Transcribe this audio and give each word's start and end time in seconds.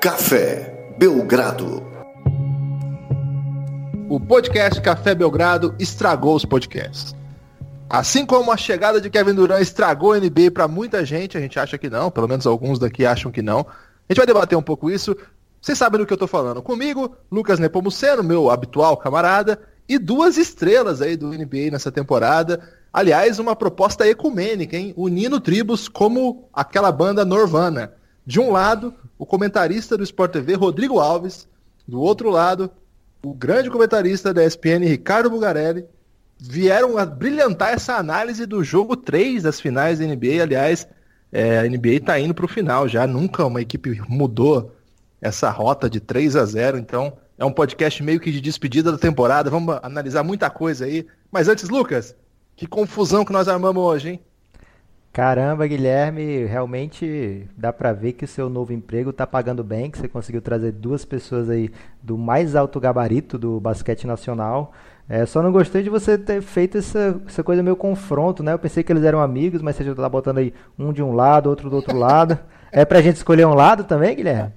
Café 0.00 0.94
Belgrado. 0.96 1.82
O 4.08 4.20
podcast 4.20 4.80
Café 4.80 5.12
Belgrado 5.12 5.74
estragou 5.76 6.36
os 6.36 6.44
podcasts. 6.44 7.16
Assim 7.90 8.24
como 8.24 8.52
a 8.52 8.56
chegada 8.56 9.00
de 9.00 9.10
Kevin 9.10 9.34
Durant 9.34 9.60
estragou 9.60 10.12
a 10.12 10.20
NBA 10.20 10.52
para 10.54 10.68
muita 10.68 11.04
gente, 11.04 11.36
a 11.36 11.40
gente 11.40 11.58
acha 11.58 11.76
que 11.76 11.90
não, 11.90 12.12
pelo 12.12 12.28
menos 12.28 12.46
alguns 12.46 12.78
daqui 12.78 13.04
acham 13.04 13.32
que 13.32 13.42
não. 13.42 13.66
A 14.08 14.12
gente 14.12 14.18
vai 14.18 14.26
debater 14.26 14.56
um 14.56 14.62
pouco 14.62 14.88
isso. 14.88 15.16
Vocês 15.60 15.76
sabem 15.76 15.98
do 15.98 16.06
que 16.06 16.12
eu 16.12 16.18
tô 16.18 16.28
falando. 16.28 16.62
Comigo, 16.62 17.16
Lucas 17.28 17.58
Nepomuceno, 17.58 18.22
meu 18.22 18.52
habitual 18.52 18.96
camarada, 18.96 19.60
e 19.88 19.98
duas 19.98 20.36
estrelas 20.36 21.02
aí 21.02 21.16
do 21.16 21.30
NBA 21.30 21.72
nessa 21.72 21.90
temporada. 21.90 22.60
Aliás, 22.92 23.40
uma 23.40 23.56
proposta 23.56 24.06
ecumênica, 24.06 24.76
hein? 24.76 24.94
Unindo 24.96 25.40
tribos 25.40 25.88
como 25.88 26.48
aquela 26.54 26.92
banda 26.92 27.24
Norvana. 27.24 27.97
De 28.28 28.38
um 28.38 28.52
lado, 28.52 28.92
o 29.18 29.24
comentarista 29.24 29.96
do 29.96 30.04
Sport 30.04 30.32
TV, 30.32 30.52
Rodrigo 30.52 31.00
Alves. 31.00 31.48
Do 31.86 31.98
outro 31.98 32.28
lado, 32.28 32.70
o 33.24 33.32
grande 33.32 33.70
comentarista 33.70 34.34
da 34.34 34.44
ESPN, 34.44 34.84
Ricardo 34.84 35.30
Bugarelli. 35.30 35.86
Vieram 36.38 36.98
a 36.98 37.06
brilhantar 37.06 37.72
essa 37.72 37.96
análise 37.96 38.44
do 38.44 38.62
jogo 38.62 38.98
3 38.98 39.44
das 39.44 39.58
finais 39.58 39.98
da 39.98 40.04
NBA. 40.04 40.42
Aliás, 40.42 40.86
é, 41.32 41.60
a 41.60 41.62
NBA 41.62 41.94
está 41.94 42.20
indo 42.20 42.34
para 42.34 42.44
o 42.44 42.48
final 42.48 42.86
já. 42.86 43.06
Nunca 43.06 43.46
uma 43.46 43.62
equipe 43.62 43.98
mudou 44.06 44.76
essa 45.22 45.48
rota 45.48 45.88
de 45.88 45.98
3 45.98 46.36
a 46.36 46.44
0. 46.44 46.76
Então, 46.76 47.16
é 47.38 47.46
um 47.46 47.50
podcast 47.50 48.02
meio 48.02 48.20
que 48.20 48.30
de 48.30 48.42
despedida 48.42 48.92
da 48.92 48.98
temporada. 48.98 49.48
Vamos 49.48 49.78
analisar 49.82 50.22
muita 50.22 50.50
coisa 50.50 50.84
aí. 50.84 51.06
Mas 51.32 51.48
antes, 51.48 51.70
Lucas, 51.70 52.14
que 52.54 52.66
confusão 52.66 53.24
que 53.24 53.32
nós 53.32 53.48
armamos 53.48 53.82
hoje, 53.82 54.10
hein? 54.10 54.20
Caramba, 55.18 55.66
Guilherme, 55.66 56.44
realmente 56.44 57.44
dá 57.56 57.72
para 57.72 57.92
ver 57.92 58.12
que 58.12 58.24
o 58.24 58.28
seu 58.28 58.48
novo 58.48 58.72
emprego 58.72 59.12
tá 59.12 59.26
pagando 59.26 59.64
bem, 59.64 59.90
que 59.90 59.98
você 59.98 60.06
conseguiu 60.06 60.40
trazer 60.40 60.70
duas 60.70 61.04
pessoas 61.04 61.50
aí 61.50 61.72
do 62.00 62.16
mais 62.16 62.54
alto 62.54 62.78
gabarito 62.78 63.36
do 63.36 63.58
basquete 63.58 64.06
nacional. 64.06 64.70
É, 65.08 65.26
só 65.26 65.42
não 65.42 65.50
gostei 65.50 65.82
de 65.82 65.90
você 65.90 66.16
ter 66.16 66.40
feito 66.40 66.78
essa, 66.78 67.20
essa 67.26 67.42
coisa 67.42 67.64
meio 67.64 67.74
confronto, 67.74 68.44
né? 68.44 68.52
Eu 68.52 68.60
pensei 68.60 68.84
que 68.84 68.92
eles 68.92 69.02
eram 69.02 69.20
amigos, 69.20 69.60
mas 69.60 69.74
você 69.74 69.82
já 69.82 69.92
tá 69.92 70.08
botando 70.08 70.38
aí 70.38 70.54
um 70.78 70.92
de 70.92 71.02
um 71.02 71.12
lado, 71.12 71.50
outro 71.50 71.68
do 71.68 71.74
outro 71.74 71.96
lado. 71.98 72.38
É 72.70 72.84
pra 72.84 73.02
gente 73.02 73.16
escolher 73.16 73.44
um 73.44 73.54
lado 73.54 73.82
também, 73.82 74.14
Guilherme? 74.14 74.52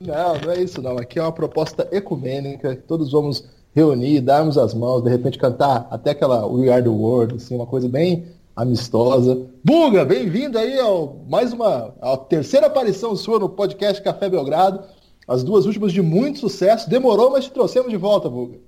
Não, 0.00 0.38
não 0.38 0.52
é 0.52 0.62
isso 0.62 0.80
não. 0.80 0.96
Aqui 0.96 1.18
é 1.18 1.22
uma 1.22 1.32
proposta 1.32 1.88
ecumênica, 1.90 2.76
todos 2.86 3.10
vamos 3.10 3.50
reunir, 3.74 4.20
darmos 4.20 4.56
as 4.56 4.72
mãos, 4.72 5.02
de 5.02 5.10
repente 5.10 5.36
cantar 5.36 5.88
até 5.90 6.12
aquela 6.12 6.46
We 6.46 6.72
Are 6.72 6.80
The 6.80 6.88
World, 6.88 7.34
assim, 7.34 7.56
uma 7.56 7.66
coisa 7.66 7.88
bem 7.88 8.38
amistosa. 8.60 9.48
Buga, 9.64 10.04
bem-vindo 10.04 10.58
aí 10.58 10.78
ao 10.78 11.24
mais 11.26 11.50
uma 11.50 11.94
a 12.00 12.14
terceira 12.18 12.66
aparição 12.66 13.16
sua 13.16 13.38
no 13.38 13.48
podcast 13.48 14.02
Café 14.02 14.28
Belgrado. 14.28 14.84
As 15.26 15.42
duas 15.42 15.64
últimas 15.64 15.92
de 15.92 16.02
muito 16.02 16.40
sucesso. 16.40 16.88
Demorou, 16.88 17.30
mas 17.30 17.44
te 17.44 17.52
trouxemos 17.52 17.90
de 17.90 17.96
volta, 17.96 18.28
Buga. 18.28 18.58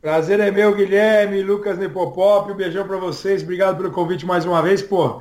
Prazer 0.00 0.40
é 0.40 0.50
meu, 0.50 0.74
Guilherme, 0.74 1.42
Lucas 1.42 1.76
Nepopop. 1.76 2.50
Um 2.50 2.56
beijão 2.56 2.86
para 2.86 2.96
vocês. 2.96 3.42
Obrigado 3.42 3.76
pelo 3.76 3.90
convite 3.90 4.24
mais 4.24 4.46
uma 4.46 4.62
vez, 4.62 4.80
pô. 4.80 5.20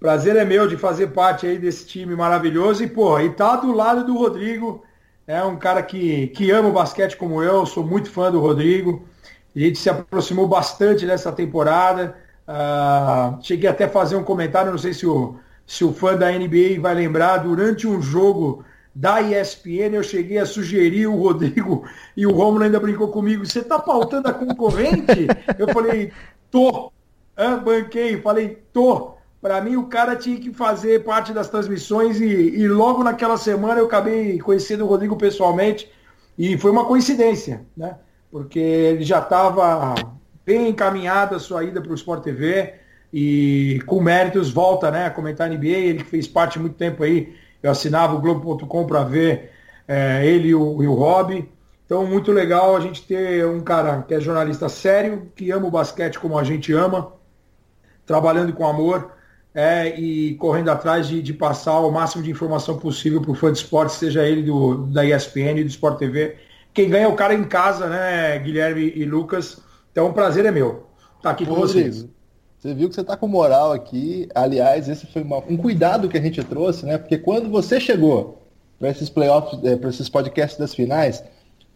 Prazer 0.00 0.34
é 0.34 0.44
meu 0.44 0.66
de 0.66 0.76
fazer 0.76 1.08
parte 1.08 1.46
aí 1.46 1.58
desse 1.58 1.86
time 1.86 2.16
maravilhoso 2.16 2.82
e, 2.82 2.88
pô, 2.88 3.20
e 3.20 3.30
tá 3.30 3.54
do 3.54 3.72
lado 3.72 4.04
do 4.04 4.18
Rodrigo, 4.18 4.82
é 5.28 5.40
um 5.44 5.56
cara 5.56 5.80
que, 5.80 6.26
que 6.28 6.50
ama 6.50 6.70
o 6.70 6.72
basquete 6.72 7.16
como 7.16 7.40
eu, 7.40 7.64
sou 7.66 7.84
muito 7.84 8.10
fã 8.10 8.32
do 8.32 8.40
Rodrigo. 8.40 9.06
A 9.54 9.60
gente 9.60 9.78
se 9.78 9.88
aproximou 9.88 10.48
bastante 10.48 11.06
nessa 11.06 11.30
temporada. 11.30 12.16
Uh, 12.48 13.42
cheguei 13.42 13.68
até 13.68 13.84
a 13.84 13.88
fazer 13.88 14.16
um 14.16 14.24
comentário, 14.24 14.70
não 14.70 14.78
sei 14.78 14.92
se 14.92 15.06
o, 15.06 15.36
se 15.66 15.84
o 15.84 15.92
fã 15.92 16.16
da 16.16 16.30
NBA 16.30 16.80
vai 16.80 16.94
lembrar, 16.94 17.38
durante 17.38 17.86
um 17.86 18.00
jogo 18.02 18.64
da 18.94 19.22
ESPN, 19.22 19.94
eu 19.94 20.02
cheguei 20.02 20.38
a 20.38 20.46
sugerir 20.46 21.06
o 21.06 21.16
Rodrigo 21.16 21.84
e 22.16 22.26
o 22.26 22.32
Romulo 22.32 22.64
ainda 22.64 22.78
brincou 22.78 23.08
comigo, 23.08 23.46
você 23.46 23.60
está 23.60 23.78
pautando 23.78 24.28
a 24.28 24.34
concorrente? 24.34 25.26
eu 25.58 25.68
falei, 25.68 26.12
tô. 26.50 26.92
Ah, 27.36 27.56
banquei, 27.56 28.20
falei, 28.20 28.62
tô. 28.72 29.14
Para 29.40 29.60
mim, 29.60 29.76
o 29.76 29.86
cara 29.86 30.14
tinha 30.14 30.38
que 30.38 30.52
fazer 30.52 31.02
parte 31.04 31.32
das 31.32 31.48
transmissões 31.48 32.20
e, 32.20 32.24
e 32.24 32.68
logo 32.68 33.02
naquela 33.02 33.36
semana 33.36 33.80
eu 33.80 33.86
acabei 33.86 34.38
conhecendo 34.38 34.84
o 34.84 34.86
Rodrigo 34.86 35.16
pessoalmente 35.16 35.90
e 36.38 36.56
foi 36.58 36.70
uma 36.70 36.84
coincidência, 36.84 37.66
né? 37.76 37.96
Porque 38.30 38.58
ele 38.58 39.04
já 39.04 39.18
estava 39.18 39.94
bem 40.44 40.68
encaminhada 40.68 41.36
a 41.36 41.40
sua 41.40 41.64
ida 41.64 41.80
para 41.80 41.92
o 41.92 41.94
Sport 41.94 42.22
TV 42.22 42.74
e 43.12 43.82
com 43.86 44.00
méritos 44.00 44.50
volta 44.50 44.90
né, 44.90 45.06
a 45.06 45.10
comentar 45.10 45.48
NBA, 45.48 45.66
ele 45.66 45.98
que 45.98 46.10
fez 46.10 46.26
parte 46.26 46.58
muito 46.58 46.74
tempo 46.76 47.02
aí, 47.02 47.36
eu 47.62 47.70
assinava 47.70 48.14
o 48.14 48.20
Globo.com 48.20 48.86
para 48.86 49.04
ver 49.04 49.50
é, 49.86 50.26
ele 50.26 50.48
e 50.48 50.54
o, 50.54 50.82
e 50.82 50.86
o 50.86 50.94
Rob. 50.94 51.48
Então, 51.84 52.06
muito 52.06 52.32
legal 52.32 52.74
a 52.74 52.80
gente 52.80 53.06
ter 53.06 53.46
um 53.46 53.60
cara 53.60 54.02
que 54.02 54.14
é 54.14 54.20
jornalista 54.20 54.68
sério, 54.68 55.30
que 55.36 55.50
ama 55.50 55.66
o 55.66 55.70
basquete 55.70 56.18
como 56.18 56.38
a 56.38 56.44
gente 56.44 56.72
ama, 56.72 57.12
trabalhando 58.06 58.52
com 58.54 58.66
amor 58.66 59.12
é, 59.54 59.88
e 60.00 60.34
correndo 60.36 60.70
atrás 60.70 61.06
de, 61.06 61.20
de, 61.20 61.34
passar 61.34 61.80
o 61.80 61.90
máximo 61.90 62.22
de 62.22 62.30
informação 62.30 62.78
possível 62.78 63.20
para 63.20 63.30
o 63.30 63.34
fã 63.34 63.52
de 63.52 63.58
esporte, 63.58 63.92
seja 63.92 64.26
ele 64.26 64.42
do, 64.42 64.86
da 64.86 65.04
ESPN 65.04 65.62
do 65.62 65.68
Sport 65.68 65.98
TV. 65.98 66.36
Quem 66.72 66.88
ganha 66.88 67.04
é 67.04 67.08
o 67.08 67.14
cara 67.14 67.34
em 67.34 67.44
casa, 67.44 67.86
né, 67.86 68.38
Guilherme 68.38 68.92
e 68.96 69.04
Lucas. 69.04 69.60
Então, 69.92 70.08
o 70.08 70.12
prazer 70.12 70.44
é 70.46 70.50
meu 70.50 70.86
estar 71.16 71.22
tá 71.22 71.30
aqui 71.30 71.46
com 71.46 71.52
Rodrigo, 71.52 71.92
vocês. 71.92 72.08
Você 72.58 72.74
viu 72.74 72.88
que 72.88 72.94
você 72.94 73.02
está 73.02 73.16
com 73.16 73.28
moral 73.28 73.72
aqui. 73.72 74.28
Aliás, 74.34 74.88
esse 74.88 75.06
foi 75.06 75.22
uma, 75.22 75.38
um 75.48 75.56
cuidado 75.56 76.08
que 76.08 76.16
a 76.16 76.20
gente 76.20 76.42
trouxe, 76.42 76.86
né? 76.86 76.96
Porque 76.96 77.18
quando 77.18 77.50
você 77.50 77.78
chegou 77.78 78.42
para 78.78 78.88
esses 78.88 79.10
playoffs, 79.10 79.62
é, 79.64 79.76
para 79.76 79.90
esses 79.90 80.08
podcasts 80.08 80.58
das 80.58 80.74
finais, 80.74 81.22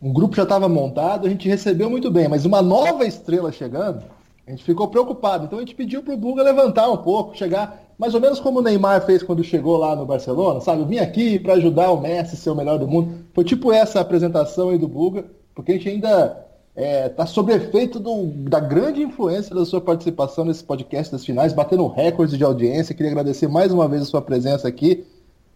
um 0.00 0.12
grupo 0.12 0.36
já 0.36 0.44
estava 0.44 0.68
montado, 0.68 1.26
a 1.26 1.30
gente 1.30 1.48
recebeu 1.48 1.90
muito 1.90 2.10
bem, 2.10 2.28
mas 2.28 2.44
uma 2.44 2.62
nova 2.62 3.04
estrela 3.04 3.50
chegando, 3.50 4.02
a 4.46 4.50
gente 4.50 4.64
ficou 4.64 4.88
preocupado. 4.88 5.44
Então 5.44 5.58
a 5.58 5.62
gente 5.62 5.74
pediu 5.74 6.02
para 6.02 6.14
o 6.14 6.16
Buga 6.16 6.42
levantar 6.42 6.88
um 6.88 6.98
pouco, 6.98 7.36
chegar 7.36 7.82
mais 7.98 8.14
ou 8.14 8.20
menos 8.20 8.38
como 8.38 8.60
o 8.60 8.62
Neymar 8.62 9.04
fez 9.04 9.22
quando 9.22 9.42
chegou 9.42 9.76
lá 9.76 9.96
no 9.96 10.06
Barcelona, 10.06 10.60
sabe? 10.60 10.82
Eu 10.82 10.86
vim 10.86 10.98
aqui 10.98 11.38
para 11.38 11.54
ajudar 11.54 11.90
o 11.90 12.00
Messi 12.00 12.34
a 12.34 12.38
ser 12.38 12.50
o 12.50 12.54
melhor 12.54 12.78
do 12.78 12.86
mundo. 12.86 13.24
Foi 13.34 13.42
tipo 13.42 13.72
essa 13.72 14.00
apresentação 14.00 14.68
aí 14.68 14.78
do 14.78 14.86
Buga, 14.86 15.24
porque 15.54 15.72
a 15.72 15.74
gente 15.74 15.88
ainda 15.88 16.45
está 16.76 16.82
é, 16.82 17.08
tá 17.08 17.24
sob 17.24 17.50
efeito 17.52 17.98
do, 17.98 18.26
da 18.26 18.60
grande 18.60 19.02
influência 19.02 19.54
da 19.54 19.64
sua 19.64 19.80
participação 19.80 20.44
nesse 20.44 20.62
podcast 20.62 21.10
das 21.10 21.24
finais, 21.24 21.54
batendo 21.54 21.88
recordes 21.88 22.36
de 22.36 22.44
audiência. 22.44 22.94
Queria 22.94 23.10
agradecer 23.10 23.48
mais 23.48 23.72
uma 23.72 23.88
vez 23.88 24.02
a 24.02 24.04
sua 24.04 24.20
presença 24.20 24.68
aqui. 24.68 25.06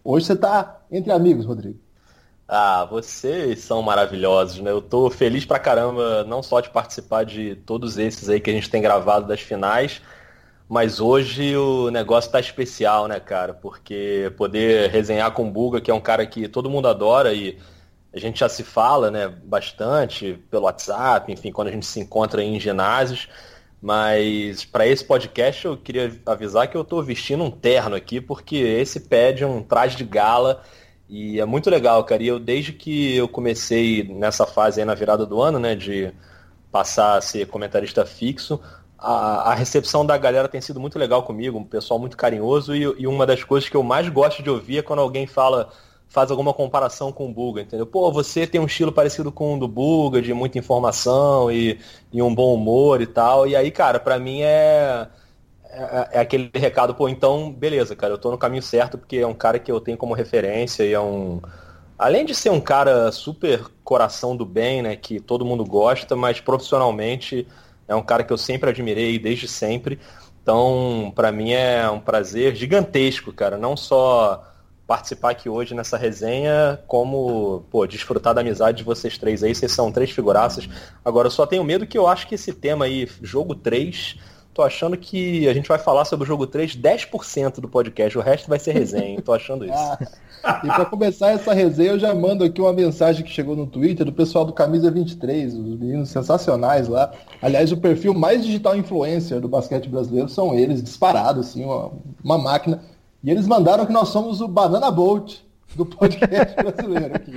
Hoje 0.03 0.25
você 0.25 0.33
está 0.33 0.81
entre 0.91 1.11
amigos, 1.11 1.45
Rodrigo. 1.45 1.77
Ah, 2.47 2.85
vocês 2.89 3.59
são 3.59 3.83
maravilhosos, 3.83 4.59
né? 4.61 4.71
Eu 4.71 4.81
tô 4.81 5.11
feliz 5.11 5.45
pra 5.45 5.59
caramba, 5.59 6.23
não 6.23 6.41
só 6.41 6.59
de 6.59 6.71
participar 6.71 7.23
de 7.23 7.55
todos 7.67 7.99
esses 7.99 8.27
aí 8.27 8.39
que 8.39 8.49
a 8.49 8.53
gente 8.53 8.69
tem 8.69 8.81
gravado 8.81 9.27
das 9.27 9.39
finais, 9.39 10.01
mas 10.67 10.99
hoje 10.99 11.55
o 11.55 11.91
negócio 11.91 12.31
tá 12.31 12.39
especial, 12.39 13.07
né, 13.07 13.19
cara? 13.19 13.53
Porque 13.53 14.33
poder 14.37 14.89
resenhar 14.89 15.31
com 15.31 15.47
o 15.47 15.51
Buga, 15.51 15.79
que 15.79 15.91
é 15.91 15.93
um 15.93 16.01
cara 16.01 16.25
que 16.25 16.47
todo 16.47 16.69
mundo 16.69 16.87
adora 16.87 17.31
e 17.31 17.59
a 18.13 18.19
gente 18.19 18.39
já 18.39 18.49
se 18.49 18.63
fala 18.63 19.09
né, 19.09 19.27
bastante 19.27 20.37
pelo 20.49 20.65
WhatsApp, 20.65 21.31
enfim, 21.31 21.51
quando 21.51 21.69
a 21.69 21.71
gente 21.71 21.85
se 21.85 21.99
encontra 21.99 22.43
em 22.43 22.59
ginásios. 22.59 23.29
Mas 23.81 24.63
para 24.63 24.85
esse 24.85 25.03
podcast 25.03 25.65
eu 25.65 25.75
queria 25.75 26.11
avisar 26.25 26.67
que 26.67 26.77
eu 26.77 26.81
estou 26.81 27.01
vestindo 27.01 27.43
um 27.43 27.49
terno 27.49 27.95
aqui, 27.95 28.21
porque 28.21 28.57
esse 28.57 28.99
pede 28.99 29.43
um 29.43 29.63
traje 29.63 29.97
de 29.97 30.03
gala 30.03 30.61
e 31.09 31.39
é 31.39 31.45
muito 31.45 31.69
legal, 31.69 32.03
cara. 32.03 32.21
E 32.21 32.27
eu, 32.27 32.37
desde 32.39 32.73
que 32.73 33.15
eu 33.15 33.27
comecei 33.27 34.03
nessa 34.03 34.45
fase 34.45 34.79
aí 34.79 34.85
na 34.85 34.93
virada 34.93 35.25
do 35.25 35.41
ano, 35.41 35.57
né, 35.57 35.75
de 35.75 36.13
passar 36.71 37.17
a 37.17 37.21
ser 37.21 37.47
comentarista 37.47 38.05
fixo, 38.05 38.61
a, 38.97 39.51
a 39.51 39.55
recepção 39.55 40.05
da 40.05 40.17
galera 40.17 40.47
tem 40.47 40.61
sido 40.61 40.79
muito 40.79 40.99
legal 40.99 41.23
comigo, 41.23 41.57
um 41.57 41.63
pessoal 41.63 41.99
muito 41.99 42.15
carinhoso 42.15 42.75
e, 42.75 42.83
e 42.83 43.07
uma 43.07 43.25
das 43.25 43.43
coisas 43.43 43.67
que 43.67 43.75
eu 43.75 43.83
mais 43.83 44.07
gosto 44.09 44.43
de 44.43 44.49
ouvir 44.49 44.77
é 44.77 44.81
quando 44.83 44.99
alguém 44.99 45.25
fala 45.25 45.71
faz 46.11 46.29
alguma 46.29 46.53
comparação 46.53 47.09
com 47.09 47.29
o 47.29 47.33
Buga, 47.33 47.61
entendeu? 47.61 47.85
Pô, 47.85 48.11
você 48.11 48.45
tem 48.45 48.59
um 48.59 48.65
estilo 48.65 48.91
parecido 48.91 49.31
com 49.31 49.55
o 49.55 49.59
do 49.59 49.65
Buga, 49.65 50.21
de 50.21 50.33
muita 50.33 50.59
informação 50.59 51.49
e, 51.49 51.79
e 52.11 52.21
um 52.21 52.35
bom 52.35 52.53
humor 52.53 53.01
e 53.01 53.07
tal. 53.07 53.47
E 53.47 53.55
aí, 53.55 53.71
cara, 53.71 53.97
para 53.97 54.19
mim 54.19 54.41
é, 54.41 55.07
é, 55.63 56.09
é, 56.11 56.19
aquele 56.19 56.51
recado, 56.53 56.93
pô, 56.93 57.07
então, 57.07 57.49
beleza, 57.49 57.95
cara, 57.95 58.13
eu 58.13 58.17
tô 58.17 58.29
no 58.29 58.37
caminho 58.37 58.61
certo 58.61 58.97
porque 58.97 59.17
é 59.17 59.25
um 59.27 59.33
cara 59.33 59.57
que 59.57 59.71
eu 59.71 59.79
tenho 59.79 59.97
como 59.97 60.13
referência 60.13 60.83
e 60.83 60.91
é 60.91 60.99
um. 60.99 61.41
Além 61.97 62.25
de 62.25 62.35
ser 62.35 62.49
um 62.49 62.59
cara 62.59 63.09
super 63.13 63.63
coração 63.81 64.35
do 64.35 64.45
bem, 64.45 64.81
né, 64.81 64.97
que 64.97 65.19
todo 65.21 65.45
mundo 65.45 65.63
gosta, 65.63 66.13
mas 66.13 66.41
profissionalmente 66.41 67.47
é 67.87 67.95
um 67.95 68.03
cara 68.03 68.23
que 68.23 68.33
eu 68.33 68.37
sempre 68.37 68.69
admirei 68.69 69.17
desde 69.17 69.47
sempre. 69.47 69.97
Então, 70.43 71.13
para 71.15 71.31
mim 71.31 71.53
é 71.53 71.89
um 71.89 72.01
prazer 72.01 72.53
gigantesco, 72.55 73.31
cara, 73.31 73.57
não 73.57 73.77
só 73.77 74.50
participar 74.91 75.31
aqui 75.31 75.47
hoje 75.47 75.73
nessa 75.73 75.95
resenha, 75.95 76.77
como, 76.85 77.63
pô, 77.71 77.87
desfrutar 77.87 78.33
da 78.33 78.41
amizade 78.41 78.79
de 78.79 78.83
vocês 78.83 79.17
três 79.17 79.41
aí. 79.41 79.55
Vocês 79.55 79.71
são 79.71 79.89
três 79.89 80.11
figuraças. 80.11 80.67
Agora, 81.05 81.27
eu 81.27 81.31
só 81.31 81.45
tenho 81.45 81.63
medo 81.63 81.87
que 81.87 81.97
eu 81.97 82.07
acho 82.07 82.27
que 82.27 82.35
esse 82.35 82.51
tema 82.51 82.83
aí, 82.83 83.07
jogo 83.21 83.55
3, 83.55 84.17
Tô 84.53 84.61
achando 84.63 84.97
que 84.97 85.47
a 85.47 85.53
gente 85.53 85.69
vai 85.69 85.79
falar 85.79 86.03
sobre 86.03 86.25
o 86.25 86.27
jogo 86.27 86.45
3 86.45 86.75
10% 86.75 87.61
do 87.61 87.69
podcast, 87.69 88.17
o 88.17 88.21
resto 88.21 88.49
vai 88.49 88.59
ser 88.59 88.73
resenha, 88.73 89.21
tô 89.21 89.33
achando 89.33 89.65
isso. 89.65 89.73
Ah, 90.43 90.59
e 90.63 90.67
para 90.67 90.85
começar 90.85 91.29
essa 91.29 91.53
resenha, 91.53 91.91
eu 91.91 91.99
já 91.99 92.15
mando 92.15 92.43
aqui 92.43 92.59
uma 92.59 92.73
mensagem 92.73 93.23
que 93.23 93.29
chegou 93.29 93.55
no 93.55 93.67
Twitter 93.67 94.03
do 94.03 94.11
pessoal 94.11 94.43
do 94.43 94.51
Camisa 94.51 94.89
23, 94.89 95.53
os 95.53 95.79
meninos 95.79 96.09
sensacionais 96.09 96.87
lá. 96.87 97.11
Aliás, 97.39 97.71
o 97.71 97.77
perfil 97.77 98.15
mais 98.15 98.43
digital 98.43 98.75
influencer 98.75 99.39
do 99.39 99.47
basquete 99.47 99.87
brasileiro 99.87 100.27
são 100.29 100.55
eles, 100.55 100.81
disparados, 100.81 101.49
assim, 101.49 101.63
uma, 101.63 101.91
uma 102.23 102.39
máquina. 102.39 102.81
E 103.23 103.29
eles 103.29 103.45
mandaram 103.47 103.85
que 103.85 103.93
nós 103.93 104.09
somos 104.09 104.41
o 104.41 104.47
Banana 104.47 104.89
Bolt 104.89 105.39
do 105.75 105.85
podcast 105.85 106.55
brasileiro 106.61 107.15
aqui. 107.15 107.31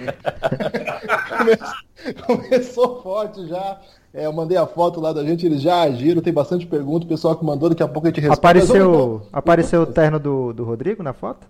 Começou, 1.39 2.27
começou 2.27 3.03
forte 3.03 3.47
já. 3.47 3.81
É, 4.13 4.27
eu 4.27 4.33
mandei 4.33 4.57
a 4.57 4.67
foto 4.67 5.01
lá 5.01 5.13
da 5.13 5.25
gente, 5.25 5.45
eles 5.45 5.61
já 5.61 5.83
agiram, 5.83 6.23
tem 6.23 6.33
bastante 6.33 6.67
pergunta, 6.67 7.05
o 7.05 7.09
pessoal 7.09 7.37
que 7.37 7.45
mandou, 7.45 7.69
daqui 7.69 7.83
a 7.83 7.89
pouco 7.89 8.07
a 8.07 8.11
gente 8.11 8.21
responde. 8.21 8.39
Apareceu, 8.39 8.93
vamos... 8.93 9.23
apareceu 9.33 9.83
o 9.83 9.87
terno 9.87 10.21
do, 10.21 10.53
do 10.53 10.65
Rodrigo 10.65 11.03
na 11.03 11.13
foto? 11.13 11.47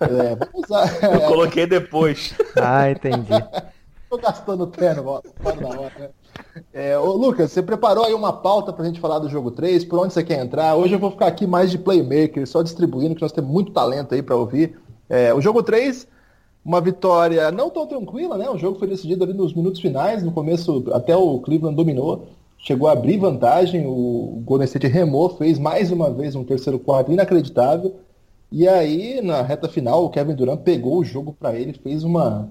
É, 0.00 0.36
vamos 0.36 0.64
usar. 0.64 1.02
Eu 1.02 1.20
coloquei 1.22 1.66
depois. 1.66 2.34
Ah, 2.54 2.90
entendi. 2.90 3.32
Tô 4.08 4.18
gastando 4.18 4.66
terno, 4.68 5.02
bora 5.02 5.60
na 5.60 5.68
hora, 5.68 5.92
né? 5.98 6.08
É, 6.72 6.98
ô, 6.98 7.12
Lucas, 7.12 7.52
você 7.52 7.62
preparou 7.62 8.04
aí 8.04 8.14
uma 8.14 8.32
pauta 8.32 8.72
pra 8.72 8.84
gente 8.84 9.00
falar 9.00 9.18
do 9.18 9.28
jogo 9.28 9.50
3, 9.50 9.84
por 9.84 9.98
onde 9.98 10.12
você 10.12 10.22
quer 10.22 10.44
entrar? 10.44 10.74
Hoje 10.74 10.94
eu 10.94 10.98
vou 10.98 11.10
ficar 11.10 11.26
aqui 11.26 11.46
mais 11.46 11.70
de 11.70 11.78
playmaker, 11.78 12.46
só 12.46 12.62
distribuindo, 12.62 13.14
que 13.14 13.22
nós 13.22 13.32
temos 13.32 13.50
muito 13.50 13.72
talento 13.72 14.14
aí 14.14 14.22
para 14.22 14.36
ouvir. 14.36 14.78
É, 15.08 15.32
o 15.32 15.40
jogo 15.40 15.62
3 15.62 16.06
uma 16.66 16.80
vitória 16.80 17.52
não 17.52 17.70
tão 17.70 17.86
tranquila, 17.86 18.36
né? 18.36 18.50
O 18.50 18.58
jogo 18.58 18.76
foi 18.76 18.88
decidido 18.88 19.22
ali 19.22 19.32
nos 19.32 19.54
minutos 19.54 19.80
finais, 19.80 20.24
no 20.24 20.32
começo 20.32 20.84
até 20.92 21.16
o 21.16 21.38
Cleveland 21.38 21.76
dominou, 21.76 22.26
chegou 22.58 22.88
a 22.88 22.92
abrir 22.92 23.18
vantagem, 23.18 23.86
o 23.86 24.42
Golden 24.44 24.64
State 24.64 24.88
remou, 24.88 25.28
fez 25.28 25.60
mais 25.60 25.92
uma 25.92 26.10
vez 26.10 26.34
um 26.34 26.42
terceiro 26.42 26.76
quarto 26.80 27.12
inacreditável. 27.12 27.94
E 28.50 28.66
aí, 28.66 29.20
na 29.22 29.42
reta 29.42 29.68
final, 29.68 30.04
o 30.04 30.10
Kevin 30.10 30.34
Durant 30.34 30.60
pegou 30.60 30.98
o 30.98 31.04
jogo 31.04 31.36
para 31.38 31.54
ele, 31.54 31.72
fez 31.72 32.02
uma 32.02 32.48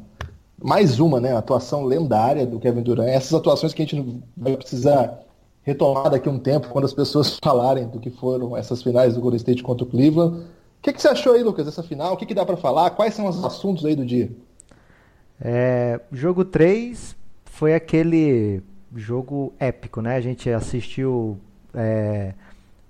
mais 0.61 0.99
uma, 0.99 1.19
né, 1.19 1.35
atuação 1.35 1.83
lendária 1.83 2.45
do 2.45 2.59
Kevin 2.59 2.81
Durant. 2.81 3.09
Essas 3.09 3.33
atuações 3.33 3.73
que 3.73 3.81
a 3.81 3.85
gente 3.85 4.23
vai 4.35 4.55
precisar 4.55 5.19
retomar 5.63 6.09
daqui 6.09 6.29
a 6.29 6.31
um 6.31 6.39
tempo, 6.39 6.69
quando 6.69 6.85
as 6.85 6.93
pessoas 6.93 7.37
falarem 7.43 7.87
do 7.87 7.99
que 7.99 8.09
foram 8.09 8.55
essas 8.55 8.81
finais 8.81 9.15
do 9.15 9.21
Golden 9.21 9.37
State 9.37 9.63
contra 9.63 9.83
o 9.83 9.89
Cleveland 9.89 10.45
que, 10.85 10.93
que 10.93 11.01
você 11.01 11.07
achou 11.07 11.33
aí, 11.33 11.41
Lucas, 11.41 11.65
dessa 11.65 11.81
final? 11.81 12.13
O 12.13 12.17
que, 12.17 12.27
que 12.27 12.33
dá 12.33 12.45
para 12.45 12.55
falar? 12.55 12.91
Quais 12.91 13.15
são 13.15 13.25
os 13.25 13.43
assuntos 13.43 13.83
aí 13.85 13.95
do 13.95 14.05
dia? 14.05 14.29
É, 15.41 15.99
jogo 16.11 16.45
3 16.45 17.15
foi 17.45 17.73
aquele 17.73 18.61
jogo 18.95 19.51
épico, 19.59 19.99
né? 19.99 20.15
A 20.15 20.21
gente 20.21 20.47
assistiu 20.47 21.39
é, 21.73 22.33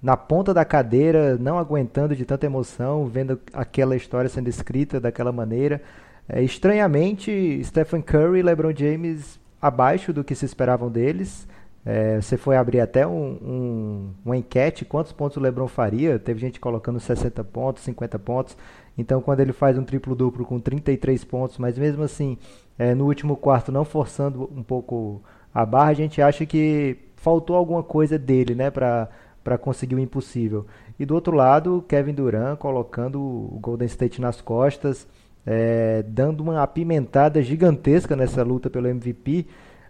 na 0.01 0.17
ponta 0.17 0.53
da 0.53 0.65
cadeira, 0.65 1.37
não 1.37 1.57
aguentando 1.57 2.13
de 2.13 2.25
tanta 2.25 2.45
emoção, 2.45 3.07
vendo 3.07 3.39
aquela 3.53 3.95
história 3.95 4.29
sendo 4.29 4.49
escrita 4.49 4.99
daquela 4.99 5.31
maneira. 5.31 5.81
É, 6.27 6.41
estranhamente, 6.41 7.61
Stephen 7.63 8.01
Curry 8.01 8.39
e 8.39 8.43
LeBron 8.43 8.73
James 8.75 9.39
abaixo 9.61 10.11
do 10.11 10.23
que 10.23 10.35
se 10.35 10.45
esperavam 10.45 10.89
deles. 10.89 11.47
É, 11.85 12.19
você 12.19 12.35
foi 12.35 12.57
abrir 12.57 12.79
até 12.79 13.05
um, 13.05 13.11
um, 13.11 14.09
uma 14.25 14.35
enquete, 14.35 14.83
quantos 14.83 15.11
pontos 15.11 15.37
o 15.37 15.39
LeBron 15.39 15.67
faria? 15.67 16.17
Teve 16.17 16.39
gente 16.39 16.59
colocando 16.59 16.99
60 16.99 17.43
pontos, 17.43 17.83
50 17.83 18.17
pontos. 18.17 18.57
Então, 18.97 19.21
quando 19.21 19.41
ele 19.41 19.53
faz 19.53 19.77
um 19.77 19.83
triplo-duplo 19.83 20.45
com 20.45 20.59
33 20.59 21.23
pontos, 21.23 21.59
mas 21.59 21.77
mesmo 21.77 22.01
assim, 22.01 22.37
é, 22.77 22.95
no 22.95 23.05
último 23.05 23.37
quarto, 23.37 23.71
não 23.71 23.85
forçando 23.85 24.49
um 24.55 24.63
pouco 24.63 25.21
a 25.53 25.63
barra, 25.63 25.91
a 25.91 25.93
gente 25.93 26.21
acha 26.21 26.45
que 26.45 26.97
faltou 27.15 27.55
alguma 27.55 27.83
coisa 27.83 28.17
dele, 28.17 28.55
né, 28.55 28.71
para 28.71 29.57
conseguir 29.59 29.95
o 29.95 29.99
impossível. 29.99 30.65
E 30.99 31.05
do 31.05 31.13
outro 31.13 31.35
lado, 31.35 31.83
Kevin 31.87 32.13
Durant 32.13 32.57
colocando 32.57 33.21
o 33.21 33.59
Golden 33.61 33.85
State 33.85 34.19
nas 34.19 34.41
costas, 34.41 35.07
é, 35.45 36.03
dando 36.07 36.41
uma 36.41 36.63
apimentada 36.63 37.41
gigantesca 37.41 38.15
nessa 38.15 38.43
luta 38.43 38.69
pelo 38.69 38.87
MVP. 38.87 39.45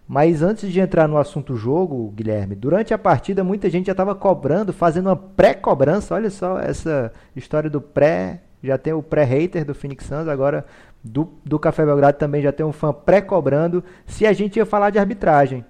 Mas 0.07 0.43
antes 0.43 0.71
de 0.71 0.79
entrar 0.79 1.07
no 1.07 1.17
assunto 1.17 1.55
jogo, 1.55 2.11
Guilherme, 2.11 2.55
durante 2.55 2.93
a 2.93 2.97
partida 2.97 3.43
muita 3.43 3.69
gente 3.69 3.87
já 3.87 3.93
estava 3.93 4.13
cobrando, 4.13 4.71
fazendo 4.71 5.07
uma 5.07 5.15
pré-cobrança. 5.15 6.13
Olha 6.13 6.29
só 6.29 6.59
essa 6.59 7.11
história 7.35 7.69
do 7.69 7.81
pré. 7.81 8.41
Já 8.61 8.77
tem 8.77 8.93
o 8.93 9.01
pré-hater 9.01 9.63
do 9.63 9.75
Phoenix 9.75 10.05
Suns, 10.05 10.27
agora 10.27 10.65
do, 11.03 11.31
do 11.43 11.59
Café 11.59 11.85
Belgrado 11.85 12.17
também 12.17 12.41
já 12.41 12.51
tem 12.51 12.65
um 12.65 12.71
fã 12.71 12.91
pré-cobrando 12.91 13.83
se 14.07 14.25
a 14.25 14.33
gente 14.33 14.57
ia 14.57 14.65
falar 14.65 14.89
de 14.89 14.97
arbitragem. 14.97 15.63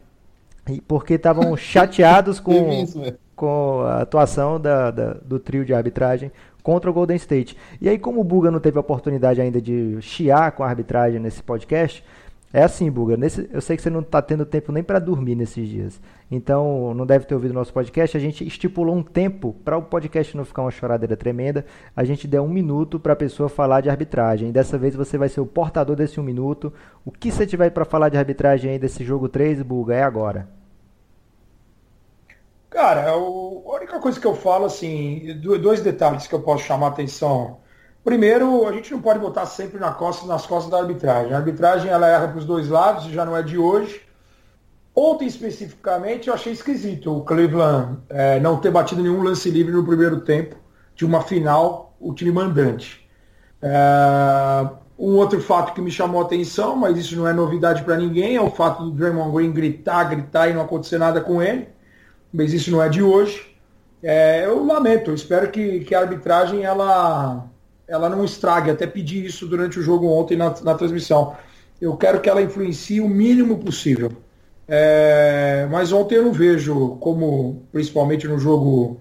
Porque 0.87 1.15
estavam 1.15 1.55
chateados 1.57 2.39
com, 2.39 2.85
com 3.35 3.81
a 3.81 4.01
atuação 4.01 4.59
da, 4.59 4.91
da, 4.91 5.13
do 5.13 5.37
trio 5.39 5.65
de 5.65 5.73
arbitragem 5.73 6.31
contra 6.65 6.89
o 6.89 6.93
Golden 6.93 7.15
State. 7.15 7.55
E 7.79 7.87
aí, 7.87 7.99
como 7.99 8.19
o 8.19 8.23
Buga 8.23 8.49
não 8.49 8.59
teve 8.59 8.79
a 8.79 8.81
oportunidade 8.81 9.39
ainda 9.39 9.61
de 9.61 10.01
chiar 10.01 10.51
com 10.53 10.63
a 10.63 10.67
arbitragem 10.67 11.19
nesse 11.19 11.43
podcast, 11.43 12.03
é 12.51 12.63
assim, 12.63 12.89
Buga, 12.89 13.15
nesse, 13.15 13.47
eu 13.53 13.61
sei 13.61 13.77
que 13.77 13.83
você 13.83 13.89
não 13.91 13.99
está 13.99 14.19
tendo 14.19 14.47
tempo 14.47 14.71
nem 14.71 14.81
para 14.81 14.97
dormir 14.97 15.35
nesses 15.35 15.69
dias. 15.69 16.01
Então, 16.31 16.91
não 16.95 17.05
deve 17.05 17.25
ter 17.25 17.35
ouvido 17.35 17.53
nosso 17.53 17.71
podcast. 17.71 18.17
A 18.17 18.19
gente 18.19 18.43
estipulou 18.47 18.95
um 18.95 19.03
tempo 19.03 19.55
para 19.63 19.77
o 19.77 19.83
podcast 19.83 20.35
não 20.35 20.43
ficar 20.43 20.63
uma 20.63 20.71
choradeira 20.71 21.15
tremenda. 21.15 21.63
A 21.95 22.03
gente 22.03 22.27
deu 22.27 22.43
um 22.43 22.49
minuto 22.49 22.99
para 22.99 23.13
a 23.13 23.15
pessoa 23.15 23.47
falar 23.47 23.81
de 23.81 23.89
arbitragem. 23.91 24.49
E 24.49 24.51
dessa 24.51 24.75
vez 24.75 24.95
você 24.95 25.19
vai 25.19 25.29
ser 25.29 25.41
o 25.41 25.45
portador 25.45 25.95
desse 25.95 26.19
um 26.19 26.23
minuto. 26.23 26.73
O 27.05 27.11
que 27.11 27.31
você 27.31 27.45
tiver 27.45 27.69
para 27.69 27.85
falar 27.85 28.09
de 28.09 28.17
arbitragem 28.17 28.71
aí 28.71 28.79
desse 28.79 29.03
jogo 29.03 29.29
3, 29.29 29.61
Buga, 29.61 29.93
é 29.93 30.01
agora. 30.01 30.64
Cara, 32.75 33.09
a 33.09 33.15
única 33.15 34.01
coisa 34.01 34.19
que 34.19 34.27
eu 34.27 34.35
falo, 34.35 34.65
assim, 34.65 35.39
dois 35.39 35.79
detalhes 35.79 36.27
que 36.27 36.35
eu 36.35 36.41
posso 36.41 36.65
chamar 36.65 36.87
a 36.87 36.89
atenção 36.89 37.59
Primeiro, 38.03 38.67
a 38.67 38.71
gente 38.71 38.91
não 38.91 39.01
pode 39.01 39.17
botar 39.17 39.45
sempre 39.47 39.79
na 39.79 39.91
costa, 39.91 40.27
nas 40.27 40.45
costas 40.45 40.69
da 40.69 40.77
arbitragem. 40.77 41.33
A 41.33 41.37
arbitragem 41.37 41.89
ela 41.89 42.07
erra 42.07 42.27
para 42.27 42.37
os 42.37 42.45
dois 42.45 42.69
lados, 42.69 43.05
já 43.05 43.25
não 43.25 43.35
é 43.35 43.41
de 43.41 43.57
hoje. 43.57 44.01
Ontem, 44.93 45.25
especificamente, 45.25 46.27
eu 46.27 46.33
achei 46.35 46.53
esquisito 46.53 47.17
o 47.17 47.23
Cleveland 47.23 47.97
é, 48.09 48.39
não 48.39 48.57
ter 48.57 48.69
batido 48.69 49.01
nenhum 49.01 49.23
lance 49.23 49.49
livre 49.49 49.71
no 49.73 49.83
primeiro 49.83 50.19
tempo 50.19 50.55
de 50.95 51.03
uma 51.03 51.21
final, 51.21 51.95
o 51.99 52.13
time 52.13 52.31
mandante. 52.31 53.09
É, 53.59 54.69
um 54.99 55.15
outro 55.15 55.41
fato 55.41 55.73
que 55.73 55.81
me 55.81 55.89
chamou 55.89 56.21
a 56.21 56.25
atenção, 56.25 56.75
mas 56.75 56.97
isso 56.97 57.15
não 57.15 57.27
é 57.27 57.33
novidade 57.33 57.83
para 57.83 57.97
ninguém, 57.97 58.35
é 58.35 58.41
o 58.41 58.51
fato 58.51 58.83
do 58.83 58.91
Draymond 58.91 59.33
Green 59.33 59.51
gritar, 59.51 60.03
gritar 60.03 60.49
e 60.49 60.53
não 60.53 60.61
acontecer 60.61 60.99
nada 60.99 61.21
com 61.21 61.41
ele. 61.41 61.74
Mas 62.35 62.53
isso 62.53 62.69
não 62.69 62.83
é 62.83 62.89
de 62.89 63.01
hoje. 63.01 63.55
É, 64.03 64.45
eu 64.45 64.63
lamento, 64.65 65.09
eu 65.09 65.15
espero 65.15 65.49
que, 65.49 65.79
que 65.79 65.95
a 65.95 66.01
arbitragem 66.01 66.63
ela 66.63 67.49
ela 67.87 68.09
não 68.09 68.25
estrague. 68.25 68.69
Até 68.69 68.85
pedi 68.87 69.25
isso 69.25 69.47
durante 69.47 69.79
o 69.79 69.81
jogo 69.81 70.07
ontem 70.07 70.35
na, 70.35 70.53
na 70.61 70.73
transmissão. 70.75 71.35
Eu 71.79 71.95
quero 71.95 72.19
que 72.19 72.29
ela 72.29 72.41
influencie 72.41 72.99
o 73.01 73.07
mínimo 73.07 73.59
possível. 73.59 74.11
É, 74.67 75.67
mas 75.69 75.91
ontem 75.91 76.15
eu 76.15 76.23
não 76.23 76.33
vejo 76.33 76.97
como, 76.99 77.63
principalmente 77.71 78.27
no 78.27 78.39
jogo 78.39 78.99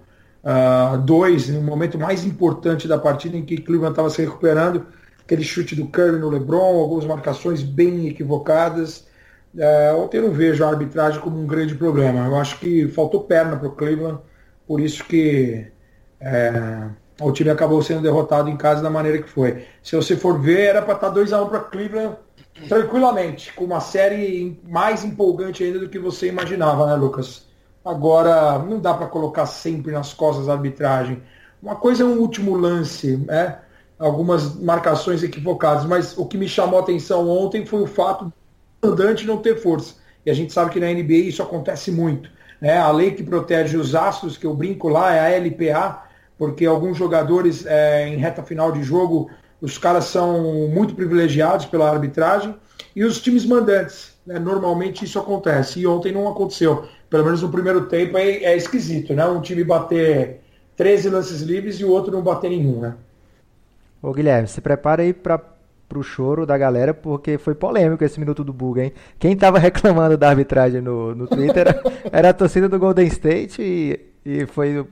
2, 1.05 1.49
uh, 1.49 1.53
no 1.53 1.63
momento 1.63 1.99
mais 1.99 2.25
importante 2.25 2.87
da 2.87 2.99
partida 2.99 3.37
em 3.37 3.45
que 3.45 3.57
Cleveland 3.57 3.93
estava 3.93 4.11
se 4.11 4.21
recuperando, 4.21 4.87
aquele 5.23 5.43
chute 5.43 5.75
do 5.75 5.87
Curry 5.87 6.19
no 6.19 6.29
LeBron, 6.29 6.81
algumas 6.81 7.07
marcações 7.07 7.63
bem 7.63 8.09
equivocadas. 8.09 9.07
Uh, 9.55 9.99
ontem 9.99 10.19
eu 10.19 10.25
não 10.25 10.33
vejo 10.33 10.65
a 10.65 10.69
arbitragem 10.69 11.21
como 11.21 11.41
um 11.41 11.47
grande 11.47 11.75
problema. 11.75 12.27
Eu 12.27 12.37
acho 12.37 12.59
que 12.59 12.89
faltou 12.89 13.25
perna 13.25 13.57
para 13.57 13.69
o 13.69 13.73
Cleveland, 13.73 14.19
por 14.67 14.81
isso 14.81 15.05
que 15.05 15.67
é, 16.21 16.89
o 17.21 17.31
time 17.31 17.51
acabou 17.51 17.81
sendo 17.83 18.03
derrotado 18.03 18.49
em 18.49 18.57
casa 18.57 18.83
da 18.83 18.91
maneira 18.91 19.23
que 19.23 19.29
foi. 19.29 19.65
Se 19.83 19.95
você 19.95 20.17
for 20.17 20.41
ver, 20.41 20.69
era 20.71 20.83
para 20.83 20.95
estar 20.95 21.13
2x1 21.13 21.49
para 21.49 21.61
Cleveland 21.61 22.17
tranquilamente, 22.69 23.53
com 23.53 23.65
uma 23.65 23.81
série 23.81 24.61
mais 24.69 25.05
empolgante 25.05 25.63
ainda 25.63 25.79
do 25.79 25.89
que 25.89 25.99
você 25.99 26.29
imaginava, 26.29 26.87
né, 26.87 26.95
Lucas? 26.95 27.47
Agora, 27.85 28.59
não 28.59 28.81
dá 28.81 28.95
para 28.95 29.07
colocar 29.07 29.47
sempre 29.47 29.93
nas 29.93 30.15
costas 30.15 30.47
da 30.47 30.55
arbitragem. 30.55 31.23
Uma 31.63 31.77
coisa 31.77 32.03
é 32.03 32.07
um 32.07 32.19
último 32.19 32.57
lance, 32.57 33.17
né? 33.19 33.59
algumas 33.99 34.57
marcações 34.57 35.23
equivocadas, 35.23 35.85
mas 35.85 36.17
o 36.19 36.27
que 36.27 36.37
me 36.37 36.49
chamou 36.49 36.79
a 36.79 36.83
atenção 36.83 37.29
ontem 37.29 37.65
foi 37.65 37.83
o 37.83 37.87
fato 37.87 38.33
do 38.85 38.93
andante 38.93 39.27
não 39.27 39.39
ter 39.39 39.57
força. 39.57 39.95
E 40.25 40.31
a 40.31 40.35
gente 40.35 40.53
sabe 40.53 40.71
que 40.71 40.81
na 40.81 40.87
NBA 40.87 41.29
isso 41.29 41.43
acontece 41.43 41.91
muito. 41.91 42.31
Né? 42.61 42.79
A 42.79 42.91
lei 42.91 43.13
que 43.13 43.23
protege 43.23 43.77
os 43.77 43.95
astros, 43.95 44.37
que 44.37 44.47
eu 44.47 44.55
brinco 44.55 44.89
lá, 44.89 45.15
é 45.15 45.21
a 45.21 45.39
LPA, 45.39 46.03
porque 46.39 46.67
alguns 46.67 46.97
jogadores 46.97 47.65
é, 47.67 48.09
em 48.09 48.17
reta 48.17 48.43
final 48.43 48.73
de 48.73 48.83
jogo, 48.83 49.31
os 49.61 49.79
caras 49.79 50.05
são 50.05 50.69
muito 50.69 50.95
privilegiados 50.95 51.67
pela 51.67 51.91
arbitragem, 51.91 52.55
e 52.95 53.05
os 53.05 53.21
times 53.21 53.45
mandantes, 53.45 54.15
né, 54.27 54.39
normalmente 54.39 55.05
isso 55.05 55.19
acontece, 55.19 55.81
e 55.81 55.87
ontem 55.87 56.13
não 56.13 56.29
aconteceu. 56.29 56.87
Pelo 57.11 57.25
menos 57.25 57.43
no 57.43 57.51
primeiro 57.51 57.87
tempo 57.87 58.17
é, 58.17 58.45
é 58.45 58.57
esquisito, 58.57 59.15
né? 59.15 59.25
Um 59.27 59.41
time 59.41 59.63
bater 59.63 60.41
13 60.77 61.11
lances 61.11 61.43
livres 61.43 61.79
e 61.79 61.85
o 61.85 61.91
outro 61.91 62.13
não 62.13 62.23
bater 62.23 62.51
nenhum, 62.51 62.81
né? 62.81 62.95
Ô 64.03 64.13
Guilherme, 64.13 64.49
se 64.49 64.61
prepara 64.61 65.03
aí 65.03 65.13
para 65.13 65.39
pro 65.89 66.03
choro 66.03 66.47
da 66.47 66.57
galera, 66.57 66.93
porque 66.93 67.39
foi 67.39 67.55
polêmico 67.55 68.03
esse 68.05 68.19
minuto 68.19 68.43
do 68.43 68.53
Buga, 68.53 68.85
hein? 68.85 68.93
Quem 69.19 69.37
tava 69.37 69.59
reclamando 69.61 70.17
da 70.17 70.29
arbitragem 70.29 70.81
no, 70.81 71.15
no 71.15 71.27
Twitter 71.27 71.69
era, 71.69 71.83
era 72.11 72.29
a 72.31 72.35
torcida 72.35 72.69
do 72.69 72.79
Golden 72.79 73.07
State 73.07 73.63
e 73.63 74.01
E 74.25 74.47
foi 74.47 74.87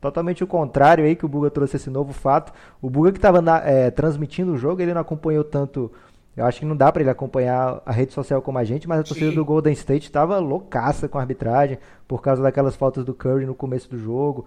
totalmente 0.00 0.42
o 0.42 0.46
contrário 0.46 1.04
aí 1.04 1.14
que 1.14 1.26
o 1.26 1.28
Buga 1.28 1.50
trouxe 1.50 1.76
esse 1.76 1.90
novo 1.90 2.12
fato. 2.12 2.52
O 2.80 2.88
Buga 2.88 3.12
que 3.12 3.18
estava 3.18 3.42
é, 3.64 3.90
transmitindo 3.90 4.52
o 4.52 4.56
jogo, 4.56 4.80
ele 4.80 4.94
não 4.94 5.00
acompanhou 5.00 5.44
tanto. 5.44 5.92
Eu 6.36 6.46
acho 6.46 6.60
que 6.60 6.64
não 6.64 6.76
dá 6.76 6.90
para 6.90 7.02
ele 7.02 7.10
acompanhar 7.10 7.82
a 7.84 7.92
rede 7.92 8.12
social 8.12 8.40
como 8.40 8.56
a 8.56 8.64
gente, 8.64 8.88
mas 8.88 9.00
a 9.00 9.02
torcida 9.02 9.30
Sim. 9.30 9.36
do 9.36 9.44
Golden 9.44 9.72
State 9.74 10.06
estava 10.06 10.38
loucaça 10.38 11.08
com 11.08 11.18
a 11.18 11.20
arbitragem 11.20 11.78
por 12.08 12.22
causa 12.22 12.42
daquelas 12.42 12.74
faltas 12.76 13.04
do 13.04 13.12
Curry 13.12 13.44
no 13.44 13.54
começo 13.54 13.90
do 13.90 13.98
jogo. 13.98 14.46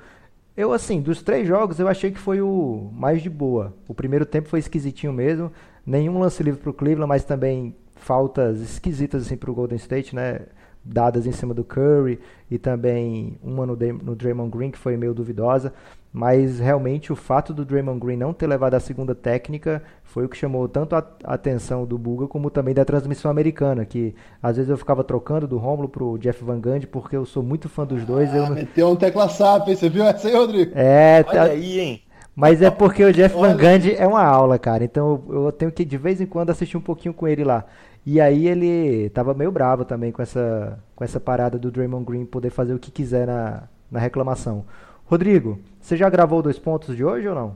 Eu, 0.55 0.71
assim, 0.71 1.01
dos 1.01 1.21
três 1.23 1.47
jogos, 1.47 1.79
eu 1.79 1.87
achei 1.87 2.11
que 2.11 2.19
foi 2.19 2.41
o 2.41 2.91
mais 2.93 3.21
de 3.21 3.29
boa. 3.29 3.73
O 3.87 3.93
primeiro 3.93 4.25
tempo 4.25 4.49
foi 4.49 4.59
esquisitinho 4.59 5.11
mesmo. 5.11 5.51
Nenhum 5.85 6.19
lance 6.19 6.43
livre 6.43 6.61
pro 6.61 6.73
Cleveland, 6.73 7.09
mas 7.09 7.23
também 7.23 7.75
faltas 7.95 8.59
esquisitas, 8.61 9.25
assim, 9.25 9.35
pro 9.35 9.53
Golden 9.53 9.77
State, 9.77 10.15
né? 10.15 10.41
dadas 10.83 11.25
em 11.25 11.31
cima 11.31 11.53
do 11.53 11.63
Curry 11.63 12.19
e 12.51 12.57
também 12.57 13.37
uma 13.41 13.65
no, 13.65 13.75
no 13.75 14.15
Draymond 14.15 14.51
Green 14.51 14.71
que 14.71 14.77
foi 14.77 14.97
meio 14.97 15.13
duvidosa, 15.13 15.73
mas 16.13 16.59
realmente 16.59 17.11
o 17.11 17.15
fato 17.15 17.51
do 17.51 17.65
Draymond 17.65 17.99
Green 17.99 18.17
não 18.17 18.31
ter 18.31 18.45
levado 18.45 18.75
a 18.75 18.79
segunda 18.79 19.15
técnica 19.15 19.81
foi 20.03 20.23
o 20.23 20.29
que 20.29 20.37
chamou 20.37 20.69
tanto 20.69 20.95
a 20.95 21.03
atenção 21.23 21.85
do 21.85 21.97
Buga 21.97 22.27
como 22.27 22.51
também 22.51 22.75
da 22.75 22.85
transmissão 22.85 23.31
americana, 23.31 23.83
que 23.83 24.13
às 24.41 24.57
vezes 24.57 24.69
eu 24.69 24.77
ficava 24.77 25.03
trocando 25.03 25.47
do 25.47 25.57
Romulo 25.57 25.89
pro 25.89 26.19
Jeff 26.19 26.43
Van 26.43 26.59
Gundy 26.59 26.85
porque 26.85 27.17
eu 27.17 27.25
sou 27.25 27.41
muito 27.41 27.67
fã 27.67 27.83
dos 27.83 28.05
dois. 28.05 28.31
Ah, 28.31 28.37
eu 28.37 28.43
não... 28.43 28.51
Meteu 28.51 28.89
um 28.89 28.95
tecla 28.95 29.27
SAP, 29.27 29.69
você 29.69 29.89
viu 29.89 30.03
essa 30.03 30.27
aí, 30.27 30.35
Rodrigo? 30.35 30.71
É, 30.75 31.25
Olha 31.27 31.39
tá... 31.39 31.43
aí, 31.45 31.79
hein? 31.79 32.01
Mas 32.35 32.61
é 32.61 32.69
porque 32.69 33.03
o 33.03 33.11
Jeff 33.11 33.35
Van 33.35 33.57
Gundy 33.57 33.95
é 33.95 34.05
uma 34.07 34.23
aula, 34.23 34.59
cara. 34.59 34.83
Então 34.83 35.23
eu 35.29 35.51
tenho 35.51 35.71
que 35.71 35.83
de 35.83 35.97
vez 35.97 36.21
em 36.21 36.25
quando 36.27 36.51
assistir 36.51 36.77
um 36.77 36.81
pouquinho 36.81 37.13
com 37.13 37.27
ele 37.27 37.43
lá. 37.43 37.65
E 38.05 38.19
aí 38.21 38.47
ele 38.47 39.09
tava 39.09 39.33
meio 39.33 39.51
bravo 39.51 39.83
também 39.83 40.11
com 40.11 40.21
essa, 40.21 40.77
com 40.95 41.03
essa 41.03 41.19
parada 41.19 41.57
do 41.57 41.71
Draymond 41.71 42.05
Green 42.05 42.25
poder 42.25 42.49
fazer 42.49 42.73
o 42.73 42.79
que 42.79 42.91
quiser 42.91 43.25
na, 43.25 43.63
na 43.89 43.99
reclamação. 43.99 44.65
Rodrigo, 45.05 45.59
você 45.83 45.97
já 45.97 46.09
gravou 46.09 46.41
dois 46.41 46.57
pontos 46.57 46.95
de 46.95 47.03
hoje 47.03 47.27
ou 47.27 47.35
não? 47.35 47.55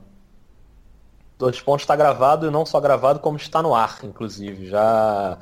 Dois 1.40 1.62
pontos 1.62 1.84
está 1.84 1.96
gravado 1.96 2.48
e 2.48 2.52
não 2.52 2.66
só 2.66 2.80
gravado, 2.80 3.20
como 3.20 3.38
está 3.38 3.62
no 3.62 3.74
ar, 3.74 4.00
inclusive. 4.04 4.68
Já 4.68 5.38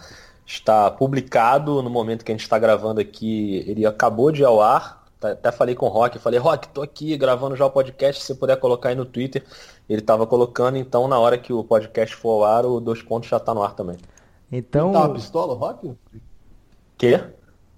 está 0.46 0.92
publicado 0.92 1.82
no 1.82 1.90
momento 1.90 2.24
que 2.24 2.32
a 2.32 2.36
gente 2.36 2.44
está 2.44 2.60
gravando 2.60 3.02
aqui. 3.02 3.64
Ele 3.68 3.86
acabou 3.86 4.32
de 4.32 4.42
ir 4.42 4.46
ao 4.46 4.62
ar. 4.62 5.04
Tá, 5.20 5.32
até 5.32 5.52
falei 5.52 5.74
com 5.74 5.88
o 5.88 5.90
Rock, 5.90 6.20
falei, 6.20 6.40
Rock, 6.40 6.68
tô 6.68 6.82
aqui 6.82 7.18
gravando 7.18 7.56
já 7.56 7.66
o 7.66 7.72
podcast, 7.72 8.22
se 8.22 8.28
você 8.28 8.36
puder 8.36 8.58
colocar 8.58 8.90
aí 8.90 8.96
no 8.96 9.06
Twitter. 9.06 9.44
Ele 9.90 10.02
estava 10.02 10.28
colocando, 10.28 10.78
então 10.78 11.08
na 11.08 11.18
hora 11.18 11.38
que 11.38 11.54
o 11.54 11.64
podcast 11.64 12.16
for 12.16 12.44
ao 12.44 12.44
ar, 12.44 12.66
o 12.66 12.80
dois 12.80 13.02
pontos 13.02 13.30
já 13.30 13.38
está 13.38 13.54
no 13.54 13.64
ar 13.64 13.74
também. 13.74 13.98
Então. 14.52 14.90
Ele 14.90 15.00
tava 15.00 15.14
pistola, 15.14 15.54
o 15.54 15.58
Rock? 15.58 15.94
Quê? 16.98 17.24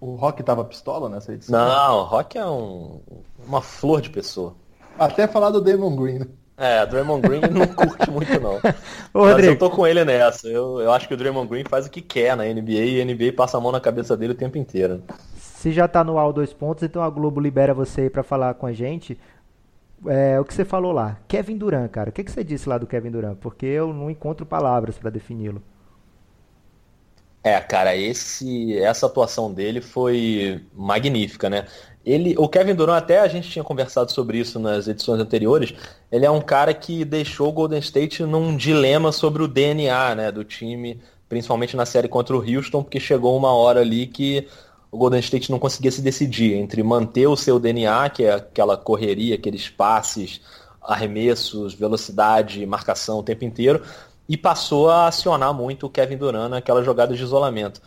O 0.02 0.16
Rock 0.16 0.44
tava 0.44 0.66
pistola 0.66 1.08
nessa 1.08 1.34
edição? 1.34 1.58
Não, 1.58 2.00
o 2.00 2.04
Rock 2.04 2.38
é 2.38 2.46
um, 2.46 3.00
uma 3.48 3.62
flor 3.62 4.02
de 4.02 4.10
pessoa. 4.10 4.54
Até 5.00 5.27
falar 5.27 5.50
do 5.51 5.62
Damon 5.62 5.96
Green, 5.96 6.20
né? 6.20 6.27
É, 6.60 6.84
o 6.84 6.88
Draymond 6.88 7.22
Green 7.22 7.42
não 7.51 7.68
curte 7.68 8.10
muito 8.10 8.39
não. 8.39 8.56
Ô, 9.13 9.27
Mas 9.32 9.32
Rodrigo. 9.34 9.54
eu 9.54 9.60
tô 9.60 9.70
com 9.70 9.86
ele 9.86 10.04
nessa. 10.04 10.48
Eu, 10.48 10.80
eu 10.82 10.92
acho 10.92 11.08
que 11.08 11.13
o 11.13 11.18
Draymond 11.18 11.48
Green 11.48 11.63
faz 11.63 11.86
o 11.86 11.89
que 11.89 12.01
quer 12.01 12.36
na 12.36 12.46
NBA 12.46 12.72
e 12.72 13.01
a 13.01 13.06
NBA 13.06 13.34
passa 13.36 13.58
a 13.58 13.62
mão 13.62 13.72
na 13.72 13.80
cabeça 13.80 14.18
dele 14.18 14.34
o 14.34 14.36
tempo 14.36 14.58
inteiro. 14.58 15.04
Se 15.36 15.72
já 15.72 15.88
tá 15.88 16.04
no 16.04 16.18
AL 16.18 16.34
dois 16.34 16.54
pontos, 16.54 16.84
então 16.84 17.04
a 17.04 17.10
Globo 17.10 17.39
libera 17.39 17.74
você 17.74 18.01
aí 18.01 18.10
pra 18.10 18.24
falar 18.24 18.56
com 18.56 18.66
a 18.66 18.74
gente. 18.74 19.20
É, 20.08 20.39
o 20.39 20.46
que 20.46 20.54
você 20.54 20.66
falou 20.66 20.92
lá. 20.92 21.20
Kevin 21.27 21.58
Durant, 21.58 21.89
cara. 21.92 22.10
O 22.10 22.13
que, 22.13 22.24
que 22.24 22.32
você 22.32 22.44
disse 22.44 22.68
lá 22.70 22.77
do 22.77 22.88
Kevin 22.88 23.12
Durant? 23.12 23.38
Porque 23.38 23.66
eu 23.66 23.94
não 23.94 24.10
encontro 24.10 24.46
palavras 24.46 24.98
para 24.98 25.10
defini-lo. 25.12 25.62
É, 27.44 27.60
cara, 27.62 27.96
esse, 27.96 28.77
essa 28.77 29.06
atuação 29.06 29.54
dele 29.54 29.80
foi 29.80 30.66
magnífica, 30.74 31.50
né? 31.50 31.66
Ele, 32.08 32.36
o 32.38 32.48
Kevin 32.48 32.74
Durant, 32.74 33.00
até 33.00 33.20
a 33.20 33.28
gente 33.28 33.50
tinha 33.50 33.66
conversado 33.66 34.14
sobre 34.14 34.40
isso 34.40 34.58
nas 34.58 34.88
edições 34.88 35.20
anteriores, 35.20 35.74
ele 36.10 36.26
é 36.26 36.32
um 36.32 36.40
cara 36.40 36.74
que 36.74 37.04
deixou 37.04 37.50
o 37.50 37.52
Golden 37.52 37.80
State 37.80 38.24
num 38.24 38.56
dilema 38.56 39.12
sobre 39.12 39.44
o 39.44 39.48
DNA 39.48 40.16
né, 40.16 40.32
do 40.32 40.46
time, 40.46 41.02
principalmente 41.28 41.76
na 41.76 41.86
série 41.86 42.08
contra 42.08 42.34
o 42.34 42.40
Houston, 42.40 42.82
porque 42.82 42.98
chegou 42.98 43.36
uma 43.36 43.52
hora 43.52 43.82
ali 43.82 44.08
que 44.08 44.48
o 44.90 44.98
Golden 44.98 45.20
State 45.20 45.52
não 45.52 45.60
conseguia 45.60 45.92
se 45.92 46.02
decidir 46.02 46.54
entre 46.54 46.82
manter 46.82 47.28
o 47.28 47.36
seu 47.36 47.60
DNA, 47.60 48.10
que 48.10 48.24
é 48.24 48.36
aquela 48.36 48.78
correria, 48.78 49.36
aqueles 49.36 49.68
passes, 49.68 50.40
arremessos, 50.82 51.74
velocidade, 51.74 52.66
marcação 52.66 53.20
o 53.20 53.24
tempo 53.24 53.44
inteiro, 53.44 53.84
e 54.30 54.38
passou 54.38 54.90
a 54.90 55.08
acionar 55.08 55.54
muito 55.54 55.88
o 55.88 55.90
Kevin 55.90 56.16
Durant 56.16 56.52
naquela 56.52 56.82
jogada 56.86 57.14
de 57.14 57.22
isolamento. 57.22 57.82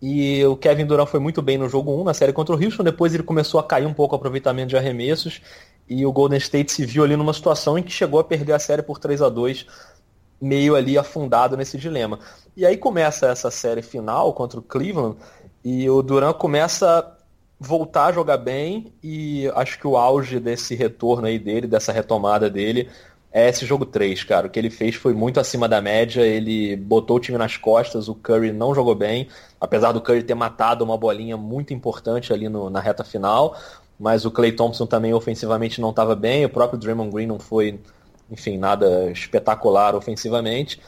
E 0.00 0.44
o 0.46 0.56
Kevin 0.56 0.86
Durant 0.86 1.08
foi 1.08 1.20
muito 1.20 1.42
bem 1.42 1.58
no 1.58 1.68
jogo 1.68 1.92
1, 2.00 2.04
na 2.04 2.14
série 2.14 2.32
contra 2.32 2.54
o 2.54 2.62
Houston, 2.62 2.82
depois 2.82 3.12
ele 3.12 3.22
começou 3.22 3.60
a 3.60 3.62
cair 3.62 3.86
um 3.86 3.92
pouco 3.92 4.14
o 4.14 4.16
aproveitamento 4.16 4.68
de 4.68 4.76
arremessos, 4.76 5.42
e 5.88 6.06
o 6.06 6.12
Golden 6.12 6.38
State 6.38 6.72
se 6.72 6.86
viu 6.86 7.04
ali 7.04 7.16
numa 7.16 7.34
situação 7.34 7.76
em 7.76 7.82
que 7.82 7.90
chegou 7.90 8.18
a 8.18 8.24
perder 8.24 8.52
a 8.52 8.58
série 8.58 8.82
por 8.82 8.98
3 8.98 9.20
a 9.20 9.28
2 9.28 9.66
meio 10.40 10.74
ali 10.74 10.96
afundado 10.96 11.54
nesse 11.54 11.76
dilema. 11.76 12.18
E 12.56 12.64
aí 12.64 12.78
começa 12.78 13.26
essa 13.26 13.50
série 13.50 13.82
final 13.82 14.32
contra 14.32 14.58
o 14.58 14.62
Cleveland, 14.62 15.16
e 15.62 15.88
o 15.90 16.00
Durant 16.02 16.36
começa 16.36 17.16
voltar 17.58 18.06
a 18.06 18.12
jogar 18.12 18.38
bem, 18.38 18.94
e 19.02 19.46
acho 19.54 19.78
que 19.78 19.86
o 19.86 19.98
auge 19.98 20.40
desse 20.40 20.74
retorno 20.74 21.26
aí 21.26 21.38
dele, 21.38 21.66
dessa 21.66 21.92
retomada 21.92 22.48
dele, 22.48 22.88
é 23.32 23.48
esse 23.48 23.64
jogo 23.64 23.86
3, 23.86 24.24
cara. 24.24 24.46
O 24.46 24.50
que 24.50 24.58
ele 24.58 24.70
fez 24.70 24.96
foi 24.96 25.14
muito 25.14 25.38
acima 25.38 25.68
da 25.68 25.80
média, 25.80 26.22
ele 26.22 26.76
botou 26.76 27.16
o 27.16 27.20
time 27.20 27.38
nas 27.38 27.56
costas, 27.56 28.08
o 28.08 28.14
Curry 28.14 28.52
não 28.52 28.74
jogou 28.74 28.94
bem, 28.94 29.28
apesar 29.60 29.92
do 29.92 30.00
Curry 30.00 30.22
ter 30.22 30.34
matado 30.34 30.84
uma 30.84 30.98
bolinha 30.98 31.36
muito 31.36 31.72
importante 31.72 32.32
ali 32.32 32.48
no, 32.48 32.68
na 32.68 32.80
reta 32.80 33.04
final, 33.04 33.56
mas 33.98 34.24
o 34.24 34.30
Clay 34.30 34.52
Thompson 34.52 34.86
também 34.86 35.14
ofensivamente 35.14 35.80
não 35.80 35.90
estava 35.90 36.16
bem, 36.16 36.44
o 36.44 36.50
próprio 36.50 36.78
Draymond 36.78 37.12
Green 37.12 37.26
não 37.26 37.38
foi, 37.38 37.78
enfim, 38.30 38.58
nada 38.58 39.10
espetacular 39.10 39.94
ofensivamente. 39.94 40.80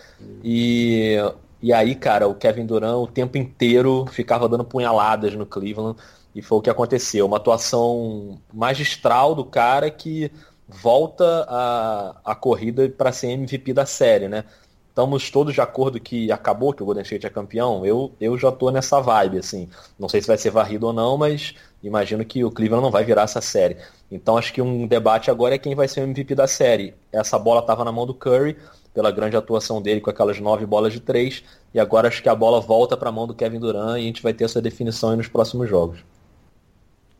E, 0.42 1.16
e 1.60 1.72
aí, 1.72 1.94
cara, 1.94 2.26
o 2.26 2.34
Kevin 2.34 2.66
Durant 2.66 2.96
o 2.96 3.06
tempo 3.06 3.38
inteiro 3.38 4.06
ficava 4.10 4.48
dando 4.48 4.64
punhaladas 4.64 5.34
no 5.34 5.46
Cleveland, 5.46 5.96
e 6.34 6.40
foi 6.40 6.58
o 6.58 6.62
que 6.62 6.70
aconteceu. 6.70 7.26
Uma 7.26 7.36
atuação 7.36 8.40
magistral 8.52 9.34
do 9.34 9.44
cara 9.44 9.90
que 9.90 10.32
volta 10.72 11.46
a, 11.48 12.16
a 12.24 12.34
corrida 12.34 12.88
para 12.88 13.12
ser 13.12 13.28
MVP 13.28 13.72
da 13.72 13.86
série, 13.86 14.28
né? 14.28 14.44
Estamos 14.88 15.30
todos 15.30 15.54
de 15.54 15.60
acordo 15.60 15.98
que 15.98 16.30
acabou 16.30 16.74
que 16.74 16.82
o 16.82 16.86
Golden 16.86 17.02
State 17.02 17.26
é 17.26 17.30
campeão. 17.30 17.84
Eu, 17.86 18.12
eu 18.20 18.36
já 18.36 18.52
tô 18.52 18.70
nessa 18.70 19.00
vibe, 19.00 19.38
assim. 19.38 19.68
Não 19.98 20.06
sei 20.06 20.20
se 20.20 20.26
vai 20.26 20.36
ser 20.36 20.50
varrido 20.50 20.86
ou 20.86 20.92
não, 20.92 21.16
mas 21.16 21.54
imagino 21.82 22.22
que 22.26 22.44
o 22.44 22.50
Cleveland 22.50 22.82
não 22.82 22.90
vai 22.90 23.02
virar 23.02 23.22
essa 23.22 23.40
série. 23.40 23.78
Então 24.10 24.36
acho 24.36 24.52
que 24.52 24.60
um 24.60 24.86
debate 24.86 25.30
agora 25.30 25.54
é 25.54 25.58
quem 25.58 25.74
vai 25.74 25.88
ser 25.88 26.00
o 26.00 26.04
MVP 26.04 26.34
da 26.34 26.46
série. 26.46 26.94
Essa 27.10 27.38
bola 27.38 27.60
estava 27.60 27.84
na 27.84 27.90
mão 27.90 28.06
do 28.06 28.12
Curry, 28.12 28.58
pela 28.92 29.10
grande 29.10 29.36
atuação 29.36 29.80
dele 29.80 30.00
com 30.00 30.10
aquelas 30.10 30.38
nove 30.38 30.66
bolas 30.66 30.92
de 30.92 31.00
três, 31.00 31.42
e 31.72 31.80
agora 31.80 32.08
acho 32.08 32.22
que 32.22 32.28
a 32.28 32.34
bola 32.34 32.60
volta 32.60 32.94
para 32.94 33.08
a 33.08 33.12
mão 33.12 33.26
do 33.26 33.34
Kevin 33.34 33.58
Durant 33.58 33.96
e 33.96 34.02
a 34.02 34.06
gente 34.06 34.22
vai 34.22 34.34
ter 34.34 34.44
essa 34.44 34.60
definição 34.60 35.16
nos 35.16 35.28
próximos 35.28 35.68
jogos. 35.68 36.04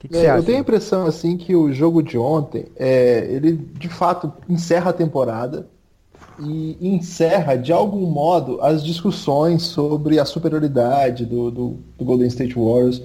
Que 0.02 0.08
que 0.08 0.16
é, 0.16 0.36
eu 0.36 0.42
tenho 0.42 0.58
a 0.58 0.60
impressão 0.62 1.06
assim 1.06 1.36
que 1.36 1.54
o 1.54 1.72
jogo 1.72 2.02
de 2.02 2.18
ontem, 2.18 2.66
é, 2.74 3.24
ele 3.30 3.52
de 3.52 3.88
fato 3.88 4.32
encerra 4.48 4.90
a 4.90 4.92
temporada 4.92 5.68
e 6.40 6.76
encerra 6.80 7.54
de 7.54 7.72
algum 7.72 8.10
modo 8.10 8.60
as 8.60 8.82
discussões 8.82 9.62
sobre 9.62 10.18
a 10.18 10.24
superioridade 10.24 11.24
do, 11.24 11.52
do, 11.52 11.76
do 11.96 12.04
Golden 12.04 12.26
State 12.26 12.56
Warriors 12.56 13.00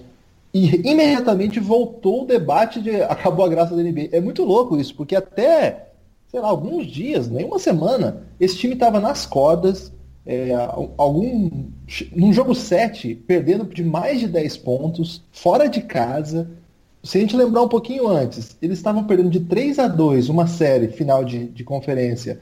e 0.52 0.90
imediatamente 0.90 1.60
voltou 1.60 2.24
o 2.24 2.26
debate 2.26 2.82
de 2.82 2.96
acabou 3.04 3.46
a 3.46 3.50
graça 3.50 3.76
da 3.76 3.84
NBA. 3.84 4.10
É 4.12 4.20
muito 4.20 4.44
louco 4.44 4.76
isso, 4.76 4.96
porque 4.96 5.16
até, 5.16 5.90
sei 6.32 6.40
lá, 6.40 6.48
alguns 6.48 6.88
dias, 6.88 7.30
nem 7.30 7.46
uma 7.46 7.60
semana, 7.60 8.24
esse 8.40 8.58
time 8.58 8.74
estava 8.74 9.00
nas 9.00 9.24
cordas, 9.24 9.94
é, 10.26 10.50
algum, 10.98 11.70
num 12.12 12.34
jogo 12.34 12.56
7, 12.56 13.14
perdendo 13.14 13.66
de 13.66 13.84
mais 13.84 14.20
de 14.20 14.28
10 14.28 14.58
pontos, 14.58 15.22
fora 15.32 15.70
de 15.70 15.82
casa, 15.82 16.50
se 17.08 17.18
a 17.18 17.22
gente 17.22 17.38
lembrar 17.38 17.62
um 17.62 17.70
pouquinho 17.70 18.06
antes, 18.10 18.58
eles 18.62 18.78
estavam 18.78 19.06
perdendo 19.06 19.30
de 19.30 19.40
3 19.40 19.80
a 19.80 19.88
2 19.88 20.28
uma 20.28 20.46
série 20.46 20.90
final 20.90 21.24
de, 21.24 21.46
de 21.46 21.64
conferência, 21.64 22.42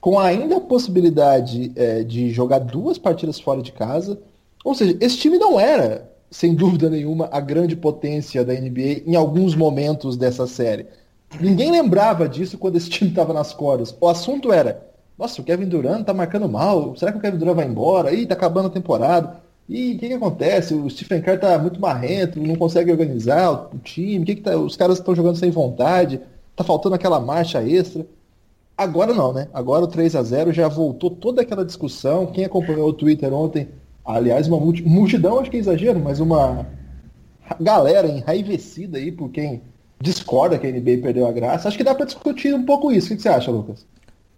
com 0.00 0.20
ainda 0.20 0.58
a 0.58 0.60
possibilidade 0.60 1.72
é, 1.74 2.04
de 2.04 2.30
jogar 2.30 2.60
duas 2.60 2.96
partidas 2.96 3.40
fora 3.40 3.60
de 3.60 3.72
casa. 3.72 4.20
Ou 4.64 4.72
seja, 4.72 4.96
esse 5.00 5.16
time 5.16 5.36
não 5.36 5.58
era, 5.58 6.08
sem 6.30 6.54
dúvida 6.54 6.88
nenhuma, 6.88 7.28
a 7.32 7.40
grande 7.40 7.74
potência 7.74 8.44
da 8.44 8.52
NBA 8.52 9.02
em 9.04 9.16
alguns 9.16 9.56
momentos 9.56 10.16
dessa 10.16 10.46
série. 10.46 10.86
Ninguém 11.40 11.72
lembrava 11.72 12.28
disso 12.28 12.56
quando 12.56 12.76
esse 12.76 12.88
time 12.88 13.10
estava 13.10 13.32
nas 13.32 13.52
cordas. 13.52 13.96
O 14.00 14.06
assunto 14.06 14.52
era, 14.52 14.86
nossa, 15.18 15.40
o 15.40 15.44
Kevin 15.44 15.66
Durant 15.66 16.04
tá 16.04 16.14
marcando 16.14 16.48
mal, 16.48 16.94
será 16.96 17.10
que 17.10 17.18
o 17.18 17.20
Kevin 17.20 17.38
Durant 17.38 17.56
vai 17.56 17.66
embora? 17.66 18.14
Ih, 18.14 18.26
tá 18.26 18.34
acabando 18.34 18.68
a 18.68 18.70
temporada. 18.70 19.42
E 19.68 19.94
o 19.94 19.98
que, 19.98 20.08
que 20.08 20.14
acontece? 20.14 20.74
O 20.74 20.88
Stephen 20.90 21.22
Curry 21.22 21.38
tá 21.38 21.58
muito 21.58 21.80
marrento, 21.80 22.40
não 22.40 22.56
consegue 22.56 22.90
organizar 22.90 23.50
o 23.74 23.78
time, 23.78 24.24
que 24.24 24.34
que 24.36 24.42
tá, 24.42 24.56
os 24.56 24.76
caras 24.76 24.98
estão 24.98 25.14
jogando 25.14 25.36
sem 25.36 25.50
vontade, 25.50 26.20
tá 26.54 26.62
faltando 26.62 26.94
aquela 26.94 27.18
marcha 27.18 27.62
extra. 27.62 28.06
Agora 28.76 29.14
não, 29.14 29.32
né? 29.32 29.48
Agora 29.54 29.84
o 29.84 29.88
3 29.88 30.16
a 30.16 30.22
0 30.22 30.52
já 30.52 30.68
voltou 30.68 31.10
toda 31.10 31.42
aquela 31.42 31.64
discussão. 31.64 32.26
Quem 32.26 32.44
acompanhou 32.44 32.88
o 32.88 32.92
Twitter 32.92 33.32
ontem, 33.32 33.68
aliás, 34.04 34.48
uma 34.48 34.58
multidão, 34.58 35.38
acho 35.38 35.50
que 35.50 35.56
é 35.56 35.60
exagero, 35.60 36.00
mas 36.00 36.20
uma 36.20 36.66
galera 37.60 38.08
enraivecida 38.08 38.98
aí 38.98 39.12
por 39.12 39.30
quem 39.30 39.62
discorda 40.00 40.58
que 40.58 40.66
a 40.66 40.70
NBA 40.70 40.98
perdeu 41.02 41.26
a 41.26 41.32
graça. 41.32 41.68
Acho 41.68 41.76
que 41.78 41.84
dá 41.84 41.94
para 41.94 42.06
discutir 42.06 42.54
um 42.54 42.64
pouco 42.64 42.92
isso. 42.92 43.12
O 43.12 43.16
que 43.16 43.22
você 43.22 43.28
acha, 43.28 43.50
Lucas? 43.50 43.86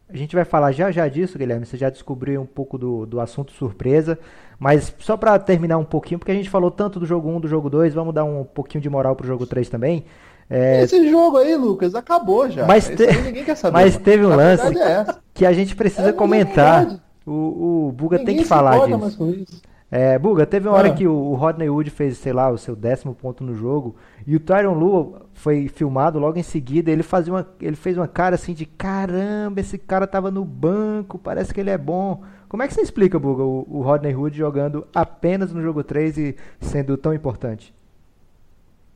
A 0.08 0.16
gente 0.16 0.36
vai 0.36 0.44
falar 0.44 0.70
já 0.70 0.90
já 0.90 1.08
disso, 1.08 1.36
Guilherme. 1.36 1.66
Você 1.66 1.76
já 1.76 1.90
descobriu 1.90 2.40
um 2.40 2.46
pouco 2.46 2.78
do, 2.78 3.04
do 3.06 3.20
assunto 3.20 3.52
surpresa. 3.52 4.18
Mas 4.58 4.94
só 4.98 5.16
para 5.16 5.38
terminar 5.38 5.78
um 5.78 5.84
pouquinho, 5.84 6.18
porque 6.18 6.32
a 6.32 6.34
gente 6.34 6.48
falou 6.48 6.70
tanto 6.70 6.98
do 7.00 7.06
jogo 7.06 7.28
1, 7.28 7.40
do 7.40 7.48
jogo 7.48 7.68
2, 7.68 7.92
vamos 7.92 8.14
dar 8.14 8.24
um 8.24 8.44
pouquinho 8.44 8.80
de 8.80 8.88
moral 8.88 9.14
pro 9.14 9.26
jogo 9.26 9.46
3 9.46 9.68
também. 9.68 10.04
É... 10.48 10.82
Esse 10.82 11.10
jogo 11.10 11.38
aí, 11.38 11.56
Lucas, 11.56 11.94
acabou 11.94 12.48
já. 12.48 12.66
Mas, 12.66 12.88
te... 12.88 13.06
ninguém 13.22 13.44
quer 13.44 13.56
saber. 13.56 13.72
Mas 13.72 13.96
teve 13.96 14.24
um 14.24 14.34
lance 14.34 14.78
é 14.78 15.06
que 15.34 15.44
a 15.44 15.52
gente 15.52 15.74
precisa 15.74 16.10
é, 16.10 16.12
comentar. 16.12 17.00
O, 17.26 17.88
o 17.88 17.92
Buga 17.92 18.18
ninguém 18.18 18.36
tem 18.36 18.42
que 18.42 18.48
falar 18.48 18.86
disso. 18.86 19.60
É, 19.90 20.18
Buga, 20.18 20.46
teve 20.46 20.68
uma 20.68 20.76
hora 20.76 20.88
ah. 20.88 20.94
que 20.94 21.06
o 21.06 21.34
Rodney 21.34 21.68
Wood 21.68 21.90
fez, 21.90 22.16
sei 22.18 22.32
lá, 22.32 22.50
o 22.50 22.58
seu 22.58 22.74
décimo 22.74 23.14
ponto 23.14 23.44
no 23.44 23.54
jogo, 23.54 23.96
e 24.26 24.34
o 24.34 24.40
Tyron 24.40 24.74
Lu 24.74 25.28
foi 25.34 25.68
filmado 25.68 26.18
logo 26.18 26.38
em 26.38 26.42
seguida, 26.42 26.90
ele 26.90 27.02
fazia 27.04 27.32
uma, 27.32 27.48
ele 27.60 27.76
fez 27.76 27.96
uma 27.96 28.08
cara 28.08 28.34
assim 28.34 28.54
de 28.54 28.66
caramba, 28.66 29.60
esse 29.60 29.78
cara 29.78 30.06
tava 30.06 30.30
no 30.30 30.44
banco, 30.44 31.18
parece 31.18 31.54
que 31.54 31.60
ele 31.60 31.70
é 31.70 31.78
bom. 31.78 32.22
Como 32.48 32.62
é 32.62 32.66
que 32.66 32.74
você 32.74 32.80
explica, 32.80 33.18
Buga, 33.18 33.44
o, 33.44 33.66
o 33.70 33.82
Rodney 33.82 34.14
Hood 34.14 34.36
jogando 34.36 34.86
apenas 34.94 35.52
no 35.52 35.62
jogo 35.62 35.84
3 35.84 36.18
e 36.18 36.36
sendo 36.60 36.96
tão 36.96 37.14
importante? 37.14 37.72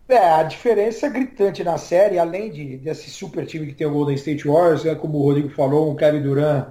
É, 0.08 0.18
a 0.18 0.42
diferença 0.42 1.06
é 1.06 1.10
gritante 1.10 1.62
na 1.62 1.78
série, 1.78 2.18
além 2.18 2.50
de, 2.50 2.78
desse 2.78 3.08
super 3.10 3.46
time 3.46 3.66
que 3.66 3.74
tem 3.74 3.86
o 3.86 3.92
Golden 3.92 4.16
State 4.16 4.48
Warriors, 4.48 4.84
é 4.84 4.94
como 4.96 5.18
o 5.18 5.22
Rodrigo 5.22 5.50
falou, 5.50 5.92
um 5.92 5.94
Kevin 5.94 6.22
Durant 6.22 6.68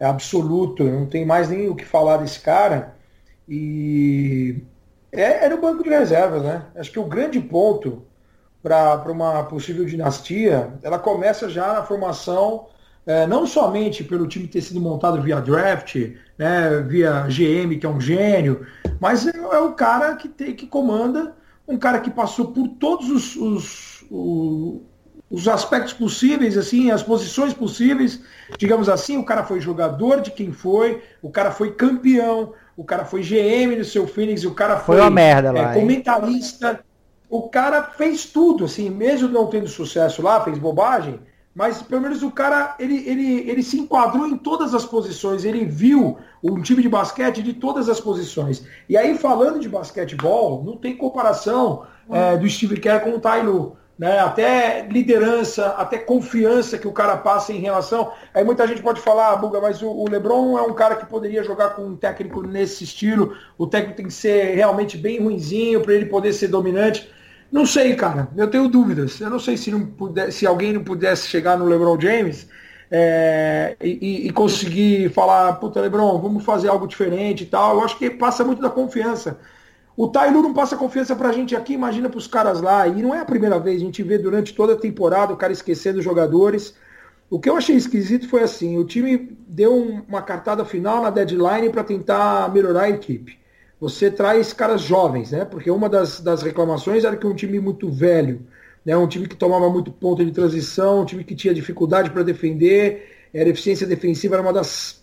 é 0.00 0.04
absoluto, 0.06 0.82
não 0.82 1.06
tem 1.06 1.24
mais 1.24 1.48
nem 1.48 1.68
o 1.68 1.76
que 1.76 1.84
falar 1.84 2.16
desse 2.16 2.40
cara. 2.40 2.96
E 3.48 4.64
é, 5.12 5.44
é 5.44 5.48
no 5.48 5.60
banco 5.60 5.84
de 5.84 5.90
reservas, 5.90 6.42
né? 6.42 6.62
Acho 6.74 6.90
que 6.90 6.98
o 6.98 7.04
grande 7.04 7.38
ponto 7.38 8.02
para 8.62 9.10
uma 9.10 9.42
possível 9.44 9.84
dinastia, 9.84 10.72
ela 10.82 10.98
começa 10.98 11.48
já 11.48 11.74
na 11.74 11.82
formação, 11.82 12.66
é, 13.04 13.26
não 13.26 13.44
somente 13.44 14.04
pelo 14.04 14.28
time 14.28 14.46
ter 14.46 14.62
sido 14.62 14.80
montado 14.80 15.20
via 15.20 15.40
draft, 15.40 15.96
né, 16.38 16.80
via 16.86 17.26
GM, 17.26 17.76
que 17.78 17.84
é 17.84 17.88
um 17.88 18.00
gênio, 18.00 18.64
mas 19.00 19.26
é, 19.26 19.36
é 19.36 19.58
o 19.58 19.72
cara 19.72 20.14
que, 20.14 20.28
tem, 20.28 20.54
que 20.54 20.66
comanda, 20.66 21.34
um 21.66 21.76
cara 21.76 21.98
que 21.98 22.10
passou 22.10 22.52
por 22.52 22.68
todos 22.68 23.10
os, 23.10 23.34
os, 23.34 24.04
os, 24.08 24.80
os 25.28 25.48
aspectos 25.48 25.92
possíveis, 25.92 26.56
assim, 26.56 26.92
as 26.92 27.02
posições 27.02 27.52
possíveis, 27.52 28.20
digamos 28.56 28.88
assim, 28.88 29.16
o 29.16 29.24
cara 29.24 29.42
foi 29.42 29.60
jogador 29.60 30.20
de 30.20 30.30
quem 30.30 30.52
foi, 30.52 31.02
o 31.20 31.30
cara 31.30 31.50
foi 31.50 31.72
campeão, 31.72 32.54
o 32.76 32.84
cara 32.84 33.04
foi 33.04 33.22
GM 33.22 33.76
no 33.76 33.84
seu 33.84 34.06
Phoenix, 34.06 34.44
o 34.44 34.54
cara 34.54 34.78
foi, 34.78 34.96
foi 34.96 35.04
uma 35.04 35.10
merda 35.10 35.52
lá, 35.52 35.72
é, 35.72 35.74
comentarista. 35.74 36.80
O 37.28 37.48
cara 37.48 37.82
fez 37.82 38.26
tudo, 38.26 38.66
assim, 38.66 38.90
mesmo 38.90 39.28
não 39.28 39.46
tendo 39.46 39.66
sucesso 39.68 40.20
lá, 40.20 40.42
fez 40.42 40.58
bobagem, 40.58 41.18
mas 41.54 41.82
pelo 41.82 42.02
menos 42.02 42.22
o 42.22 42.30
cara 42.30 42.74
ele, 42.78 43.08
ele, 43.08 43.50
ele 43.50 43.62
se 43.62 43.78
enquadrou 43.78 44.26
em 44.26 44.36
todas 44.36 44.74
as 44.74 44.84
posições, 44.84 45.44
ele 45.44 45.64
viu 45.64 46.18
um 46.42 46.60
time 46.60 46.82
de 46.82 46.88
basquete 46.88 47.42
de 47.42 47.52
todas 47.52 47.88
as 47.88 48.00
posições. 48.00 48.66
E 48.88 48.96
aí, 48.96 49.16
falando 49.16 49.60
de 49.60 49.68
basquetebol, 49.68 50.62
não 50.64 50.76
tem 50.76 50.96
comparação 50.96 51.84
é, 52.10 52.36
do 52.36 52.48
Steve 52.48 52.78
Kerr 52.80 53.02
com 53.02 53.10
o 53.10 53.20
Tailu 53.20 53.76
né? 54.02 54.18
até 54.18 54.84
liderança, 54.90 55.68
até 55.78 55.96
confiança 55.96 56.76
que 56.76 56.88
o 56.88 56.92
cara 56.92 57.16
passa 57.16 57.52
em 57.52 57.60
relação. 57.60 58.10
Aí 58.34 58.42
muita 58.42 58.66
gente 58.66 58.82
pode 58.82 59.00
falar, 59.00 59.30
ah, 59.30 59.36
Buga, 59.36 59.60
mas 59.60 59.80
o, 59.80 60.04
Lebron 60.10 60.58
é 60.58 60.62
um 60.62 60.74
cara 60.74 60.96
que 60.96 61.06
poderia 61.06 61.44
jogar 61.44 61.76
com 61.76 61.82
um 61.82 61.94
técnico 61.94 62.42
nesse 62.42 62.82
estilo, 62.82 63.36
o 63.56 63.64
técnico 63.64 63.98
tem 63.98 64.06
que 64.06 64.12
ser 64.12 64.56
realmente 64.56 64.98
bem 64.98 65.22
ruinzinho 65.22 65.82
para 65.82 65.94
ele 65.94 66.06
poder 66.06 66.32
ser 66.32 66.48
dominante. 66.48 67.08
Não 67.52 67.64
sei, 67.64 67.94
cara, 67.94 68.26
eu 68.36 68.50
tenho 68.50 68.66
dúvidas. 68.66 69.20
Eu 69.20 69.30
não 69.30 69.38
sei 69.38 69.56
se, 69.56 69.70
não 69.70 69.86
puder, 69.86 70.32
se 70.32 70.48
alguém 70.48 70.72
não 70.72 70.82
pudesse 70.82 71.28
chegar 71.28 71.56
no 71.56 71.64
LeBron 71.64 72.00
James 72.00 72.48
é, 72.90 73.76
e, 73.80 74.26
e, 74.26 74.32
conseguir 74.32 75.10
falar, 75.10 75.52
puta, 75.60 75.80
LeBron, 75.80 76.18
vamos 76.18 76.44
fazer 76.44 76.66
algo 76.66 76.88
diferente 76.88 77.44
e 77.44 77.46
tal. 77.46 77.76
Eu 77.76 77.84
acho 77.84 77.96
que 77.96 78.10
passa 78.10 78.42
muito 78.42 78.60
da 78.60 78.68
confiança. 78.68 79.38
O 79.96 80.08
Tailu 80.08 80.42
não 80.42 80.54
passa 80.54 80.76
confiança 80.76 81.14
pra 81.14 81.32
gente 81.32 81.54
aqui, 81.54 81.74
imagina 81.74 82.08
pros 82.08 82.26
caras 82.26 82.60
lá. 82.60 82.86
E 82.88 83.02
não 83.02 83.14
é 83.14 83.20
a 83.20 83.24
primeira 83.24 83.58
vez, 83.58 83.76
a 83.76 83.84
gente 83.84 84.02
vê 84.02 84.18
durante 84.18 84.54
toda 84.54 84.72
a 84.72 84.76
temporada 84.76 85.32
o 85.32 85.36
cara 85.36 85.52
esquecendo 85.52 85.98
os 85.98 86.04
jogadores. 86.04 86.74
O 87.28 87.38
que 87.38 87.48
eu 87.48 87.56
achei 87.56 87.76
esquisito 87.76 88.28
foi 88.28 88.42
assim, 88.42 88.78
o 88.78 88.84
time 88.84 89.36
deu 89.48 89.74
uma 90.06 90.22
cartada 90.22 90.64
final 90.64 91.02
na 91.02 91.10
deadline 91.10 91.70
para 91.70 91.84
tentar 91.84 92.52
melhorar 92.52 92.82
a 92.82 92.90
equipe. 92.90 93.38
Você 93.80 94.10
traz 94.10 94.52
caras 94.52 94.82
jovens, 94.82 95.32
né? 95.32 95.44
Porque 95.44 95.70
uma 95.70 95.88
das, 95.88 96.20
das 96.20 96.42
reclamações 96.42 97.04
era 97.04 97.16
que 97.16 97.26
um 97.26 97.34
time 97.34 97.58
muito 97.58 97.90
velho, 97.90 98.46
né? 98.84 98.96
um 98.96 99.08
time 99.08 99.26
que 99.26 99.34
tomava 99.34 99.68
muito 99.68 99.90
ponto 99.90 100.24
de 100.24 100.30
transição, 100.30 101.00
um 101.00 101.04
time 101.04 101.24
que 101.24 101.34
tinha 101.34 101.52
dificuldade 101.52 102.10
para 102.10 102.22
defender, 102.22 103.28
era 103.34 103.48
eficiência 103.48 103.86
defensiva, 103.86 104.36
era 104.36 104.42
uma 104.42 104.52
das 104.52 105.01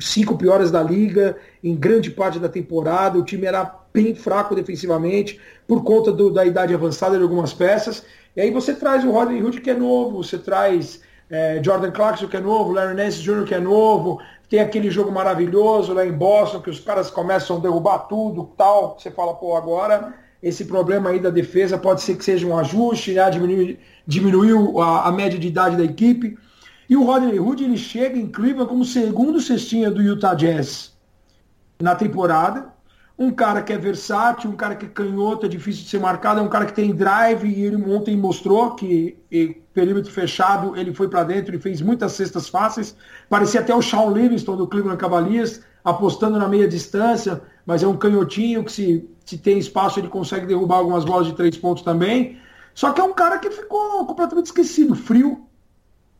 cinco 0.00 0.36
piores 0.36 0.70
da 0.70 0.82
liga 0.82 1.36
em 1.62 1.74
grande 1.74 2.10
parte 2.10 2.38
da 2.38 2.48
temporada. 2.48 3.18
O 3.18 3.24
time 3.24 3.46
era 3.46 3.78
bem 3.92 4.14
fraco 4.14 4.54
defensivamente 4.54 5.40
por 5.66 5.82
conta 5.84 6.12
do, 6.12 6.30
da 6.30 6.44
idade 6.44 6.74
avançada 6.74 7.16
de 7.16 7.22
algumas 7.22 7.52
peças. 7.52 8.04
E 8.36 8.40
aí 8.40 8.50
você 8.50 8.74
traz 8.74 9.04
o 9.04 9.10
Rodney 9.10 9.42
Hood 9.42 9.60
que 9.60 9.70
é 9.70 9.74
novo, 9.74 10.22
você 10.22 10.38
traz 10.38 11.00
é, 11.30 11.60
Jordan 11.62 11.90
Clarkson 11.90 12.28
que 12.28 12.36
é 12.36 12.40
novo, 12.40 12.72
Larry 12.72 12.94
Nance 12.94 13.20
Jr. 13.20 13.44
que 13.44 13.54
é 13.54 13.60
novo, 13.60 14.20
tem 14.48 14.60
aquele 14.60 14.90
jogo 14.90 15.10
maravilhoso 15.10 15.92
lá 15.92 16.06
em 16.06 16.12
Boston 16.12 16.60
que 16.60 16.70
os 16.70 16.80
caras 16.80 17.10
começam 17.10 17.56
a 17.56 17.60
derrubar 17.60 17.98
tudo, 18.00 18.50
tal. 18.56 18.98
Você 18.98 19.10
fala, 19.10 19.34
pô, 19.34 19.56
agora 19.56 20.14
esse 20.42 20.64
problema 20.64 21.10
aí 21.10 21.18
da 21.18 21.30
defesa 21.30 21.76
pode 21.76 22.00
ser 22.00 22.16
que 22.16 22.24
seja 22.24 22.46
um 22.46 22.56
ajuste, 22.56 23.12
né? 23.12 23.28
diminuiu, 23.28 23.76
diminuiu 24.06 24.80
a, 24.80 25.08
a 25.08 25.12
média 25.12 25.38
de 25.38 25.48
idade 25.48 25.76
da 25.76 25.84
equipe. 25.84 26.38
E 26.88 26.96
o 26.96 27.04
Rodney 27.04 27.38
Hood 27.38 27.62
ele 27.62 27.76
chega 27.76 28.18
em 28.18 28.26
Cleveland 28.26 28.68
como 28.68 28.84
segundo 28.84 29.40
cestinha 29.40 29.90
do 29.90 30.00
Utah 30.00 30.34
Jazz 30.34 30.96
na 31.80 31.94
temporada. 31.94 32.72
Um 33.18 33.32
cara 33.32 33.60
que 33.62 33.72
é 33.72 33.76
versátil, 33.76 34.48
um 34.48 34.56
cara 34.56 34.76
que 34.76 34.86
é 34.86 34.88
canhoto, 34.88 35.44
é 35.44 35.48
difícil 35.48 35.82
de 35.82 35.90
ser 35.90 35.98
marcado, 35.98 36.38
é 36.38 36.42
um 36.42 36.48
cara 36.48 36.64
que 36.64 36.72
tem 36.72 36.94
drive 36.94 37.48
e 37.48 37.62
ele 37.62 37.76
ontem 37.92 38.16
mostrou 38.16 38.76
que 38.76 39.18
perímetro 39.74 40.10
fechado 40.10 40.76
ele 40.76 40.94
foi 40.94 41.08
para 41.08 41.24
dentro 41.24 41.54
e 41.54 41.58
fez 41.58 41.82
muitas 41.82 42.12
cestas 42.12 42.48
fáceis. 42.48 42.96
Parecia 43.28 43.60
até 43.60 43.74
o 43.74 43.82
Shawn 43.82 44.12
Livingston 44.12 44.56
do 44.56 44.68
Cleveland 44.68 44.98
Cavaliers 44.98 45.60
apostando 45.84 46.38
na 46.38 46.48
meia 46.48 46.68
distância, 46.68 47.42
mas 47.66 47.82
é 47.82 47.88
um 47.88 47.96
canhotinho 47.96 48.62
que 48.64 48.72
se, 48.72 49.10
se 49.24 49.36
tem 49.36 49.58
espaço 49.58 49.98
ele 49.98 50.08
consegue 50.08 50.46
derrubar 50.46 50.76
algumas 50.76 51.04
bolas 51.04 51.26
de 51.26 51.34
três 51.34 51.56
pontos 51.56 51.82
também. 51.82 52.38
Só 52.72 52.92
que 52.92 53.00
é 53.00 53.04
um 53.04 53.12
cara 53.12 53.38
que 53.38 53.50
ficou 53.50 54.06
completamente 54.06 54.46
esquecido, 54.46 54.94
frio, 54.94 55.47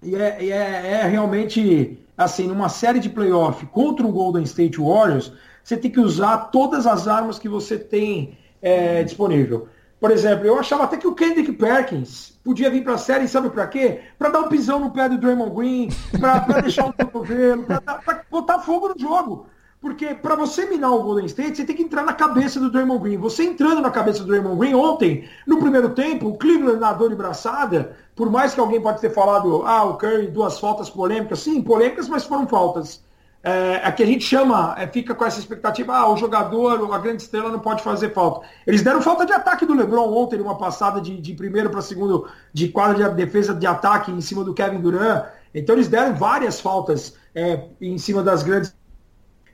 e 0.03 0.15
é, 0.15 0.45
e 0.45 0.53
é, 0.53 1.01
é 1.03 1.07
realmente, 1.07 1.99
assim, 2.17 2.47
numa 2.47 2.69
série 2.69 3.01
de 3.01 3.09
playoff 3.09 3.65
contra 3.67 4.07
o 4.07 4.13
Golden 4.13 4.45
State 4.45 4.79
Warriors, 4.79 5.33
você 5.63 5.77
tem 5.77 5.91
que 5.91 6.01
usar 6.01 6.51
todas 6.51 6.87
as 6.87 7.07
armas 7.07 7.39
que 7.39 7.49
você 7.49 7.79
tem 7.79 8.39
é, 8.63 9.03
disponível. 9.03 9.69
Por 10.01 10.11
exemplo, 10.13 10.47
eu 10.47 10.59
achava 10.59 10.85
até 10.85 10.97
que 10.97 11.07
o 11.07 11.15
Kendrick 11.15 11.53
Perkins 11.53 12.39
podia 12.45 12.71
vir 12.71 12.85
para 12.85 12.95
a 12.95 12.99
série, 12.99 13.27
sabe 13.27 13.51
para 13.51 13.67
quê? 13.67 14.01
Para 14.17 14.31
dar 14.31 14.41
um 14.41 14.49
pisão 14.49 14.79
no 14.79 14.91
pé 14.93 15.09
do 15.09 15.19
Draymond 15.19 15.55
Green, 15.55 15.89
para 16.21 16.39
deixar 16.63 16.87
um 16.87 16.93
cotovelo, 16.93 17.65
para 17.65 18.23
botar 18.31 18.61
fogo 18.61 18.89
no 18.89 18.99
jogo. 18.99 19.47
Porque 19.81 20.15
para 20.15 20.35
você 20.35 20.67
minar 20.67 20.91
o 20.91 21.03
Golden 21.03 21.27
State, 21.27 21.57
você 21.57 21.65
tem 21.65 21.77
que 21.77 21.83
entrar 21.83 22.05
na 22.05 22.13
cabeça 22.13 22.59
do 22.59 22.71
Draymond 22.71 23.03
Green. 23.03 23.17
Você 23.19 23.45
entrando 23.45 23.81
na 23.81 23.91
cabeça 23.91 24.21
do 24.21 24.27
Draymond 24.27 24.59
Green 24.59 24.75
ontem, 24.75 25.29
no 25.47 25.59
primeiro 25.59 25.91
tempo, 25.91 26.29
o 26.29 26.37
Cleveland 26.37 26.81
na 26.81 26.93
dor 26.93 27.11
de 27.11 27.17
braçada, 27.17 27.97
por 28.19 28.29
mais 28.29 28.53
que 28.53 28.59
alguém 28.59 28.81
pode 28.81 29.01
ter 29.01 29.11
falado, 29.11 29.63
ah, 29.65 29.85
o 29.85 29.97
Curry, 29.97 30.27
duas 30.27 30.59
faltas 30.59 30.91
polêmicas, 30.91 31.39
sim, 31.39 31.63
polêmicas, 31.63 32.09
mas 32.09 32.25
foram 32.25 32.49
faltas. 32.49 33.01
É, 33.45 33.77
a 33.85 33.93
que 33.93 34.03
a 34.03 34.07
gente 34.07 34.25
chama, 34.25 34.75
é, 34.77 34.89
fica 34.89 35.15
com 35.15 35.25
essa 35.25 35.39
expectativa, 35.39 35.95
ah, 35.95 36.13
o 36.13 36.17
jogador, 36.17 36.93
a 36.93 36.99
grande 36.99 37.23
estrela 37.23 37.49
não 37.49 37.61
pode 37.61 37.81
fazer 37.81 38.13
falta. 38.13 38.45
Eles 38.67 38.83
deram 38.83 39.01
falta 39.01 39.25
de 39.25 39.33
ataque 39.33 39.65
do 39.65 39.73
LeBron 39.73 40.13
ontem, 40.13 40.41
uma 40.41 40.59
passada 40.59 41.01
de, 41.01 41.21
de 41.21 41.33
primeiro 41.33 41.71
para 41.71 41.81
segundo, 41.81 42.29
de 42.53 42.67
quadra 42.69 43.09
de 43.09 43.15
defesa 43.15 43.55
de 43.55 43.69
ataque 43.69 44.11
em 44.11 44.21
cima 44.21 44.43
do 44.43 44.53
Kevin 44.53 44.81
Durant. 44.81 45.27
Então 45.55 45.77
eles 45.77 45.87
deram 45.87 46.17
várias 46.17 46.61
faltas 46.61 47.15
é, 47.33 47.69
em 47.81 47.99
cima 47.99 48.21
das 48.21 48.43
grandes 48.43 48.77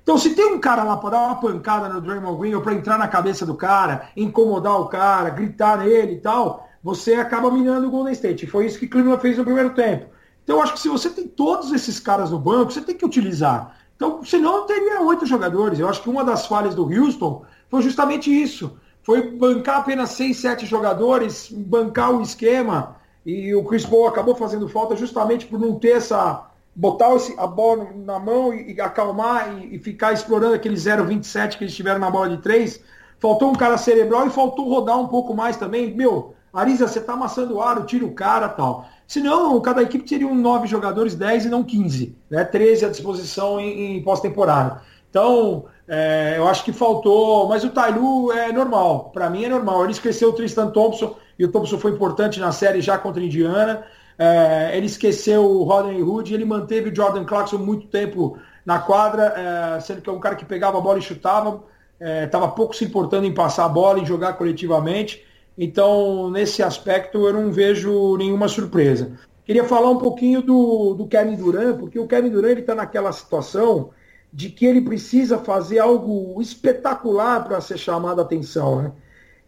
então, 0.03 0.19
se 0.19 0.35
tem 0.35 0.45
um 0.45 0.61
cara 0.61 0.85
lá 0.85 0.99
para 0.99 1.11
dar 1.11 1.21
uma 1.25 1.41
pancada 1.41 1.89
no 1.89 1.99
Draymond 1.99 2.39
Green 2.39 2.55
ou 2.55 2.61
para 2.61 2.75
entrar 2.75 2.99
na 2.99 3.09
cabeça 3.09 3.47
do 3.47 3.55
cara, 3.55 4.11
incomodar 4.15 4.79
o 4.79 4.87
cara, 4.87 5.31
gritar 5.31 5.79
nele 5.79 6.13
e 6.13 6.21
tal, 6.21 6.69
você 6.85 7.15
acaba 7.15 7.51
minando 7.51 7.89
o 7.89 7.91
Golden 7.91 8.13
State. 8.13 8.47
Foi 8.47 8.67
isso 8.67 8.79
que 8.79 8.87
Cleveland 8.87 9.23
fez 9.23 9.39
no 9.39 9.45
primeiro 9.45 9.71
tempo. 9.71 10.05
Então, 10.45 10.57
eu 10.57 10.63
acho 10.63 10.75
que 10.75 10.81
se 10.81 10.89
você 10.91 11.09
tem 11.09 11.27
todos 11.27 11.73
esses 11.73 11.99
caras 11.99 12.31
no 12.31 12.39
banco, 12.39 12.71
você 12.71 12.83
tem 12.83 12.95
que 12.95 13.07
utilizar. 13.07 13.75
Então, 13.97 14.23
senão 14.23 14.67
teria 14.67 15.01
oito 15.01 15.25
jogadores. 15.25 15.79
Eu 15.79 15.89
acho 15.89 16.03
que 16.03 16.11
uma 16.11 16.23
das 16.23 16.47
falhas 16.47 16.75
do 16.75 16.85
Houston 16.85 17.43
foi 17.71 17.81
justamente 17.81 18.31
isso. 18.31 18.77
Foi 19.03 19.31
bancar 19.31 19.79
apenas 19.79 20.11
seis, 20.11 20.37
sete 20.37 20.67
jogadores, 20.67 21.51
bancar 21.51 22.13
o 22.13 22.21
esquema. 22.21 22.97
E 23.25 23.55
o 23.55 23.65
Chris 23.65 23.87
Paul 23.87 24.07
acabou 24.07 24.35
fazendo 24.35 24.69
falta 24.69 24.95
justamente 24.95 25.47
por 25.47 25.59
não 25.59 25.79
ter 25.79 25.97
essa 25.97 26.51
botar 26.77 27.15
esse, 27.15 27.35
a 27.39 27.47
bola 27.47 27.89
na 27.95 28.19
mão 28.19 28.53
e, 28.53 28.75
e 28.75 28.81
acalmar 28.81 29.57
e, 29.59 29.77
e, 29.77 29.79
ficar 29.79 30.13
explorando 30.13 30.55
aquele 30.55 30.75
0,27 30.75 31.57
que 31.57 31.65
eles 31.65 31.75
tiveram 31.75 32.01
na 32.01 32.11
bola 32.11 32.29
de 32.29 32.43
três. 32.43 32.81
Faltou 33.19 33.49
um 33.49 33.55
cara 33.55 33.79
cerebral 33.79 34.27
e 34.27 34.31
faltou 34.31 34.69
rodar 34.69 34.99
um 34.99 35.07
pouco 35.07 35.33
mais 35.35 35.57
também. 35.57 35.95
Meu, 35.95 36.35
Arisa, 36.55 36.87
você 36.87 37.01
tá 37.01 37.15
amassando 37.15 37.57
o 37.57 37.61
aro, 37.61 37.85
tira 37.85 38.05
o 38.05 38.13
cara 38.13 38.49
tal. 38.49 38.87
Senão, 39.07 39.61
cada 39.61 39.83
equipe 39.83 40.09
teria 40.09 40.27
um 40.27 40.35
nove 40.35 40.67
jogadores, 40.67 41.15
10 41.15 41.47
e 41.47 41.49
não 41.49 41.65
15, 41.65 42.17
né? 42.31 42.45
13 42.45 42.87
à 42.87 42.89
disposição 42.89 43.61
em, 43.61 43.97
em 43.97 44.03
pós-temporada. 44.03 44.81
Então, 45.11 45.67
é, 45.87 46.35
eu 46.37 46.49
acho 46.49 46.65
que 46.65 46.73
faltou, 46.73 47.49
mas 47.49 47.63
o 47.65 47.71
Tailu 47.71 48.33
é 48.33 48.51
normal, 48.53 49.11
para 49.13 49.29
mim 49.29 49.45
é 49.45 49.49
normal. 49.49 49.83
Ele 49.83 49.93
esqueceu 49.93 50.31
o 50.31 50.33
Tristan 50.33 50.71
Thompson, 50.71 51.17
e 51.39 51.45
o 51.45 51.53
Thompson 51.53 51.79
foi 51.79 51.91
importante 51.91 52.41
na 52.41 52.53
série 52.53 52.81
já 52.81 52.97
contra 52.97 53.21
a 53.21 53.25
Indiana. 53.25 53.85
É, 54.19 54.77
ele 54.77 54.87
esqueceu 54.87 55.45
o 55.45 55.65
Rodney 55.65 56.03
Hood, 56.03 56.33
ele 56.33 56.45
manteve 56.45 56.91
o 56.91 56.95
Jordan 56.95 57.25
Clarkson 57.25 57.59
muito 57.59 57.89
tempo 57.89 58.39
na 58.65 58.79
quadra, 58.79 59.35
é, 59.77 59.81
sendo 59.81 60.01
que 60.01 60.09
é 60.09 60.13
um 60.13 60.21
cara 60.21 60.37
que 60.37 60.45
pegava 60.45 60.79
a 60.79 60.81
bola 60.81 60.99
e 60.99 61.03
chutava, 61.03 61.63
estava 62.01 62.47
é, 62.47 62.49
pouco 62.49 62.75
se 62.75 62.85
importando 62.85 63.27
em 63.27 63.35
passar 63.35 63.65
a 63.65 63.69
bola, 63.69 63.99
em 63.99 64.07
jogar 64.07 64.35
coletivamente. 64.35 65.25
Então, 65.57 66.31
nesse 66.31 66.63
aspecto, 66.63 67.27
eu 67.27 67.33
não 67.33 67.53
vejo 67.53 68.17
nenhuma 68.17 68.49
surpresa. 68.49 69.13
Queria 69.45 69.65
falar 69.65 69.91
um 69.91 69.99
pouquinho 69.99 70.43
do, 70.43 70.95
do 70.95 71.07
Kevin 71.07 71.37
Durant, 71.37 71.79
porque 71.79 71.99
o 71.99 72.07
Kevin 72.07 72.31
Durant 72.31 72.59
está 72.59 72.75
naquela 72.75 73.13
situação 73.13 73.91
de 74.33 74.49
que 74.49 74.67
ele 74.67 74.81
precisa 74.81 75.39
fazer 75.39 75.79
algo 75.79 76.41
espetacular 76.41 77.45
para 77.45 77.61
ser 77.61 77.79
chamado 77.79 78.21
a 78.21 78.25
atenção. 78.25 78.83
Né? 78.83 78.93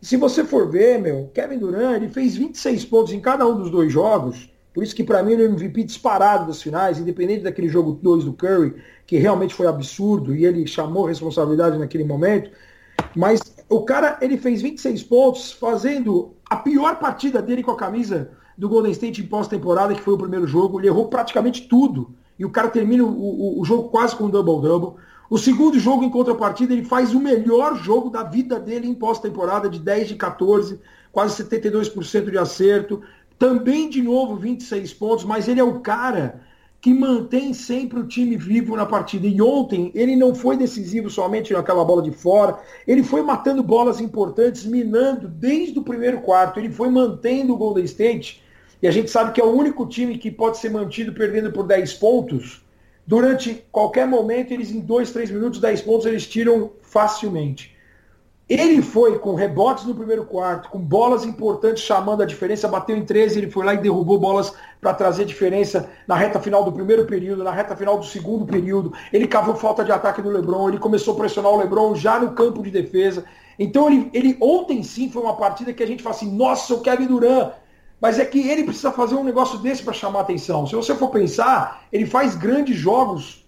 se 0.00 0.16
você 0.16 0.44
for 0.44 0.70
ver, 0.70 1.00
meu, 1.00 1.28
Kevin 1.34 1.58
Durant 1.58 1.96
ele 1.96 2.08
fez 2.08 2.36
26 2.36 2.84
pontos 2.84 3.12
em 3.12 3.20
cada 3.20 3.46
um 3.46 3.56
dos 3.56 3.70
dois 3.70 3.92
jogos, 3.92 4.48
por 4.72 4.84
isso 4.84 4.94
que 4.94 5.02
para 5.02 5.22
mim 5.22 5.32
ele 5.32 5.42
é 5.44 5.46
o 5.46 5.52
MVP 5.52 5.84
disparado 5.84 6.46
das 6.46 6.62
finais, 6.62 6.98
independente 6.98 7.42
daquele 7.42 7.68
jogo 7.68 7.98
2 8.00 8.24
do 8.24 8.32
Curry, 8.32 8.74
que 9.06 9.16
realmente 9.16 9.54
foi 9.54 9.66
absurdo 9.66 10.36
e 10.36 10.44
ele 10.44 10.66
chamou 10.66 11.06
responsabilidade 11.06 11.78
naquele 11.78 12.04
momento. 12.04 12.50
Mas 13.16 13.40
o 13.68 13.82
cara, 13.82 14.18
ele 14.20 14.36
fez 14.36 14.62
26 14.62 15.02
pontos 15.04 15.52
fazendo 15.52 16.34
a 16.48 16.56
pior 16.56 16.96
partida 16.96 17.42
dele 17.42 17.62
com 17.62 17.72
a 17.72 17.76
camisa 17.76 18.30
do 18.56 18.68
Golden 18.68 18.92
State 18.92 19.22
em 19.22 19.26
pós-temporada, 19.26 19.94
que 19.94 20.00
foi 20.00 20.14
o 20.14 20.18
primeiro 20.18 20.46
jogo. 20.46 20.80
Ele 20.80 20.86
errou 20.86 21.08
praticamente 21.08 21.62
tudo. 21.62 22.14
E 22.38 22.44
o 22.44 22.50
cara 22.50 22.68
termina 22.68 23.02
o, 23.02 23.08
o, 23.08 23.60
o 23.60 23.64
jogo 23.64 23.88
quase 23.88 24.14
com 24.14 24.24
um 24.24 24.30
double-double. 24.30 24.94
O 25.28 25.36
segundo 25.36 25.78
jogo, 25.78 26.04
em 26.04 26.10
contrapartida, 26.10 26.72
ele 26.72 26.84
faz 26.84 27.12
o 27.12 27.18
melhor 27.18 27.76
jogo 27.76 28.08
da 28.08 28.22
vida 28.22 28.60
dele 28.60 28.86
em 28.86 28.94
pós-temporada, 28.94 29.68
de 29.68 29.80
10 29.80 30.08
de 30.08 30.14
14, 30.14 30.80
quase 31.10 31.42
72% 31.42 32.30
de 32.30 32.38
acerto. 32.38 33.02
Também, 33.36 33.90
de 33.90 34.00
novo, 34.00 34.36
26 34.36 34.94
pontos, 34.94 35.24
mas 35.24 35.48
ele 35.48 35.60
é 35.60 35.64
o 35.64 35.80
cara 35.80 36.40
que 36.86 36.94
mantém 36.94 37.52
sempre 37.52 37.98
o 37.98 38.06
time 38.06 38.36
vivo 38.36 38.76
na 38.76 38.86
partida. 38.86 39.26
E 39.26 39.42
ontem 39.42 39.90
ele 39.92 40.14
não 40.14 40.32
foi 40.32 40.56
decisivo 40.56 41.10
somente 41.10 41.52
naquela 41.52 41.84
bola 41.84 42.00
de 42.00 42.12
fora, 42.12 42.60
ele 42.86 43.02
foi 43.02 43.22
matando 43.22 43.60
bolas 43.60 44.00
importantes, 44.00 44.64
minando 44.64 45.26
desde 45.26 45.76
o 45.80 45.82
primeiro 45.82 46.20
quarto. 46.20 46.60
Ele 46.60 46.70
foi 46.70 46.88
mantendo 46.88 47.52
o 47.52 47.56
Golden 47.56 47.84
State. 47.86 48.40
E 48.80 48.86
a 48.86 48.92
gente 48.92 49.10
sabe 49.10 49.32
que 49.32 49.40
é 49.40 49.44
o 49.44 49.50
único 49.50 49.84
time 49.84 50.16
que 50.16 50.30
pode 50.30 50.58
ser 50.58 50.70
mantido 50.70 51.12
perdendo 51.12 51.50
por 51.50 51.66
10 51.66 51.94
pontos. 51.94 52.64
Durante 53.04 53.64
qualquer 53.72 54.06
momento, 54.06 54.52
eles 54.52 54.70
em 54.70 54.78
2, 54.78 55.10
3 55.10 55.32
minutos, 55.32 55.58
10 55.58 55.80
pontos, 55.80 56.06
eles 56.06 56.24
tiram 56.24 56.70
facilmente. 56.82 57.75
Ele 58.48 58.80
foi 58.80 59.18
com 59.18 59.34
rebotes 59.34 59.84
no 59.84 59.94
primeiro 59.94 60.24
quarto, 60.24 60.68
com 60.68 60.78
bolas 60.78 61.24
importantes 61.24 61.82
chamando 61.82 62.22
a 62.22 62.26
diferença, 62.26 62.68
bateu 62.68 62.96
em 62.96 63.04
13, 63.04 63.38
ele 63.40 63.50
foi 63.50 63.64
lá 63.64 63.74
e 63.74 63.78
derrubou 63.78 64.20
bolas 64.20 64.54
para 64.80 64.94
trazer 64.94 65.24
diferença 65.24 65.90
na 66.06 66.14
reta 66.14 66.38
final 66.38 66.62
do 66.62 66.70
primeiro 66.70 67.06
período, 67.06 67.42
na 67.42 67.50
reta 67.50 67.74
final 67.74 67.98
do 67.98 68.04
segundo 68.04 68.46
período. 68.46 68.92
Ele 69.12 69.26
cavou 69.26 69.56
falta 69.56 69.84
de 69.84 69.90
ataque 69.90 70.22
do 70.22 70.30
LeBron, 70.30 70.68
ele 70.68 70.78
começou 70.78 71.14
a 71.14 71.16
pressionar 71.16 71.50
o 71.50 71.58
LeBron 71.58 71.96
já 71.96 72.20
no 72.20 72.34
campo 72.34 72.62
de 72.62 72.70
defesa. 72.70 73.24
Então 73.58 73.88
ele, 73.88 74.08
ele 74.14 74.36
ontem 74.40 74.80
sim 74.84 75.10
foi 75.10 75.22
uma 75.22 75.34
partida 75.34 75.72
que 75.72 75.82
a 75.82 75.86
gente 75.86 76.04
fala 76.04 76.14
assim, 76.14 76.30
nossa, 76.30 76.72
o 76.72 76.82
Kevin 76.82 77.06
Durant. 77.06 77.52
Mas 78.00 78.20
é 78.20 78.24
que 78.24 78.48
ele 78.48 78.62
precisa 78.62 78.92
fazer 78.92 79.16
um 79.16 79.24
negócio 79.24 79.58
desse 79.58 79.82
para 79.82 79.92
chamar 79.92 80.20
atenção. 80.20 80.68
Se 80.68 80.76
você 80.76 80.94
for 80.94 81.08
pensar, 81.08 81.82
ele 81.92 82.06
faz 82.06 82.36
grandes 82.36 82.76
jogos, 82.76 83.44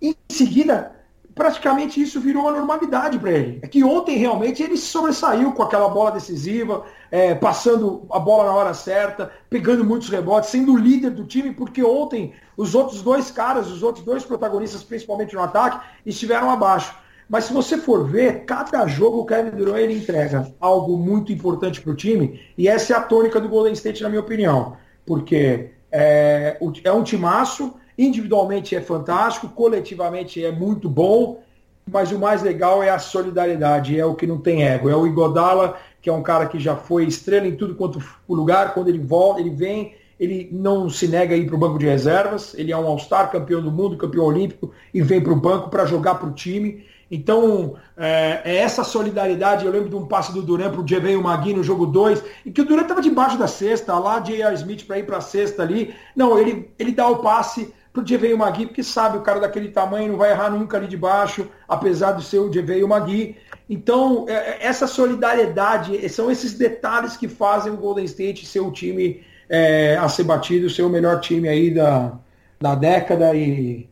em 0.00 0.14
seguida 0.30 0.97
praticamente 1.38 2.02
isso 2.02 2.20
virou 2.20 2.42
uma 2.42 2.50
normalidade 2.50 3.18
para 3.18 3.30
ele. 3.30 3.60
É 3.62 3.68
que 3.68 3.82
ontem 3.84 4.16
realmente 4.16 4.62
ele 4.62 4.76
sobressaiu 4.76 5.52
com 5.52 5.62
aquela 5.62 5.88
bola 5.88 6.10
decisiva, 6.10 6.84
é, 7.10 7.34
passando 7.34 8.04
a 8.10 8.18
bola 8.18 8.44
na 8.44 8.52
hora 8.52 8.74
certa, 8.74 9.30
pegando 9.48 9.84
muitos 9.84 10.10
rebotes, 10.10 10.50
sendo 10.50 10.74
o 10.74 10.76
líder 10.76 11.10
do 11.10 11.24
time, 11.24 11.54
porque 11.54 11.82
ontem 11.82 12.34
os 12.56 12.74
outros 12.74 13.00
dois 13.00 13.30
caras, 13.30 13.70
os 13.70 13.82
outros 13.82 14.04
dois 14.04 14.24
protagonistas, 14.24 14.82
principalmente 14.82 15.34
no 15.34 15.40
ataque, 15.40 15.80
estiveram 16.04 16.50
abaixo. 16.50 16.94
Mas 17.28 17.44
se 17.44 17.52
você 17.52 17.78
for 17.78 18.06
ver, 18.06 18.44
cada 18.44 18.86
jogo 18.86 19.20
o 19.20 19.26
Kevin 19.26 19.50
Durant 19.50 19.78
ele 19.78 19.98
entrega 19.98 20.52
algo 20.58 20.96
muito 20.96 21.32
importante 21.32 21.80
para 21.80 21.92
o 21.92 21.96
time, 21.96 22.40
e 22.58 22.66
essa 22.66 22.94
é 22.94 22.96
a 22.96 23.00
tônica 23.00 23.40
do 23.40 23.48
Golden 23.48 23.74
State, 23.74 24.02
na 24.02 24.08
minha 24.08 24.20
opinião. 24.20 24.76
Porque 25.06 25.70
é, 25.92 26.58
é 26.84 26.92
um 26.92 27.02
timaço, 27.02 27.74
Individualmente 27.98 28.76
é 28.76 28.80
fantástico, 28.80 29.48
coletivamente 29.48 30.44
é 30.44 30.52
muito 30.52 30.88
bom, 30.88 31.42
mas 31.90 32.12
o 32.12 32.18
mais 32.18 32.42
legal 32.42 32.80
é 32.80 32.90
a 32.90 32.98
solidariedade, 32.98 33.98
é 33.98 34.04
o 34.04 34.14
que 34.14 34.24
não 34.26 34.38
tem 34.38 34.62
ego. 34.62 34.88
É 34.88 34.94
o 34.94 35.04
Igodala, 35.04 35.76
que 36.00 36.08
é 36.08 36.12
um 36.12 36.22
cara 36.22 36.46
que 36.46 36.60
já 36.60 36.76
foi 36.76 37.04
estrela 37.04 37.48
em 37.48 37.56
tudo 37.56 37.74
quanto 37.74 38.00
lugar, 38.28 38.72
quando 38.72 38.88
ele 38.88 39.00
volta, 39.00 39.40
ele 39.40 39.50
vem, 39.50 39.94
ele 40.20 40.48
não 40.52 40.88
se 40.88 41.08
nega 41.08 41.34
a 41.34 41.38
ir 41.38 41.46
para 41.46 41.56
o 41.56 41.58
banco 41.58 41.78
de 41.78 41.86
reservas, 41.86 42.54
ele 42.54 42.70
é 42.70 42.76
um 42.76 42.86
All-Star, 42.86 43.32
campeão 43.32 43.60
do 43.60 43.72
mundo, 43.72 43.96
campeão 43.96 44.26
olímpico, 44.26 44.72
e 44.94 45.02
vem 45.02 45.20
para 45.20 45.32
o 45.32 45.36
banco 45.36 45.68
para 45.68 45.84
jogar 45.84 46.16
para 46.16 46.28
o 46.28 46.32
time. 46.32 46.84
Então, 47.10 47.74
é, 47.96 48.42
é, 48.44 48.56
essa 48.56 48.84
solidariedade. 48.84 49.64
Eu 49.64 49.72
lembro 49.72 49.88
de 49.88 49.96
um 49.96 50.06
passe 50.06 50.32
do 50.32 50.42
Duran 50.42 50.70
para 50.70 50.82
o 50.82 50.86
Jevei 50.86 51.16
Magui 51.16 51.54
no 51.54 51.64
jogo 51.64 51.86
2, 51.86 52.22
e 52.44 52.50
que 52.52 52.60
o 52.60 52.64
Duran 52.64 52.82
estava 52.82 53.00
debaixo 53.00 53.38
da 53.38 53.48
cesta, 53.48 53.98
lá 53.98 54.20
J.R. 54.20 54.54
Smith 54.54 54.86
para 54.86 54.98
ir 54.98 55.06
para 55.06 55.16
a 55.16 55.22
cesta 55.22 55.62
ali. 55.62 55.94
Não, 56.14 56.38
ele, 56.38 56.70
ele 56.78 56.92
dá 56.92 57.08
o 57.08 57.16
passe 57.16 57.72
para 58.02 58.34
o 58.34 58.38
Magui, 58.38 58.66
porque 58.66 58.82
sabe, 58.82 59.18
o 59.18 59.22
cara 59.22 59.40
daquele 59.40 59.68
tamanho 59.68 60.12
não 60.12 60.18
vai 60.18 60.30
errar 60.30 60.50
nunca 60.50 60.76
ali 60.76 60.86
de 60.86 60.96
baixo, 60.96 61.46
apesar 61.68 62.12
de 62.12 62.24
ser 62.24 62.38
o 62.38 62.52
Jevei 62.52 62.82
Magui. 62.84 63.36
Então, 63.68 64.26
é, 64.28 64.32
é, 64.32 64.58
essa 64.60 64.86
solidariedade, 64.86 66.08
são 66.08 66.30
esses 66.30 66.54
detalhes 66.54 67.16
que 67.16 67.28
fazem 67.28 67.72
o 67.72 67.76
Golden 67.76 68.04
State 68.04 68.46
ser 68.46 68.60
o 68.60 68.70
time 68.70 69.22
é, 69.48 69.96
a 69.96 70.08
ser 70.08 70.24
batido, 70.24 70.70
ser 70.70 70.82
o 70.82 70.88
melhor 70.88 71.20
time 71.20 71.48
aí 71.48 71.70
da, 71.70 72.18
da 72.60 72.74
década 72.74 73.34
e, 73.34 73.88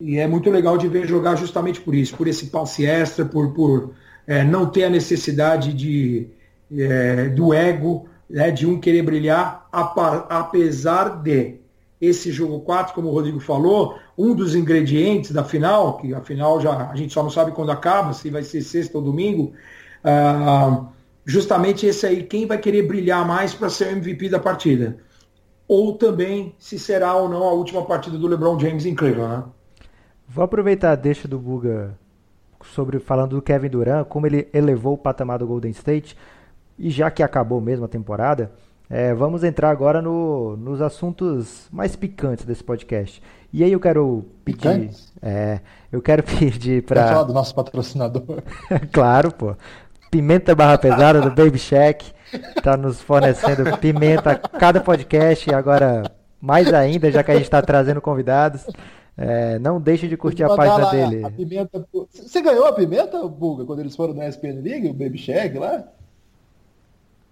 e 0.00 0.18
é 0.18 0.26
muito 0.26 0.50
legal 0.50 0.78
de 0.78 0.88
ver 0.88 1.06
jogar 1.06 1.36
justamente 1.36 1.80
por 1.80 1.94
isso, 1.94 2.16
por 2.16 2.26
esse 2.26 2.46
passe 2.46 2.86
extra, 2.86 3.24
por, 3.24 3.52
por 3.52 3.92
é, 4.26 4.42
não 4.42 4.66
ter 4.66 4.84
a 4.84 4.90
necessidade 4.90 5.72
de, 5.72 6.28
é, 6.76 7.28
do 7.28 7.52
ego, 7.52 8.08
né, 8.28 8.50
de 8.50 8.66
um 8.66 8.80
querer 8.80 9.02
brilhar, 9.02 9.68
apesar 9.72 11.20
de 11.22 11.59
esse 12.00 12.32
jogo 12.32 12.60
4, 12.60 12.94
como 12.94 13.08
o 13.08 13.12
Rodrigo 13.12 13.38
falou, 13.38 13.98
um 14.16 14.34
dos 14.34 14.54
ingredientes 14.54 15.32
da 15.32 15.44
final, 15.44 15.98
que 15.98 16.14
a 16.14 16.20
final 16.22 16.60
já 16.60 16.90
a 16.90 16.96
gente 16.96 17.12
só 17.12 17.22
não 17.22 17.30
sabe 17.30 17.52
quando 17.52 17.70
acaba, 17.70 18.12
se 18.14 18.30
vai 18.30 18.42
ser 18.42 18.62
sexta 18.62 18.96
ou 18.96 19.04
domingo, 19.04 19.52
uh, 20.02 20.86
justamente 21.26 21.84
esse 21.84 22.06
aí, 22.06 22.22
quem 22.22 22.46
vai 22.46 22.56
querer 22.56 22.86
brilhar 22.86 23.26
mais 23.26 23.52
para 23.52 23.68
ser 23.68 23.88
o 23.88 23.90
MVP 23.98 24.30
da 24.30 24.38
partida. 24.38 24.96
Ou 25.68 25.92
também 25.92 26.54
se 26.58 26.78
será 26.78 27.14
ou 27.14 27.28
não 27.28 27.42
a 27.44 27.52
última 27.52 27.84
partida 27.84 28.16
do 28.16 28.26
LeBron 28.26 28.58
James 28.58 28.86
em 28.86 28.94
Cleveland. 28.94 29.36
Né? 29.36 29.44
Vou 30.26 30.44
aproveitar 30.44 30.92
a 30.92 30.96
deixa 30.96 31.28
do 31.28 31.38
Buga 31.38 31.96
sobre 32.64 32.98
falando 32.98 33.36
do 33.36 33.42
Kevin 33.42 33.68
Durant, 33.68 34.06
como 34.06 34.26
ele 34.26 34.48
elevou 34.52 34.94
o 34.94 34.98
patamar 34.98 35.38
do 35.38 35.46
Golden 35.46 35.70
State, 35.70 36.16
e 36.78 36.88
já 36.90 37.10
que 37.10 37.22
acabou 37.22 37.60
mesmo 37.60 37.84
a 37.84 37.88
temporada, 37.88 38.50
é, 38.90 39.14
vamos 39.14 39.44
entrar 39.44 39.70
agora 39.70 40.02
no, 40.02 40.56
nos 40.56 40.82
assuntos 40.82 41.68
mais 41.70 41.94
picantes 41.94 42.44
desse 42.44 42.64
podcast. 42.64 43.22
E 43.52 43.62
aí 43.62 43.70
eu 43.70 43.78
quero 43.78 44.26
pedir. 44.44 44.90
É, 45.22 45.60
eu 45.92 46.02
quero 46.02 46.24
pedir 46.26 46.82
para. 46.82 47.06
falar 47.06 47.22
do 47.22 47.32
nosso 47.32 47.54
patrocinador. 47.54 48.42
claro, 48.92 49.32
pô. 49.32 49.54
Pimenta 50.10 50.56
Barra 50.56 50.76
Pesada 50.76 51.20
do 51.20 51.30
Baby 51.30 51.58
Shack. 51.58 52.12
Tá 52.64 52.76
nos 52.76 53.00
fornecendo 53.00 53.76
pimenta 53.78 54.32
a 54.32 54.36
cada 54.36 54.80
podcast 54.80 55.48
e 55.48 55.54
agora 55.54 56.10
mais 56.40 56.72
ainda, 56.72 57.12
já 57.12 57.22
que 57.22 57.30
a 57.30 57.34
gente 57.34 57.44
está 57.44 57.62
trazendo 57.62 58.00
convidados. 58.00 58.66
É, 59.16 59.58
não 59.60 59.80
deixe 59.80 60.08
de 60.08 60.16
curtir 60.16 60.42
a 60.42 60.48
página 60.48 60.84
lá, 60.86 60.90
dele. 60.90 61.24
A 61.24 61.30
pimenta... 61.30 61.86
Você 62.10 62.40
ganhou 62.42 62.66
a 62.66 62.72
pimenta, 62.72 63.22
Buga, 63.28 63.64
quando 63.64 63.80
eles 63.80 63.94
foram 63.94 64.14
na 64.14 64.26
ESPN 64.26 64.60
League, 64.62 64.88
o 64.88 64.94
Baby 64.94 65.18
Shack 65.18 65.56
lá? 65.58 65.84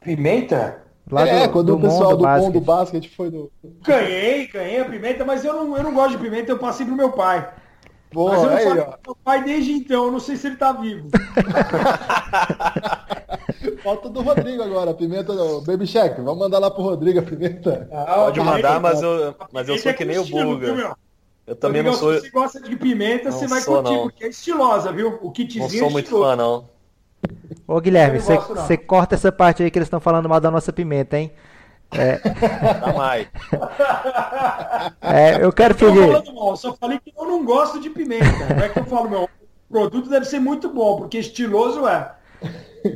Pimenta? 0.00 0.87
Lá 1.10 1.26
é, 1.26 1.46
do, 1.46 1.52
quando 1.52 1.66
do 1.66 1.76
o 1.76 1.80
pessoal 1.80 2.16
do 2.16 2.24
bom 2.24 2.50
do 2.50 2.60
basquete 2.60 3.08
foi 3.08 3.30
do. 3.30 3.50
Ganhei, 3.82 4.46
ganhei 4.46 4.80
a 4.80 4.84
pimenta, 4.84 5.24
mas 5.24 5.44
eu 5.44 5.52
não, 5.54 5.76
eu 5.76 5.82
não 5.82 5.94
gosto 5.94 6.16
de 6.16 6.18
pimenta, 6.18 6.52
eu 6.52 6.58
passei 6.58 6.84
pro 6.84 6.94
meu 6.94 7.12
pai. 7.12 7.48
Boa, 8.12 8.32
mas 8.32 8.42
eu 8.42 8.50
não 8.50 8.56
aí, 8.56 8.64
falo 8.64 8.98
meu 9.06 9.16
pai 9.22 9.44
desde 9.44 9.72
então, 9.72 10.06
eu 10.06 10.12
não 10.12 10.20
sei 10.20 10.36
se 10.36 10.46
ele 10.46 10.56
tá 10.56 10.72
vivo. 10.72 11.08
Falta 13.82 14.08
do 14.08 14.22
Rodrigo 14.22 14.62
agora, 14.62 14.90
a 14.90 14.94
pimenta 14.94 15.34
do 15.34 15.60
Baby 15.60 15.86
Shack. 15.86 16.20
Vamos 16.20 16.38
mandar 16.38 16.58
lá 16.58 16.70
pro 16.70 16.82
Rodrigo 16.82 17.18
a 17.20 17.22
pimenta. 17.22 17.88
Ah, 17.92 18.24
Pode 18.24 18.40
mandar, 18.40 18.80
mas 18.80 19.02
eu, 19.02 19.34
mas 19.52 19.68
eu 19.68 19.78
sou 19.78 19.94
que 19.94 20.04
nem 20.04 20.18
o 20.18 20.24
Bulga. 20.24 20.96
Eu 21.46 21.56
também 21.56 21.82
Rodrigo, 21.82 22.02
não 22.04 22.12
sou. 22.12 22.14
Se 22.14 22.20
você 22.20 22.30
gosta 22.30 22.60
de 22.60 22.76
pimenta, 22.76 23.30
não 23.30 23.38
você 23.38 23.46
vai 23.46 23.62
curtir, 23.62 23.94
não. 23.94 24.02
porque 24.02 24.24
é 24.24 24.28
estilosa, 24.28 24.92
viu? 24.92 25.18
O 25.22 25.30
kitzinho 25.30 25.64
Não 25.64 25.70
sou 25.70 25.88
é 25.88 25.90
muito 25.90 26.10
fã, 26.10 26.36
não. 26.36 26.68
Ô 27.66 27.80
Guilherme, 27.80 28.18
você 28.18 28.76
corta 28.76 29.14
essa 29.14 29.30
parte 29.30 29.62
aí 29.62 29.70
que 29.70 29.78
eles 29.78 29.86
estão 29.86 30.00
falando 30.00 30.28
mal 30.28 30.40
da 30.40 30.50
nossa 30.50 30.72
pimenta, 30.72 31.18
hein? 31.18 31.32
É... 31.90 32.20
mais. 32.96 33.28
É, 35.00 35.42
eu 35.42 35.52
quero 35.52 35.74
que. 35.74 35.84
Eu 35.84 36.56
só 36.56 36.74
falei 36.74 36.98
que 36.98 37.12
eu 37.16 37.26
não 37.26 37.44
gosto 37.44 37.80
de 37.80 37.90
pimenta. 37.90 38.54
Não 38.54 38.64
é 38.64 38.68
que 38.68 38.78
eu 38.78 38.84
falo, 38.84 39.08
meu 39.08 39.28
produto 39.70 40.08
deve 40.08 40.26
ser 40.26 40.38
muito 40.38 40.68
bom, 40.70 40.98
porque 40.98 41.18
estiloso 41.18 41.86
é. 41.86 42.12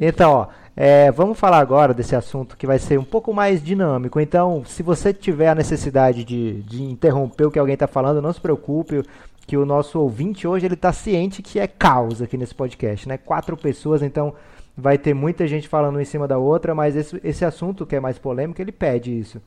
Então, 0.01 0.33
ó, 0.33 0.47
é, 0.77 1.11
vamos 1.11 1.39
falar 1.39 1.59
agora 1.59 1.93
desse 1.93 2.17
assunto 2.17 2.57
que 2.57 2.67
vai 2.67 2.79
ser 2.79 2.99
um 2.99 3.05
pouco 3.05 3.33
mais 3.33 3.63
dinâmico. 3.63 4.21
Então, 4.21 4.63
se 4.65 4.83
você 4.83 5.13
tiver 5.13 5.49
a 5.49 5.55
necessidade 5.55 6.25
de, 6.25 6.63
de 6.63 6.83
interromper 6.83 7.45
o 7.45 7.51
que 7.51 7.59
alguém 7.59 7.75
está 7.75 7.87
falando, 7.87 8.23
não 8.23 8.33
se 8.33 8.41
preocupe, 8.41 9.03
que 9.47 9.57
o 9.57 9.67
nosso 9.67 9.99
ouvinte 10.01 10.47
hoje 10.47 10.67
ele 10.67 10.75
está 10.75 10.93
ciente 10.93 11.43
que 11.43 11.59
é 11.59 11.67
caos 11.67 12.23
aqui 12.23 12.37
nesse 12.37 12.55
podcast, 12.55 13.09
né? 13.09 13.19
Quatro 13.19 13.57
pessoas, 13.57 14.03
então 14.03 14.35
vai 14.77 14.97
ter 14.97 15.15
muita 15.15 15.47
gente 15.47 15.69
falando 15.69 16.01
em 16.01 16.05
cima 16.05 16.27
da 16.27 16.39
outra, 16.39 16.75
mas 16.75 16.97
esse, 16.97 17.21
esse 17.23 17.45
assunto 17.45 17.85
que 17.85 17.97
é 17.97 18.01
mais 18.01 18.19
polêmico, 18.19 18.61
ele 18.61 18.73
pede 18.73 19.17
isso. 19.17 19.41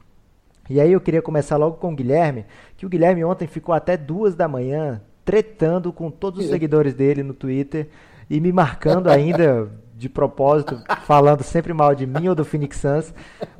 E 0.69 0.79
aí 0.79 0.91
eu 0.91 1.01
queria 1.01 1.21
começar 1.21 1.57
logo 1.57 1.77
com 1.77 1.93
o 1.93 1.95
Guilherme, 1.95 2.45
que 2.75 2.85
o 2.85 2.89
Guilherme 2.89 3.23
ontem 3.23 3.47
ficou 3.47 3.73
até 3.73 3.95
duas 3.95 4.35
da 4.35 4.47
manhã 4.47 5.01
tretando 5.23 5.91
com 5.91 6.11
todos 6.11 6.43
os 6.43 6.49
seguidores 6.49 6.93
dele 6.93 7.23
no 7.23 7.33
Twitter 7.33 7.87
e 8.29 8.39
me 8.39 8.51
marcando 8.51 9.09
ainda 9.09 9.69
de 9.95 10.09
propósito, 10.09 10.83
falando 11.05 11.41
sempre 11.41 11.73
mal 11.73 11.95
de 11.95 12.05
mim 12.05 12.27
ou 12.27 12.35
do 12.35 12.43
Phoenix 12.43 12.77
Suns, 12.77 13.13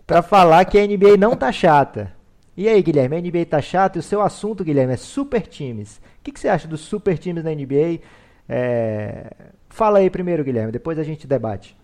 para 0.05 0.21
falar 0.21 0.65
que 0.65 0.77
a 0.77 0.85
NBA 0.85 1.17
não 1.17 1.35
tá 1.35 1.51
chata. 1.51 2.11
E 2.57 2.67
aí, 2.67 2.81
Guilherme, 2.81 3.17
a 3.17 3.21
NBA 3.21 3.45
tá 3.45 3.61
chata 3.61 3.97
e 3.97 3.99
o 3.99 4.03
seu 4.03 4.21
assunto, 4.21 4.63
Guilherme, 4.63 4.93
é 4.93 4.97
super 4.97 5.41
times. 5.41 6.01
Que, 6.25 6.31
que 6.31 6.39
você 6.39 6.47
acha 6.47 6.67
dos 6.67 6.81
super 6.81 7.19
times 7.19 7.43
da 7.43 7.51
NBA? 7.51 7.99
É... 8.49 9.31
Fala 9.69 9.99
aí 9.99 10.09
primeiro, 10.09 10.43
Guilherme, 10.43 10.71
depois 10.71 10.97
a 10.97 11.03
gente 11.03 11.27
debate. 11.27 11.77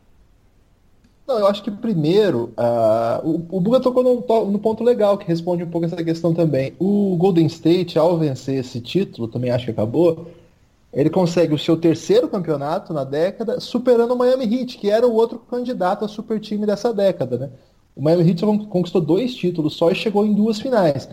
Não, 1.27 1.37
eu 1.37 1.45
acho 1.45 1.61
que 1.61 1.69
primeiro, 1.69 2.51
uh, 2.57 3.23
o, 3.23 3.57
o 3.57 3.61
Buga 3.61 3.79
tocou 3.79 4.03
no, 4.03 4.51
no, 4.51 4.57
ponto 4.57 4.83
legal, 4.83 5.15
que 5.15 5.27
responde 5.27 5.63
um 5.63 5.69
pouco 5.69 5.85
essa 5.85 6.03
questão 6.03 6.33
também. 6.33 6.73
O 6.79 7.15
Golden 7.17 7.45
State, 7.45 7.99
ao 7.99 8.17
vencer 8.17 8.55
esse 8.55 8.81
título, 8.81 9.27
também 9.27 9.51
acho 9.51 9.65
que 9.65 9.71
acabou, 9.71 10.31
ele 10.91 11.11
consegue 11.11 11.53
o 11.53 11.59
seu 11.59 11.77
terceiro 11.77 12.27
campeonato 12.27 12.91
na 12.93 13.03
década, 13.03 13.59
superando 13.59 14.15
o 14.15 14.17
Miami 14.17 14.45
Heat, 14.45 14.79
que 14.79 14.89
era 14.89 15.07
o 15.07 15.13
outro 15.13 15.37
candidato 15.37 16.03
a 16.03 16.07
super 16.07 16.39
time 16.39 16.65
dessa 16.65 16.91
década. 16.91 17.37
Né? 17.37 17.49
O 17.95 18.01
Miami 18.01 18.27
Heat 18.27 18.43
conquistou 18.67 18.99
dois 18.99 19.35
títulos 19.35 19.75
só 19.75 19.91
e 19.91 19.95
chegou 19.95 20.25
em 20.25 20.33
duas 20.33 20.59
finais. 20.59 21.07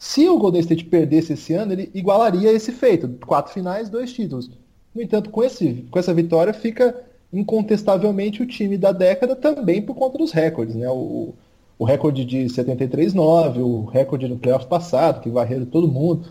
Se 0.00 0.26
o 0.26 0.38
Golden 0.38 0.62
State 0.62 0.86
perdesse 0.86 1.34
esse 1.34 1.52
ano, 1.52 1.74
ele 1.74 1.90
igualaria 1.92 2.50
esse 2.50 2.72
feito: 2.72 3.06
quatro 3.26 3.52
finais, 3.52 3.90
dois 3.90 4.10
títulos. 4.10 4.50
No 4.94 5.02
entanto, 5.02 5.28
com, 5.28 5.44
esse, 5.44 5.86
com 5.90 5.98
essa 5.98 6.14
vitória, 6.14 6.54
fica 6.54 7.04
incontestavelmente 7.30 8.42
o 8.42 8.46
time 8.46 8.78
da 8.78 8.92
década 8.92 9.36
também 9.36 9.82
por 9.82 9.94
conta 9.94 10.16
dos 10.16 10.32
recordes. 10.32 10.74
Né? 10.74 10.88
O, 10.88 11.34
o 11.78 11.84
recorde 11.84 12.24
de 12.24 12.46
73-9, 12.46 13.58
o 13.58 13.84
recorde 13.84 14.26
no 14.26 14.38
playoff 14.38 14.66
passado, 14.66 15.20
que 15.20 15.28
varreram 15.28 15.66
todo 15.66 15.86
mundo. 15.86 16.24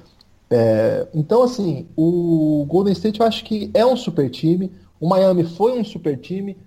É, 0.49 1.07
então, 1.13 1.43
assim, 1.43 1.85
o 1.95 2.65
Golden 2.67 2.93
State 2.93 3.19
eu 3.19 3.27
acho 3.27 3.45
que 3.45 3.69
é 3.75 3.85
um 3.85 3.95
super 3.95 4.31
time, 4.31 4.71
o 4.99 5.07
Miami 5.07 5.43
foi 5.43 5.79
um 5.79 5.83
super 5.83 6.17
time, 6.17 6.57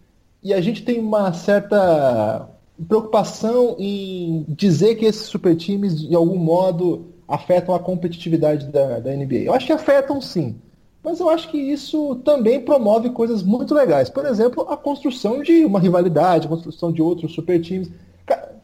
e 0.41 0.55
a 0.55 0.61
gente 0.61 0.85
tem 0.85 1.01
uma 1.01 1.33
certa 1.33 2.49
preocupação 2.89 3.77
em 3.79 4.45
dizer 4.49 4.97
que 4.97 5.05
esses 5.05 5.23
super 5.23 5.57
times, 5.57 6.01
de 6.01 6.15
algum 6.15 6.37
modo, 6.37 7.07
afetam 7.27 7.75
a 7.75 7.79
competitividade 7.79 8.67
da, 8.67 9.01
da 9.01 9.11
NBA. 9.15 9.41
Eu 9.45 9.55
acho 9.55 9.67
que 9.67 9.73
afetam 9.73 10.21
sim, 10.21 10.57
mas 11.03 11.19
eu 11.19 11.29
acho 11.29 11.49
que 11.51 11.59
isso 11.59 12.17
também 12.25 12.61
promove 12.61 13.11
coisas 13.11 13.43
muito 13.43 13.75
legais. 13.75 14.09
Por 14.09 14.25
exemplo, 14.25 14.67
a 14.69 14.77
construção 14.77 15.43
de 15.43 15.65
uma 15.65 15.81
rivalidade, 15.81 16.47
a 16.47 16.51
construção 16.51 16.93
de 16.93 17.03
outros 17.03 17.35
super 17.35 17.61
times. 17.61 17.91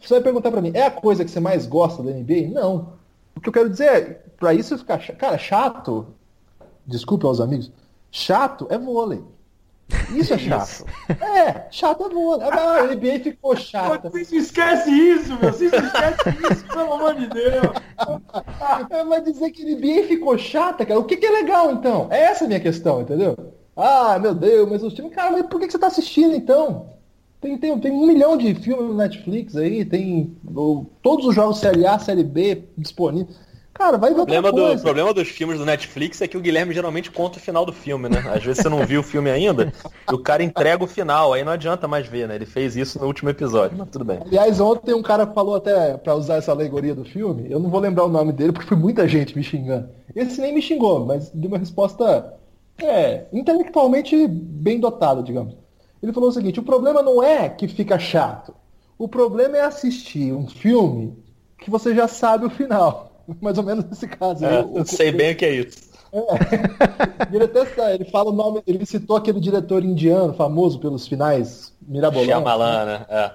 Você 0.00 0.14
vai 0.14 0.22
perguntar 0.22 0.50
para 0.52 0.62
mim, 0.62 0.70
é 0.72 0.87
a 0.87 0.90
coisa 0.90 1.24
que 1.24 1.31
você 1.31 1.40
mais 1.40 1.66
gosta 1.66 2.02
da 2.02 2.12
NBA? 2.12 2.48
Não. 2.52 2.92
O 3.35 3.40
que 3.40 3.48
eu 3.48 3.52
quero 3.52 3.68
dizer 3.68 3.85
é, 3.85 4.00
pra 4.38 4.54
isso 4.54 4.78
ficar. 4.78 4.98
Cara, 4.98 5.37
chato. 5.37 6.07
Desculpe 6.87 7.26
aos 7.26 7.40
amigos. 7.40 7.72
Chato 8.11 8.66
é 8.70 8.78
vôlei. 8.78 9.20
Isso 10.14 10.35
é 10.35 10.38
chato. 10.38 10.85
é, 11.09 11.66
chato 11.70 12.05
é. 12.05 12.44
Ah, 12.44 12.81
a 12.81 12.87
NBA 12.87 13.20
ficou 13.22 13.57
chata. 13.57 14.11
Você 14.11 14.37
esquece 14.37 14.90
isso, 14.90 15.38
meu. 15.38 15.53
Você 15.53 15.66
esquece 15.66 16.53
isso, 16.53 16.64
pelo 16.66 16.92
amor 16.92 17.14
de 17.14 17.27
Deus. 17.27 17.77
É, 18.90 19.05
mas 19.05 19.24
dizer 19.24 19.51
que 19.51 19.62
a 19.62 19.77
NBA 19.77 20.07
ficou 20.07 20.37
chata, 20.37 20.85
cara, 20.85 21.01
o 21.01 21.05
que, 21.05 21.16
que 21.16 21.27
é 21.27 21.31
legal 21.31 21.72
então? 21.72 22.09
É 22.11 22.24
essa 22.24 22.44
a 22.44 22.48
minha 22.48 22.61
questão, 22.61 23.01
entendeu? 23.01 23.37
Ah, 23.74 24.18
meu 24.18 24.35
Deus, 24.35 24.68
mas 24.68 24.83
os 24.83 24.92
times. 24.92 25.14
Cara, 25.14 25.31
mas 25.31 25.46
por 25.46 25.61
que, 25.61 25.66
que 25.66 25.72
você 25.72 25.79
tá 25.79 25.87
assistindo 25.87 26.35
então? 26.35 26.98
Tem, 27.40 27.57
tem, 27.57 27.79
tem 27.79 27.92
um 27.92 28.07
milhão 28.07 28.37
de 28.37 28.53
filmes 28.55 28.88
no 28.88 28.94
Netflix 28.94 29.57
aí, 29.57 29.85
tem 29.85 30.37
todos 31.01 31.24
os 31.24 31.35
jogos 31.35 31.59
Série 31.59 31.87
A, 31.87 31.96
Série 31.98 32.24
B 32.24 32.64
disponíveis. 32.77 33.38
Cara, 33.79 33.97
vai 33.97 34.12
ver 34.12 34.23
o 34.23 34.27
problema 34.27 34.51
do, 34.53 34.73
O 34.73 34.81
problema 34.81 35.14
dos 35.14 35.29
filmes 35.29 35.57
do 35.57 35.64
Netflix 35.64 36.21
é 36.21 36.27
que 36.27 36.37
o 36.37 36.41
Guilherme 36.41 36.75
geralmente 36.75 37.12
conta 37.12 37.38
o 37.38 37.41
final 37.41 37.64
do 37.64 37.73
filme, 37.73 38.09
né? 38.09 38.19
Às 38.35 38.43
vezes 38.43 38.61
você 38.61 38.69
não 38.69 38.85
viu 38.85 39.01
o 39.01 39.05
filme 39.05 39.31
ainda, 39.31 39.73
e 40.11 40.12
o 40.12 40.19
cara 40.19 40.43
entrega 40.43 40.83
o 40.83 40.87
final, 40.88 41.33
aí 41.33 41.45
não 41.45 41.53
adianta 41.53 41.87
mais 41.87 42.05
ver, 42.09 42.27
né? 42.27 42.35
Ele 42.35 42.45
fez 42.45 42.75
isso 42.75 42.99
no 42.99 43.07
último 43.07 43.31
episódio, 43.31 43.79
mas 43.79 43.88
tudo 43.88 44.05
bem. 44.05 44.19
Aliás, 44.27 44.59
ontem 44.59 44.93
um 44.93 45.03
cara 45.03 45.29
falou 45.29 45.55
até 45.55 45.97
para 45.97 46.17
usar 46.17 46.37
essa 46.37 46.51
alegoria 46.51 46.93
do 46.93 47.05
filme, 47.05 47.47
eu 47.49 47.61
não 47.61 47.71
vou 47.71 47.79
lembrar 47.79 48.05
o 48.05 48.09
nome 48.09 48.33
dele, 48.33 48.51
porque 48.53 48.67
foi 48.67 48.77
muita 48.77 49.07
gente 49.07 49.37
me 49.37 49.45
xingando. 49.45 49.88
Esse 50.14 50.41
nem 50.41 50.53
me 50.53 50.61
xingou, 50.61 51.07
mas 51.07 51.31
deu 51.31 51.49
uma 51.49 51.59
resposta 51.59 52.35
é, 52.83 53.27
intelectualmente 53.33 54.27
bem 54.27 54.81
dotada, 54.81 55.23
digamos. 55.23 55.57
Ele 56.03 56.12
falou 56.12 56.31
o 56.31 56.33
seguinte: 56.33 56.59
o 56.59 56.64
problema 56.64 57.01
não 57.01 57.23
é 57.23 57.49
que 57.49 57.69
fica 57.69 57.97
chato. 57.97 58.53
O 58.99 59.07
problema 59.07 59.57
é 59.57 59.61
assistir 59.61 60.33
um 60.33 60.49
filme 60.49 61.17
que 61.61 61.71
você 61.71 61.95
já 61.95 62.09
sabe 62.09 62.45
o 62.45 62.51
final. 62.51 63.08
mais 63.41 63.59
ou 63.59 63.64
menos 63.64 63.85
nesse 63.85 64.07
caso. 64.07 64.45
É, 64.45 64.61
eu, 64.61 64.73
eu 64.77 64.87
sei 64.87 65.12
bem 65.12 65.33
o 65.33 65.37
que 65.37 65.45
é 65.45 65.55
isso. 65.55 65.88
É. 66.12 66.19
ele 67.35 67.45
até 67.45 67.95
ele 67.95 68.05
fala 68.07 68.31
o 68.31 68.35
nome, 68.35 68.62
ele 68.67 68.85
citou 68.87 69.17
aquele 69.17 69.41
diretor 69.41 69.85
indiano 69.85 70.33
famoso 70.33 70.79
pelos 70.79 71.07
finais 71.07 71.73
mirabolantes. 71.87 72.35
Shyamalan, 72.35 72.85
né? 72.85 73.07
É. 73.09 73.31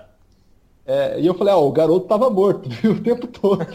É, 0.86 1.20
e 1.20 1.26
eu 1.26 1.34
falei, 1.34 1.54
ó, 1.54 1.58
ah, 1.58 1.62
o 1.62 1.72
garoto 1.72 2.08
tava 2.08 2.30
morto, 2.30 2.68
viu, 2.70 2.92
o 2.92 3.00
tempo 3.00 3.26
todo. 3.28 3.66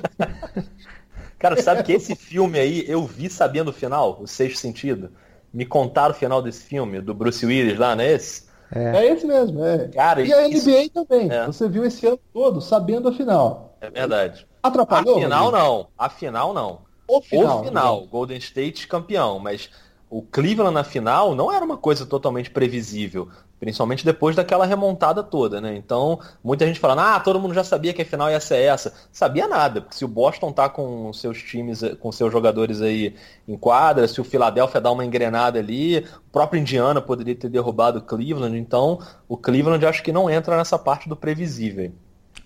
Cara, 1.39 1.61
sabe 1.63 1.83
que 1.83 1.93
esse 1.93 2.15
filme 2.15 2.59
aí 2.59 2.85
eu 2.87 3.07
vi 3.07 3.31
sabendo 3.31 3.69
o 3.69 3.73
final, 3.73 4.19
o 4.21 4.27
sexto 4.27 4.59
sentido. 4.59 5.11
Me 5.55 5.65
contaram 5.65 6.15
o 6.15 6.19
final 6.19 6.43
desse 6.43 6.65
filme, 6.65 7.01
do 7.01 7.15
Bruce 7.15 7.47
Willis 7.47 7.79
lá, 7.79 7.97
não 7.97 8.05
é 8.05 8.13
esse? 8.13 8.47
É, 8.71 8.99
é 8.99 9.13
esse 9.13 9.27
mesmo, 9.27 9.65
é. 9.65 9.89
Cara, 9.89 10.21
e 10.21 10.33
a 10.33 10.47
NBA 10.47 10.53
isso... 10.53 10.91
também. 10.91 11.31
É. 11.31 11.47
Você 11.47 11.67
viu 11.69 11.87
esse 11.87 12.07
ano 12.07 12.21
todo 12.35 12.61
sabendo 12.61 13.09
a 13.09 13.13
final. 13.13 13.77
É 13.81 13.89
verdade. 13.89 14.47
Atrapalhou? 14.63 15.19
Afinal, 15.19 15.51
não. 15.51 15.89
Afinal, 15.97 16.55
não. 16.55 16.81
O 17.07 17.23
final. 17.23 17.61
O 17.61 17.65
final. 17.65 18.07
Golden 18.07 18.39
State 18.39 18.87
campeão. 18.87 19.39
Mas 19.39 19.71
o 20.11 20.23
Cleveland 20.23 20.75
na 20.75 20.85
final 20.85 21.35
não 21.35 21.53
era 21.53 21.65
uma 21.65 21.77
coisa 21.77 22.07
totalmente 22.07 22.51
previsível. 22.51 23.29
Principalmente 23.61 24.05
depois 24.05 24.37
daquela 24.37 24.65
remontada 24.65 25.21
toda, 25.21 25.61
né? 25.61 25.75
Então, 25.75 26.21
muita 26.45 26.65
gente 26.65 26.79
falando, 26.79 27.01
ah, 27.01 27.19
todo 27.19 27.41
mundo 27.41 27.53
já 27.55 27.65
sabia 27.65 27.93
que 27.93 28.03
a 28.03 28.07
final 28.07 28.31
ia 28.31 28.39
ser 28.39 28.59
essa. 28.61 28.95
Sabia 29.11 29.49
nada, 29.49 29.81
porque 29.81 29.97
se 29.97 30.05
o 30.05 30.09
Boston 30.09 30.53
tá 30.53 30.69
com 30.69 31.13
seus 31.13 31.43
times, 31.43 31.83
com 31.99 32.13
seus 32.13 32.31
jogadores 32.31 32.81
aí 32.81 33.17
em 33.49 33.57
quadra, 33.57 34.07
se 34.07 34.21
o 34.21 34.25
Philadelphia 34.25 34.81
dá 34.81 34.93
uma 34.93 35.05
engrenada 35.05 35.59
ali, 35.59 35.99
o 35.99 36.31
próprio 36.31 36.61
Indiana 36.61 37.01
poderia 37.01 37.35
ter 37.35 37.49
derrubado 37.49 37.99
o 37.99 38.03
Cleveland, 38.03 38.57
então 38.57 39.01
o 39.27 39.37
Cleveland 39.37 39.85
acho 39.85 40.05
que 40.05 40.13
não 40.13 40.31
entra 40.31 40.57
nessa 40.57 40.79
parte 40.79 41.09
do 41.09 41.17
previsível. 41.17 41.93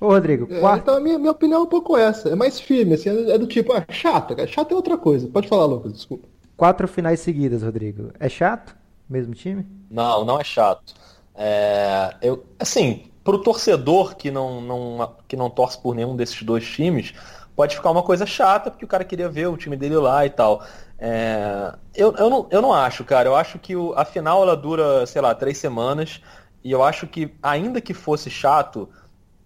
Ô, 0.03 0.09
Rodrigo, 0.09 0.53
é, 0.53 0.59
quarto... 0.59 0.83
Então, 0.83 0.97
a 0.97 1.01
minha, 1.01 1.17
minha 1.17 1.31
opinião 1.31 1.61
é 1.61 1.63
um 1.63 1.69
pouco 1.69 1.97
essa. 1.97 2.29
É 2.29 2.35
mais 2.35 2.59
firme, 2.59 2.95
assim, 2.95 3.09
é 3.31 3.39
do 3.39 3.47
tipo, 3.47 3.73
ah, 3.73 3.85
chata, 3.89 4.35
cara. 4.35 4.49
Chata 4.49 4.75
é 4.75 4.77
outra 4.77 4.99
coisa. 4.99 5.29
Pode 5.29 5.47
falar, 5.47 5.65
Lucas, 5.65 5.93
desculpa. 5.93 6.27
Quatro 6.57 6.89
finais 6.89 7.21
seguidas, 7.21 7.63
Rodrigo. 7.63 8.11
É 8.19 8.29
chato? 8.29 8.75
Mesmo 9.09 9.33
time? 9.33 9.65
Não, 9.89 10.25
não 10.25 10.41
é 10.41 10.43
chato. 10.45 10.93
É, 11.37 12.17
eu, 12.21 12.45
assim, 12.59 13.05
pro 13.23 13.39
torcedor 13.39 14.17
que 14.17 14.29
não, 14.29 14.61
não, 14.61 15.15
que 15.29 15.37
não 15.37 15.49
torce 15.49 15.81
por 15.81 15.95
nenhum 15.95 16.17
desses 16.17 16.43
dois 16.43 16.67
times, 16.67 17.15
pode 17.55 17.77
ficar 17.77 17.93
uma 17.93 18.03
coisa 18.03 18.27
chata, 18.27 18.73
porque 18.73 18.85
o 18.85 18.89
cara 18.89 19.05
queria 19.05 19.29
ver 19.29 19.47
o 19.47 19.57
time 19.57 19.77
dele 19.77 19.99
lá 19.99 20.27
e 20.27 20.31
tal. 20.31 20.65
É, 20.99 21.75
eu, 21.95 22.13
eu, 22.17 22.29
não, 22.29 22.49
eu 22.51 22.61
não 22.61 22.75
acho, 22.75 23.05
cara. 23.05 23.29
Eu 23.29 23.37
acho 23.37 23.57
que 23.57 23.77
o, 23.77 23.93
a 23.97 24.05
final 24.05 24.43
ela 24.43 24.57
dura, 24.57 25.07
sei 25.07 25.23
lá, 25.23 25.33
três 25.33 25.59
semanas. 25.59 26.21
E 26.65 26.73
eu 26.73 26.83
acho 26.83 27.07
que, 27.07 27.33
ainda 27.41 27.81
que 27.81 27.95
fosse 27.95 28.29
chato, 28.29 28.89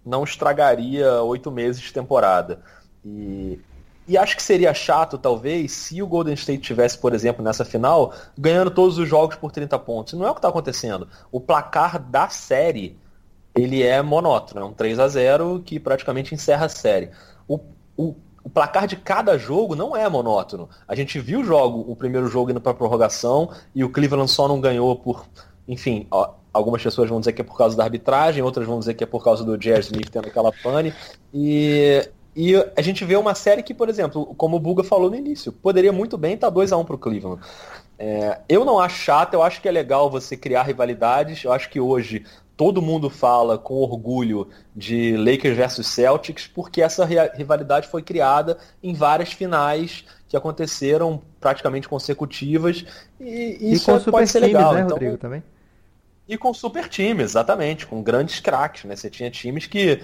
não 0.07 0.23
estragaria 0.23 1.21
oito 1.23 1.51
meses 1.51 1.81
de 1.81 1.91
temporada. 1.91 2.61
E, 3.05 3.59
e 4.07 4.17
acho 4.17 4.37
que 4.37 4.43
seria 4.43 4.73
chato, 4.73 5.17
talvez, 5.17 5.71
se 5.73 6.01
o 6.01 6.07
Golden 6.07 6.33
State 6.33 6.61
tivesse, 6.61 6.97
por 6.97 7.13
exemplo, 7.13 7.43
nessa 7.43 7.65
final, 7.65 8.13
ganhando 8.37 8.71
todos 8.71 8.97
os 8.97 9.07
jogos 9.07 9.35
por 9.35 9.51
30 9.51 9.77
pontos. 9.79 10.13
Não 10.13 10.25
é 10.25 10.29
o 10.29 10.33
que 10.33 10.39
está 10.39 10.47
acontecendo. 10.47 11.07
O 11.31 11.41
placar 11.41 11.99
da 11.99 12.29
série, 12.29 12.97
ele 13.53 13.83
é 13.83 14.01
monótono. 14.01 14.61
É 14.61 14.63
um 14.65 14.73
3 14.73 14.97
a 14.99 15.07
0 15.07 15.61
que 15.65 15.79
praticamente 15.79 16.33
encerra 16.33 16.67
a 16.67 16.69
série. 16.69 17.11
O, 17.47 17.59
o, 17.97 18.15
o 18.43 18.49
placar 18.49 18.87
de 18.87 18.95
cada 18.95 19.37
jogo 19.37 19.75
não 19.75 19.93
é 19.93 20.07
monótono. 20.07 20.69
A 20.87 20.95
gente 20.95 21.19
viu 21.19 21.41
o 21.41 21.43
jogo, 21.43 21.83
o 21.91 21.95
primeiro 21.95 22.27
jogo 22.27 22.49
indo 22.49 22.61
para 22.61 22.73
prorrogação 22.73 23.51
e 23.75 23.83
o 23.83 23.89
Cleveland 23.89 24.31
só 24.31 24.47
não 24.47 24.61
ganhou 24.61 24.95
por 24.95 25.25
enfim, 25.67 26.07
ó, 26.09 26.31
algumas 26.53 26.81
pessoas 26.81 27.09
vão 27.09 27.19
dizer 27.19 27.33
que 27.33 27.41
é 27.41 27.45
por 27.45 27.57
causa 27.57 27.75
da 27.75 27.83
arbitragem, 27.83 28.41
outras 28.41 28.65
vão 28.65 28.79
dizer 28.79 28.93
que 28.93 29.03
é 29.03 29.07
por 29.07 29.23
causa 29.23 29.43
do 29.43 29.61
Jerry 29.61 29.81
Smith 29.81 30.09
tendo 30.09 30.27
aquela 30.27 30.51
pane. 30.51 30.93
E, 31.33 32.07
e 32.35 32.55
a 32.75 32.81
gente 32.81 33.03
vê 33.03 33.15
uma 33.15 33.35
série 33.35 33.63
que, 33.63 33.73
por 33.73 33.89
exemplo, 33.89 34.33
como 34.35 34.57
o 34.57 34.59
Buga 34.59 34.83
falou 34.83 35.09
no 35.09 35.15
início, 35.15 35.51
poderia 35.51 35.91
muito 35.91 36.17
bem 36.17 36.33
estar 36.33 36.49
2 36.49 36.71
a 36.71 36.77
1 36.77 36.85
para 36.85 36.95
o 36.95 36.99
Cleveland. 36.99 37.41
É, 37.99 38.39
eu 38.47 38.63
não 38.63 38.79
acho 38.79 38.97
chato, 38.97 39.33
eu 39.33 39.41
acho 39.41 39.61
que 39.61 39.67
é 39.67 39.71
legal 39.71 40.09
você 40.09 40.37
criar 40.37 40.63
rivalidades. 40.63 41.43
Eu 41.43 41.51
acho 41.51 41.69
que 41.69 41.79
hoje 41.79 42.25
todo 42.55 42.81
mundo 42.81 43.09
fala 43.09 43.57
com 43.57 43.75
orgulho 43.75 44.47
de 44.75 45.15
Lakers 45.17 45.55
versus 45.55 45.87
Celtics, 45.87 46.47
porque 46.47 46.81
essa 46.81 47.05
rivalidade 47.05 47.87
foi 47.87 48.01
criada 48.01 48.57
em 48.81 48.93
várias 48.93 49.31
finais 49.31 50.03
que 50.27 50.35
aconteceram 50.35 51.21
praticamente 51.39 51.87
consecutivas 51.87 52.83
e, 53.19 53.73
isso 53.73 53.91
e 53.91 54.11
pode 54.11 54.27
ser 54.27 54.39
legal. 54.39 54.73
Né, 54.73 54.81
então, 54.81 54.95
Rodrigo, 54.95 55.17
também? 55.17 55.43
E 56.27 56.37
com 56.37 56.53
super 56.53 56.89
times, 56.89 57.31
exatamente, 57.31 57.87
com 57.87 58.03
grandes 58.03 58.41
craques, 58.41 58.83
né? 58.83 58.95
Você 58.95 59.09
tinha 59.09 59.31
times 59.31 59.65
que. 59.65 60.01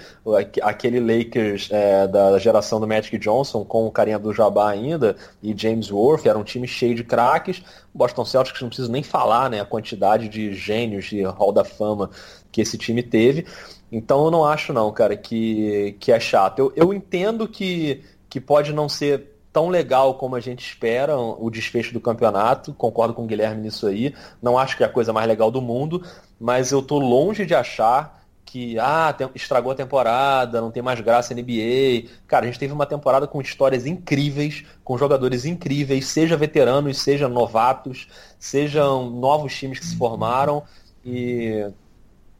Aquele 0.62 0.98
Lakers 0.98 1.68
é, 1.70 2.08
da 2.08 2.38
geração 2.38 2.80
do 2.80 2.88
Magic 2.88 3.18
Johnson, 3.18 3.62
com 3.62 3.86
o 3.86 3.90
carinha 3.90 4.18
do 4.18 4.32
Jabá 4.32 4.70
ainda, 4.70 5.16
e 5.42 5.54
James 5.54 5.90
Worth, 5.90 6.24
era 6.24 6.38
um 6.38 6.44
time 6.44 6.66
cheio 6.66 6.94
de 6.94 7.04
craques. 7.04 7.62
Boston 7.92 8.24
Celtics 8.24 8.62
não 8.62 8.68
preciso 8.68 8.90
nem 8.90 9.02
falar, 9.02 9.50
né? 9.50 9.60
A 9.60 9.66
quantidade 9.66 10.28
de 10.28 10.54
gênios 10.54 11.04
de 11.06 11.22
Hall 11.22 11.52
da 11.52 11.64
Fama 11.64 12.10
que 12.50 12.62
esse 12.62 12.78
time 12.78 13.02
teve. 13.02 13.46
Então 13.92 14.24
eu 14.24 14.30
não 14.30 14.44
acho 14.44 14.72
não, 14.72 14.90
cara, 14.92 15.16
que, 15.16 15.96
que 16.00 16.10
é 16.10 16.18
chato. 16.18 16.58
Eu, 16.58 16.72
eu 16.74 16.94
entendo 16.94 17.46
que, 17.46 18.02
que 18.30 18.40
pode 18.40 18.72
não 18.72 18.88
ser 18.88 19.33
tão 19.54 19.68
legal 19.68 20.14
como 20.14 20.34
a 20.34 20.40
gente 20.40 20.66
espera 20.66 21.16
o 21.16 21.48
desfecho 21.48 21.94
do 21.94 22.00
campeonato. 22.00 22.74
Concordo 22.74 23.14
com 23.14 23.22
o 23.22 23.26
Guilherme 23.26 23.62
nisso 23.62 23.86
aí. 23.86 24.12
Não 24.42 24.58
acho 24.58 24.76
que 24.76 24.82
é 24.82 24.86
a 24.86 24.90
coisa 24.90 25.12
mais 25.12 25.28
legal 25.28 25.48
do 25.48 25.62
mundo, 25.62 26.02
mas 26.40 26.72
eu 26.72 26.82
tô 26.82 26.98
longe 26.98 27.46
de 27.46 27.54
achar 27.54 28.20
que 28.44 28.76
ah, 28.80 29.14
estragou 29.32 29.70
a 29.70 29.74
temporada, 29.74 30.60
não 30.60 30.72
tem 30.72 30.82
mais 30.82 31.00
graça 31.00 31.32
NBA. 31.32 32.08
Cara, 32.26 32.44
a 32.44 32.46
gente 32.48 32.58
teve 32.58 32.72
uma 32.72 32.84
temporada 32.84 33.28
com 33.28 33.40
histórias 33.40 33.86
incríveis, 33.86 34.64
com 34.82 34.98
jogadores 34.98 35.44
incríveis, 35.44 36.08
seja 36.08 36.36
veteranos, 36.36 36.98
seja 36.98 37.28
novatos, 37.28 38.08
sejam 38.38 39.08
novos 39.08 39.56
times 39.56 39.78
que 39.78 39.86
se 39.86 39.96
formaram. 39.96 40.64
E, 41.04 41.64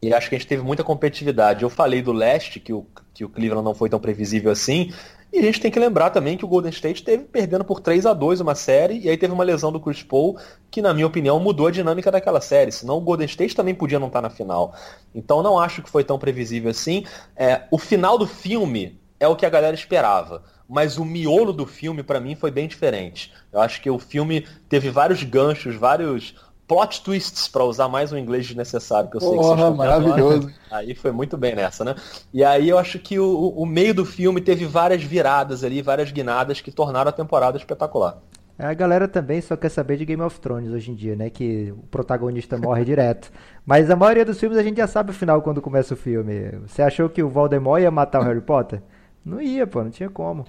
e 0.01 0.13
acho 0.13 0.27
que 0.27 0.35
a 0.35 0.37
gente 0.37 0.47
teve 0.47 0.63
muita 0.63 0.83
competitividade. 0.83 1.63
Eu 1.63 1.69
falei 1.69 2.01
do 2.01 2.11
leste, 2.11 2.59
que 2.59 2.73
o, 2.73 2.85
que 3.13 3.23
o 3.23 3.29
Cleveland 3.29 3.63
não 3.63 3.73
foi 3.73 3.89
tão 3.89 3.99
previsível 4.01 4.51
assim, 4.51 4.93
e 5.35 5.39
a 5.39 5.41
gente 5.41 5.59
tem 5.59 5.69
que 5.69 5.77
lembrar 5.77 6.11
também 6.11 6.37
que 6.37 6.45
o 6.45 6.47
Golden 6.47 6.71
State 6.71 7.03
teve 7.03 7.25
perdendo 7.25 7.65
por 7.65 7.81
3 7.81 8.05
a 8.05 8.13
2 8.13 8.39
uma 8.39 8.55
série, 8.55 8.99
e 8.99 9.09
aí 9.09 9.17
teve 9.17 9.33
uma 9.33 9.43
lesão 9.43 9.69
do 9.69 9.81
Chris 9.81 10.01
Paul, 10.01 10.37
que 10.71 10.81
na 10.81 10.93
minha 10.93 11.05
opinião 11.05 11.37
mudou 11.41 11.67
a 11.67 11.71
dinâmica 11.71 12.09
daquela 12.09 12.39
série. 12.39 12.71
Senão 12.71 12.97
o 12.97 13.01
Golden 13.01 13.25
State 13.25 13.53
também 13.53 13.75
podia 13.75 13.99
não 13.99 14.07
estar 14.07 14.21
na 14.21 14.29
final. 14.29 14.73
Então 15.13 15.43
não 15.43 15.59
acho 15.59 15.81
que 15.81 15.89
foi 15.89 16.05
tão 16.05 16.17
previsível 16.17 16.71
assim. 16.71 17.03
É, 17.35 17.63
o 17.69 17.77
final 17.77 18.17
do 18.17 18.25
filme 18.25 18.97
é 19.19 19.27
o 19.27 19.35
que 19.35 19.45
a 19.45 19.49
galera 19.49 19.75
esperava. 19.75 20.43
Mas 20.67 20.97
o 20.97 21.05
miolo 21.05 21.53
do 21.53 21.65
filme, 21.65 22.01
para 22.01 22.19
mim, 22.19 22.33
foi 22.33 22.49
bem 22.49 22.67
diferente. 22.67 23.31
Eu 23.51 23.59
acho 23.59 23.81
que 23.81 23.89
o 23.89 23.99
filme 23.99 24.47
teve 24.67 24.89
vários 24.89 25.21
ganchos, 25.21 25.75
vários 25.75 26.33
plot 26.67 27.03
twists, 27.03 27.47
para 27.47 27.63
usar 27.63 27.87
mais 27.87 28.11
um 28.11 28.17
inglês 28.17 28.45
desnecessário 28.47 29.09
que 29.09 29.17
eu 29.17 29.21
sei 29.21 29.31
que 29.31 29.37
você 29.37 29.69
maravilhoso. 29.71 30.51
Aí 30.71 30.95
foi 30.95 31.11
muito 31.11 31.37
bem 31.37 31.55
nessa, 31.55 31.83
né? 31.83 31.95
E 32.33 32.43
aí 32.43 32.69
eu 32.69 32.77
acho 32.77 32.99
que 32.99 33.19
o, 33.19 33.49
o 33.49 33.65
meio 33.65 33.93
do 33.93 34.05
filme 34.05 34.41
teve 34.41 34.65
várias 34.65 35.03
viradas 35.03 35.63
ali, 35.63 35.81
várias 35.81 36.11
guinadas 36.11 36.61
que 36.61 36.71
tornaram 36.71 37.09
a 37.09 37.13
temporada 37.13 37.57
espetacular. 37.57 38.17
A 38.57 38.73
galera 38.73 39.05
também 39.07 39.41
só 39.41 39.57
quer 39.57 39.67
saber 39.67 39.97
de 39.97 40.05
Game 40.05 40.21
of 40.21 40.39
Thrones 40.39 40.71
hoje 40.71 40.89
em 40.89 40.95
dia, 40.95 41.15
né? 41.15 41.29
Que 41.29 41.73
o 41.77 41.83
protagonista 41.91 42.57
morre 42.57 42.83
direto. 42.85 43.29
Mas 43.65 43.89
a 43.91 43.95
maioria 43.95 44.23
dos 44.23 44.39
filmes 44.39 44.57
a 44.57 44.63
gente 44.63 44.77
já 44.77 44.87
sabe 44.87 45.11
o 45.11 45.13
final 45.13 45.41
quando 45.41 45.61
começa 45.61 45.93
o 45.93 45.97
filme. 45.97 46.51
Você 46.65 46.81
achou 46.81 47.09
que 47.09 47.21
o 47.21 47.29
Voldemort 47.29 47.81
ia 47.81 47.91
matar 47.91 48.21
o 48.21 48.23
Harry 48.23 48.41
Potter? 48.41 48.81
Não 49.25 49.41
ia, 49.41 49.67
pô, 49.67 49.83
não 49.83 49.91
tinha 49.91 50.09
como. 50.09 50.45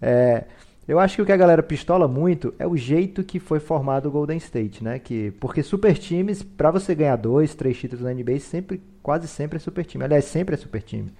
É, 0.00 0.44
eu 0.88 0.98
acho 0.98 1.16
que 1.16 1.22
o 1.22 1.26
que 1.26 1.32
a 1.32 1.36
galera 1.36 1.62
pistola 1.62 2.08
muito 2.08 2.54
é 2.58 2.66
o 2.66 2.74
jeito 2.74 3.22
que 3.22 3.38
foi 3.38 3.60
formado 3.60 4.06
o 4.06 4.10
Golden 4.10 4.38
State, 4.38 4.82
né? 4.82 4.98
Que, 4.98 5.30
porque 5.32 5.62
super 5.62 5.98
times, 5.98 6.42
para 6.42 6.70
você 6.70 6.94
ganhar 6.94 7.16
dois, 7.16 7.54
três 7.54 7.76
títulos 7.76 8.02
na 8.02 8.14
NBA, 8.14 8.40
sempre, 8.40 8.80
quase 9.02 9.28
sempre 9.28 9.56
é 9.56 9.60
super 9.60 9.84
time. 9.84 10.02
Aliás, 10.02 10.24
sempre 10.24 10.54
é 10.54 10.58
super 10.58 10.80
time. 10.80 11.12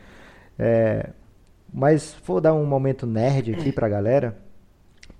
É, 0.59 1.11
mas 1.71 2.17
vou 2.25 2.41
dar 2.41 2.55
um 2.55 2.65
momento 2.65 3.07
nerd 3.07 3.53
aqui 3.53 3.71
pra 3.71 3.91
galera. 3.91 4.39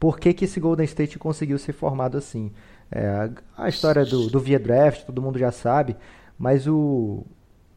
Por 0.01 0.19
que, 0.19 0.33
que 0.33 0.47
esse 0.47 0.59
Golden 0.59 0.87
State 0.87 1.19
conseguiu 1.19 1.59
ser 1.59 1.75
formado 1.75 2.17
assim? 2.17 2.51
É, 2.91 3.29
a 3.55 3.69
história 3.69 4.03
do, 4.07 4.31
do 4.31 4.41
via 4.41 4.59
draft, 4.59 5.05
todo 5.05 5.21
mundo 5.21 5.39
já 5.39 5.53
sabe, 5.53 5.95
mas 6.39 6.67
o, 6.67 7.23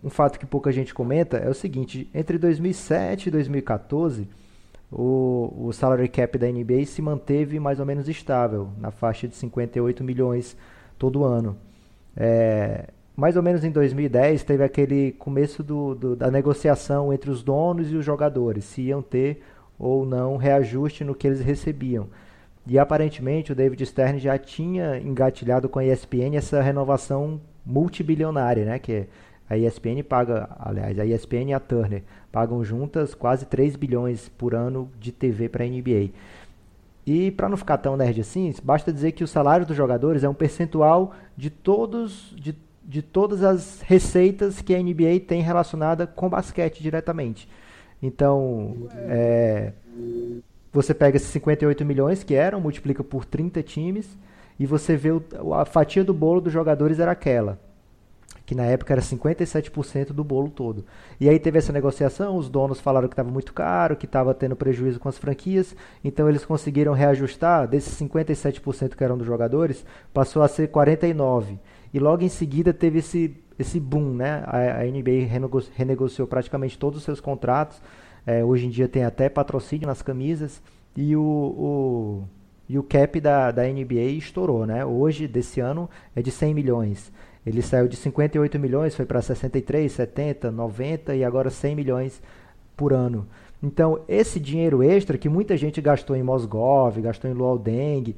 um 0.01 0.09
fato 0.09 0.39
que 0.39 0.45
pouca 0.45 0.71
gente 0.71 0.93
comenta 0.93 1.35
é 1.35 1.49
o 1.49 1.53
seguinte: 1.53 2.09
entre 2.13 2.37
2007 2.37 3.27
e 3.27 3.31
2014 3.31 4.29
o, 4.91 5.67
o 5.67 5.71
salary 5.71 6.09
cap 6.09 6.37
da 6.37 6.47
NBA 6.47 6.85
se 6.85 7.01
manteve 7.01 7.59
mais 7.59 7.79
ou 7.79 7.85
menos 7.85 8.09
estável, 8.09 8.69
na 8.77 8.91
faixa 8.91 9.27
de 9.27 9.35
58 9.35 10.03
milhões 10.03 10.57
todo 10.99 11.23
ano. 11.23 11.55
É, 12.15 12.89
mais 13.15 13.37
ou 13.37 13.43
menos 13.43 13.63
em 13.63 13.71
2010 13.71 14.43
teve 14.43 14.63
aquele 14.63 15.13
começo 15.13 15.63
do, 15.63 15.95
do, 15.95 16.15
da 16.15 16.29
negociação 16.29 17.13
entre 17.13 17.29
os 17.29 17.41
donos 17.41 17.91
e 17.91 17.95
os 17.95 18.03
jogadores, 18.03 18.65
se 18.65 18.81
iam 18.81 19.01
ter 19.01 19.41
ou 19.79 20.05
não 20.05 20.37
reajuste 20.37 21.03
no 21.03 21.15
que 21.15 21.27
eles 21.27 21.39
recebiam. 21.39 22.07
E 22.67 22.77
aparentemente 22.77 23.51
o 23.51 23.55
David 23.55 23.83
Stern 23.85 24.19
já 24.19 24.37
tinha 24.37 24.99
engatilhado 24.99 25.67
com 25.67 25.79
a 25.79 25.85
ESPN 25.85 26.35
essa 26.35 26.61
renovação 26.61 27.41
multibilionária, 27.65 28.65
né? 28.65 28.77
Que 28.77 29.07
a 29.49 29.57
ESPN 29.57 30.03
paga, 30.07 30.47
aliás, 30.59 30.97
a 30.99 31.05
ESPN 31.05 31.49
e 31.49 31.53
a 31.53 31.59
Turner 31.59 32.03
pagam 32.31 32.63
juntas 32.63 33.13
quase 33.13 33.45
3 33.45 33.75
bilhões 33.75 34.29
por 34.29 34.55
ano 34.55 34.89
de 34.99 35.11
TV 35.11 35.49
para 35.49 35.63
a 35.63 35.67
NBA. 35.67 36.09
E 37.05 37.31
para 37.31 37.49
não 37.49 37.57
ficar 37.57 37.77
tão 37.77 37.97
nerd 37.97 38.21
assim, 38.21 38.53
basta 38.63 38.93
dizer 38.93 39.11
que 39.11 39.23
o 39.23 39.27
salário 39.27 39.65
dos 39.65 39.75
jogadores 39.75 40.23
é 40.23 40.29
um 40.29 40.33
percentual 40.33 41.13
de 41.35 41.49
todos 41.49 42.33
de, 42.37 42.55
de 42.83 43.01
todas 43.01 43.43
as 43.43 43.81
receitas 43.81 44.61
que 44.61 44.73
a 44.73 44.81
NBA 44.81 45.19
tem 45.27 45.41
relacionada 45.41 46.05
com 46.05 46.29
basquete 46.29 46.81
diretamente. 46.81 47.49
Então, 48.01 48.87
é, 48.95 49.73
você 50.71 50.93
pega 50.93 51.17
esses 51.17 51.29
58 51.29 51.83
milhões 51.85 52.23
que 52.23 52.33
eram, 52.33 52.61
multiplica 52.61 53.03
por 53.03 53.25
30 53.25 53.61
times 53.61 54.17
e 54.59 54.65
você 54.65 54.95
vê 54.95 55.11
o, 55.11 55.21
a 55.53 55.65
fatia 55.65 56.03
do 56.03 56.13
bolo 56.13 56.41
dos 56.41 56.53
jogadores 56.53 56.99
era 56.99 57.11
aquela 57.11 57.59
que 58.45 58.55
na 58.55 58.65
época 58.65 58.93
era 58.93 59.01
57% 59.01 60.11
do 60.11 60.23
bolo 60.23 60.49
todo. 60.49 60.85
E 61.19 61.29
aí 61.29 61.39
teve 61.39 61.57
essa 61.57 61.71
negociação, 61.71 62.35
os 62.35 62.49
donos 62.49 62.81
falaram 62.81 63.07
que 63.07 63.13
estava 63.13 63.31
muito 63.31 63.53
caro, 63.53 63.95
que 63.95 64.05
estava 64.05 64.33
tendo 64.33 64.55
prejuízo 64.55 64.99
com 64.99 65.07
as 65.07 65.17
franquias, 65.17 65.75
então 66.03 66.27
eles 66.27 66.43
conseguiram 66.43 66.93
reajustar, 66.93 67.67
desses 67.67 67.97
57% 67.99 68.95
que 68.95 69.03
eram 69.03 69.17
dos 69.17 69.27
jogadores, 69.27 69.85
passou 70.13 70.43
a 70.43 70.47
ser 70.47 70.69
49%. 70.69 71.57
E 71.93 71.99
logo 71.99 72.23
em 72.23 72.29
seguida 72.29 72.73
teve 72.73 72.99
esse, 72.99 73.35
esse 73.59 73.79
boom, 73.79 74.13
né? 74.15 74.43
A, 74.45 74.81
a 74.81 74.83
NBA 74.85 75.27
renego 75.27 75.61
renegociou 75.75 76.27
praticamente 76.27 76.77
todos 76.77 76.99
os 76.99 77.03
seus 77.03 77.19
contratos, 77.19 77.81
é, 78.25 78.43
hoje 78.43 78.67
em 78.67 78.69
dia 78.69 78.87
tem 78.87 79.03
até 79.03 79.29
patrocínio 79.29 79.87
nas 79.87 80.01
camisas, 80.01 80.61
e 80.95 81.15
o, 81.15 81.21
o 81.21 82.23
e 82.71 82.79
o 82.79 82.83
cap 82.83 83.19
da, 83.19 83.51
da 83.51 83.63
NBA 83.63 84.11
estourou, 84.17 84.65
né? 84.65 84.85
Hoje, 84.85 85.27
desse 85.27 85.59
ano, 85.59 85.89
é 86.15 86.21
de 86.21 86.31
100 86.31 86.53
milhões. 86.53 87.11
Ele 87.45 87.61
saiu 87.61 87.87
de 87.87 87.95
58 87.95 88.59
milhões, 88.59 88.95
foi 88.95 89.05
para 89.05 89.21
63, 89.21 89.91
70, 89.91 90.51
90 90.51 91.15
e 91.15 91.23
agora 91.23 91.49
100 91.49 91.75
milhões 91.75 92.21
por 92.77 92.93
ano. 92.93 93.27
Então, 93.63 94.01
esse 94.07 94.39
dinheiro 94.39 94.81
extra 94.83 95.17
que 95.17 95.29
muita 95.29 95.55
gente 95.55 95.81
gastou 95.81 96.15
em 96.15 96.23
Mosgov, 96.23 96.99
gastou 96.99 97.29
em 97.29 97.33
Luol 97.33 97.57
Deng 97.57 98.15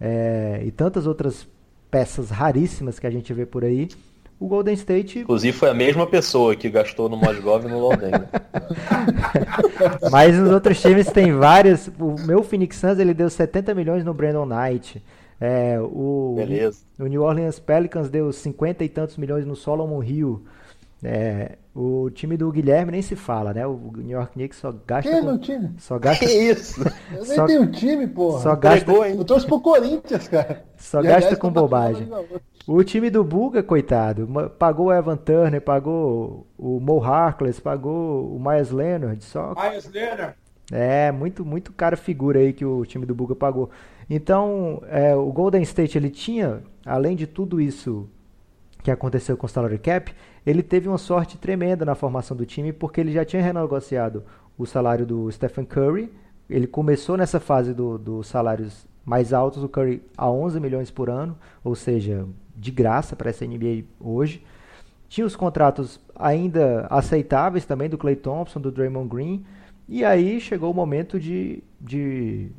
é, 0.00 0.62
e 0.64 0.70
tantas 0.70 1.06
outras 1.06 1.46
peças 1.90 2.30
raríssimas 2.30 2.98
que 2.98 3.06
a 3.06 3.10
gente 3.10 3.32
vê 3.32 3.46
por 3.46 3.64
aí, 3.64 3.88
o 4.38 4.48
Golden 4.48 4.74
State. 4.74 5.20
Inclusive 5.20 5.56
foi 5.56 5.70
a 5.70 5.74
mesma 5.74 6.06
pessoa 6.06 6.54
que 6.54 6.68
gastou 6.68 7.08
no 7.08 7.16
Mosgov 7.16 7.64
e 7.64 7.68
no 7.68 7.78
Luol 7.78 7.96
Deng. 7.96 8.24
Mas 10.10 10.36
nos 10.36 10.50
outros 10.50 10.80
times 10.80 11.06
tem 11.06 11.32
vários. 11.32 11.88
O 11.98 12.16
meu 12.26 12.42
Phoenix 12.42 12.76
Suns 12.76 12.98
ele 12.98 13.14
deu 13.14 13.30
70 13.30 13.74
milhões 13.74 14.04
no 14.04 14.12
Brandon 14.12 14.44
Knight. 14.44 15.02
É, 15.40 15.78
o, 15.80 16.34
Beleza. 16.36 16.84
o 16.98 17.04
New 17.04 17.22
Orleans 17.22 17.58
Pelicans 17.58 18.08
deu 18.08 18.32
50 18.32 18.84
e 18.84 18.88
tantos 18.88 19.16
milhões 19.16 19.44
no 19.44 19.56
Solomon 19.56 20.02
Hill. 20.02 20.44
É, 21.02 21.58
o 21.74 22.08
time 22.08 22.36
do 22.36 22.50
Guilherme 22.50 22.92
nem 22.92 23.02
se 23.02 23.14
fala, 23.14 23.52
né? 23.52 23.66
O 23.66 23.92
New 23.96 24.16
York 24.16 24.32
Knicks 24.32 24.58
só 24.58 24.72
gasta. 24.86 25.10
Quem 25.10 25.18
é 25.18 25.22
meu 25.22 25.38
time? 25.38 25.72
Só 25.76 25.98
gasta. 25.98 26.24
Que 26.24 26.32
isso? 26.32 26.80
Eu 27.12 27.24
nem 27.26 27.36
só... 27.36 27.46
tenho 27.46 27.70
time, 27.70 28.06
porra. 28.06 28.40
Só 28.40 28.56
gasta. 28.56 28.90
Eu 28.90 29.24
torço 29.24 29.46
pro 29.46 29.60
Corinthians, 29.60 30.28
cara. 30.28 30.64
Só 30.78 31.00
e 31.00 31.02
gasta 31.02 31.36
com 31.36 31.50
bobagem. 31.50 32.08
O 32.66 32.82
time 32.82 33.10
do 33.10 33.22
Buga, 33.22 33.62
coitado, 33.62 34.26
pagou 34.58 34.86
o 34.86 34.92
Evan 34.92 35.16
Turner, 35.16 35.60
pagou 35.60 36.46
o 36.56 36.80
Mo 36.80 37.04
Harkless, 37.04 37.60
pagou 37.60 38.34
o 38.34 38.40
Myers 38.40 38.70
Leonard, 38.70 39.22
só. 39.22 39.54
Myers 39.54 39.90
Leonard. 39.92 40.34
É, 40.72 41.12
muito, 41.12 41.44
muito 41.44 41.72
cara 41.72 41.96
figura 41.96 42.38
aí 42.38 42.54
que 42.54 42.64
o 42.64 42.86
time 42.86 43.04
do 43.04 43.14
Buga 43.14 43.34
pagou. 43.34 43.68
Então, 44.08 44.82
é, 44.88 45.14
o 45.14 45.30
Golden 45.32 45.62
State 45.62 45.96
ele 45.96 46.10
tinha, 46.10 46.62
além 46.84 47.16
de 47.16 47.26
tudo 47.26 47.60
isso 47.60 48.08
que 48.82 48.90
aconteceu 48.90 49.36
com 49.36 49.46
o 49.46 49.48
salary 49.48 49.78
cap, 49.78 50.14
ele 50.44 50.62
teve 50.62 50.88
uma 50.88 50.98
sorte 50.98 51.38
tremenda 51.38 51.84
na 51.84 51.94
formação 51.94 52.36
do 52.36 52.44
time, 52.44 52.72
porque 52.72 53.00
ele 53.00 53.12
já 53.12 53.24
tinha 53.24 53.42
renegociado 53.42 54.24
o 54.58 54.66
salário 54.66 55.06
do 55.06 55.30
Stephen 55.32 55.64
Curry. 55.64 56.12
Ele 56.48 56.66
começou 56.66 57.16
nessa 57.16 57.40
fase 57.40 57.72
dos 57.72 58.00
do 58.00 58.22
salários 58.22 58.86
mais 59.04 59.32
altos, 59.32 59.62
o 59.62 59.68
Curry 59.68 60.02
a 60.16 60.30
11 60.30 60.60
milhões 60.60 60.90
por 60.90 61.10
ano, 61.10 61.36
ou 61.62 61.74
seja, 61.74 62.26
de 62.56 62.70
graça 62.70 63.16
para 63.16 63.30
essa 63.30 63.46
NBA 63.46 63.84
hoje. 64.00 64.44
Tinha 65.08 65.26
os 65.26 65.36
contratos 65.36 66.00
ainda 66.14 66.86
aceitáveis 66.90 67.64
também 67.64 67.88
do 67.88 67.98
Clay 67.98 68.16
Thompson, 68.16 68.60
do 68.60 68.70
Draymond 68.70 69.08
Green. 69.08 69.44
E 69.88 70.04
aí 70.04 70.40
chegou 70.40 70.70
o 70.70 70.74
momento 70.74 71.20
de, 71.20 71.62
de 71.80 72.50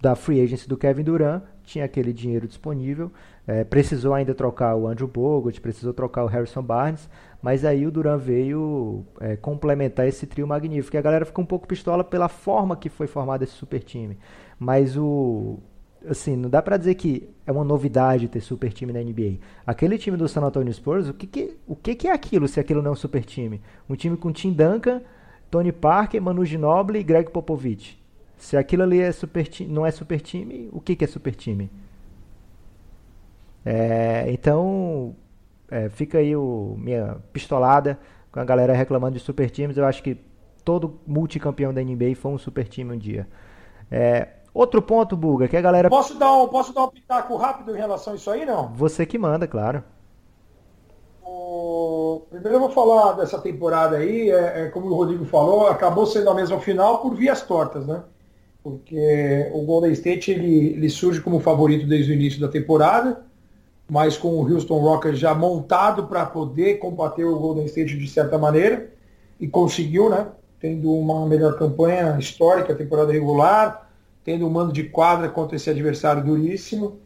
da 0.00 0.14
free 0.14 0.40
agency 0.40 0.68
do 0.68 0.76
Kevin 0.76 1.02
Durant, 1.02 1.42
tinha 1.64 1.84
aquele 1.84 2.12
dinheiro 2.12 2.46
disponível, 2.46 3.12
é, 3.46 3.64
precisou 3.64 4.14
ainda 4.14 4.34
trocar 4.34 4.74
o 4.74 4.86
Andrew 4.86 5.08
Bogut, 5.08 5.60
precisou 5.60 5.92
trocar 5.92 6.24
o 6.24 6.26
Harrison 6.26 6.62
Barnes, 6.62 7.08
mas 7.42 7.64
aí 7.64 7.86
o 7.86 7.90
Durant 7.90 8.20
veio 8.20 9.04
é, 9.20 9.36
complementar 9.36 10.06
esse 10.06 10.26
trio 10.26 10.46
magnífico. 10.46 10.96
E 10.96 10.98
a 10.98 11.02
galera 11.02 11.24
ficou 11.24 11.42
um 11.42 11.46
pouco 11.46 11.66
pistola 11.66 12.02
pela 12.02 12.28
forma 12.28 12.76
que 12.76 12.88
foi 12.88 13.06
formado 13.06 13.42
esse 13.42 13.52
super 13.52 13.82
time. 13.82 14.18
Mas 14.58 14.96
o. 14.96 15.58
Assim, 16.08 16.36
não 16.36 16.48
dá 16.48 16.62
pra 16.62 16.76
dizer 16.76 16.94
que 16.94 17.28
é 17.44 17.50
uma 17.50 17.64
novidade 17.64 18.28
ter 18.28 18.40
super 18.40 18.72
time 18.72 18.92
na 18.92 19.00
NBA. 19.00 19.38
Aquele 19.66 19.98
time 19.98 20.16
do 20.16 20.28
San 20.28 20.42
Antonio 20.42 20.72
Spurs, 20.72 21.08
o 21.08 21.14
que, 21.14 21.26
que, 21.26 21.56
o 21.66 21.74
que, 21.74 21.94
que 21.94 22.06
é 22.06 22.12
aquilo 22.12 22.46
se 22.46 22.60
aquilo 22.60 22.80
não 22.80 22.90
é 22.90 22.92
um 22.92 22.96
super 22.96 23.24
time? 23.24 23.60
Um 23.88 23.96
time 23.96 24.16
com 24.16 24.30
Tim 24.30 24.52
Duncan, 24.52 25.02
Tony 25.50 25.72
Parker, 25.72 26.22
Manu 26.22 26.44
Ginobili 26.44 27.00
e 27.00 27.02
Greg 27.02 27.30
Popovich. 27.30 27.97
Se 28.38 28.56
aquilo 28.56 28.84
ali 28.84 29.00
é 29.00 29.12
super 29.12 29.48
não 29.68 29.84
é 29.84 29.90
super 29.90 30.20
time, 30.20 30.68
o 30.72 30.80
que, 30.80 30.94
que 30.96 31.04
é 31.04 31.08
super 31.08 31.34
time? 31.34 31.70
É, 33.64 34.24
então, 34.28 35.14
é, 35.70 35.88
fica 35.88 36.18
aí 36.18 36.34
o, 36.34 36.74
minha 36.78 37.16
pistolada 37.32 37.98
com 38.32 38.40
a 38.40 38.44
galera 38.44 38.72
reclamando 38.72 39.18
de 39.18 39.20
super 39.20 39.50
times. 39.50 39.76
Eu 39.76 39.84
acho 39.84 40.02
que 40.02 40.16
todo 40.64 41.00
multicampeão 41.06 41.74
da 41.74 41.82
NBA 41.82 42.14
foi 42.16 42.32
um 42.32 42.38
super 42.38 42.66
time 42.66 42.94
um 42.94 42.98
dia. 42.98 43.28
É, 43.90 44.28
outro 44.54 44.80
ponto, 44.80 45.16
Buga, 45.16 45.48
que 45.48 45.56
a 45.56 45.60
galera. 45.60 45.90
Posso 45.90 46.14
dar, 46.16 46.32
um, 46.32 46.48
posso 46.48 46.72
dar 46.72 46.84
um 46.84 46.88
pitaco 46.88 47.36
rápido 47.36 47.74
em 47.74 47.78
relação 47.78 48.12
a 48.12 48.16
isso 48.16 48.30
aí, 48.30 48.46
não? 48.46 48.68
Você 48.74 49.04
que 49.04 49.18
manda, 49.18 49.46
claro. 49.46 49.82
O... 51.22 52.22
Primeiro 52.30 52.56
eu 52.56 52.60
vou 52.60 52.70
falar 52.70 53.12
dessa 53.14 53.38
temporada 53.38 53.96
aí, 53.96 54.30
é, 54.30 54.62
é, 54.62 54.68
como 54.68 54.86
o 54.86 54.94
Rodrigo 54.94 55.24
falou, 55.24 55.66
acabou 55.66 56.06
sendo 56.06 56.30
a 56.30 56.34
mesma 56.34 56.60
final 56.60 57.02
por 57.02 57.14
vias 57.14 57.42
tortas, 57.42 57.86
né? 57.86 58.02
Porque 58.62 59.50
o 59.52 59.62
Golden 59.62 59.92
State 59.92 60.30
ele, 60.30 60.72
ele 60.74 60.90
surge 60.90 61.20
como 61.20 61.40
favorito 61.40 61.86
desde 61.86 62.10
o 62.10 62.14
início 62.14 62.40
da 62.40 62.48
temporada, 62.48 63.24
mas 63.88 64.16
com 64.16 64.28
o 64.28 64.52
Houston 64.52 64.78
Rockets 64.78 65.18
já 65.18 65.34
montado 65.34 66.06
para 66.06 66.26
poder 66.26 66.78
combater 66.78 67.24
o 67.24 67.38
Golden 67.38 67.64
State 67.64 67.96
de 67.96 68.08
certa 68.08 68.36
maneira, 68.36 68.90
e 69.40 69.46
conseguiu, 69.46 70.10
né? 70.10 70.26
Tendo 70.60 70.92
uma 70.92 71.26
melhor 71.26 71.56
campanha 71.56 72.16
histórica, 72.18 72.74
temporada 72.74 73.12
regular, 73.12 73.88
tendo 74.24 74.46
um 74.46 74.50
mando 74.50 74.72
de 74.72 74.84
quadra 74.84 75.28
contra 75.28 75.56
esse 75.56 75.70
adversário 75.70 76.24
duríssimo, 76.24 76.98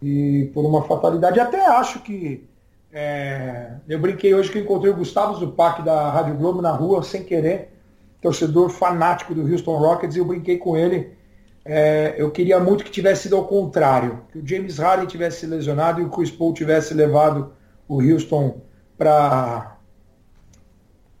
e 0.00 0.50
por 0.54 0.64
uma 0.64 0.84
fatalidade, 0.84 1.38
até 1.38 1.66
acho 1.66 2.00
que 2.02 2.48
é, 2.92 3.72
eu 3.88 3.98
brinquei 3.98 4.34
hoje 4.34 4.50
que 4.50 4.58
encontrei 4.58 4.90
o 4.92 4.96
Gustavo 4.96 5.38
Zupac 5.38 5.82
da 5.82 6.10
Rádio 6.10 6.36
Globo 6.36 6.62
na 6.62 6.72
rua, 6.72 7.02
sem 7.02 7.22
querer, 7.22 7.72
torcedor 8.20 8.68
fanático 8.68 9.34
do 9.34 9.42
Houston 9.42 9.76
Rockets, 9.78 10.16
e 10.16 10.18
eu 10.18 10.24
brinquei 10.24 10.58
com 10.58 10.76
ele. 10.76 11.16
É, 11.64 12.14
eu 12.16 12.30
queria 12.30 12.58
muito 12.58 12.84
que 12.84 12.90
tivesse 12.90 13.24
sido 13.24 13.36
ao 13.36 13.46
contrário, 13.46 14.22
que 14.32 14.38
o 14.38 14.46
James 14.46 14.78
Harden 14.78 15.06
tivesse 15.06 15.46
lesionado 15.46 16.00
e 16.00 16.04
o 16.04 16.10
Chris 16.10 16.30
Paul 16.30 16.54
tivesse 16.54 16.94
levado 16.94 17.52
o 17.86 18.00
Houston 18.00 18.60
para 18.96 19.76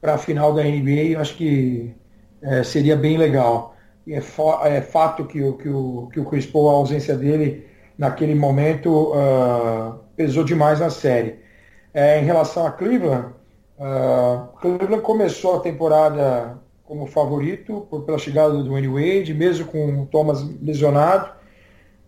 para 0.00 0.14
a 0.14 0.18
final 0.18 0.54
da 0.54 0.62
NBA. 0.62 1.10
Eu 1.12 1.20
acho 1.20 1.36
que 1.36 1.94
é, 2.42 2.62
seria 2.62 2.96
bem 2.96 3.18
legal. 3.18 3.76
E 4.06 4.14
é, 4.14 4.22
é, 4.64 4.80
fato 4.80 5.24
que 5.26 5.42
o, 5.42 5.54
que, 5.54 5.68
o, 5.68 6.08
que 6.12 6.18
o 6.18 6.24
Chris 6.24 6.46
Paul, 6.46 6.70
a 6.70 6.72
ausência 6.72 7.14
dele 7.14 7.66
naquele 7.98 8.34
momento, 8.34 9.12
uh, 9.12 9.98
pesou 10.16 10.42
demais 10.42 10.80
na 10.80 10.88
série. 10.88 11.38
É, 11.92 12.18
em 12.18 12.24
relação 12.24 12.66
a 12.66 12.70
Cleveland, 12.70 13.26
uh, 13.78 14.48
Cleveland 14.58 15.02
começou 15.02 15.56
a 15.56 15.60
temporada 15.60 16.58
como 16.90 17.06
favorito 17.06 17.86
por, 17.88 18.02
pela 18.02 18.18
chegada 18.18 18.52
do 18.52 18.64
Dwayne 18.64 18.88
Wade, 18.88 19.32
mesmo 19.32 19.64
com 19.66 20.02
o 20.02 20.06
Thomas 20.06 20.44
lesionado, 20.60 21.30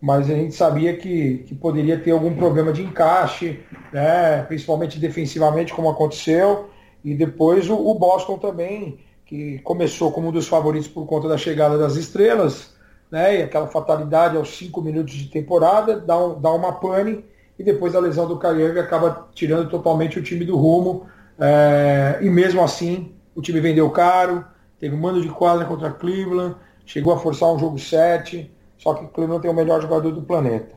mas 0.00 0.28
a 0.28 0.34
gente 0.34 0.56
sabia 0.56 0.96
que, 0.96 1.44
que 1.46 1.54
poderia 1.54 1.96
ter 1.96 2.10
algum 2.10 2.34
problema 2.34 2.72
de 2.72 2.82
encaixe, 2.82 3.60
né, 3.92 4.42
principalmente 4.42 4.98
defensivamente, 4.98 5.72
como 5.72 5.88
aconteceu, 5.88 6.68
e 7.04 7.14
depois 7.14 7.70
o, 7.70 7.76
o 7.76 7.94
Boston 7.94 8.38
também, 8.38 8.98
que 9.24 9.60
começou 9.60 10.10
como 10.10 10.30
um 10.30 10.32
dos 10.32 10.48
favoritos 10.48 10.88
por 10.88 11.06
conta 11.06 11.28
da 11.28 11.38
chegada 11.38 11.78
das 11.78 11.94
estrelas, 11.94 12.74
né, 13.08 13.38
e 13.38 13.42
aquela 13.44 13.68
fatalidade 13.68 14.36
aos 14.36 14.56
cinco 14.56 14.82
minutos 14.82 15.14
de 15.14 15.28
temporada, 15.28 15.96
dá, 16.00 16.18
um, 16.18 16.40
dá 16.40 16.50
uma 16.50 16.72
pane, 16.72 17.24
e 17.56 17.62
depois 17.62 17.94
a 17.94 18.00
lesão 18.00 18.26
do 18.26 18.36
Kyrie 18.36 18.80
acaba 18.80 19.28
tirando 19.32 19.70
totalmente 19.70 20.18
o 20.18 20.22
time 20.24 20.44
do 20.44 20.56
rumo. 20.56 21.06
É, 21.38 22.18
e 22.20 22.28
mesmo 22.28 22.60
assim, 22.64 23.12
o 23.32 23.40
time 23.40 23.60
vendeu 23.60 23.88
caro, 23.90 24.44
teve 24.82 24.96
um 24.96 24.98
mando 24.98 25.22
de 25.22 25.28
quadra 25.28 25.64
contra 25.64 25.92
Cleveland, 25.92 26.56
chegou 26.84 27.12
a 27.12 27.16
forçar 27.16 27.54
um 27.54 27.58
jogo 27.58 27.78
7, 27.78 28.50
só 28.76 28.94
que 28.94 29.06
Cleveland 29.06 29.40
tem 29.40 29.48
o 29.48 29.54
melhor 29.54 29.80
jogador 29.80 30.10
do 30.10 30.22
planeta. 30.22 30.74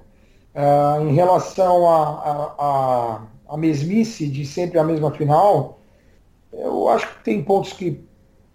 É, 0.53 1.01
em 1.01 1.15
relação 1.15 1.89
a, 1.89 3.19
a, 3.49 3.57
mesmice 3.57 4.27
de 4.27 4.45
sempre 4.45 4.77
a 4.77 4.83
mesma 4.83 5.09
final, 5.09 5.79
eu 6.53 6.87
acho 6.87 7.07
que 7.15 7.23
tem 7.23 7.43
pontos 7.43 7.73
que, 7.73 7.99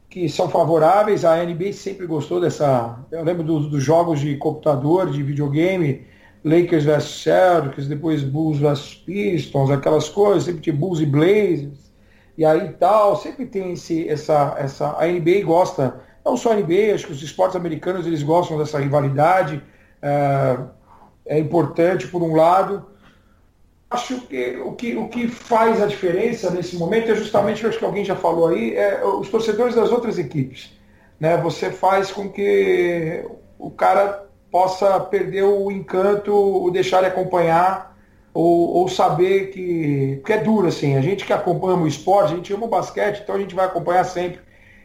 que 0.08 0.28
são 0.28 0.48
favoráveis. 0.48 1.24
A 1.24 1.44
NBA 1.44 1.72
sempre 1.72 2.06
gostou 2.06 2.40
dessa. 2.40 3.00
Eu 3.10 3.24
lembro 3.24 3.42
dos, 3.42 3.68
dos 3.68 3.82
jogos 3.82 4.20
de 4.20 4.36
computador, 4.36 5.10
de 5.10 5.20
videogame, 5.20 6.06
Lakers 6.44 6.84
vs 6.84 7.22
Celtics, 7.24 7.88
depois 7.88 8.22
Bulls 8.22 8.58
vs 8.58 8.94
Pistons, 9.04 9.68
aquelas 9.68 10.08
coisas, 10.08 10.44
sempre 10.44 10.60
tinha 10.60 10.76
Bulls 10.76 11.00
e 11.00 11.06
Blazers, 11.06 11.79
e 12.40 12.44
aí 12.46 12.72
tal, 12.72 13.16
sempre 13.16 13.44
tem 13.44 13.72
esse, 13.72 14.08
essa, 14.08 14.56
essa, 14.58 14.96
a 14.98 15.06
NBA 15.06 15.44
gosta, 15.44 16.00
não 16.24 16.38
só 16.38 16.52
a 16.52 16.54
NBA, 16.54 16.94
acho 16.94 17.04
que 17.04 17.12
os 17.12 17.22
esportes 17.22 17.54
americanos 17.54 18.06
eles 18.06 18.22
gostam 18.22 18.56
dessa 18.56 18.78
rivalidade, 18.78 19.62
é, 20.00 20.56
é 21.26 21.38
importante 21.38 22.08
por 22.08 22.22
um 22.22 22.34
lado, 22.34 22.86
acho 23.90 24.22
que 24.22 24.56
o, 24.56 24.72
que 24.72 24.96
o 24.96 25.08
que 25.08 25.28
faz 25.28 25.82
a 25.82 25.86
diferença 25.86 26.50
nesse 26.50 26.76
momento 26.76 27.10
é 27.10 27.14
justamente, 27.14 27.66
acho 27.66 27.78
que 27.78 27.84
alguém 27.84 28.06
já 28.06 28.16
falou 28.16 28.48
aí, 28.48 28.74
é 28.74 29.04
os 29.04 29.28
torcedores 29.28 29.74
das 29.74 29.90
outras 29.90 30.16
equipes, 30.16 30.72
né, 31.20 31.36
você 31.36 31.70
faz 31.70 32.10
com 32.10 32.26
que 32.26 33.22
o 33.58 33.70
cara 33.70 34.24
possa 34.50 34.98
perder 34.98 35.42
o 35.42 35.70
encanto, 35.70 36.34
o 36.34 36.70
deixar 36.70 37.02
de 37.02 37.08
acompanhar, 37.08 37.89
ou, 38.32 38.76
ou 38.76 38.88
saber 38.88 39.50
que. 39.50 40.16
Porque 40.20 40.32
é 40.32 40.38
duro, 40.38 40.68
assim, 40.68 40.96
a 40.96 41.00
gente 41.00 41.24
que 41.24 41.32
acompanha 41.32 41.76
o 41.76 41.86
esporte, 41.86 42.32
a 42.32 42.36
gente 42.36 42.52
ama 42.52 42.66
o 42.66 42.68
basquete, 42.68 43.20
então 43.22 43.34
a 43.34 43.38
gente 43.38 43.54
vai 43.54 43.66
acompanhar 43.66 44.04
sempre, 44.04 44.40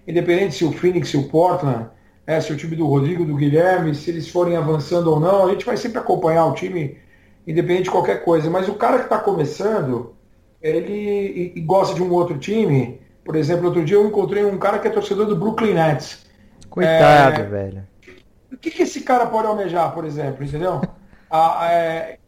independente 0.08 0.56
se 0.56 0.66
o 0.66 0.72
Phoenix, 0.72 1.10
se 1.10 1.18
o 1.18 1.28
Portland, 1.28 1.90
é, 2.26 2.40
se 2.42 2.52
o 2.52 2.58
time 2.58 2.76
do 2.76 2.88
Rodrigo, 2.88 3.26
do 3.26 3.36
Guilherme, 3.36 3.94
se 3.94 4.10
eles 4.10 4.28
forem 4.28 4.56
avançando 4.56 5.12
ou 5.12 5.20
não, 5.20 5.46
a 5.46 5.52
gente 5.52 5.66
vai 5.66 5.78
sempre 5.78 6.00
acompanhar 6.00 6.46
o 6.46 6.54
time, 6.54 6.98
independente 7.46 7.84
de 7.84 7.92
qualquer 7.92 8.24
coisa. 8.24 8.50
Mas 8.50 8.68
o 8.68 8.74
cara 8.74 8.98
que 8.98 9.06
está 9.06 9.20
começando, 9.20 10.16
ele 10.62 10.94
e, 10.94 11.54
e 11.56 11.62
gosta 11.62 11.94
de 11.94 12.02
um 12.02 12.12
outro 12.12 12.38
time, 12.40 13.00
por 13.24 13.36
exemplo, 13.36 13.66
outro 13.66 13.86
dia 13.86 13.98
eu 13.98 14.08
encontrei 14.08 14.44
um 14.44 14.58
cara 14.58 14.80
que 14.80 14.88
é 14.88 14.92
torcedor 14.92 15.28
do 15.28 15.36
Brooklyn 15.36 15.74
Nets. 15.74 16.26
Coitado, 16.70 17.42
é, 17.42 17.44
velho. 17.44 17.88
O 18.52 18.58
que, 18.58 18.72
que 18.72 18.84
esse 18.84 19.02
cara 19.02 19.26
pode 19.28 19.48
almejar, 19.48 19.94
por 19.94 20.06
exemplo, 20.06 20.44
entendeu? 20.44 20.82
Ah, 21.38 21.68
é, 21.72 22.20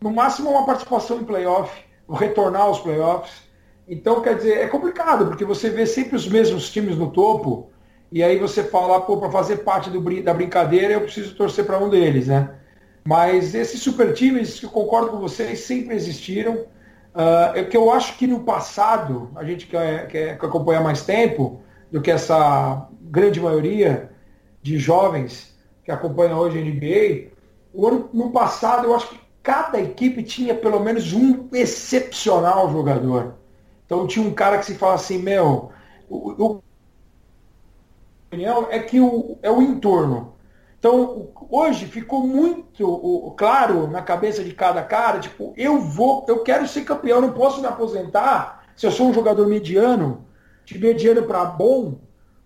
no 0.00 0.10
máximo 0.10 0.50
uma 0.50 0.66
participação 0.66 1.20
em 1.20 1.24
playoff, 1.24 1.72
retornar 2.08 2.62
aos 2.62 2.80
playoffs. 2.80 3.48
Então, 3.88 4.20
quer 4.20 4.36
dizer, 4.36 4.58
é 4.58 4.66
complicado, 4.66 5.26
porque 5.26 5.44
você 5.44 5.70
vê 5.70 5.86
sempre 5.86 6.16
os 6.16 6.28
mesmos 6.28 6.70
times 6.70 6.96
no 6.96 7.10
topo, 7.10 7.70
e 8.12 8.22
aí 8.22 8.38
você 8.38 8.64
fala, 8.64 9.00
pô, 9.00 9.16
para 9.16 9.30
fazer 9.30 9.58
parte 9.58 9.90
do, 9.90 10.22
da 10.22 10.34
brincadeira, 10.34 10.94
eu 10.94 11.02
preciso 11.02 11.34
torcer 11.34 11.64
para 11.64 11.78
um 11.78 11.88
deles, 11.88 12.26
né? 12.26 12.56
Mas 13.04 13.54
esses 13.54 13.80
super 13.80 14.12
times, 14.12 14.60
que 14.60 14.66
eu 14.66 14.70
concordo 14.70 15.10
com 15.10 15.18
vocês, 15.18 15.60
sempre 15.60 15.94
existiram. 15.94 16.66
Uh, 17.12 17.56
é 17.56 17.64
que 17.64 17.76
eu 17.76 17.90
acho 17.90 18.16
que 18.16 18.26
no 18.26 18.40
passado, 18.40 19.30
a 19.34 19.42
gente 19.44 19.66
quer, 19.66 20.06
quer, 20.06 20.38
quer 20.38 20.46
acompanhar 20.46 20.82
mais 20.82 21.02
tempo 21.02 21.60
do 21.90 22.00
que 22.00 22.10
essa 22.10 22.88
grande 23.00 23.40
maioria 23.40 24.10
de 24.62 24.78
jovens, 24.78 25.56
que 25.84 25.90
acompanha 25.90 26.36
hoje 26.36 26.58
a 26.58 26.62
NBA, 26.62 27.30
ano 27.74 28.08
no 28.12 28.30
passado 28.30 28.86
eu 28.86 28.94
acho 28.94 29.08
que 29.08 29.20
cada 29.42 29.80
equipe 29.80 30.22
tinha 30.22 30.54
pelo 30.54 30.80
menos 30.80 31.12
um 31.12 31.48
excepcional 31.52 32.70
jogador. 32.70 33.34
Então 33.86 34.06
tinha 34.06 34.26
um 34.26 34.34
cara 34.34 34.58
que 34.58 34.66
se 34.66 34.74
fala 34.74 34.94
assim, 34.94 35.18
meu, 35.18 35.70
o, 36.08 36.44
o 36.44 36.62
é 38.70 38.78
que 38.78 39.00
o, 39.00 39.38
é 39.42 39.50
o 39.50 39.60
entorno. 39.60 40.34
Então, 40.78 41.28
hoje 41.50 41.84
ficou 41.84 42.26
muito 42.26 43.34
claro 43.36 43.86
na 43.88 44.00
cabeça 44.00 44.42
de 44.42 44.54
cada 44.54 44.82
cara, 44.82 45.18
tipo, 45.18 45.52
eu 45.56 45.78
vou, 45.78 46.24
eu 46.26 46.42
quero 46.42 46.66
ser 46.66 46.84
campeão, 46.84 47.20
não 47.20 47.32
posso 47.32 47.60
me 47.60 47.66
aposentar 47.66 48.64
se 48.74 48.86
eu 48.86 48.90
sou 48.90 49.08
um 49.08 49.12
jogador 49.12 49.46
mediano, 49.46 50.24
de 50.64 50.78
mediano 50.78 51.24
para 51.24 51.44
bom, 51.44 51.98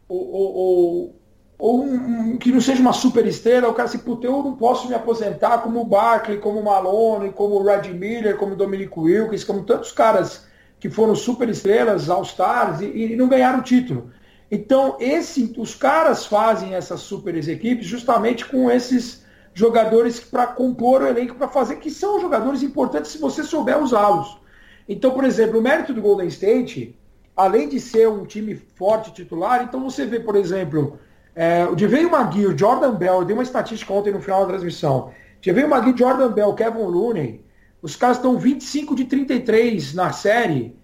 ou, 0.08 0.32
ou, 0.32 0.54
ou, 0.54 1.16
ou 1.58 1.84
um, 1.84 1.94
um, 1.94 2.36
que 2.36 2.50
não 2.50 2.60
seja 2.60 2.80
uma 2.80 2.92
super 2.92 3.24
estrela, 3.26 3.68
o 3.68 3.74
cara 3.74 3.88
assim, 3.88 3.98
puta, 3.98 4.26
eu 4.26 4.42
não 4.42 4.56
posso 4.56 4.88
me 4.88 4.94
aposentar 4.94 5.58
como 5.58 5.80
o 5.80 5.84
Barkley, 5.84 6.38
como 6.38 6.58
o 6.58 6.64
Malone, 6.64 7.32
como 7.32 7.54
o 7.54 7.62
Red 7.62 7.92
Miller, 7.92 8.36
como 8.36 8.52
o 8.52 8.56
Dominic 8.56 8.92
Wilkins, 8.98 9.44
como 9.44 9.64
tantos 9.64 9.92
caras 9.92 10.46
que 10.80 10.90
foram 10.90 11.14
super 11.14 11.48
estrelas, 11.48 12.10
All-Stars, 12.10 12.80
e, 12.80 13.12
e 13.12 13.16
não 13.16 13.28
ganharam 13.28 13.62
título. 13.62 14.10
Então, 14.50 14.96
esse, 15.00 15.54
os 15.56 15.74
caras 15.74 16.26
fazem 16.26 16.74
essas 16.74 17.00
super 17.00 17.36
equipes 17.36 17.86
justamente 17.86 18.44
com 18.44 18.70
esses 18.70 19.24
jogadores 19.54 20.20
para 20.20 20.46
compor 20.48 21.02
o 21.02 21.06
elenco, 21.06 21.36
para 21.36 21.48
fazer, 21.48 21.76
que 21.76 21.90
são 21.90 22.20
jogadores 22.20 22.62
importantes 22.62 23.12
se 23.12 23.18
você 23.18 23.42
souber 23.42 23.80
usá-los. 23.82 24.36
Então, 24.88 25.12
por 25.12 25.24
exemplo, 25.24 25.58
o 25.58 25.62
mérito 25.62 25.94
do 25.94 26.02
Golden 26.02 26.28
State, 26.28 26.98
além 27.34 27.68
de 27.68 27.80
ser 27.80 28.08
um 28.08 28.26
time 28.26 28.54
forte 28.54 29.12
titular, 29.12 29.62
então 29.62 29.82
você 29.82 30.04
vê, 30.04 30.20
por 30.20 30.36
exemplo, 30.36 30.98
é, 31.34 31.66
o 31.66 31.76
Javeio 31.76 32.10
Magui, 32.10 32.46
o 32.46 32.56
Jordan 32.56 32.94
Bell, 32.94 33.20
eu 33.20 33.24
dei 33.24 33.34
uma 33.34 33.42
estatística 33.42 33.92
ontem 33.92 34.12
no 34.12 34.20
final 34.20 34.42
da 34.42 34.48
transmissão. 34.48 35.10
Javeio 35.40 35.68
Magui, 35.68 35.96
Jordan 35.96 36.30
Bell, 36.30 36.54
Kevin 36.54 36.82
Looney, 36.82 37.44
os 37.82 37.96
caras 37.96 38.16
estão 38.16 38.38
25 38.38 38.94
de 38.94 39.04
33 39.04 39.94
na 39.94 40.12
série, 40.12 40.76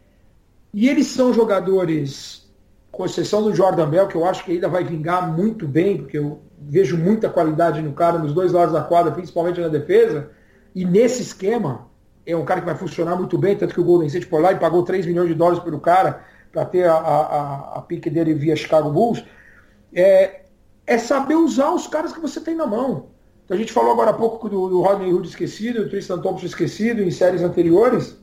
e 0.72 0.88
eles 0.88 1.06
são 1.06 1.32
jogadores 1.32 2.50
com 2.90 3.04
exceção 3.04 3.42
do 3.42 3.54
Jordan 3.54 3.88
Bell, 3.88 4.08
que 4.08 4.16
eu 4.16 4.24
acho 4.24 4.44
que 4.44 4.52
ainda 4.52 4.68
vai 4.68 4.84
vingar 4.84 5.32
muito 5.32 5.66
bem, 5.66 5.98
porque 5.98 6.18
eu 6.18 6.40
vejo 6.58 6.96
muita 6.98 7.30
qualidade 7.30 7.80
no 7.80 7.92
cara 7.92 8.18
nos 8.18 8.34
dois 8.34 8.52
lados 8.52 8.72
da 8.72 8.82
quadra, 8.82 9.12
principalmente 9.12 9.60
na 9.60 9.68
defesa, 9.68 10.30
e 10.74 10.84
nesse 10.84 11.22
esquema, 11.22 11.88
é 12.26 12.36
um 12.36 12.44
cara 12.44 12.60
que 12.60 12.66
vai 12.66 12.76
funcionar 12.76 13.16
muito 13.16 13.38
bem, 13.38 13.56
tanto 13.56 13.74
que 13.74 13.80
o 13.80 13.84
Golden 13.84 14.06
State 14.08 14.26
foi 14.26 14.42
lá 14.42 14.52
e 14.52 14.58
pagou 14.58 14.82
3 14.82 15.06
milhões 15.06 15.28
de 15.28 15.34
dólares 15.34 15.60
pelo 15.60 15.80
cara, 15.80 16.22
para 16.52 16.64
ter 16.64 16.84
a, 16.84 16.94
a, 16.94 17.78
a 17.78 17.82
pique 17.82 18.10
dele 18.10 18.34
via 18.34 18.56
Chicago 18.56 18.90
Bulls, 18.90 19.24
é, 19.92 20.42
é 20.86 20.98
saber 20.98 21.36
usar 21.36 21.72
os 21.72 21.86
caras 21.86 22.12
que 22.12 22.20
você 22.20 22.40
tem 22.40 22.54
na 22.54 22.66
mão. 22.66 23.10
Então, 23.44 23.56
a 23.56 23.60
gente 23.60 23.72
falou 23.72 23.92
agora 23.92 24.10
há 24.10 24.14
pouco 24.14 24.48
do, 24.48 24.68
do 24.68 24.80
Rodney 24.80 25.12
Hood 25.12 25.28
esquecido, 25.28 25.82
do 25.82 25.90
Tristan 25.90 26.20
Thompson 26.20 26.46
esquecido 26.46 27.02
em 27.02 27.10
séries 27.10 27.42
anteriores, 27.42 28.16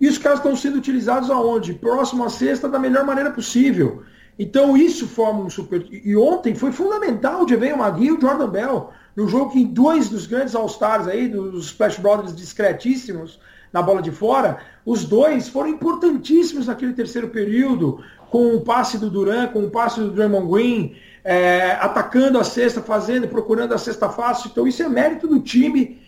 e 0.00 0.08
os 0.08 0.18
caras 0.18 0.38
estão 0.38 0.56
sendo 0.56 0.78
utilizados 0.78 1.30
aonde? 1.30 1.72
Próximo 1.74 2.24
à 2.24 2.28
sexta 2.28 2.68
da 2.68 2.78
melhor 2.78 3.04
maneira 3.04 3.30
possível. 3.30 4.02
Então 4.38 4.76
isso 4.76 5.06
forma 5.06 5.44
um 5.44 5.50
super. 5.50 5.86
E 5.90 6.16
ontem 6.16 6.54
foi 6.54 6.72
fundamental 6.72 7.46
de 7.46 7.54
ver 7.56 7.74
o 7.74 7.78
Magui 7.78 8.06
e 8.06 8.12
o 8.12 8.20
Jordan 8.20 8.48
Bell 8.48 8.90
no 9.14 9.28
jogo 9.28 9.52
que 9.52 9.64
dois 9.64 10.08
dos 10.08 10.26
grandes 10.26 10.54
All-Stars 10.54 11.06
aí, 11.06 11.28
dos 11.28 11.66
Splash 11.66 11.98
Brothers 11.98 12.34
discretíssimos 12.34 13.38
na 13.72 13.80
bola 13.80 14.02
de 14.02 14.10
fora, 14.10 14.58
os 14.84 15.04
dois 15.04 15.48
foram 15.48 15.68
importantíssimos 15.68 16.66
naquele 16.66 16.92
terceiro 16.92 17.28
período, 17.28 18.02
com 18.34 18.56
o 18.56 18.60
passe 18.62 18.98
do 18.98 19.08
Duran, 19.08 19.46
com 19.46 19.60
o 19.60 19.70
passe 19.70 20.00
do 20.00 20.10
Draymond 20.10 20.50
Green, 20.50 20.96
é, 21.22 21.70
atacando 21.80 22.36
a 22.36 22.42
cesta, 22.42 22.82
fazendo, 22.82 23.28
procurando 23.28 23.72
a 23.72 23.78
cesta 23.78 24.08
fácil. 24.08 24.50
Então 24.50 24.66
isso 24.66 24.82
é 24.82 24.88
mérito 24.88 25.28
do 25.28 25.38
time 25.38 26.02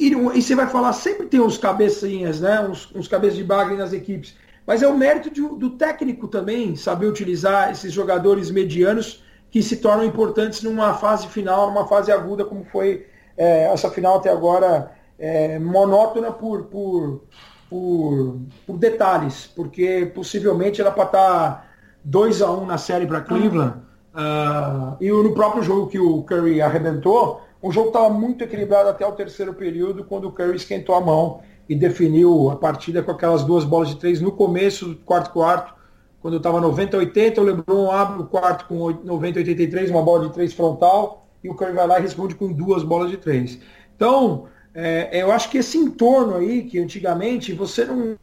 e, 0.00 0.08
e, 0.08 0.42
você 0.42 0.56
vai 0.56 0.66
falar, 0.66 0.92
sempre 0.92 1.28
tem 1.28 1.38
uns 1.38 1.56
cabecinhas, 1.56 2.40
né? 2.40 2.60
Uns, 2.60 2.92
uns 2.92 3.06
cabeças 3.06 3.36
de 3.36 3.44
bagre 3.44 3.76
nas 3.76 3.92
equipes. 3.92 4.34
Mas 4.66 4.82
é 4.82 4.88
o 4.88 4.98
mérito 4.98 5.30
de, 5.30 5.40
do 5.40 5.70
técnico 5.70 6.26
também 6.26 6.74
saber 6.74 7.06
utilizar 7.06 7.70
esses 7.70 7.92
jogadores 7.92 8.50
medianos 8.50 9.22
que 9.48 9.62
se 9.62 9.76
tornam 9.76 10.04
importantes 10.04 10.64
numa 10.64 10.94
fase 10.94 11.28
final, 11.28 11.68
numa 11.68 11.86
fase 11.86 12.10
aguda, 12.10 12.44
como 12.44 12.64
foi 12.64 13.06
é, 13.36 13.72
essa 13.72 13.88
final 13.88 14.16
até 14.16 14.28
agora, 14.28 14.90
é, 15.16 15.56
monótona 15.60 16.32
por, 16.32 16.64
por, 16.64 17.22
por, 17.68 18.38
por, 18.66 18.76
detalhes, 18.76 19.50
porque 19.54 20.10
possivelmente 20.14 20.80
era 20.80 20.90
para 20.90 21.04
estar 21.04 21.68
2 22.04 22.42
a 22.42 22.50
1 22.50 22.62
um 22.62 22.66
na 22.66 22.78
série 22.78 23.06
para 23.06 23.20
Cleveland. 23.20 23.76
Uh, 24.14 24.96
e 25.00 25.10
no 25.10 25.32
próprio 25.34 25.62
jogo 25.62 25.86
que 25.86 25.98
o 25.98 26.22
Curry 26.22 26.60
arrebentou, 26.60 27.42
o 27.60 27.70
jogo 27.70 27.88
estava 27.88 28.10
muito 28.10 28.42
equilibrado 28.42 28.88
até 28.88 29.06
o 29.06 29.12
terceiro 29.12 29.52
período, 29.54 30.04
quando 30.04 30.28
o 30.28 30.32
Curry 30.32 30.56
esquentou 30.56 30.94
a 30.94 31.00
mão 31.00 31.40
e 31.68 31.74
definiu 31.74 32.50
a 32.50 32.56
partida 32.56 33.02
com 33.02 33.10
aquelas 33.10 33.44
duas 33.44 33.64
bolas 33.64 33.88
de 33.88 33.96
três 33.96 34.20
no 34.20 34.32
começo 34.32 34.86
do 34.86 34.96
quarto 34.96 35.30
quarto, 35.32 35.74
quando 36.20 36.38
estava 36.38 36.60
90-80, 36.60 37.38
o 37.38 37.42
LeBron 37.42 37.90
abre 37.90 38.22
o 38.22 38.26
quarto 38.26 38.66
com 38.66 38.76
90-83, 38.76 39.90
uma 39.90 40.02
bola 40.02 40.26
de 40.26 40.32
três 40.32 40.52
frontal, 40.52 41.26
e 41.42 41.48
o 41.48 41.54
Curry 41.54 41.72
vai 41.72 41.86
lá 41.86 41.98
e 41.98 42.02
responde 42.02 42.34
com 42.34 42.52
duas 42.52 42.82
bolas 42.82 43.10
de 43.10 43.16
três. 43.16 43.60
Então, 43.94 44.46
é, 44.80 45.22
eu 45.24 45.32
acho 45.32 45.50
que 45.50 45.58
esse 45.58 45.76
entorno 45.76 46.36
aí, 46.36 46.62
que 46.62 46.78
antigamente 46.78 47.52
você 47.52 47.84
não 47.84 48.16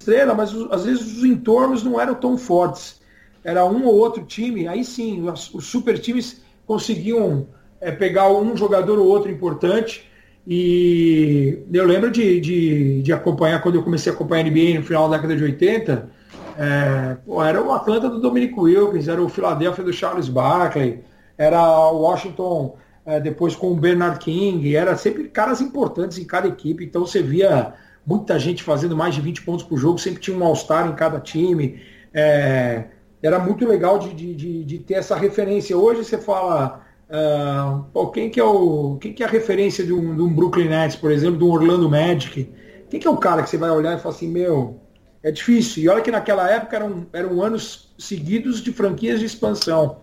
estrela, 0.00 0.34
mas 0.34 0.52
às 0.72 0.84
vezes 0.84 1.18
os 1.18 1.24
entornos 1.24 1.84
não 1.84 2.00
eram 2.00 2.16
tão 2.16 2.36
fortes. 2.36 3.00
Era 3.44 3.64
um 3.64 3.86
ou 3.86 3.94
outro 3.94 4.24
time, 4.24 4.66
aí 4.66 4.84
sim, 4.84 5.24
os 5.30 5.64
super 5.66 5.96
times 6.00 6.42
conseguiam 6.66 7.46
é, 7.80 7.92
pegar 7.92 8.28
um 8.32 8.56
jogador 8.56 8.98
ou 8.98 9.06
outro 9.06 9.30
importante. 9.30 10.10
E 10.44 11.62
eu 11.72 11.86
lembro 11.86 12.10
de, 12.10 12.40
de, 12.40 13.02
de, 13.02 13.12
acompanhar, 13.12 13.62
quando 13.62 13.76
eu 13.76 13.84
comecei 13.84 14.10
a 14.10 14.14
acompanhar 14.16 14.46
a 14.46 14.50
NBA 14.50 14.80
no 14.80 14.82
final 14.82 15.08
da 15.08 15.14
década 15.14 15.36
de 15.36 15.44
80, 15.44 16.10
é, 16.58 17.16
pô, 17.24 17.40
era 17.40 17.62
o 17.62 17.70
Atlanta 17.70 18.08
do 18.08 18.18
Dominic 18.18 18.58
Wilkins, 18.58 19.06
era 19.06 19.22
o 19.22 19.28
Philadelphia 19.28 19.84
do 19.84 19.92
Charles 19.92 20.28
Barkley, 20.28 21.04
era 21.36 21.62
o 21.92 21.98
Washington 21.98 22.76
é, 23.08 23.18
depois 23.18 23.56
com 23.56 23.72
o 23.72 23.74
Bernard 23.74 24.18
King, 24.18 24.76
era 24.76 24.94
sempre 24.94 25.28
caras 25.28 25.62
importantes 25.62 26.18
em 26.18 26.24
cada 26.24 26.46
equipe, 26.46 26.84
então 26.84 27.06
você 27.06 27.22
via 27.22 27.72
muita 28.06 28.38
gente 28.38 28.62
fazendo 28.62 28.94
mais 28.94 29.14
de 29.14 29.22
20 29.22 29.42
pontos 29.44 29.64
por 29.64 29.78
jogo, 29.78 29.98
sempre 29.98 30.20
tinha 30.20 30.36
um 30.36 30.44
All-Star 30.44 30.86
em 30.86 30.94
cada 30.94 31.18
time. 31.18 31.80
É, 32.12 32.84
era 33.22 33.38
muito 33.38 33.66
legal 33.66 33.98
de, 33.98 34.12
de, 34.12 34.62
de, 34.62 34.78
ter 34.80 34.94
essa 34.94 35.16
referência. 35.16 35.74
Hoje 35.74 36.04
você 36.04 36.18
fala, 36.18 36.84
uh, 37.08 37.82
pô, 37.94 38.08
quem, 38.08 38.28
que 38.28 38.38
é 38.38 38.44
o, 38.44 38.98
quem 39.00 39.14
que 39.14 39.22
é 39.22 39.26
a 39.26 39.30
referência 39.30 39.86
de 39.86 39.92
um, 39.94 40.14
de 40.14 40.20
um 40.20 40.28
Brooklyn 40.28 40.68
Nets, 40.68 40.96
por 40.96 41.10
exemplo, 41.10 41.38
de 41.38 41.44
um 41.44 41.50
Orlando 41.50 41.88
Magic? 41.88 42.52
Quem 42.90 43.00
que 43.00 43.06
é 43.06 43.10
o 43.10 43.16
cara 43.16 43.42
que 43.42 43.48
você 43.48 43.56
vai 43.56 43.70
olhar 43.70 43.96
e 43.96 44.00
falar 44.02 44.14
assim, 44.14 44.28
meu, 44.28 44.80
é 45.22 45.30
difícil. 45.30 45.82
E 45.82 45.88
olha 45.88 46.02
que 46.02 46.10
naquela 46.10 46.50
época 46.50 46.76
eram, 46.76 47.06
eram 47.10 47.42
anos 47.42 47.94
seguidos 47.98 48.62
de 48.62 48.70
franquias 48.70 49.18
de 49.18 49.24
expansão. 49.24 50.00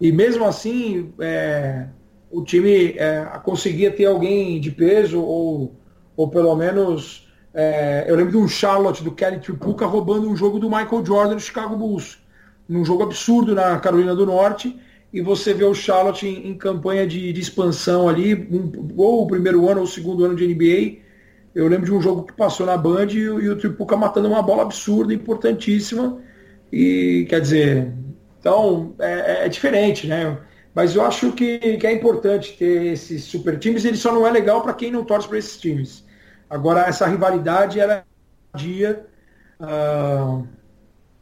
E 0.00 0.10
mesmo 0.10 0.46
assim, 0.46 1.12
é, 1.20 1.86
o 2.36 2.44
time 2.44 2.94
é, 2.96 3.24
conseguia 3.42 3.90
ter 3.90 4.04
alguém 4.04 4.60
de 4.60 4.70
peso, 4.70 5.20
ou, 5.20 5.74
ou 6.16 6.28
pelo 6.28 6.54
menos. 6.54 7.26
É, 7.54 8.04
eu 8.06 8.16
lembro 8.16 8.32
de 8.32 8.36
um 8.36 8.46
Charlotte 8.46 9.02
do 9.02 9.10
Kelly 9.10 9.40
Tripucka 9.40 9.86
roubando 9.86 10.28
um 10.28 10.36
jogo 10.36 10.58
do 10.58 10.68
Michael 10.68 11.04
Jordan 11.04 11.34
no 11.34 11.40
Chicago 11.40 11.74
Bulls 11.74 12.18
num 12.68 12.84
jogo 12.84 13.04
absurdo 13.04 13.54
na 13.54 13.78
Carolina 13.78 14.14
do 14.14 14.26
Norte, 14.26 14.76
e 15.12 15.20
você 15.20 15.54
vê 15.54 15.64
o 15.64 15.74
Charlotte 15.74 16.26
em, 16.26 16.50
em 16.50 16.54
campanha 16.54 17.06
de, 17.06 17.32
de, 17.32 17.40
expansão 17.40 18.08
ali, 18.08 18.34
um, 18.34 18.94
ou 18.96 19.22
o 19.22 19.26
primeiro 19.26 19.68
ano 19.68 19.80
ou 19.80 19.84
o 19.84 19.88
segundo 19.88 20.24
ano 20.24 20.34
de 20.34 20.46
NBA. 20.46 20.98
Eu 21.54 21.68
lembro 21.68 21.86
de 21.86 21.92
um 21.92 22.02
jogo 22.02 22.24
que 22.24 22.32
passou 22.34 22.66
na 22.66 22.76
Band 22.76 23.06
e, 23.10 23.18
e 23.18 23.48
o 23.48 23.56
Tripuca 23.56 23.96
matando 23.96 24.28
uma 24.28 24.42
bola 24.42 24.62
absurda, 24.62 25.14
importantíssima. 25.14 26.20
E 26.70 27.24
quer 27.30 27.40
dizer, 27.40 27.92
então 28.40 28.94
é, 28.98 29.42
é, 29.42 29.46
é 29.46 29.48
diferente, 29.48 30.06
né? 30.06 30.36
Mas 30.76 30.94
eu 30.94 31.02
acho 31.02 31.32
que, 31.32 31.78
que, 31.78 31.86
é 31.86 31.92
importante 31.94 32.54
ter 32.54 32.92
esses 32.92 33.24
super 33.24 33.58
times, 33.58 33.86
ele 33.86 33.96
só 33.96 34.12
não 34.12 34.26
é 34.26 34.30
legal 34.30 34.60
para 34.60 34.74
quem 34.74 34.90
não 34.90 35.06
torce 35.06 35.26
para 35.26 35.38
esses 35.38 35.58
times. 35.58 36.04
Agora, 36.50 36.82
essa 36.82 37.06
rivalidade 37.06 37.80
era 37.80 38.04
dia. 38.54 39.06
Uh, 39.58 40.46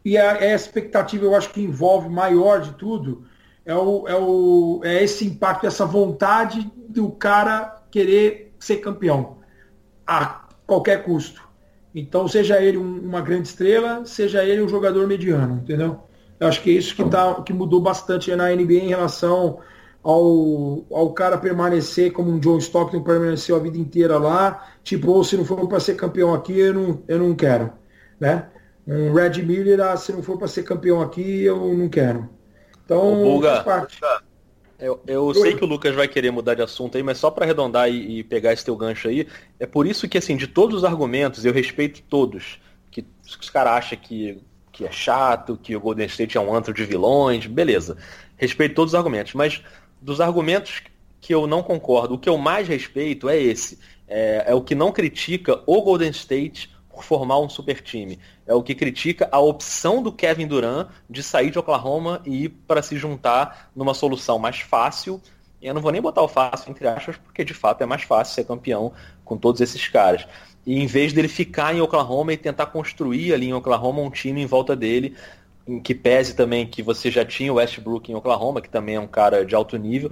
e 0.04 0.18
a, 0.18 0.32
a, 0.32 0.46
expectativa, 0.46 1.24
eu 1.24 1.36
acho 1.36 1.50
que 1.50 1.62
envolve 1.62 2.08
maior 2.08 2.62
de 2.62 2.72
tudo, 2.72 3.26
é, 3.64 3.72
o, 3.72 4.08
é, 4.08 4.16
o, 4.16 4.80
é 4.82 5.04
esse 5.04 5.24
impacto, 5.24 5.68
essa 5.68 5.86
vontade 5.86 6.68
do 6.88 7.12
cara 7.12 7.80
querer 7.92 8.52
ser 8.58 8.78
campeão 8.78 9.38
a 10.04 10.48
qualquer 10.66 11.04
custo. 11.04 11.48
Então, 11.94 12.26
seja 12.26 12.60
ele 12.60 12.76
um, 12.76 12.98
uma 12.98 13.20
grande 13.20 13.46
estrela, 13.46 14.04
seja 14.04 14.42
ele 14.44 14.62
um 14.62 14.68
jogador 14.68 15.06
mediano, 15.06 15.60
entendeu? 15.62 16.02
Eu 16.38 16.48
acho 16.48 16.62
que 16.62 16.70
é 16.70 16.74
isso 16.74 16.94
que, 16.94 17.04
tá, 17.04 17.42
que 17.42 17.52
mudou 17.52 17.80
bastante 17.80 18.34
na 18.34 18.50
NBA 18.50 18.74
em 18.74 18.88
relação 18.88 19.60
ao, 20.02 20.84
ao 20.90 21.12
cara 21.12 21.38
permanecer 21.38 22.12
como 22.12 22.30
um 22.30 22.38
John 22.38 22.58
Stockton 22.58 23.02
permaneceu 23.02 23.56
a 23.56 23.58
vida 23.58 23.78
inteira 23.78 24.18
lá, 24.18 24.68
tipo, 24.82 25.10
ou 25.10 25.24
se 25.24 25.36
não 25.36 25.44
for 25.44 25.66
para 25.68 25.80
ser 25.80 25.94
campeão 25.94 26.34
aqui, 26.34 26.58
eu 26.58 26.74
não, 26.74 27.02
eu 27.08 27.18
não 27.18 27.34
quero, 27.34 27.72
né? 28.20 28.48
um 28.86 29.12
Red 29.12 29.42
Miller, 29.42 29.80
ah, 29.80 29.96
se 29.96 30.12
não 30.12 30.22
for 30.22 30.38
para 30.38 30.48
ser 30.48 30.62
campeão 30.62 31.00
aqui, 31.00 31.42
eu 31.44 31.74
não 31.74 31.88
quero. 31.88 32.28
Então, 32.84 33.22
Bulga, 33.22 33.64
eu, 34.78 35.00
eu 35.06 35.32
sei 35.34 35.54
que 35.54 35.64
o 35.64 35.66
Lucas 35.66 35.94
vai 35.94 36.06
querer 36.06 36.30
mudar 36.30 36.54
de 36.54 36.62
assunto 36.62 36.96
aí, 36.96 37.02
mas 37.02 37.16
só 37.16 37.30
para 37.30 37.44
arredondar 37.44 37.88
e, 37.88 38.18
e, 38.18 38.24
pegar 38.24 38.52
esse 38.52 38.64
teu 38.64 38.76
gancho 38.76 39.08
aí, 39.08 39.26
é 39.58 39.64
por 39.64 39.86
isso 39.86 40.06
que, 40.06 40.18
assim, 40.18 40.36
de 40.36 40.46
todos 40.46 40.78
os 40.78 40.84
argumentos, 40.84 41.44
eu 41.44 41.52
respeito 41.52 42.02
todos, 42.02 42.60
que 42.90 43.06
os 43.24 43.48
caras 43.48 43.72
acham 43.72 43.98
que 43.98 44.42
que 44.74 44.84
é 44.84 44.90
chato, 44.90 45.56
que 45.56 45.74
o 45.76 45.80
Golden 45.80 46.06
State 46.06 46.36
é 46.36 46.40
um 46.40 46.52
antro 46.52 46.74
de 46.74 46.84
vilões, 46.84 47.46
beleza. 47.46 47.96
Respeito 48.36 48.74
todos 48.74 48.92
os 48.92 48.94
argumentos, 48.96 49.32
mas 49.32 49.62
dos 50.02 50.20
argumentos 50.20 50.82
que 51.20 51.32
eu 51.32 51.46
não 51.46 51.62
concordo, 51.62 52.14
o 52.14 52.18
que 52.18 52.28
eu 52.28 52.36
mais 52.36 52.66
respeito 52.66 53.28
é 53.28 53.40
esse. 53.40 53.78
É, 54.06 54.46
é 54.48 54.54
o 54.54 54.60
que 54.60 54.74
não 54.74 54.90
critica 54.90 55.62
o 55.64 55.80
Golden 55.80 56.10
State 56.10 56.74
por 56.90 57.04
formar 57.04 57.38
um 57.38 57.48
super 57.48 57.80
time. 57.80 58.18
É 58.46 58.52
o 58.52 58.62
que 58.62 58.74
critica 58.74 59.28
a 59.30 59.38
opção 59.38 60.02
do 60.02 60.12
Kevin 60.12 60.48
Durant 60.48 60.88
de 61.08 61.22
sair 61.22 61.50
de 61.50 61.58
Oklahoma 61.58 62.20
e 62.26 62.44
ir 62.44 62.48
para 62.48 62.82
se 62.82 62.96
juntar 62.96 63.70
numa 63.74 63.94
solução 63.94 64.38
mais 64.40 64.58
fácil. 64.60 65.22
E 65.62 65.66
eu 65.68 65.72
não 65.72 65.80
vou 65.80 65.92
nem 65.92 66.02
botar 66.02 66.20
o 66.20 66.28
fácil 66.28 66.70
entre 66.70 66.86
aspas, 66.86 67.16
porque 67.16 67.44
de 67.44 67.54
fato 67.54 67.80
é 67.82 67.86
mais 67.86 68.02
fácil 68.02 68.34
ser 68.34 68.44
campeão 68.44 68.92
com 69.24 69.36
todos 69.36 69.60
esses 69.60 69.88
caras. 69.88 70.26
E 70.66 70.80
em 70.80 70.86
vez 70.86 71.12
dele 71.12 71.28
ficar 71.28 71.74
em 71.74 71.80
Oklahoma 71.80 72.32
e 72.32 72.36
tentar 72.36 72.66
construir 72.66 73.34
ali 73.34 73.46
em 73.46 73.54
Oklahoma 73.54 74.00
um 74.00 74.10
time 74.10 74.42
em 74.42 74.46
volta 74.46 74.74
dele, 74.74 75.16
em 75.66 75.80
que 75.80 75.94
pese 75.94 76.34
também 76.34 76.66
que 76.66 76.82
você 76.82 77.10
já 77.10 77.24
tinha 77.24 77.50
o 77.52 77.56
Westbrook 77.56 78.12
em 78.12 78.14
Oklahoma, 78.14 78.60
que 78.60 78.68
também 78.68 78.96
é 78.96 79.00
um 79.00 79.06
cara 79.06 79.44
de 79.44 79.54
alto 79.54 79.76
nível, 79.78 80.10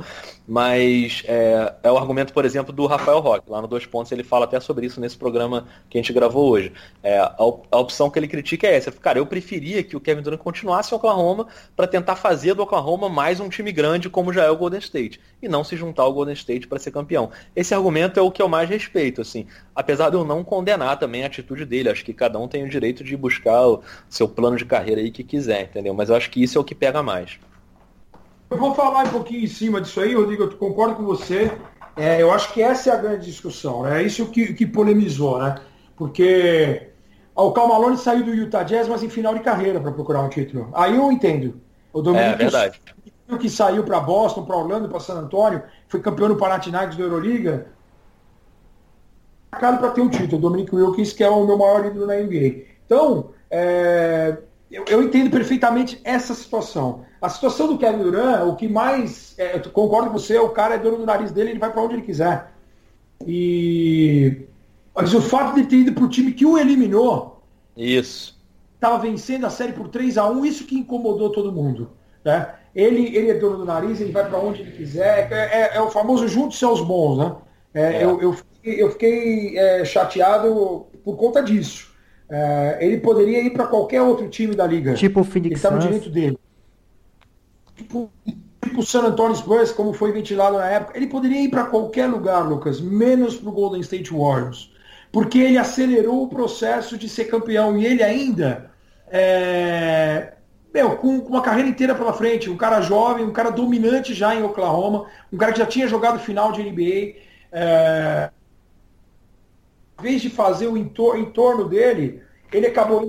mas 0.49 1.23
é, 1.27 1.75
é 1.83 1.93
o 1.93 1.99
argumento, 1.99 2.33
por 2.33 2.45
exemplo, 2.45 2.73
do 2.73 2.87
Rafael 2.87 3.21
Roque. 3.21 3.51
Lá 3.51 3.61
no 3.61 3.69
Dois 3.69 3.85
Pontos 3.85 4.11
ele 4.13 4.25
fala 4.25 4.47
até 4.47 4.59
sobre 4.61 4.87
isso 4.87 5.01
nesse 5.01 5.17
programa 5.17 5.67
que 5.91 5.99
a 5.99 6.01
gente 6.01 6.13
gravou 6.13 6.51
hoje. 6.51 6.73
É, 7.03 7.19
a, 7.19 7.35
a, 7.37 7.79
opção 7.79 8.11
que 8.11 8.19
ele 8.19 8.29
critica 8.29 8.67
é 8.67 8.77
essa. 8.77 8.91
Cara, 8.91 9.19
eu 9.19 9.27
preferia 9.27 9.83
que 9.83 9.97
o 9.97 10.01
Kevin 10.01 10.23
Durant 10.23 10.41
continuasse 10.41 10.93
em 10.93 10.97
Oklahoma 10.97 11.47
para 11.77 11.87
tentar 11.87 12.17
fazer 12.17 12.55
do 12.55 12.63
Oklahoma 12.63 13.09
mais 13.09 13.39
um 13.39 13.49
time 13.49 13.73
grande 13.73 14.09
como 14.09 14.33
já 14.33 14.45
é 14.45 14.51
o 14.51 14.57
Golden 14.57 14.81
State, 14.81 15.21
e 15.43 15.49
não 15.49 15.63
se 15.63 15.77
juntar 15.77 16.05
ao 16.05 16.13
Golden 16.13 16.35
State 16.35 16.67
para 16.67 16.79
ser 16.79 16.91
campeão. 16.91 17.31
Esse 17.55 17.75
argumento 17.75 18.19
é 18.19 18.23
o 18.23 18.31
que 18.31 18.41
eu 18.41 18.49
mais 18.49 18.69
respeito, 18.69 19.21
assim. 19.21 19.47
Apesar 19.75 20.09
de 20.09 20.17
eu 20.17 20.25
não 20.25 20.43
condenar 20.43 20.99
também 20.99 21.25
a 21.25 21.27
atitude 21.27 21.65
dele. 21.65 21.91
Acho 21.91 22.05
que 22.05 22.15
cada 22.15 22.39
um 22.39 22.49
tem 22.49 22.65
o 22.65 22.69
direito 22.69 23.05
de 23.05 23.17
buscar 23.17 23.67
o 23.67 23.83
seu 24.09 24.29
plano 24.29 24.57
de 24.57 24.65
carreira 24.65 25.01
aí 25.01 25.11
que 25.11 25.23
quiser 25.23 25.42
quiser, 25.43 25.63
entendeu? 25.63 25.93
Mas 25.93 26.09
eu 26.09 26.17
acho 26.17 26.31
que 26.31 26.43
isso 26.43 26.57
é 26.57 26.61
o 26.61 26.65
que 26.65 26.75
pega 26.75 27.03
mais. 27.03 27.39
Eu 28.51 28.59
vou 28.59 28.75
falar 28.75 29.07
um 29.07 29.11
pouquinho 29.11 29.43
em 29.43 29.49
cima 29.49 29.81
disso 29.81 30.01
aí, 30.01 30.15
Rodrigo, 30.15 30.45
eu 30.45 30.57
concordo 30.57 30.95
com 30.95 31.03
você. 31.03 31.51
É, 31.97 32.23
eu 32.23 32.33
acho 32.33 32.53
que 32.53 32.63
essa 32.63 32.91
é 32.91 32.93
a 32.93 32.97
grande 32.97 33.27
discussão, 33.27 33.83
né? 33.83 34.03
É 34.03 34.07
isso 34.07 34.27
que, 34.27 34.55
que 34.55 34.67
polemizou, 34.67 35.39
né? 35.39 35.57
Porque 35.97 36.89
o 37.35 37.53
Cal 37.53 37.69
Malone 37.69 37.97
saiu 37.97 38.25
do 38.25 38.35
Utah 38.35 38.63
Jazz, 38.63 38.89
mas 38.89 39.03
em 39.03 39.09
final 39.09 39.35
de 39.35 39.41
carreira 39.41 39.81
para 39.81 39.93
procurar 39.93 40.23
um 40.23 40.29
título. 40.29 40.71
Aí 40.75 40.97
eu 40.97 41.11
entendo. 41.11 41.61
O 41.93 42.01
Dominique 42.01 42.35
é 42.35 42.37
verdade. 42.37 42.81
que 43.39 43.51
saiu 43.51 43.85
para 43.85 44.01
Boston, 44.01 44.45
para 44.45 44.57
Orlando, 44.57 44.89
para 44.89 45.01
San 45.01 45.15
Antonio, 45.15 45.63
foi 45.89 46.01
campeão 46.01 46.29
no 46.29 46.37
Panathinaikos 46.37 46.97
da 46.97 47.03
Euroliga, 47.03 47.67
marcado 49.51 49.79
para 49.79 49.91
ter 49.91 50.01
um 50.01 50.09
título. 50.09 50.39
O 50.39 50.41
Dominic 50.41 50.75
Wilkins, 50.75 51.13
que 51.13 51.25
é 51.25 51.29
o 51.29 51.47
meu 51.47 51.59
maior 51.59 51.85
ídolo 51.85 52.07
na 52.07 52.17
NBA. 52.17 52.65
Então, 52.87 53.31
é, 53.51 54.39
eu, 54.73 54.85
eu, 54.89 55.03
entendo 55.03 55.31
perfeitamente 55.31 56.01
essa 56.03 56.35
situação. 56.35 57.05
A 57.21 57.29
situação 57.29 57.69
do 57.69 57.79
Kevin 57.79 58.03
Durant, 58.03 58.49
o 58.49 58.57
que 58.57 58.67
mais. 58.67 59.35
É, 59.39 59.57
eu 59.57 59.71
concordo 59.71 60.11
com 60.11 60.19
você, 60.19 60.39
o 60.39 60.49
cara 60.49 60.77
é 60.77 60.79
dono 60.79 60.97
do 60.97 61.07
nariz 61.07 61.31
dele, 61.31 61.51
ele 61.51 61.59
vai 61.59 61.71
para 61.71 61.83
onde 61.83 61.95
ele 61.95 62.03
quiser. 62.03 62.51
E. 63.27 64.47
Mas 64.95 65.15
o 65.15 65.21
fato 65.21 65.55
de 65.55 65.67
ter 65.67 65.77
ido 65.77 65.93
para 65.93 66.05
o 66.05 66.09
time 66.09 66.33
que 66.33 66.47
o 66.47 66.59
eliminou. 66.59 67.43
Isso. 67.77 68.41
Estava 68.75 68.99
vencendo 68.99 69.47
a 69.47 69.51
série 69.51 69.73
por 69.73 69.89
3 69.89 70.19
a 70.19 70.29
1 70.29 70.45
isso 70.45 70.67
que 70.67 70.75
incomodou 70.75 71.31
todo 71.31 71.53
mundo. 71.53 71.91
Né? 72.25 72.55
Ele, 72.75 73.15
ele 73.17 73.31
é 73.31 73.35
dono 73.35 73.59
do 73.59 73.65
nariz, 73.65 74.01
ele 74.01 74.13
vai 74.13 74.29
para 74.29 74.39
onde 74.39 74.63
ele 74.63 74.73
quiser. 74.73 75.31
É, 75.31 75.37
é, 75.37 75.77
é 75.77 75.81
o 75.81 75.91
famoso 75.91 76.27
junte-se 76.27 76.65
aos 76.65 76.81
bons, 76.81 77.19
né? 77.19 77.37
É, 77.75 77.97
é. 77.97 78.05
Eu, 78.05 78.21
eu, 78.21 78.33
fiquei, 78.33 78.83
eu 78.83 78.91
fiquei 78.91 79.59
é, 79.59 79.85
chateado 79.85 80.87
por 81.05 81.17
conta 81.17 81.43
disso. 81.43 81.92
É, 82.35 82.79
ele 82.81 82.97
poderia 82.97 83.43
ir 83.43 83.51
para 83.51 83.67
qualquer 83.67 84.01
outro 84.01 84.27
time 84.27 84.55
da 84.55 84.67
liga. 84.67 84.95
Tipo 84.95 85.21
o 85.21 85.25
Phoenix 85.25 85.51
Ele 85.51 85.55
está 85.55 85.71
no 85.71 85.79
direito 85.79 86.09
dele. 86.09 86.39
Tipo, 87.77 88.11
tipo 88.25 88.81
o 88.81 88.83
San 88.83 89.03
Antonio 89.03 89.37
Spurs, 89.37 89.71
como 89.71 89.93
foi 89.93 90.13
ventilado 90.13 90.57
na 90.57 90.67
época. 90.67 90.97
Ele 90.97 91.09
poderia 91.09 91.43
ir 91.43 91.51
para 91.51 91.65
qualquer 91.65 92.07
lugar, 92.07 92.49
Lucas, 92.49 92.81
menos 92.81 93.37
para 93.37 93.51
o 93.51 93.53
Golden 93.53 93.83
State 93.83 94.11
Warriors. 94.11 94.73
Porque 95.13 95.39
ele 95.41 95.59
acelerou 95.59 96.23
o 96.23 96.29
processo 96.29 96.97
de 96.97 97.07
ser 97.07 97.27
campeão. 97.27 97.77
E 97.77 97.85
ele 97.85 98.03
ainda, 98.03 98.71
é, 99.09 100.33
meu, 100.73 100.97
com, 100.97 101.21
com 101.21 101.29
uma 101.29 101.43
carreira 101.43 101.69
inteira 101.69 101.95
pela 101.95 102.15
frente, 102.15 102.49
um 102.49 102.57
cara 102.57 102.81
jovem, 102.81 103.27
um 103.27 103.33
cara 103.33 103.51
dominante 103.51 104.15
já 104.15 104.35
em 104.35 104.43
Oklahoma, 104.43 105.05
um 105.31 105.37
cara 105.37 105.53
que 105.53 105.59
já 105.59 105.67
tinha 105.67 105.87
jogado 105.87 106.19
final 106.19 106.51
de 106.51 106.63
NBA. 106.63 107.21
É, 107.53 108.31
em 109.99 110.03
vez 110.03 110.23
de 110.23 110.31
fazer 110.31 110.67
o 110.67 110.77
entor 110.77 111.69
dele, 111.69 112.23
ele 112.53 112.67
acabou. 112.67 113.07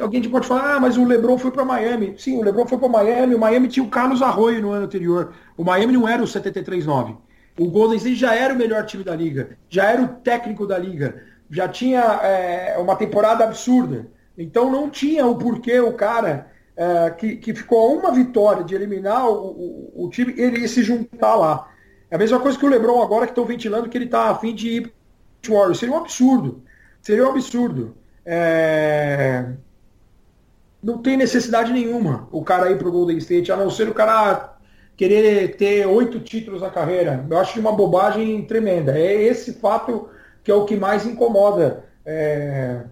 Alguém 0.00 0.22
pode 0.30 0.46
falar, 0.46 0.76
ah, 0.76 0.80
mas 0.80 0.96
o 0.96 1.04
Lebron 1.04 1.38
foi 1.38 1.50
para 1.50 1.64
Miami. 1.64 2.14
Sim, 2.16 2.38
o 2.38 2.42
Lebron 2.42 2.66
foi 2.66 2.78
para 2.78 2.88
Miami. 2.88 3.34
O 3.34 3.38
Miami 3.38 3.68
tinha 3.68 3.84
o 3.84 3.90
Carlos 3.90 4.22
Arroio 4.22 4.62
no 4.62 4.70
ano 4.70 4.84
anterior. 4.84 5.32
O 5.56 5.64
Miami 5.64 5.92
não 5.92 6.08
era 6.08 6.22
o 6.22 6.26
73-9. 6.26 7.16
O 7.58 7.70
Golden 7.70 7.96
State 7.96 8.16
já 8.16 8.34
era 8.34 8.52
o 8.52 8.56
melhor 8.56 8.84
time 8.84 9.04
da 9.04 9.14
liga, 9.14 9.56
já 9.68 9.88
era 9.88 10.02
o 10.02 10.08
técnico 10.08 10.66
da 10.66 10.76
liga, 10.76 11.22
já 11.48 11.68
tinha 11.68 12.00
é, 12.00 12.76
uma 12.78 12.96
temporada 12.96 13.44
absurda. 13.44 14.08
Então 14.36 14.70
não 14.70 14.90
tinha 14.90 15.24
o 15.24 15.36
porquê 15.36 15.78
o 15.78 15.92
cara 15.92 16.50
é, 16.76 17.10
que, 17.10 17.36
que 17.36 17.54
ficou 17.54 17.96
uma 17.96 18.10
vitória 18.10 18.64
de 18.64 18.74
eliminar 18.74 19.28
o, 19.28 19.34
o, 19.34 20.04
o, 20.04 20.10
time, 20.10 20.34
ele 20.36 20.60
ia 20.62 20.68
se 20.68 20.82
juntar 20.82 21.36
lá. 21.36 21.70
É 22.10 22.16
a 22.16 22.18
mesma 22.18 22.40
coisa 22.40 22.58
que 22.58 22.66
o 22.66 22.68
Lebron 22.68 23.00
agora 23.00 23.26
que 23.26 23.32
estão 23.32 23.44
ventilando 23.44 23.88
que 23.88 23.96
ele 23.96 24.06
está 24.06 24.30
a 24.30 24.34
fim 24.34 24.52
de 24.52 24.68
ir 24.68 24.92
Warriors. 25.50 25.78
Seria 25.78 25.94
um 25.94 25.98
absurdo. 25.98 26.62
Seria 27.02 27.26
um 27.26 27.30
absurdo. 27.30 27.94
É... 28.24 29.52
Não 30.82 30.98
tem 30.98 31.16
necessidade 31.16 31.72
nenhuma 31.72 32.28
o 32.30 32.42
cara 32.42 32.70
ir 32.70 32.78
pro 32.78 32.92
Golden 32.92 33.16
State, 33.18 33.50
a 33.50 33.56
não 33.56 33.70
ser 33.70 33.88
o 33.88 33.94
cara 33.94 34.54
querer 34.96 35.56
ter 35.56 35.86
oito 35.86 36.20
títulos 36.20 36.62
na 36.62 36.70
carreira. 36.70 37.24
Eu 37.28 37.38
acho 37.38 37.58
uma 37.58 37.72
bobagem 37.72 38.44
tremenda. 38.44 38.96
É 38.96 39.22
esse 39.22 39.54
fato 39.54 40.08
que 40.42 40.50
é 40.50 40.54
o 40.54 40.64
que 40.64 40.76
mais 40.76 41.06
incomoda 41.06 41.84
é, 42.04 42.82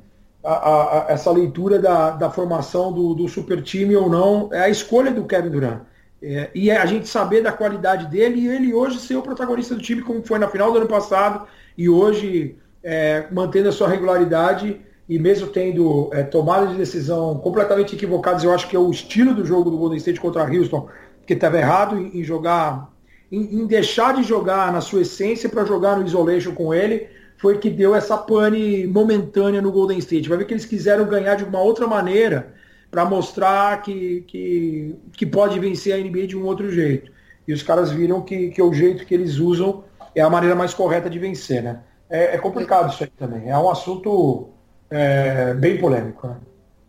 a, 0.42 1.06
a, 1.08 1.12
essa 1.12 1.30
leitura 1.30 1.78
da, 1.78 2.10
da 2.10 2.30
formação 2.30 2.92
do, 2.92 3.14
do, 3.14 3.28
super 3.28 3.62
time 3.62 3.94
ou 3.94 4.08
não. 4.08 4.48
É 4.52 4.62
a 4.62 4.68
escolha 4.68 5.10
do 5.10 5.24
Kevin 5.24 5.50
Durant. 5.50 5.82
É, 6.22 6.50
e 6.54 6.70
é 6.70 6.76
a 6.76 6.86
gente 6.86 7.08
saber 7.08 7.42
da 7.42 7.52
qualidade 7.52 8.06
dele 8.06 8.40
e 8.40 8.48
ele 8.48 8.72
hoje 8.72 9.00
ser 9.00 9.16
o 9.16 9.22
protagonista 9.22 9.74
do 9.74 9.82
time, 9.82 10.02
como 10.02 10.22
foi 10.22 10.38
na 10.38 10.48
final 10.48 10.70
do 10.70 10.78
ano 10.78 10.86
passado, 10.86 11.46
e 11.76 11.88
hoje 11.88 12.56
é, 12.82 13.26
mantendo 13.30 13.68
a 13.68 13.72
sua 13.72 13.88
regularidade 13.88 14.80
e 15.08 15.18
mesmo 15.18 15.48
tendo 15.48 16.10
é, 16.12 16.22
tomadas 16.22 16.70
de 16.70 16.76
decisão 16.76 17.38
completamente 17.38 17.94
equivocadas, 17.94 18.44
eu 18.44 18.52
acho 18.52 18.68
que 18.68 18.76
é 18.76 18.78
o 18.78 18.90
estilo 18.90 19.34
do 19.34 19.44
jogo 19.44 19.70
do 19.70 19.76
Golden 19.76 19.98
State 19.98 20.20
contra 20.20 20.44
Houston, 20.44 20.88
que 21.26 21.34
estava 21.34 21.58
errado 21.58 21.98
em, 21.98 22.20
em 22.20 22.24
jogar, 22.24 22.90
em, 23.30 23.60
em, 23.60 23.66
deixar 23.66 24.14
de 24.14 24.22
jogar 24.22 24.72
na 24.72 24.80
sua 24.80 25.02
essência 25.02 25.48
para 25.48 25.64
jogar 25.64 25.96
no 25.96 26.06
isolation 26.06 26.54
com 26.54 26.72
ele, 26.72 27.08
foi 27.36 27.58
que 27.58 27.68
deu 27.68 27.94
essa 27.94 28.16
pane 28.16 28.86
momentânea 28.86 29.60
no 29.60 29.72
Golden 29.72 29.98
State. 29.98 30.28
Vai 30.28 30.38
ver 30.38 30.44
que 30.46 30.54
eles 30.54 30.64
quiseram 30.64 31.04
ganhar 31.04 31.34
de 31.34 31.44
uma 31.44 31.60
outra 31.60 31.86
maneira 31.86 32.54
para 32.90 33.04
mostrar 33.04 33.82
que, 33.82 34.22
que, 34.28 34.94
que 35.12 35.26
pode 35.26 35.58
vencer 35.58 35.94
a 35.94 35.98
NBA 35.98 36.28
de 36.28 36.36
um 36.36 36.44
outro 36.44 36.70
jeito. 36.70 37.10
E 37.48 37.52
os 37.52 37.62
caras 37.62 37.90
viram 37.90 38.20
que, 38.20 38.50
que 38.50 38.62
o 38.62 38.72
jeito 38.72 39.04
que 39.04 39.14
eles 39.14 39.38
usam 39.38 39.82
é 40.14 40.20
a 40.20 40.30
maneira 40.30 40.54
mais 40.54 40.74
correta 40.74 41.08
de 41.08 41.18
vencer, 41.18 41.62
né? 41.62 41.80
É, 42.08 42.34
é 42.34 42.38
complicado 42.38 42.92
isso 42.92 43.02
aí 43.02 43.10
também. 43.18 43.48
É 43.48 43.56
um 43.56 43.70
assunto 43.70 44.48
é, 44.90 45.54
bem 45.54 45.78
polêmico. 45.78 46.26
Né? 46.26 46.36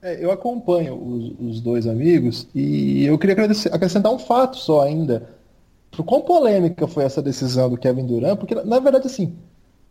É, 0.02 0.24
eu 0.24 0.32
acompanho 0.32 0.96
os, 0.96 1.34
os, 1.40 1.62
dois 1.62 1.88
amigos 1.88 2.48
e 2.54 3.06
eu 3.06 3.18
queria 3.18 3.36
acrescentar 3.72 4.12
um 4.12 4.20
fato 4.20 4.58
só 4.58 4.82
ainda. 4.82 5.30
Por 5.92 6.04
quão 6.04 6.22
polêmica 6.22 6.88
foi 6.88 7.06
essa 7.06 7.22
decisão 7.22 7.70
do 7.70 7.78
Kevin 7.78 8.06
Durant? 8.06 8.38
Porque, 8.38 8.54
na 8.54 8.80
verdade, 8.80 9.08
assim, 9.08 9.34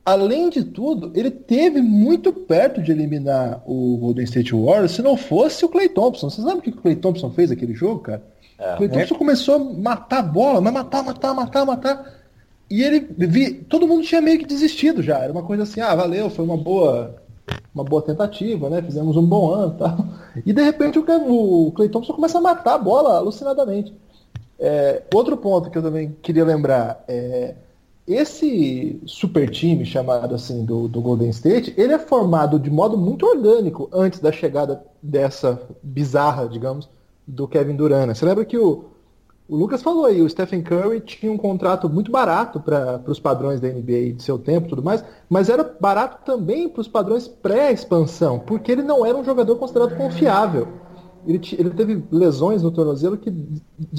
além 0.05 0.51
de 0.51 0.65
tudo, 0.65 1.13
ele 1.15 1.31
teve 1.31 1.81
muito 1.81 2.31
perto 2.33 2.83
de 2.83 2.93
eliminar 2.93 3.63
o 3.67 3.97
Golden 3.97 4.25
State 4.25 4.53
Warriors 4.53 4.93
se 4.93 5.01
não 5.01 5.17
fosse 5.17 5.65
o 5.65 5.69
Clay 5.69 5.89
Thompson. 5.89 6.29
Vocês 6.29 6.45
lembram 6.45 6.61
o 6.61 6.63
que 6.63 6.71
o 6.71 6.83
Clay 6.83 6.97
Thompson 6.97 7.31
fez 7.31 7.51
aquele 7.51 7.73
jogo, 7.73 8.01
cara? 8.01 8.23
É, 8.59 8.75
o 8.75 8.77
Clay 8.77 8.91
Thompson 8.91 9.15
começou 9.15 9.55
a 9.55 9.59
matar 9.59 10.19
a 10.19 10.23
bola, 10.23 10.61
mas 10.61 10.75
matar, 10.75 11.03
matar, 11.03 11.35
matar, 11.35 11.65
matar. 11.65 12.22
E 12.73 12.83
ele 12.83 13.01
vi, 13.19 13.53
todo 13.53 13.87
mundo 13.87 14.03
tinha 14.03 14.23
meio 14.23 14.39
que 14.39 14.47
desistido 14.47 15.03
já. 15.03 15.19
Era 15.19 15.31
uma 15.31 15.43
coisa 15.43 15.65
assim, 15.65 15.83
ah, 15.83 15.95
valeu, 15.95 16.31
foi 16.31 16.43
uma 16.43 16.57
boa 16.57 17.15
uma 17.75 17.85
boa 17.85 18.01
tentativa, 18.01 18.71
né? 18.71 18.81
Fizemos 18.81 19.15
um 19.15 19.27
bom 19.27 19.53
ano, 19.53 19.75
tal. 19.79 20.07
E 20.47 20.55
de 20.55 20.63
repente 20.63 20.99
o, 20.99 21.67
o 21.67 21.73
Clay 21.73 21.91
Thompson 21.91 22.15
começa 22.15 22.39
a 22.39 22.41
matar 22.41 22.77
a 22.77 22.79
bola 22.79 23.19
alucinadamente. 23.19 23.93
É, 24.59 25.03
outro 25.15 25.37
ponto 25.37 25.69
que 25.69 25.77
eu 25.77 25.83
também 25.83 26.17
queria 26.23 26.47
lembrar 26.47 27.05
é 27.07 27.57
esse 28.09 28.99
super 29.05 29.51
time 29.51 29.85
chamado 29.85 30.35
assim 30.35 30.65
do, 30.65 30.89
do 30.89 31.03
Golden 31.03 31.29
State, 31.29 31.75
ele 31.77 31.93
é 31.93 31.99
formado 31.99 32.59
de 32.59 32.71
modo 32.71 32.97
muito 32.97 33.27
orgânico 33.27 33.91
antes 33.93 34.19
da 34.19 34.33
chegada 34.33 34.83
dessa 35.03 35.61
bizarra, 35.83 36.49
digamos, 36.49 36.89
do 37.27 37.47
Kevin 37.47 37.77
Durant. 37.77 38.07
Né? 38.07 38.15
Você 38.15 38.25
lembra 38.25 38.47
que 38.47 38.57
o, 38.57 38.92
o 39.53 39.57
Lucas 39.57 39.83
falou 39.83 40.07
aí, 40.07 40.23
o 40.23 40.31
Stephen 40.31 40.63
Curry 40.63 41.01
tinha 41.01 41.31
um 41.31 41.37
contrato 41.37 41.87
muito 41.87 42.11
barato 42.11 42.59
para 42.59 43.03
os 43.07 43.21
padrões 43.21 43.61
da 43.61 43.69
NBA 43.69 44.15
de 44.15 44.23
seu 44.23 44.39
tempo 44.39 44.67
e 44.67 44.71
tudo 44.71 44.83
mais, 44.83 45.05
mas 45.29 45.51
era 45.51 45.63
barato 45.79 46.25
também 46.25 46.71
para 46.71 46.81
os 46.81 46.89
padrões 46.89 47.29
pré-expansão, 47.29 48.39
porque 48.39 48.73
ele 48.73 48.83
não 48.83 49.05
era 49.05 49.15
um 49.15 49.23
jogador 49.23 49.57
considerado 49.57 49.95
confiável. 49.95 50.69
ele, 51.27 51.39
ele 51.59 51.69
teve 51.69 52.03
lesões 52.11 52.63
no 52.63 52.71
tornozelo 52.71 53.19
que 53.19 53.31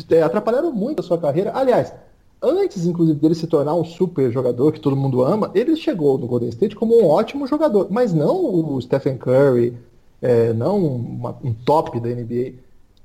é, 0.10 0.24
atrapalharam 0.24 0.72
muito 0.72 1.02
a 1.02 1.04
sua 1.04 1.20
carreira. 1.20 1.52
Aliás, 1.54 1.94
antes, 2.42 2.88
inclusive, 2.88 3.20
dele 3.20 3.36
se 3.36 3.46
tornar 3.46 3.76
um 3.76 3.86
super 3.86 4.32
jogador 4.32 4.72
que 4.72 4.80
todo 4.80 4.96
mundo 4.96 5.22
ama, 5.22 5.52
ele 5.54 5.76
chegou 5.76 6.18
no 6.18 6.26
Golden 6.26 6.50
State 6.50 6.76
como 6.76 7.00
um 7.00 7.06
ótimo 7.06 7.46
jogador, 7.46 7.90
mas 7.92 8.12
não 8.12 8.44
o 8.44 8.82
Stephen 8.82 9.20
Curry, 9.20 9.78
é, 10.20 10.52
não 10.52 10.84
uma, 10.84 11.38
um 11.44 11.54
top 11.54 12.00
da 12.00 12.10
NBA. 12.10 12.54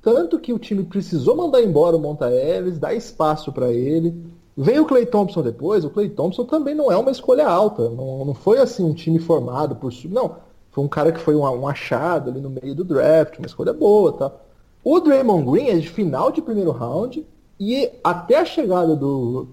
Tanto 0.00 0.38
que 0.38 0.52
o 0.52 0.58
time 0.58 0.84
precisou 0.84 1.36
mandar 1.36 1.62
embora 1.62 1.96
o 1.96 2.00
Monta 2.00 2.30
Ellis, 2.30 2.78
dar 2.78 2.94
espaço 2.94 3.52
para 3.52 3.72
ele. 3.72 4.14
Veio 4.56 4.82
o 4.82 4.86
Clay 4.86 5.06
Thompson 5.06 5.42
depois, 5.42 5.84
o 5.84 5.90
Clay 5.90 6.08
Thompson 6.08 6.44
também 6.44 6.74
não 6.74 6.90
é 6.90 6.96
uma 6.96 7.10
escolha 7.10 7.46
alta, 7.46 7.88
não, 7.90 8.24
não 8.24 8.34
foi 8.34 8.58
assim 8.58 8.84
um 8.84 8.92
time 8.92 9.18
formado 9.18 9.76
por. 9.76 9.92
Não, 10.06 10.36
foi 10.70 10.84
um 10.84 10.88
cara 10.88 11.12
que 11.12 11.20
foi 11.20 11.36
um, 11.36 11.42
um 11.42 11.68
achado 11.68 12.30
ali 12.30 12.40
no 12.40 12.50
meio 12.50 12.74
do 12.74 12.84
draft, 12.84 13.38
uma 13.38 13.46
escolha 13.46 13.72
boa, 13.72 14.12
tá? 14.12 14.32
O 14.82 15.00
Draymond 15.00 15.50
Green 15.50 15.68
é 15.68 15.76
de 15.76 15.88
final 15.88 16.30
de 16.32 16.40
primeiro 16.40 16.70
round 16.70 17.26
e 17.58 17.90
até 18.02 18.38
a 18.38 18.44
chegada 18.44 18.94
do 18.94 19.48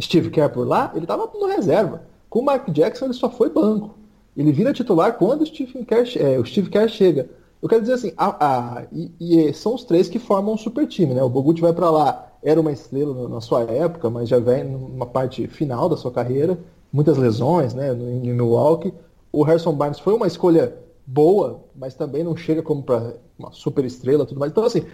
Steve 0.00 0.30
Kerr 0.30 0.52
por 0.52 0.66
lá, 0.66 0.92
ele 0.94 1.04
estava 1.04 1.28
no 1.34 1.46
reserva. 1.46 2.02
Com 2.28 2.40
o 2.40 2.44
Mark 2.44 2.68
Jackson 2.70 3.06
ele 3.06 3.14
só 3.14 3.28
foi 3.28 3.50
banco. 3.50 3.96
Ele 4.36 4.52
vira 4.52 4.72
titular 4.72 5.18
quando 5.18 5.42
o 5.42 5.84
Kerr, 5.84 6.16
é, 6.16 6.38
o 6.38 6.44
Steve 6.44 6.70
Kerr 6.70 6.88
chega. 6.88 7.28
Eu 7.62 7.68
quero 7.68 7.82
dizer 7.82 7.94
assim, 7.94 8.12
a, 8.16 8.46
a, 8.46 8.84
e, 8.90 9.12
e, 9.20 9.52
são 9.52 9.74
os 9.74 9.84
três 9.84 10.08
que 10.08 10.18
formam 10.18 10.54
um 10.54 10.58
super 10.58 10.86
time, 10.86 11.14
né? 11.14 11.22
O 11.22 11.28
Bogut 11.28 11.60
vai 11.60 11.72
para 11.72 11.90
lá, 11.90 12.32
era 12.42 12.60
uma 12.60 12.72
estrela 12.72 13.28
na 13.28 13.40
sua 13.40 13.62
época, 13.62 14.08
mas 14.08 14.28
já 14.28 14.38
vem 14.38 14.64
numa 14.64 15.06
parte 15.06 15.46
final 15.46 15.88
da 15.88 15.96
sua 15.96 16.10
carreira, 16.10 16.58
muitas 16.92 17.18
lesões, 17.18 17.74
né? 17.74 17.92
Em 17.92 18.32
Milwaukee. 18.32 18.94
O 19.32 19.42
Harrison 19.42 19.72
Barnes 19.74 19.98
foi 19.98 20.14
uma 20.14 20.26
escolha 20.26 20.74
boa, 21.06 21.64
mas 21.74 21.94
também 21.94 22.24
não 22.24 22.36
chega 22.36 22.62
como 22.62 22.82
para 22.82 23.14
uma 23.38 23.52
super 23.52 23.84
estrela, 23.84 24.24
tudo 24.24 24.40
mais. 24.40 24.50
Então 24.50 24.64
assim, 24.64 24.84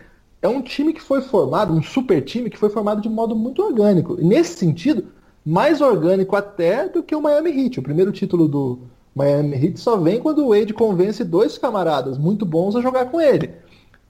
é 0.43 0.49
um 0.49 0.61
time 0.61 0.93
que 0.93 1.01
foi 1.01 1.23
formado, 1.23 1.73
um 1.73 1.83
super 1.83 2.23
time 2.23 2.51
que 2.51 2.59
foi 2.59 2.69
formado 2.69 3.01
de 3.01 3.09
modo 3.09 3.37
muito 3.37 3.63
orgânico. 3.63 4.21
E 4.21 4.25
nesse 4.25 4.57
sentido, 4.57 5.05
mais 5.45 5.81
orgânico 5.81 6.35
até 6.35 6.89
do 6.89 7.03
que 7.03 7.15
o 7.15 7.23
Miami 7.23 7.51
Heat. 7.51 7.79
O 7.79 7.83
primeiro 7.83 8.11
título 8.11 8.49
do 8.49 8.81
Miami 9.17 9.57
Heat 9.57 9.81
só 9.81 9.97
vem 9.97 10.21
quando 10.21 10.45
o 10.45 10.51
Wade 10.51 10.75
convence 10.75 11.25
dois 11.25 11.57
camaradas 11.57 12.19
muito 12.19 12.45
bons 12.45 12.77
a 12.77 12.83
jogar 12.83 13.07
com 13.07 13.19
ele. 13.19 13.51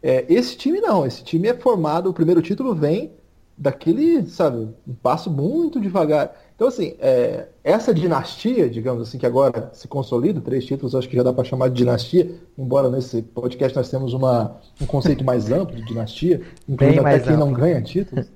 É, 0.02 0.26
esse 0.28 0.56
time 0.56 0.80
não, 0.80 1.06
esse 1.06 1.22
time 1.22 1.46
é 1.46 1.54
formado, 1.54 2.10
o 2.10 2.12
primeiro 2.12 2.42
título 2.42 2.74
vem 2.74 3.12
daquele, 3.56 4.26
sabe, 4.26 4.68
um 4.86 4.94
passo 4.94 5.30
muito 5.30 5.80
devagar. 5.80 6.34
Então, 6.56 6.66
assim, 6.66 6.94
é, 6.98 7.46
essa 7.62 7.94
dinastia, 7.94 8.68
digamos 8.68 9.06
assim, 9.06 9.16
que 9.16 9.24
agora 9.24 9.70
se 9.72 9.86
consolida, 9.86 10.40
três 10.40 10.64
títulos, 10.64 10.94
acho 10.94 11.08
que 11.08 11.16
já 11.16 11.22
dá 11.22 11.32
para 11.32 11.44
chamar 11.44 11.68
de 11.68 11.76
dinastia, 11.76 12.34
embora 12.58 12.90
nesse 12.90 13.22
podcast 13.22 13.76
nós 13.76 13.88
temos 13.88 14.12
uma, 14.12 14.56
um 14.80 14.86
conceito 14.86 15.24
mais 15.24 15.52
amplo 15.52 15.76
de 15.76 15.84
dinastia, 15.86 16.42
incluindo 16.68 17.00
até 17.00 17.20
quem 17.20 17.34
amplo. 17.34 17.46
não 17.46 17.52
ganha 17.52 17.80
títulos. 17.80 18.26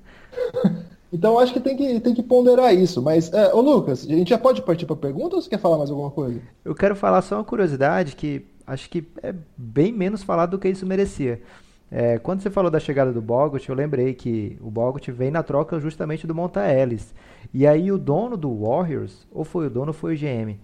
Então 1.12 1.38
acho 1.38 1.52
que 1.52 1.60
tem 1.60 1.76
que, 1.76 2.00
tem 2.00 2.14
que 2.14 2.22
ponderar 2.22 2.74
isso. 2.74 3.02
Mas, 3.02 3.32
é, 3.32 3.52
ô 3.52 3.60
Lucas, 3.60 4.06
a 4.08 4.12
gente 4.12 4.30
já 4.30 4.38
pode 4.38 4.62
partir 4.62 4.86
para 4.86 4.96
pergunta 4.96 5.36
ou 5.36 5.42
você 5.42 5.48
quer 5.50 5.58
falar 5.58 5.78
mais 5.78 5.90
alguma 5.90 6.10
coisa? 6.10 6.40
Eu 6.64 6.74
quero 6.74 6.94
falar 6.94 7.22
só 7.22 7.36
uma 7.36 7.44
curiosidade 7.44 8.14
que 8.14 8.44
acho 8.66 8.88
que 8.88 9.04
é 9.22 9.34
bem 9.56 9.92
menos 9.92 10.22
falado 10.22 10.52
do 10.52 10.58
que 10.58 10.68
isso 10.68 10.86
merecia. 10.86 11.42
É, 11.90 12.18
quando 12.18 12.40
você 12.40 12.50
falou 12.50 12.70
da 12.70 12.78
chegada 12.78 13.12
do 13.12 13.20
Bogut, 13.20 13.68
eu 13.68 13.74
lembrei 13.74 14.14
que 14.14 14.56
o 14.60 14.70
Bogut 14.70 15.10
vem 15.10 15.30
na 15.30 15.42
troca 15.42 15.80
justamente 15.80 16.26
do 16.26 16.34
Monta 16.34 16.72
Ellis. 16.72 17.12
E 17.52 17.66
aí 17.66 17.90
o 17.90 17.98
dono 17.98 18.36
do 18.36 18.64
Warriors, 18.64 19.26
ou 19.32 19.42
foi 19.42 19.66
o 19.66 19.70
dono 19.70 19.88
ou 19.88 19.92
foi 19.92 20.14
o 20.14 20.16
GM, 20.16 20.56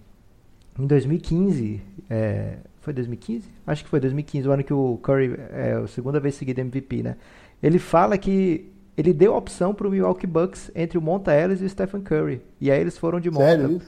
em 0.79 0.85
2015, 0.87 1.81
é, 2.09 2.57
foi 2.79 2.93
2015? 2.93 3.49
Acho 3.65 3.83
que 3.83 3.89
foi 3.89 3.99
2015, 3.99 4.47
o 4.47 4.51
ano 4.51 4.63
que 4.63 4.73
o 4.73 4.97
Curry 5.03 5.35
é 5.51 5.81
a 5.83 5.87
segunda 5.87 6.19
vez 6.19 6.35
seguida 6.35 6.61
MVP, 6.61 7.03
né? 7.03 7.17
Ele 7.61 7.79
fala 7.79 8.17
que 8.17 8.71
ele 8.97 9.13
deu 9.13 9.33
a 9.33 9.37
opção 9.37 9.73
para 9.73 9.87
o 9.87 9.91
Milwaukee 9.91 10.27
Bucks 10.27 10.71
entre 10.75 10.97
o 10.97 11.01
Monta 11.01 11.33
Ellis 11.33 11.61
e 11.61 11.65
o 11.65 11.69
Stephen 11.69 12.01
Curry. 12.01 12.41
E 12.59 12.71
aí 12.71 12.81
eles 12.81 12.97
foram 12.97 13.19
de 13.19 13.29
Monta. 13.29 13.45
Sério? 13.45 13.81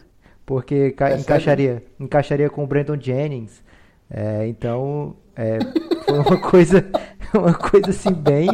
Porque 0.46 0.96
é 1.00 1.18
encaixaria, 1.18 1.74
sério? 1.74 1.88
encaixaria 2.00 2.50
com 2.50 2.64
o 2.64 2.68
Brandon 2.68 2.98
Jennings. 3.00 3.64
É, 4.10 4.48
então, 4.48 5.16
é, 5.36 5.60
foi 6.06 6.20
uma 6.20 6.38
coisa, 6.42 6.86
uma 7.34 7.54
coisa 7.54 7.90
assim 7.90 8.14
bem... 8.14 8.48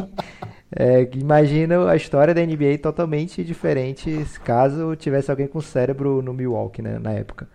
É, 0.77 1.07
imagina 1.13 1.89
a 1.89 1.95
história 1.95 2.33
da 2.33 2.41
NBA 2.41 2.79
totalmente 2.81 3.41
diferente 3.45 4.25
caso 4.43 4.93
tivesse 4.95 5.31
alguém 5.31 5.47
com 5.47 5.61
cérebro 5.61 6.21
no 6.21 6.33
Milwaukee, 6.33 6.81
né, 6.81 6.99
na 6.99 7.13
época. 7.13 7.47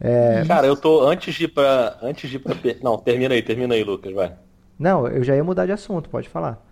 É... 0.00 0.44
Cara, 0.46 0.66
eu 0.66 0.76
tô 0.76 1.06
antes 1.06 1.34
de 1.34 1.44
ir 1.44 1.48
pra. 1.48 1.98
Antes 2.02 2.28
de 2.30 2.36
ir 2.36 2.38
pra. 2.38 2.54
Não, 2.82 2.98
termina 2.98 3.34
aí, 3.34 3.42
termina 3.42 3.74
aí, 3.74 3.82
Lucas, 3.82 4.12
vai. 4.12 4.32
Não, 4.78 5.06
eu 5.08 5.24
já 5.24 5.34
ia 5.34 5.42
mudar 5.44 5.66
de 5.66 5.72
assunto, 5.72 6.10
pode 6.10 6.28
falar. 6.28 6.65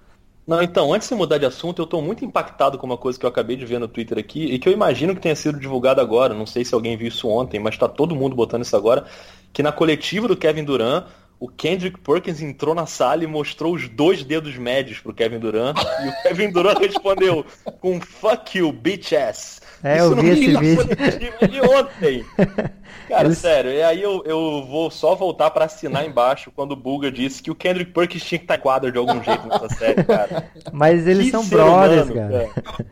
Não, 0.47 0.63
então, 0.63 0.93
antes 0.93 1.09
de 1.09 1.15
mudar 1.15 1.39
de 1.39 1.47
assunto, 1.47 1.81
eu 1.81 1.85
estou 1.85 2.03
muito 2.03 2.25
impactado 2.25 2.77
com 2.77 2.85
uma 2.85 2.99
coisa 2.99 3.19
que 3.19 3.25
eu 3.25 3.31
acabei 3.31 3.57
de 3.57 3.65
ver 3.65 3.79
no 3.79 3.89
Twitter 3.89 4.19
aqui 4.19 4.45
e 4.45 4.59
que 4.59 4.69
eu 4.69 4.73
imagino 4.73 5.15
que 5.15 5.21
tenha 5.21 5.35
sido 5.35 5.59
divulgado 5.59 6.03
agora. 6.03 6.35
Não 6.35 6.47
sei 6.47 6.65
se 6.65 6.75
alguém 6.75 6.97
viu 6.97 7.09
isso 7.09 7.29
ontem, 7.29 7.59
mas 7.59 7.75
está 7.75 7.89
todo 7.89 8.15
mundo 8.15 8.37
botando 8.37 8.63
isso 8.63 8.77
agora. 8.77 9.07
Que 9.53 9.63
na 9.63 9.73
coletiva 9.73 10.29
do 10.29 10.37
Kevin 10.37 10.65
Durant, 10.65 11.07
o 11.41 11.49
Kendrick 11.49 11.99
Perkins 12.01 12.43
entrou 12.43 12.75
na 12.75 12.85
sala 12.85 13.25
e 13.25 13.27
mostrou 13.27 13.75
os 13.75 13.89
dois 13.89 14.23
dedos 14.23 14.57
médios 14.57 14.99
pro 14.99 15.15
Kevin 15.15 15.39
Durant. 15.39 15.77
e 15.79 16.09
o 16.09 16.23
Kevin 16.23 16.51
Durant 16.51 16.79
respondeu 16.81 17.45
com 17.81 17.99
fuck 18.01 18.59
you, 18.59 18.71
bitch 18.71 19.13
ass. 19.15 19.63
É, 19.85 19.99
Isso 19.99 20.07
eu 20.07 20.17
vi 20.17 20.29
esse 20.31 20.57
vídeo. 20.57 21.51
de 21.51 21.61
ontem. 21.61 22.25
Cara, 23.07 23.27
Eles... 23.27 23.37
sério, 23.37 23.71
e 23.71 23.83
aí 23.83 24.03
eu, 24.03 24.23
eu 24.25 24.65
vou 24.67 24.91
só 24.91 25.15
voltar 25.15 25.51
para 25.51 25.67
assinar 25.67 26.07
embaixo 26.07 26.51
quando 26.51 26.73
o 26.73 26.77
Buga 26.77 27.13
disse 27.13 27.43
que 27.43 27.51
o 27.51 27.55
Kendrick 27.55 27.93
Perkins 27.93 28.25
tinha 28.25 28.39
que 28.39 28.45
estar 28.47 28.57
quadro 28.57 28.91
de 28.91 28.97
algum 28.97 29.23
jeito 29.23 29.47
nessa 29.47 29.69
série, 29.69 30.03
cara. 30.03 30.51
Mas 30.73 31.07
eles 31.07 31.27
que 31.27 31.31
são 31.33 31.47
brothers, 31.47 32.09
humano, 32.09 32.31
cara. 32.31 32.49
cara. 32.49 32.87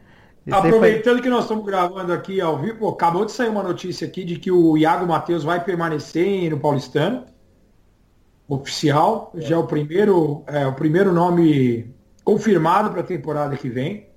Aproveitando 0.53 1.14
foi... 1.14 1.22
que 1.22 1.30
nós 1.30 1.45
estamos 1.45 1.64
gravando 1.64 2.12
aqui 2.12 2.43
ao 2.43 2.59
vivo, 2.59 2.86
acabou 2.88 3.24
de 3.24 3.32
sair 3.32 3.49
uma 3.49 3.62
notícia 3.62 4.07
aqui 4.07 4.22
de 4.22 4.36
que 4.36 4.51
o 4.51 4.76
Iago 4.76 5.07
Matheus 5.07 5.45
vai 5.45 5.64
permanecer 5.64 6.51
no 6.51 6.61
Paulistano. 6.61 7.24
Oficial, 8.47 9.32
é. 9.34 9.40
já 9.40 9.55
é 9.55 9.59
o 9.59 9.66
primeiro, 9.66 10.45
é, 10.47 10.66
o 10.66 10.74
primeiro 10.74 11.11
nome 11.11 11.95
confirmado 12.22 12.90
para 12.90 13.01
a 13.01 13.05
temporada 13.05 13.57
que 13.57 13.70
vem 13.70 14.11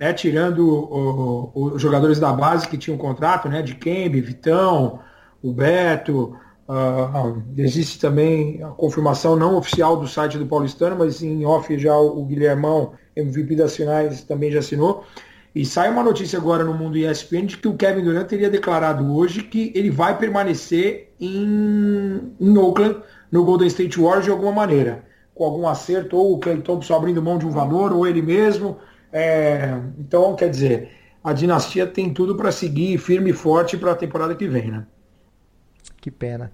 né, 0.00 0.14
tirando 0.14 1.50
os 1.54 1.80
jogadores 1.82 2.18
da 2.18 2.32
base 2.32 2.66
que 2.66 2.78
tinham 2.78 2.96
contrato, 2.96 3.50
né, 3.50 3.60
de 3.60 3.74
Kembe, 3.74 4.22
Vitão, 4.22 4.98
o 5.42 5.52
Beto, 5.52 6.34
uh, 6.66 7.42
existe 7.58 8.00
também 8.00 8.62
a 8.62 8.68
confirmação 8.68 9.36
não 9.36 9.56
oficial 9.56 9.98
do 9.98 10.08
site 10.08 10.38
do 10.38 10.46
Paulistano, 10.46 10.96
mas 10.96 11.22
em 11.22 11.44
off 11.44 11.78
já 11.78 11.94
o 11.96 12.24
Guilhermão, 12.24 12.92
MVP 13.14 13.54
das 13.56 13.76
finais, 13.76 14.22
também 14.22 14.50
já 14.50 14.60
assinou. 14.60 15.04
E 15.54 15.66
sai 15.66 15.90
uma 15.90 16.02
notícia 16.02 16.38
agora 16.38 16.64
no 16.64 16.72
mundo 16.72 16.96
ESPN 16.96 17.44
de 17.44 17.58
que 17.58 17.68
o 17.68 17.74
Kevin 17.74 18.04
Durant 18.04 18.28
teria 18.28 18.48
declarado 18.48 19.12
hoje 19.14 19.42
que 19.42 19.72
ele 19.74 19.90
vai 19.90 20.16
permanecer 20.16 21.12
em, 21.20 22.32
em 22.40 22.56
Oakland, 22.56 23.00
no 23.30 23.44
Golden 23.44 23.66
State 23.66 24.00
Warriors 24.00 24.24
de 24.24 24.30
alguma 24.30 24.52
maneira. 24.52 25.04
Com 25.34 25.44
algum 25.44 25.66
acerto, 25.66 26.16
ou 26.16 26.34
o 26.34 26.38
Clay 26.38 26.60
Thompson 26.62 26.94
abrindo 26.94 27.20
mão 27.20 27.36
de 27.36 27.46
um 27.46 27.50
valor, 27.50 27.92
ou 27.92 28.06
ele 28.06 28.22
mesmo. 28.22 28.78
É, 29.12 29.80
então, 29.98 30.34
quer 30.36 30.48
dizer, 30.48 30.90
a 31.22 31.32
dinastia 31.32 31.86
tem 31.86 32.12
tudo 32.12 32.36
para 32.36 32.52
seguir 32.52 32.98
firme 32.98 33.30
e 33.30 33.34
forte 33.34 33.76
para 33.76 33.92
a 33.92 33.96
temporada 33.96 34.34
que 34.34 34.46
vem, 34.46 34.70
né? 34.70 34.86
Que 36.00 36.10
pena. 36.10 36.52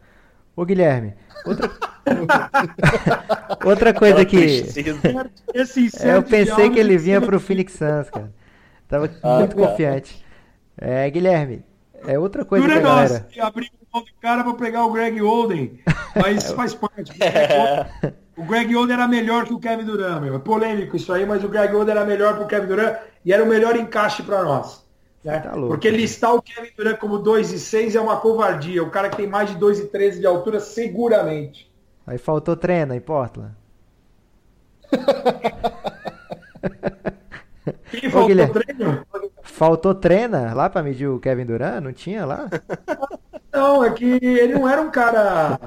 Ô 0.57 0.65
Guilherme, 0.65 1.15
outra, 1.45 1.71
outra 3.65 3.93
coisa 3.93 4.25
que. 4.25 4.65
É, 5.57 6.17
eu 6.17 6.23
pensei 6.23 6.71
que 6.71 6.79
ele 6.79 6.99
vinha 6.99 7.21
para 7.21 7.37
o 7.37 7.41
Phoenix 7.41 7.73
Suns, 7.73 8.11
cara. 8.11 8.33
Tava 8.87 9.11
ah, 9.23 9.39
muito 9.39 9.57
cara. 9.57 9.69
confiante. 9.69 10.25
É, 10.77 11.09
Guilherme, 11.09 11.65
é 12.07 12.19
outra 12.19 12.45
coisa 12.45 12.67
que 12.67 12.73
a 12.73 12.81
galera. 12.81 13.29
Abrir 13.41 13.71
mão 13.93 14.05
de 14.05 14.13
cara 14.21 14.45
para 14.45 14.55
pegar 14.55 14.85
o 14.85 14.93
Greg 14.93 15.21
Oden, 15.23 15.81
mas 16.15 16.53
faz 16.53 16.75
parte. 16.75 17.13
É. 17.23 18.13
O 18.37 18.45
Greg 18.45 18.77
Oden 18.77 18.95
era 18.95 19.09
melhor 19.09 19.47
que 19.47 19.55
o 19.55 19.59
Kevin 19.59 19.85
Durant, 19.85 20.21
meu. 20.21 20.35
É 20.35 20.39
polêmico 20.39 20.95
isso 20.97 21.11
aí, 21.13 21.25
mas 21.25 21.43
o 21.43 21.49
Greg 21.49 21.75
Oden 21.75 21.93
era 21.93 22.05
melhor 22.05 22.37
que 22.37 22.45
o 22.45 22.47
Kevin 22.47 22.67
Durant 22.67 22.99
e 23.25 23.33
era 23.33 23.43
o 23.43 23.47
melhor 23.47 23.75
encaixe 23.77 24.23
para 24.23 24.43
nós. 24.43 24.85
Né? 25.25 25.41
Tá 25.41 25.55
louco, 25.55 25.69
Porque 25.69 25.91
listar 25.91 26.35
o 26.35 26.43
Kevin 26.43 26.71
Durant 26.77 26.99
como 26.99 27.19
2 27.19 27.53
e 27.53 27.59
6 27.59 27.97
é 27.97 28.01
uma 28.01 28.19
covardia. 28.19 28.83
O 28.83 28.91
cara 28.91 29.09
que 29.09 29.17
tem 29.17 29.27
mais 29.27 29.49
de 29.51 29.57
2 29.57 29.81
e 29.81 29.87
13 29.87 30.21
de 30.21 30.27
altura, 30.27 30.61
seguramente. 30.61 31.73
Aí 32.07 32.19
faltou 32.19 32.55
treino 32.57 32.95
em 32.95 33.01
Portland. 33.01 33.55
Quem 37.91 38.11
faltou 38.11 38.45
Ô, 38.45 38.49
treino? 38.49 39.07
Faltou 39.43 39.95
treina 39.95 40.53
lá 40.53 40.69
para 40.69 40.83
medir 40.83 41.09
o 41.09 41.19
Kevin 41.19 41.47
Durant? 41.47 41.83
Não 41.83 41.93
tinha 41.93 42.27
lá? 42.27 42.49
Não, 43.53 43.83
é 43.83 43.91
que 43.91 44.05
ele 44.05 44.55
não 44.55 44.69
era 44.69 44.83
um 44.83 44.91
cara 44.91 45.59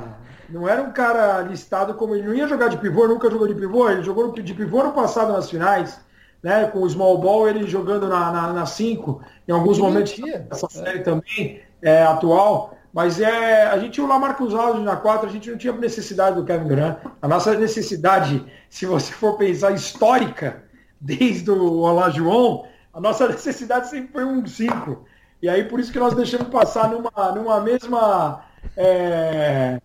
não 0.51 0.67
era 0.67 0.81
um 0.81 0.91
cara 0.91 1.41
listado 1.41 1.93
como 1.93 2.15
ele 2.15 2.27
não 2.27 2.33
ia 2.33 2.47
jogar 2.47 2.67
de 2.67 2.77
pivô, 2.77 3.07
nunca 3.07 3.29
jogou 3.29 3.47
de 3.47 3.55
pivô, 3.55 3.89
ele 3.89 4.03
jogou 4.03 4.31
de 4.31 4.53
pivô 4.53 4.83
no 4.83 4.91
passado 4.91 5.31
nas 5.31 5.49
finais, 5.49 5.99
né? 6.41 6.65
Com 6.67 6.81
o 6.81 6.89
small 6.89 7.17
ball, 7.17 7.47
ele 7.47 7.67
jogando 7.67 8.07
na 8.07 8.25
5, 8.25 8.31
na, 8.31 8.53
na 8.53 8.65
cinco, 8.65 9.21
em 9.47 9.51
alguns 9.51 9.77
que 9.77 9.83
momentos 9.83 10.17
dessa 10.49 10.69
série 10.69 10.99
também 10.99 11.61
é, 11.81 12.03
atual, 12.03 12.75
Mas 12.93 13.19
é, 13.19 13.67
a 13.67 13.77
gente 13.77 13.93
tinha 13.93 14.05
o 14.05 14.09
Lamarcus 14.09 14.53
Aldridge 14.53 14.85
na 14.85 14.95
4, 14.95 15.27
a 15.27 15.31
gente 15.31 15.49
não 15.49 15.57
tinha 15.57 15.73
necessidade 15.73 16.35
do 16.35 16.45
Kevin 16.45 16.67
Durant. 16.67 16.97
A 17.21 17.27
nossa 17.27 17.53
necessidade, 17.55 18.43
se 18.69 18.85
você 18.85 19.11
for 19.13 19.37
pensar 19.37 19.71
histórica, 19.71 20.63
desde 20.99 21.49
o 21.51 21.79
Olajuwon, 21.79 22.65
a 22.93 22.99
nossa 22.99 23.27
necessidade 23.29 23.89
sempre 23.89 24.11
foi 24.11 24.25
um 24.25 24.45
5. 24.45 25.05
E 25.41 25.47
aí 25.47 25.63
por 25.63 25.79
isso 25.79 25.91
que 25.91 25.99
nós 25.99 26.13
deixamos 26.13 26.49
passar 26.49 26.89
numa, 26.89 27.31
numa 27.31 27.61
mesma 27.61 28.43
é, 28.75 29.79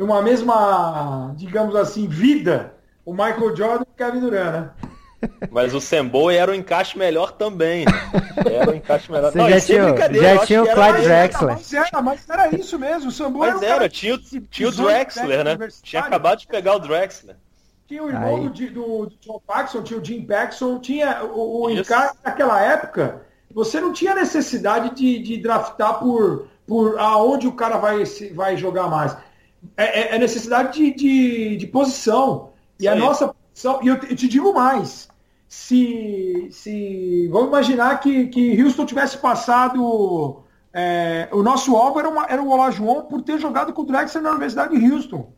numa 0.00 0.22
mesma, 0.22 1.34
digamos 1.36 1.76
assim, 1.76 2.08
vida, 2.08 2.72
o 3.04 3.12
Michael 3.12 3.54
Jordan 3.54 3.84
e 3.86 3.92
o 3.92 3.94
Kevin 3.94 4.20
Durant, 4.20 4.52
né? 4.52 4.70
Mas 5.50 5.74
o 5.74 5.80
Semboy 5.80 6.34
era 6.34 6.50
o 6.50 6.54
encaixe 6.54 6.96
melhor 6.96 7.32
também. 7.32 7.84
Era 8.50 8.70
o 8.70 8.74
encaixe 8.74 9.12
melhor. 9.12 9.30
Você 9.30 9.36
não, 9.36 9.50
já 9.50 9.60
tinha, 9.60 10.12
já 10.22 10.46
tinha 10.46 10.62
o 10.62 10.66
Clyde 10.66 11.02
Drexler. 11.02 11.52
Mas 11.52 11.74
era, 11.74 12.00
mas 12.00 12.30
era 12.30 12.56
isso 12.56 12.78
mesmo. 12.78 13.10
O 13.10 13.12
Semboy 13.12 13.50
mas 13.50 13.62
era, 13.62 13.74
era 13.74 13.88
tinha, 13.90 14.18
tinha 14.50 14.70
o 14.70 14.72
Drexler, 14.72 15.44
né? 15.44 15.58
Tinha 15.82 16.00
acabado 16.00 16.38
de 16.38 16.46
pegar 16.46 16.76
o 16.76 16.78
Drexler. 16.78 17.36
Tinha 17.86 18.02
o 18.02 18.08
irmão 18.08 18.48
do, 18.48 18.48
do, 18.48 19.06
do 19.06 19.16
John 19.20 19.42
Paxson, 19.46 19.82
tinha 19.82 20.00
o 20.00 20.04
Jim 20.04 20.22
Paxson, 20.22 20.78
tinha 20.78 21.22
o, 21.24 21.64
o 21.64 21.70
encaixe 21.70 22.14
naquela 22.24 22.58
época. 22.58 23.20
Você 23.52 23.78
não 23.78 23.92
tinha 23.92 24.14
necessidade 24.14 24.94
de, 24.94 25.18
de 25.18 25.36
draftar 25.36 25.98
por, 25.98 26.46
por 26.66 26.98
aonde 26.98 27.46
o 27.46 27.52
cara 27.52 27.76
vai, 27.76 28.02
vai 28.34 28.56
jogar 28.56 28.88
mais. 28.88 29.14
É, 29.76 30.14
é, 30.14 30.16
é 30.16 30.18
necessidade 30.18 30.78
de, 30.78 30.94
de, 30.94 31.56
de 31.56 31.66
posição. 31.66 32.50
E 32.78 32.84
Sim. 32.84 32.88
a 32.88 32.94
nossa 32.94 33.34
posição, 33.34 33.80
e 33.82 33.88
eu 33.88 34.00
te, 34.00 34.10
eu 34.10 34.16
te 34.16 34.28
digo 34.28 34.52
mais, 34.54 35.08
se, 35.48 36.48
se 36.50 37.28
vamos 37.28 37.48
imaginar 37.48 37.98
que, 38.00 38.28
que 38.28 38.62
Houston 38.62 38.86
tivesse 38.86 39.18
passado. 39.18 40.42
É, 40.72 41.28
o 41.32 41.42
nosso 41.42 41.74
alvo 41.74 41.98
era, 41.98 42.08
uma, 42.08 42.26
era 42.26 42.40
o 42.40 42.48
Olajuwon 42.48 43.02
por 43.02 43.22
ter 43.22 43.40
jogado 43.40 43.72
com 43.72 43.82
o 43.82 43.84
Drexler 43.84 44.22
na 44.22 44.30
Universidade 44.30 44.78
de 44.78 44.92
Houston. 44.92 45.32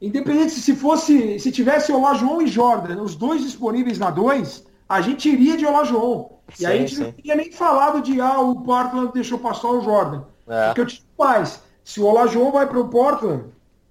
Independente 0.00 0.52
se 0.52 0.74
fosse, 0.74 1.38
se 1.38 1.52
tivesse 1.52 1.92
Olajuwon 1.92 2.40
e 2.40 2.46
Jordan, 2.46 3.02
os 3.02 3.14
dois 3.14 3.42
disponíveis 3.42 3.98
na 3.98 4.10
2, 4.10 4.64
a 4.88 5.02
gente 5.02 5.28
iria 5.28 5.58
de 5.58 5.66
Olajuwon. 5.66 6.40
E 6.58 6.64
aí 6.64 6.78
a 6.78 6.80
gente 6.80 6.96
sim. 6.96 7.02
não 7.02 7.12
teria 7.12 7.34
nem 7.34 7.52
falado 7.52 8.00
de 8.00 8.18
ah, 8.18 8.40
o 8.40 8.62
Portland 8.62 9.12
deixou 9.12 9.38
passar 9.38 9.68
o 9.68 9.82
Jordan. 9.82 10.22
É. 10.48 10.66
Porque 10.68 10.80
eu 10.80 10.86
te 10.86 10.96
digo 10.96 11.08
mais, 11.18 11.62
se 11.92 12.00
o 12.00 12.06
Olajuwon 12.06 12.52
vai 12.52 12.66
para 12.66 12.78
o 12.78 12.88
Portland, 12.88 13.44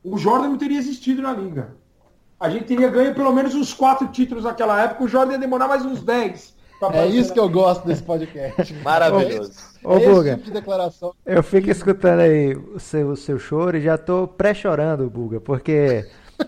o 0.03 0.17
Jordan 0.17 0.49
não 0.49 0.57
teria 0.57 0.77
existido 0.77 1.21
na 1.21 1.33
liga 1.33 1.79
a 2.39 2.49
gente 2.49 2.65
teria 2.65 2.89
ganho 2.89 3.13
pelo 3.13 3.33
menos 3.33 3.53
uns 3.53 3.73
quatro 3.73 4.07
títulos 4.07 4.45
naquela 4.45 4.81
época, 4.81 5.03
o 5.03 5.07
Jordan 5.07 5.33
ia 5.33 5.39
demorar 5.39 5.67
mais 5.67 5.85
uns 5.85 6.01
10. 6.01 6.57
É 6.93 7.07
isso 7.07 7.33
que 7.33 7.39
eu 7.39 7.49
gosto 7.49 7.85
desse 7.85 8.01
podcast. 8.01 8.73
Maravilhoso. 8.81 9.51
Ô, 9.83 9.95
ô 9.95 9.99
Buga, 9.99 10.35
tipo 10.35 10.45
de 10.45 10.51
declaração. 10.51 11.13
eu 11.25 11.43
fico 11.43 11.69
escutando 11.69 12.21
aí 12.21 12.55
o 12.55 12.79
seu, 12.79 13.09
o 13.09 13.17
seu 13.17 13.37
choro 13.37 13.75
e 13.75 13.81
já 13.81 13.97
tô 13.97 14.25
pré-chorando, 14.25 15.09
Buga, 15.09 15.41
porque 15.41 16.07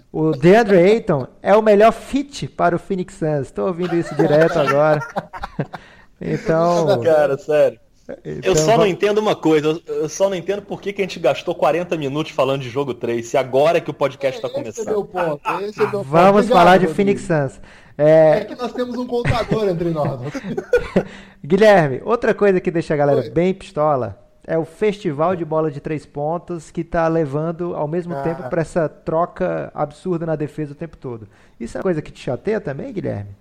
o 0.09 0.31
DeAndre 0.31 0.77
Ayton 0.77 1.27
é 1.41 1.53
o 1.53 1.61
melhor 1.61 1.91
fit 1.91 2.47
para 2.47 2.73
o 2.73 2.79
Phoenix 2.79 3.15
Suns. 3.15 3.47
Estou 3.47 3.67
ouvindo 3.67 3.93
isso 3.93 4.15
direto 4.15 4.57
agora. 4.57 5.01
então... 6.21 7.01
Cara, 7.03 7.37
sério. 7.37 7.77
Então, 8.23 8.51
eu 8.51 8.55
só 8.55 8.77
não 8.77 8.85
entendo 8.85 9.17
uma 9.17 9.35
coisa, 9.35 9.79
eu 9.87 10.09
só 10.09 10.29
não 10.29 10.35
entendo 10.35 10.61
por 10.61 10.81
que, 10.81 10.93
que 10.93 11.01
a 11.01 11.05
gente 11.05 11.19
gastou 11.19 11.55
40 11.55 11.97
minutos 11.97 12.31
falando 12.31 12.61
de 12.61 12.69
jogo 12.69 12.93
3, 12.93 13.25
se 13.25 13.37
agora 13.37 13.77
é 13.77 13.81
que 13.81 13.89
o 13.89 13.93
podcast 13.93 14.37
está 14.37 14.47
é, 14.47 14.51
começando. 14.51 14.87
É 14.91 14.93
ponto, 14.93 15.41
é 15.47 15.85
Vamos 16.03 16.45
Obrigado, 16.45 16.47
falar 16.47 16.77
de 16.77 16.87
Phoenix 16.87 17.21
Suns. 17.21 17.59
É... 17.97 18.39
é... 18.39 18.45
que 18.45 18.55
nós 18.55 18.71
temos 18.73 18.97
um 18.97 19.05
contador 19.05 19.67
entre 19.67 19.89
nós. 19.89 20.19
Guilherme, 21.43 22.01
outra 22.03 22.33
coisa 22.33 22.59
que 22.59 22.71
deixa 22.71 22.93
a 22.93 22.97
galera 22.97 23.21
Oi. 23.21 23.29
bem 23.29 23.53
pistola 23.53 24.17
é 24.45 24.57
o 24.57 24.65
festival 24.65 25.35
de 25.35 25.45
bola 25.45 25.69
de 25.69 25.79
três 25.79 26.05
pontos 26.05 26.71
que 26.71 26.81
está 26.81 27.07
levando 27.07 27.75
ao 27.75 27.87
mesmo 27.87 28.13
ah. 28.13 28.21
tempo 28.21 28.49
para 28.49 28.61
essa 28.61 28.89
troca 28.89 29.71
absurda 29.73 30.25
na 30.25 30.35
defesa 30.35 30.73
o 30.73 30.75
tempo 30.75 30.97
todo. 30.97 31.27
Isso 31.59 31.77
é 31.77 31.79
uma 31.79 31.83
coisa 31.83 32.01
que 32.01 32.11
te 32.11 32.21
chateia 32.21 32.59
também, 32.59 32.91
Guilherme? 32.91 33.40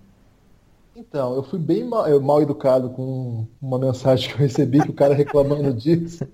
Então, 1.01 1.35
eu 1.35 1.43
fui 1.43 1.59
bem 1.59 1.83
mal, 1.83 2.21
mal, 2.21 2.43
educado 2.43 2.91
com 2.91 3.47
uma 3.61 3.79
mensagem 3.79 4.29
que 4.29 4.35
eu 4.35 4.39
recebi, 4.39 4.83
que 4.83 4.91
o 4.91 4.95
cara 4.95 5.15
reclamando 5.15 5.73
disso. 5.73 6.29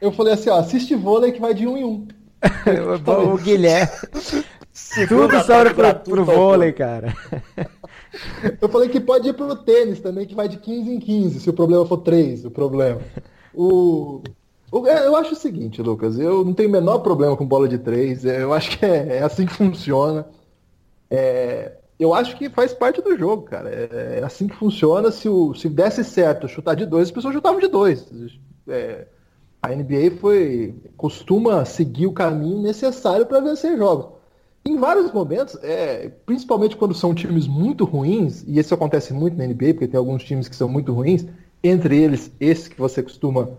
Eu 0.00 0.12
falei 0.12 0.34
assim, 0.34 0.50
ó, 0.50 0.56
assiste 0.56 0.94
vôlei 0.94 1.32
que 1.32 1.40
vai 1.40 1.52
de 1.52 1.66
um 1.66 1.76
em 1.76 1.84
um. 1.84 2.06
o 3.32 3.36
Guilherme. 3.38 3.90
Tudo 5.08 5.42
sobra 5.42 5.74
pro, 5.74 6.12
pro 6.12 6.24
vôlei, 6.24 6.72
cara. 6.72 7.12
Eu 8.62 8.68
falei 8.68 8.88
que 8.88 9.00
pode 9.00 9.28
ir 9.28 9.32
pro 9.32 9.56
tênis 9.56 9.98
também, 9.98 10.24
que 10.24 10.36
vai 10.36 10.48
de 10.48 10.58
15 10.58 10.88
em 10.88 11.00
15, 11.00 11.40
se 11.40 11.50
o 11.50 11.52
problema 11.52 11.84
for 11.84 11.96
3, 11.96 12.44
o 12.44 12.50
problema. 12.50 13.00
O, 13.52 14.22
o, 14.70 14.86
é, 14.86 15.04
eu 15.04 15.16
acho 15.16 15.32
o 15.32 15.36
seguinte, 15.36 15.82
Lucas, 15.82 16.16
eu 16.16 16.44
não 16.44 16.54
tenho 16.54 16.68
o 16.68 16.72
menor 16.72 17.00
problema 17.00 17.36
com 17.36 17.44
bola 17.44 17.66
de 17.66 17.76
3, 17.76 18.24
é, 18.24 18.40
eu 18.40 18.52
acho 18.52 18.78
que 18.78 18.86
é, 18.86 19.16
é 19.16 19.22
assim 19.24 19.44
que 19.46 19.52
funciona. 19.52 20.28
É, 21.10 21.72
eu 21.98 22.12
acho 22.12 22.36
que 22.36 22.48
faz 22.48 22.72
parte 22.72 23.00
do 23.00 23.16
jogo, 23.16 23.42
cara. 23.42 23.70
É, 23.70 24.20
é 24.20 24.24
assim 24.24 24.48
que 24.48 24.56
funciona. 24.56 25.10
Se, 25.10 25.28
o, 25.28 25.54
se 25.54 25.68
desse 25.68 26.02
certo 26.04 26.48
chutar 26.48 26.74
de 26.74 26.86
dois, 26.86 27.08
as 27.08 27.12
pessoas 27.12 27.34
chutavam 27.34 27.60
de 27.60 27.68
dois. 27.68 28.06
É, 28.68 29.06
a 29.62 29.68
NBA 29.68 30.18
foi 30.20 30.74
costuma 30.96 31.64
seguir 31.64 32.06
o 32.06 32.12
caminho 32.12 32.60
necessário 32.60 33.26
para 33.26 33.40
vencer 33.40 33.76
jogos. 33.76 34.14
Em 34.66 34.78
vários 34.78 35.12
momentos, 35.12 35.58
é, 35.62 36.10
principalmente 36.24 36.76
quando 36.76 36.94
são 36.94 37.14
times 37.14 37.46
muito 37.46 37.84
ruins, 37.84 38.42
e 38.46 38.58
isso 38.58 38.72
acontece 38.72 39.12
muito 39.12 39.36
na 39.36 39.46
NBA, 39.46 39.74
porque 39.74 39.88
tem 39.88 39.98
alguns 39.98 40.24
times 40.24 40.48
que 40.48 40.56
são 40.56 40.68
muito 40.68 40.92
ruins, 40.92 41.26
entre 41.62 41.98
eles 42.02 42.30
esse 42.40 42.70
que 42.70 42.78
você 42.78 43.02
costuma 43.02 43.50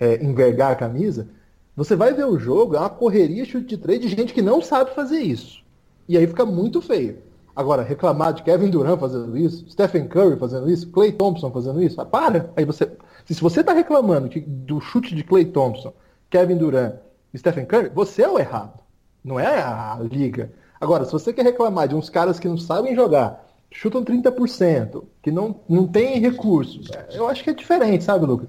é, 0.00 0.22
envergar 0.24 0.72
a 0.72 0.76
camisa, 0.76 1.28
você 1.76 1.94
vai 1.94 2.14
ver 2.14 2.24
o 2.24 2.38
jogo, 2.38 2.74
é 2.74 2.78
uma 2.78 2.88
correria 2.88 3.44
chute 3.44 3.66
de 3.66 3.76
três 3.76 4.00
de 4.00 4.08
gente 4.08 4.32
que 4.32 4.40
não 4.40 4.62
sabe 4.62 4.94
fazer 4.94 5.18
isso. 5.18 5.62
E 6.08 6.16
aí 6.16 6.26
fica 6.26 6.46
muito 6.46 6.80
feio. 6.80 7.18
Agora, 7.56 7.82
reclamar 7.82 8.34
de 8.34 8.42
Kevin 8.42 8.68
Durant 8.68 9.00
fazendo 9.00 9.34
isso, 9.34 9.66
Stephen 9.70 10.06
Curry 10.06 10.38
fazendo 10.38 10.70
isso, 10.70 10.90
Clay 10.90 11.10
Thompson 11.10 11.50
fazendo 11.50 11.82
isso, 11.82 11.98
ah, 11.98 12.04
para! 12.04 12.52
Aí 12.54 12.66
você, 12.66 12.92
se 13.24 13.40
você 13.40 13.60
está 13.60 13.72
reclamando 13.72 14.28
do 14.46 14.78
chute 14.78 15.14
de 15.14 15.24
Clay 15.24 15.46
Thompson, 15.46 15.94
Kevin 16.28 16.58
Durant 16.58 16.96
e 17.32 17.38
Stephen 17.38 17.64
Curry, 17.64 17.88
você 17.94 18.22
é 18.22 18.28
o 18.28 18.38
errado. 18.38 18.78
Não 19.24 19.40
é 19.40 19.62
a 19.62 19.98
liga. 20.02 20.52
Agora, 20.78 21.06
se 21.06 21.12
você 21.12 21.32
quer 21.32 21.46
reclamar 21.46 21.88
de 21.88 21.94
uns 21.94 22.10
caras 22.10 22.38
que 22.38 22.46
não 22.46 22.58
sabem 22.58 22.94
jogar, 22.94 23.42
chutam 23.70 24.04
30%, 24.04 25.02
que 25.22 25.30
não, 25.30 25.58
não 25.66 25.86
tem 25.86 26.20
recursos, 26.20 26.90
eu 27.10 27.26
acho 27.26 27.42
que 27.42 27.50
é 27.50 27.54
diferente, 27.54 28.04
sabe, 28.04 28.26
Lucas? 28.26 28.48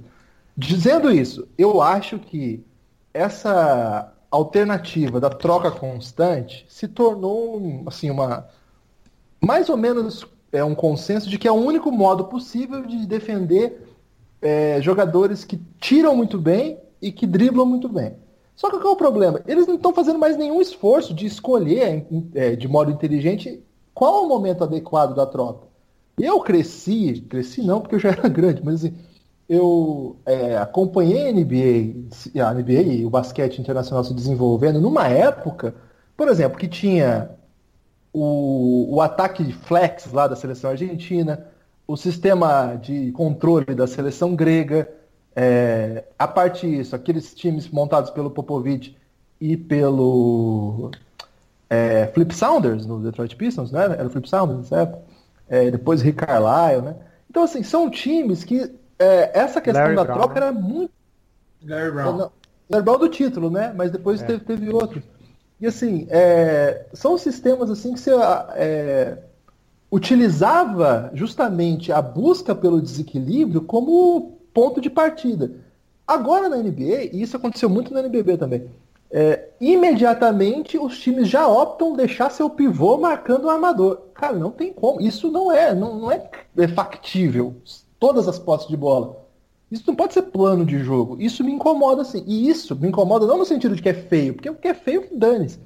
Dizendo 0.56 1.10
isso, 1.10 1.48
eu 1.58 1.82
acho 1.82 2.20
que 2.20 2.62
essa 3.14 4.14
alternativa 4.30 5.20
da 5.20 5.30
troca 5.30 5.72
constante 5.72 6.66
se 6.68 6.90
tornou 6.90 7.84
assim 7.86 8.10
uma 8.10 8.48
mais 9.42 9.70
ou 9.70 9.78
menos 9.78 10.26
é 10.52 10.64
um 10.64 10.76
consenso 10.76 11.30
de 11.30 11.38
que 11.38 11.48
é 11.48 11.52
o 11.52 11.56
único 11.56 11.92
modo 11.92 12.26
possível 12.26 12.86
de 12.86 13.06
defender 13.06 13.88
é, 14.42 14.82
jogadores 14.82 15.44
que 15.44 15.60
tiram 15.80 16.16
muito 16.16 16.38
bem 16.38 16.80
e 17.02 17.12
que 17.12 17.28
driblam 17.28 17.66
muito 17.66 17.90
bem. 17.90 18.16
Só 18.56 18.72
que 18.72 18.78
qual 18.78 18.90
é 18.90 18.94
o 18.94 18.98
problema? 18.98 19.42
Eles 19.48 19.68
não 19.68 19.76
estão 19.76 19.94
fazendo 19.94 20.18
mais 20.18 20.36
nenhum 20.36 20.62
esforço 20.62 21.14
de 21.14 21.26
escolher 21.26 22.08
é, 22.34 22.56
de 22.56 22.68
modo 22.68 22.92
inteligente 22.92 23.64
qual 23.94 24.24
é 24.24 24.26
o 24.26 24.30
momento 24.30 24.64
adequado 24.64 25.16
da 25.16 25.26
troca. 25.26 25.68
Eu 26.20 26.40
cresci, 26.40 27.24
cresci 27.30 27.62
não 27.62 27.82
porque 27.82 27.96
eu 27.96 28.00
já 28.00 28.10
era 28.18 28.28
grande, 28.28 28.62
mas 28.64 28.76
assim, 28.84 28.96
eu 29.48 30.18
é, 30.26 30.58
acompanhei 30.58 31.30
a 31.30 31.32
NBA, 31.32 32.44
a 32.44 32.54
NBA 32.54 32.82
e 32.94 33.06
o 33.06 33.10
basquete 33.10 33.60
internacional 33.60 34.04
se 34.04 34.14
desenvolvendo 34.14 34.82
numa 34.82 35.08
época, 35.08 35.76
por 36.16 36.28
exemplo, 36.28 36.58
que 36.58 36.68
tinha 36.68 37.30
o, 38.14 38.96
o 38.96 39.02
ataque 39.02 39.44
de 39.44 39.54
flex 39.54 40.12
lá 40.12 40.28
da 40.28 40.36
seleção 40.36 40.72
argentina, 40.72 41.48
o 41.88 41.96
sistema 41.96 42.76
de 42.76 43.12
controle 43.12 43.74
da 43.74 43.88
seleção 43.88 44.36
grega, 44.36 44.90
é, 45.36 46.04
a 46.18 46.28
parte 46.28 46.68
disso, 46.68 46.96
aqueles 46.96 47.34
times 47.34 47.70
montados 47.70 48.10
pelo 48.10 48.32
Popovich 48.32 48.98
e 49.40 49.56
pelo 49.56 50.92
é, 51.70 52.08
Flip 52.08 52.34
Saunders 52.34 52.86
no 52.86 53.00
Detroit 53.00 53.36
Pistons, 53.36 53.72
né? 53.72 53.84
Era 53.84 54.08
o 54.08 54.10
Flip 54.10 54.28
Saunders 54.28 54.68
certo? 54.68 54.98
É, 55.48 55.70
depois 55.72 56.02
Rick 56.02 56.26
Carlisle, 56.26 56.82
né? 56.82 56.96
Então, 57.30 57.44
assim, 57.44 57.62
são 57.62 57.90
times 57.90 58.44
que 58.44 58.74
é, 59.00 59.40
essa 59.40 59.62
questão 59.62 59.84
Larry 59.84 59.96
da 59.96 60.04
Brown, 60.04 60.18
troca 60.18 60.40
né? 60.40 60.48
era 60.48 60.52
muito. 60.52 60.92
Larry 61.64 61.92
Brown. 61.92 62.32
Larry 62.70 62.84
Brown 62.84 62.98
do 62.98 63.10
título, 63.10 63.50
né? 63.50 63.74
Mas 63.76 63.92
depois 63.92 64.22
é. 64.22 64.26
teve, 64.26 64.44
teve 64.44 64.70
outros. 64.70 65.04
E 65.60 65.66
assim, 65.66 66.08
é, 66.10 66.86
são 66.94 67.18
sistemas 67.18 67.70
assim 67.70 67.94
que 67.94 68.00
você 68.00 68.12
é, 68.56 69.18
utilizava 69.92 71.10
justamente 71.14 71.92
a 71.92 72.02
busca 72.02 72.54
pelo 72.54 72.82
desequilíbrio 72.82 73.62
como 73.62 74.38
ponto 74.54 74.80
de 74.80 74.90
partida. 74.90 75.52
Agora 76.06 76.48
na 76.48 76.58
NBA, 76.58 77.10
e 77.12 77.22
isso 77.22 77.36
aconteceu 77.36 77.70
muito 77.70 77.94
na 77.94 78.00
NBB 78.00 78.38
também, 78.38 78.70
é, 79.10 79.50
imediatamente 79.60 80.78
os 80.78 81.00
times 81.00 81.30
já 81.30 81.48
optam 81.48 81.96
deixar 81.96 82.30
seu 82.30 82.50
pivô 82.50 82.98
marcando 82.98 83.46
o 83.46 83.50
armador. 83.50 84.02
Cara, 84.14 84.38
não 84.38 84.52
tem 84.52 84.74
como. 84.74 85.02
Isso 85.02 85.32
não 85.32 85.52
é, 85.52 85.74
não, 85.74 85.98
não 86.00 86.12
é, 86.12 86.30
é 86.58 86.68
factível. 86.68 87.56
Todas 88.00 88.28
as 88.28 88.38
posses 88.38 88.68
de 88.68 88.76
bola. 88.76 89.17
Isso 89.70 89.84
não 89.88 89.96
pode 89.96 90.14
ser 90.14 90.24
plano 90.24 90.66
de 90.66 90.80
jogo. 90.80 91.18
Isso 91.20 91.44
me 91.44 91.52
incomoda, 91.52 92.02
assim. 92.02 92.24
E 92.26 92.50
isso 92.50 92.76
me 92.76 92.88
incomoda 92.88 93.28
não 93.28 93.38
no 93.38 93.46
sentido 93.46 93.76
de 93.76 93.82
que 93.82 93.90
é 93.90 93.94
feio, 93.94 94.34
porque 94.34 94.50
o 94.50 94.56
que 94.56 94.68
é 94.68 94.74
feio, 94.74 95.08
dane-se. 95.12 95.60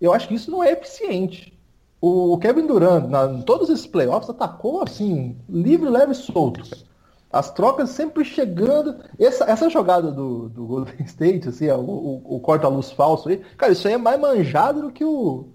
Eu 0.00 0.12
acho 0.12 0.28
que 0.28 0.34
isso 0.34 0.50
não 0.50 0.62
é 0.62 0.72
eficiente. 0.72 1.56
O 2.00 2.36
Kevin 2.38 2.66
Durant, 2.66 3.08
na, 3.08 3.24
em 3.24 3.42
todos 3.42 3.70
esses 3.70 3.86
playoffs, 3.86 4.28
atacou 4.28 4.82
assim, 4.82 5.36
livre, 5.48 5.88
leve 5.88 6.12
e 6.12 6.14
solto. 6.14 6.68
Cara. 6.68 6.82
As 7.32 7.50
trocas 7.50 7.90
sempre 7.90 8.24
chegando. 8.24 8.96
Essa, 9.18 9.44
essa 9.44 9.70
jogada 9.70 10.10
do, 10.10 10.48
do 10.48 10.66
Golden 10.66 10.94
State, 11.06 11.48
assim, 11.48 11.68
o, 11.70 11.80
o, 11.80 12.36
o 12.36 12.40
corta-luz 12.40 12.90
falso 12.90 13.28
aí, 13.28 13.38
cara, 13.56 13.72
isso 13.72 13.88
aí 13.88 13.94
é 13.94 13.98
mais 13.98 14.20
manjado 14.20 14.82
do 14.82 14.90
que 14.90 15.04
o. 15.04 15.48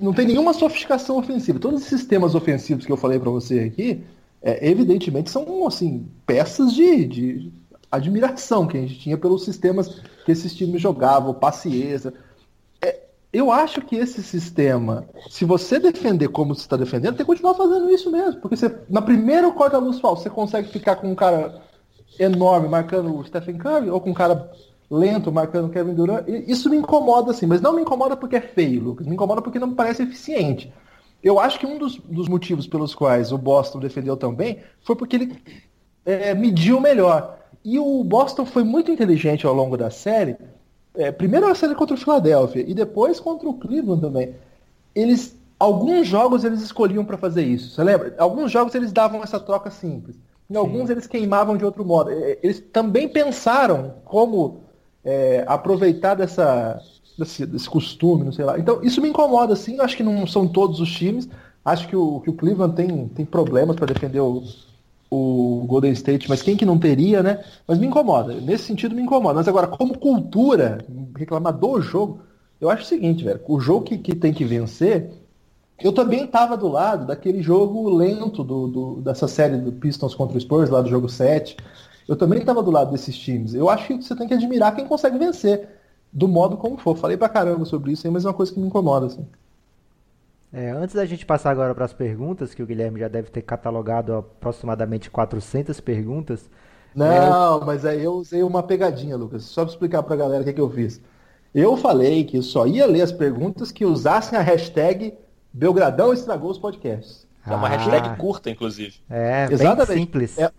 Não 0.00 0.12
tem 0.12 0.26
nenhuma 0.26 0.52
sofisticação 0.52 1.18
ofensiva. 1.18 1.60
Todos 1.60 1.82
os 1.82 1.86
sistemas 1.86 2.34
ofensivos 2.34 2.84
que 2.84 2.90
eu 2.90 2.96
falei 2.96 3.18
para 3.20 3.30
você 3.30 3.60
aqui, 3.60 4.04
é, 4.42 4.68
evidentemente 4.68 5.30
são 5.30 5.66
assim, 5.66 6.06
peças 6.26 6.72
de, 6.72 7.06
de 7.06 7.52
admiração 7.90 8.66
que 8.66 8.76
a 8.76 8.80
gente 8.80 8.98
tinha 8.98 9.18
pelos 9.18 9.44
sistemas 9.44 10.00
que 10.24 10.32
esses 10.32 10.54
times 10.54 10.80
jogavam, 10.80 11.34
paciência. 11.34 12.12
É, 12.80 13.00
eu 13.32 13.50
acho 13.50 13.82
que 13.82 13.96
esse 13.96 14.22
sistema, 14.22 15.08
se 15.28 15.44
você 15.44 15.78
defender 15.78 16.28
como 16.28 16.54
você 16.54 16.62
está 16.62 16.76
defendendo, 16.76 17.16
tem 17.16 17.24
que 17.24 17.32
continuar 17.32 17.54
fazendo 17.54 17.90
isso 17.90 18.10
mesmo. 18.10 18.40
Porque 18.40 18.56
você, 18.56 18.76
na 18.88 19.02
primeira 19.02 19.50
corta-luz 19.50 20.00
falso, 20.00 20.22
você 20.22 20.30
consegue 20.30 20.68
ficar 20.68 20.96
com 20.96 21.10
um 21.10 21.14
cara 21.14 21.62
enorme 22.18 22.68
marcando 22.68 23.16
o 23.16 23.24
Stephen 23.24 23.58
Curry, 23.58 23.90
ou 23.90 24.00
com 24.00 24.10
um 24.10 24.14
cara 24.14 24.50
lento 24.90 25.30
marcando 25.30 25.66
o 25.66 25.70
Kevin 25.70 25.94
Durant. 25.94 26.26
Isso 26.46 26.70
me 26.70 26.76
incomoda, 26.76 27.30
assim, 27.30 27.46
mas 27.46 27.60
não 27.60 27.74
me 27.74 27.82
incomoda 27.82 28.16
porque 28.16 28.36
é 28.36 28.40
feio, 28.40 28.82
Lucas. 28.82 29.06
Me 29.06 29.14
incomoda 29.14 29.42
porque 29.42 29.58
não 29.58 29.68
me 29.68 29.74
parece 29.74 30.02
eficiente. 30.02 30.72
Eu 31.22 31.40
acho 31.40 31.58
que 31.58 31.66
um 31.66 31.78
dos, 31.78 31.96
dos 31.96 32.28
motivos 32.28 32.66
pelos 32.66 32.94
quais 32.94 33.32
o 33.32 33.38
Boston 33.38 33.80
defendeu 33.80 34.16
também 34.16 34.58
foi 34.82 34.94
porque 34.94 35.16
ele 35.16 35.36
é, 36.04 36.34
mediu 36.34 36.80
melhor. 36.80 37.38
E 37.64 37.78
o 37.78 38.02
Boston 38.04 38.46
foi 38.46 38.62
muito 38.62 38.90
inteligente 38.90 39.46
ao 39.46 39.52
longo 39.52 39.76
da 39.76 39.90
série. 39.90 40.36
É, 40.94 41.10
primeiro 41.10 41.46
a 41.46 41.54
série 41.54 41.74
contra 41.74 41.94
o 41.94 41.98
Philadelphia 41.98 42.64
e 42.66 42.72
depois 42.72 43.20
contra 43.20 43.48
o 43.48 43.54
Cleveland 43.54 44.00
também. 44.00 44.34
Eles, 44.94 45.36
alguns 45.58 46.06
jogos 46.06 46.44
eles 46.44 46.62
escolhiam 46.62 47.04
para 47.04 47.18
fazer 47.18 47.42
isso. 47.42 47.74
Você 47.74 47.82
lembra? 47.82 48.14
Alguns 48.18 48.50
jogos 48.50 48.74
eles 48.74 48.92
davam 48.92 49.22
essa 49.22 49.38
troca 49.40 49.70
simples. 49.70 50.16
Em 50.48 50.56
alguns 50.56 50.86
Sim. 50.86 50.92
eles 50.92 51.06
queimavam 51.06 51.56
de 51.56 51.64
outro 51.64 51.84
modo. 51.84 52.10
É, 52.10 52.38
eles 52.42 52.60
também 52.72 53.08
pensaram 53.08 53.96
como 54.04 54.60
é, 55.04 55.44
aproveitar 55.46 56.14
dessa, 56.14 56.80
desse, 57.18 57.44
desse, 57.44 57.68
costume, 57.68 58.24
não 58.24 58.32
sei 58.32 58.44
lá. 58.44 58.58
Então, 58.58 58.80
isso 58.82 59.02
me 59.02 59.08
incomoda, 59.08 59.52
assim. 59.52 59.80
Acho 59.80 59.96
que 59.96 60.02
não 60.02 60.26
são 60.26 60.46
todos 60.46 60.80
os 60.80 60.90
times. 60.90 61.28
Acho 61.64 61.88
que 61.88 61.96
o, 61.96 62.20
que 62.20 62.30
o 62.30 62.34
Cleveland 62.34 62.74
tem, 62.74 63.08
tem 63.08 63.26
problemas 63.26 63.76
para 63.76 63.86
defender 63.86 64.20
o, 64.20 64.42
o 65.10 65.64
Golden 65.66 65.92
State, 65.92 66.28
mas 66.28 66.40
quem 66.40 66.56
que 66.56 66.64
não 66.64 66.78
teria, 66.78 67.22
né? 67.22 67.44
Mas 67.66 67.78
me 67.78 67.86
incomoda. 67.86 68.34
Nesse 68.34 68.64
sentido, 68.64 68.94
me 68.94 69.02
incomoda. 69.02 69.34
Mas 69.34 69.48
agora, 69.48 69.66
como 69.66 69.98
cultura, 69.98 70.78
reclamar 71.16 71.52
do 71.52 71.80
jogo, 71.80 72.20
eu 72.60 72.70
acho 72.70 72.84
o 72.84 72.86
seguinte, 72.86 73.24
velho. 73.24 73.40
O 73.48 73.60
jogo 73.60 73.84
que, 73.84 73.98
que 73.98 74.14
tem 74.14 74.32
que 74.32 74.44
vencer. 74.44 75.10
Eu 75.80 75.92
também 75.92 76.24
estava 76.24 76.56
do 76.56 76.66
lado 76.66 77.06
daquele 77.06 77.40
jogo 77.40 77.88
lento 77.88 78.42
do, 78.42 78.66
do, 78.66 79.00
dessa 79.00 79.28
série 79.28 79.58
do 79.58 79.70
Pistons 79.70 80.12
contra 80.12 80.36
o 80.36 80.40
Spurs, 80.40 80.70
lá 80.70 80.82
do 80.82 80.88
jogo 80.88 81.08
7. 81.08 81.56
Eu 82.08 82.16
também 82.16 82.40
estava 82.40 82.62
do 82.64 82.70
lado 82.70 82.90
desses 82.90 83.16
times. 83.16 83.54
Eu 83.54 83.68
acho 83.68 83.86
que 83.86 84.02
você 84.02 84.16
tem 84.16 84.26
que 84.26 84.34
admirar 84.34 84.74
quem 84.74 84.86
consegue 84.86 85.18
vencer 85.18 85.77
do 86.12 86.28
modo 86.28 86.56
como 86.56 86.78
for. 86.78 86.96
Falei 86.96 87.16
pra 87.16 87.28
caramba 87.28 87.64
sobre 87.64 87.92
isso 87.92 88.06
aí, 88.06 88.12
mas 88.12 88.24
é 88.24 88.28
uma 88.28 88.34
coisa 88.34 88.52
que 88.52 88.60
me 88.60 88.66
incomoda, 88.66 89.06
assim. 89.06 89.26
É, 90.52 90.70
antes 90.70 90.94
da 90.94 91.04
gente 91.04 91.26
passar 91.26 91.50
agora 91.50 91.74
para 91.74 91.84
as 91.84 91.92
perguntas, 91.92 92.54
que 92.54 92.62
o 92.62 92.66
Guilherme 92.66 93.00
já 93.00 93.08
deve 93.08 93.30
ter 93.30 93.42
catalogado 93.42 94.14
aproximadamente 94.14 95.10
400 95.10 95.78
perguntas. 95.80 96.48
Não, 96.94 97.60
é... 97.60 97.64
mas 97.64 97.84
aí 97.84 98.02
eu 98.02 98.14
usei 98.14 98.42
uma 98.42 98.62
pegadinha, 98.62 99.16
Lucas. 99.16 99.44
Só 99.44 99.62
para 99.62 99.72
explicar 99.72 100.02
para 100.02 100.14
a 100.14 100.18
galera 100.18 100.42
o 100.42 100.44
que, 100.44 100.52
que 100.52 100.60
eu 100.60 100.70
fiz. 100.70 101.00
Eu 101.54 101.76
falei 101.76 102.24
que 102.24 102.38
eu 102.38 102.42
só 102.42 102.66
ia 102.66 102.86
ler 102.86 103.02
as 103.02 103.12
perguntas 103.12 103.70
que 103.70 103.84
usassem 103.84 104.38
a 104.38 104.42
hashtag 104.42 105.14
Belgradão 105.52 106.12
estragou 106.12 106.50
os 106.50 106.58
podcasts. 106.58 107.26
É 107.46 107.54
uma 107.54 107.66
ah. 107.66 107.70
hashtag 107.70 108.16
curta, 108.16 108.50
inclusive. 108.50 108.96
É, 109.08 109.48
Exatamente. 109.50 109.88
bem 109.88 109.98
simples. 109.98 110.38
É, 110.38 110.52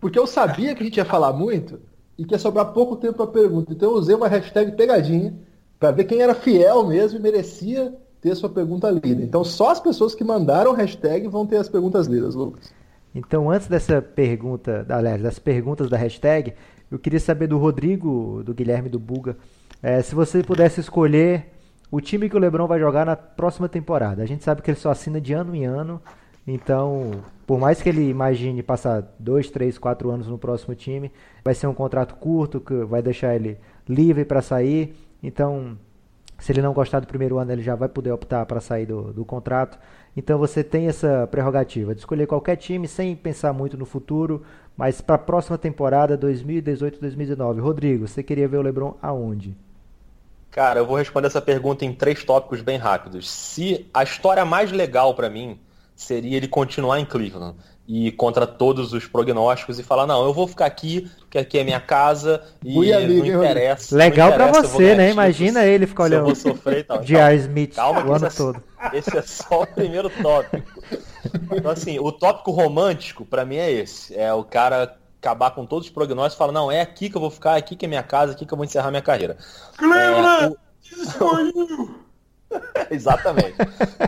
porque 0.00 0.18
eu 0.18 0.26
sabia 0.26 0.74
que 0.74 0.82
a 0.82 0.86
gente 0.86 0.96
ia 0.96 1.04
falar 1.04 1.32
muito 1.32 1.80
e 2.18 2.24
que 2.24 2.34
ia 2.34 2.38
sobrar 2.38 2.72
pouco 2.72 2.96
tempo 2.96 3.14
para 3.14 3.26
pergunta. 3.26 3.72
Então 3.72 3.90
eu 3.90 3.96
usei 3.96 4.14
uma 4.14 4.28
hashtag 4.28 4.72
pegadinha 4.72 5.34
para 5.78 5.90
ver 5.90 6.04
quem 6.04 6.20
era 6.20 6.34
fiel 6.34 6.86
mesmo 6.86 7.18
e 7.18 7.22
merecia 7.22 7.94
ter 8.20 8.34
sua 8.34 8.48
pergunta 8.48 8.90
lida. 8.90 9.22
Então 9.22 9.44
só 9.44 9.70
as 9.70 9.80
pessoas 9.80 10.14
que 10.14 10.24
mandaram 10.24 10.72
hashtag 10.72 11.28
vão 11.28 11.46
ter 11.46 11.56
as 11.56 11.68
perguntas 11.68 12.06
lidas, 12.06 12.34
Lucas. 12.34 12.72
Então 13.14 13.50
antes 13.50 13.68
dessa 13.68 14.00
pergunta, 14.00 14.86
aliás, 14.88 15.22
das 15.22 15.38
perguntas 15.38 15.88
da 15.88 15.96
hashtag, 15.96 16.54
eu 16.90 16.98
queria 16.98 17.20
saber 17.20 17.46
do 17.46 17.58
Rodrigo, 17.58 18.42
do 18.44 18.54
Guilherme 18.54 18.88
do 18.88 18.98
Buga, 18.98 19.36
é, 19.82 20.00
se 20.02 20.14
você 20.14 20.42
pudesse 20.42 20.80
escolher 20.80 21.52
o 21.90 22.00
time 22.00 22.28
que 22.28 22.36
o 22.36 22.38
Lebron 22.38 22.66
vai 22.66 22.80
jogar 22.80 23.06
na 23.06 23.16
próxima 23.16 23.68
temporada. 23.68 24.22
A 24.22 24.26
gente 24.26 24.42
sabe 24.42 24.62
que 24.62 24.70
ele 24.70 24.78
só 24.78 24.90
assina 24.90 25.20
de 25.20 25.32
ano 25.32 25.54
em 25.54 25.64
ano, 25.64 26.00
então 26.46 27.22
por 27.46 27.60
mais 27.60 27.80
que 27.80 27.88
ele 27.88 28.08
imagine 28.08 28.60
passar 28.62 29.04
dois, 29.18 29.48
três, 29.48 29.78
quatro 29.78 30.10
anos 30.10 30.26
no 30.26 30.36
próximo 30.36 30.74
time, 30.74 31.12
vai 31.44 31.54
ser 31.54 31.68
um 31.68 31.74
contrato 31.74 32.16
curto 32.16 32.60
que 32.60 32.74
vai 32.84 33.00
deixar 33.00 33.36
ele 33.36 33.56
livre 33.88 34.24
para 34.24 34.42
sair. 34.42 34.96
Então, 35.22 35.78
se 36.38 36.50
ele 36.50 36.60
não 36.60 36.72
gostar 36.72 36.98
do 36.98 37.06
primeiro 37.06 37.38
ano, 37.38 37.52
ele 37.52 37.62
já 37.62 37.76
vai 37.76 37.88
poder 37.88 38.10
optar 38.10 38.44
para 38.46 38.60
sair 38.60 38.84
do, 38.84 39.12
do 39.12 39.24
contrato. 39.24 39.78
Então, 40.16 40.38
você 40.38 40.64
tem 40.64 40.88
essa 40.88 41.28
prerrogativa 41.30 41.94
de 41.94 42.00
escolher 42.00 42.26
qualquer 42.26 42.56
time 42.56 42.88
sem 42.88 43.14
pensar 43.14 43.52
muito 43.52 43.76
no 43.76 43.86
futuro, 43.86 44.42
mas 44.76 45.00
para 45.00 45.14
a 45.14 45.18
próxima 45.18 45.56
temporada, 45.56 46.18
2018-2019. 46.18 47.60
Rodrigo, 47.60 48.08
você 48.08 48.24
queria 48.24 48.48
ver 48.48 48.56
o 48.56 48.62
LeBron 48.62 48.96
aonde? 49.00 49.56
Cara, 50.50 50.80
eu 50.80 50.86
vou 50.86 50.96
responder 50.96 51.28
essa 51.28 51.40
pergunta 51.40 51.84
em 51.84 51.92
três 51.92 52.24
tópicos 52.24 52.60
bem 52.60 52.76
rápidos. 52.76 53.30
Se 53.30 53.86
a 53.94 54.02
história 54.02 54.44
mais 54.44 54.72
legal 54.72 55.14
para 55.14 55.30
mim 55.30 55.60
seria 55.96 56.36
ele 56.36 56.46
continuar 56.46 57.00
em 57.00 57.04
Cleveland 57.04 57.56
e 57.88 58.10
contra 58.12 58.46
todos 58.46 58.92
os 58.92 59.06
prognósticos 59.06 59.78
e 59.78 59.82
falar, 59.82 60.06
não, 60.06 60.24
eu 60.24 60.34
vou 60.34 60.46
ficar 60.46 60.66
aqui, 60.66 61.08
porque 61.20 61.38
aqui 61.38 61.58
é 61.58 61.64
minha 61.64 61.80
casa 61.80 62.42
e 62.64 62.76
Ui, 62.76 62.92
amigo, 62.92 63.26
não 63.26 63.44
interessa. 63.44 63.96
Legal 63.96 64.32
para 64.32 64.52
você, 64.52 64.94
né? 64.94 65.10
Imagina 65.10 65.64
ele 65.64 65.86
ficar 65.86 66.04
olhando 66.04 66.34
sofrer, 66.34 66.84
tal. 66.86 67.02
J.R. 67.02 67.36
Smith 67.36 67.74
Calma 67.74 68.04
o 68.04 68.12
ano 68.12 68.26
esse 68.26 68.36
é 68.42 68.44
todo. 68.44 68.62
Esse 68.92 69.16
é 69.16 69.22
só 69.22 69.62
o 69.62 69.66
primeiro 69.66 70.10
tópico. 70.10 70.82
Então, 71.52 71.70
assim, 71.70 71.98
o 71.98 72.10
tópico 72.10 72.50
romântico, 72.50 73.24
para 73.24 73.44
mim, 73.44 73.56
é 73.56 73.70
esse. 73.70 74.16
É 74.16 74.32
o 74.32 74.42
cara 74.42 74.96
acabar 75.20 75.52
com 75.52 75.64
todos 75.64 75.86
os 75.86 75.92
prognósticos 75.92 76.34
e 76.34 76.38
falar, 76.38 76.52
não, 76.52 76.70
é 76.70 76.80
aqui 76.80 77.08
que 77.08 77.16
eu 77.16 77.20
vou 77.20 77.30
ficar, 77.30 77.54
é 77.54 77.58
aqui 77.58 77.76
que 77.76 77.84
é 77.84 77.88
minha 77.88 78.02
casa, 78.02 78.32
é 78.32 78.34
aqui 78.34 78.44
que 78.44 78.52
eu 78.52 78.56
vou 78.56 78.64
encerrar 78.64 78.90
minha 78.90 79.02
carreira. 79.02 79.36
Cleveland! 79.76 80.44
É, 80.44 81.24
o... 81.24 82.05
Exatamente. 82.90 83.56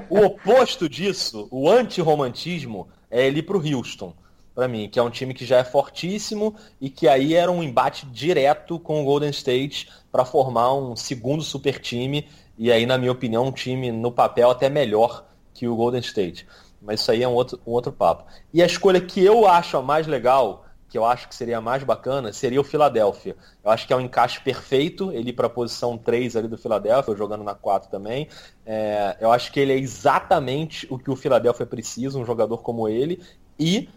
o 0.09 0.18
oposto 0.20 0.89
disso, 0.89 1.49
o 1.51 1.68
anti-romantismo, 1.68 2.89
é 3.11 3.26
ele 3.26 3.43
pro 3.43 3.59
Houston, 3.59 4.14
para 4.55 4.68
mim, 4.68 4.89
que 4.89 4.99
é 4.99 5.03
um 5.03 5.11
time 5.11 5.32
que 5.32 5.47
já 5.47 5.59
é 5.59 5.64
fortíssimo 5.64 6.55
e 6.80 6.91
que 6.91 7.07
aí 7.07 7.34
era 7.34 7.51
um 7.51 7.62
embate 7.62 8.07
direto 8.07 8.78
com 8.78 9.01
o 9.01 9.05
Golden 9.05 9.30
State 9.30 9.89
para 10.11 10.24
formar 10.24 10.74
um 10.74 10.97
segundo 10.97 11.43
super 11.43 11.78
time 11.78 12.26
e 12.59 12.72
aí, 12.72 12.84
na 12.84 12.99
minha 12.99 13.12
opinião, 13.12 13.47
um 13.47 13.53
time 13.53 13.93
no 13.93 14.11
papel 14.11 14.51
até 14.51 14.68
melhor 14.68 15.24
que 15.55 15.68
o 15.68 15.76
Golden 15.76 16.01
State. 16.01 16.45
Mas 16.82 17.01
isso 17.01 17.12
aí 17.12 17.22
é 17.22 17.28
um 17.28 17.34
outro, 17.34 17.61
um 17.64 17.70
outro 17.70 17.93
papo. 17.93 18.24
E 18.53 18.61
a 18.61 18.66
escolha 18.66 19.01
que 19.01 19.24
eu 19.24 19.47
acho 19.47 19.76
a 19.76 19.82
mais 19.82 20.09
legal 20.09 20.64
que 20.89 20.97
eu 20.97 21.05
acho 21.05 21.28
que 21.28 21.34
seria 21.34 21.61
mais 21.61 21.84
bacana, 21.84 22.32
seria 22.32 22.61
o 22.61 22.64
Philadelphia. 22.64 23.36
Eu 23.62 23.70
acho 23.70 23.86
que 23.86 23.93
é 23.93 23.97
um 23.97 24.01
encaixe 24.01 24.41
perfeito, 24.41 25.12
ele 25.12 25.32
para 25.32 25.47
a 25.47 25.51
posição 25.51 25.99
3 25.99 26.34
ali 26.36 26.49
do 26.49 26.57
Philadelphia, 26.57 27.14
jogando 27.14 27.45
na 27.45 27.55
4 27.55 27.91
também. 27.91 28.28
É, 28.64 29.16
eu 29.20 29.30
acho 29.30 29.53
que 29.53 29.61
ele 29.61 29.72
é 29.72 29.78
exatamente 29.78 30.86
o 30.91 30.99
que 30.99 31.11
o 31.11 31.16
Philadelphia 31.16 31.66
precisa, 31.66 32.18
um 32.18 32.24
jogador 32.24 32.59
como 32.59 32.89
ele, 32.89 33.22
e 33.59 33.89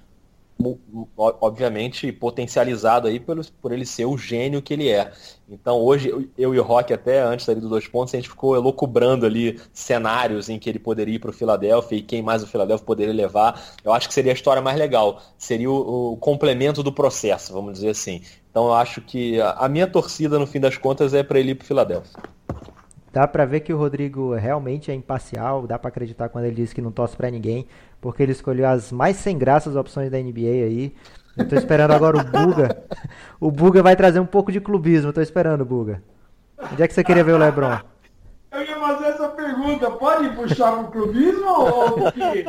obviamente 1.17 2.11
potencializado 2.11 3.07
aí 3.07 3.19
por, 3.19 3.39
por 3.61 3.71
ele 3.71 3.85
ser 3.85 4.05
o 4.05 4.17
gênio 4.17 4.61
que 4.61 4.73
ele 4.73 4.89
é. 4.89 5.11
Então 5.49 5.77
hoje 5.79 6.29
eu 6.37 6.55
e 6.55 6.59
o 6.59 6.63
Rock 6.63 6.93
até 6.93 7.21
antes 7.21 7.47
ali 7.49 7.59
dos 7.59 7.69
dois 7.69 7.87
pontos 7.87 8.13
a 8.13 8.17
gente 8.17 8.29
ficou 8.29 8.55
elocubrando 8.55 9.25
ali 9.25 9.59
cenários 9.73 10.49
em 10.49 10.57
que 10.57 10.69
ele 10.69 10.79
poderia 10.79 11.15
ir 11.15 11.19
para 11.19 11.29
o 11.29 11.33
Philadelphia 11.33 11.97
e 11.97 12.01
quem 12.01 12.21
mais 12.21 12.43
o 12.43 12.47
Philadelphia 12.47 12.85
poderia 12.85 13.13
levar. 13.13 13.61
Eu 13.83 13.91
acho 13.91 14.07
que 14.07 14.13
seria 14.13 14.31
a 14.31 14.35
história 14.35 14.61
mais 14.61 14.77
legal, 14.77 15.21
seria 15.37 15.69
o, 15.69 16.13
o 16.13 16.17
complemento 16.17 16.81
do 16.81 16.91
processo, 16.91 17.53
vamos 17.53 17.73
dizer 17.73 17.89
assim. 17.89 18.21
Então 18.49 18.65
eu 18.65 18.73
acho 18.73 19.01
que 19.01 19.39
a, 19.41 19.67
minha 19.69 19.87
torcida 19.87 20.37
no 20.37 20.45
fim 20.45 20.59
das 20.59 20.77
contas 20.77 21.13
é 21.13 21.23
para 21.23 21.39
ele 21.39 21.51
ir 21.51 21.55
para 21.55 21.63
o 21.63 21.67
Philadelphia. 21.67 22.11
Dá 23.13 23.27
pra 23.27 23.45
ver 23.45 23.59
que 23.61 23.73
o 23.73 23.77
Rodrigo 23.77 24.33
realmente 24.35 24.89
é 24.89 24.93
imparcial, 24.93 25.67
dá 25.67 25.77
para 25.77 25.89
acreditar 25.89 26.29
quando 26.29 26.45
ele 26.45 26.55
diz 26.55 26.71
que 26.71 26.81
não 26.81 26.91
torce 26.91 27.15
para 27.15 27.29
ninguém, 27.29 27.67
porque 28.01 28.23
ele 28.23 28.31
escolheu 28.31 28.67
as 28.67 28.91
mais 28.91 29.15
sem 29.17 29.37
graças 29.37 29.75
opções 29.75 30.09
da 30.09 30.17
NBA 30.17 30.65
aí. 30.65 30.93
Eu 31.37 31.47
tô 31.47 31.55
esperando 31.55 31.91
agora 31.91 32.17
o 32.17 32.23
Buga. 32.23 32.83
O 33.39 33.49
Buga 33.49 33.81
vai 33.81 33.95
trazer 33.95 34.19
um 34.19 34.25
pouco 34.25 34.51
de 34.51 34.59
clubismo, 34.59 35.09
eu 35.09 35.13
tô 35.13 35.21
esperando, 35.21 35.63
Buga. 35.63 36.03
Onde 36.73 36.83
é 36.83 36.87
que 36.87 36.93
você 36.93 37.03
queria 37.03 37.23
ver 37.23 37.33
o 37.33 37.37
LeBron? 37.37 37.79
Eu 38.51 38.65
ia 38.65 38.79
fazer 38.79 39.05
essa 39.05 39.29
pergunta, 39.29 39.89
pode 39.91 40.29
puxar 40.35 40.73
pro 40.73 40.87
clubismo 40.91 41.47
ou 41.47 41.91
porque, 41.93 42.43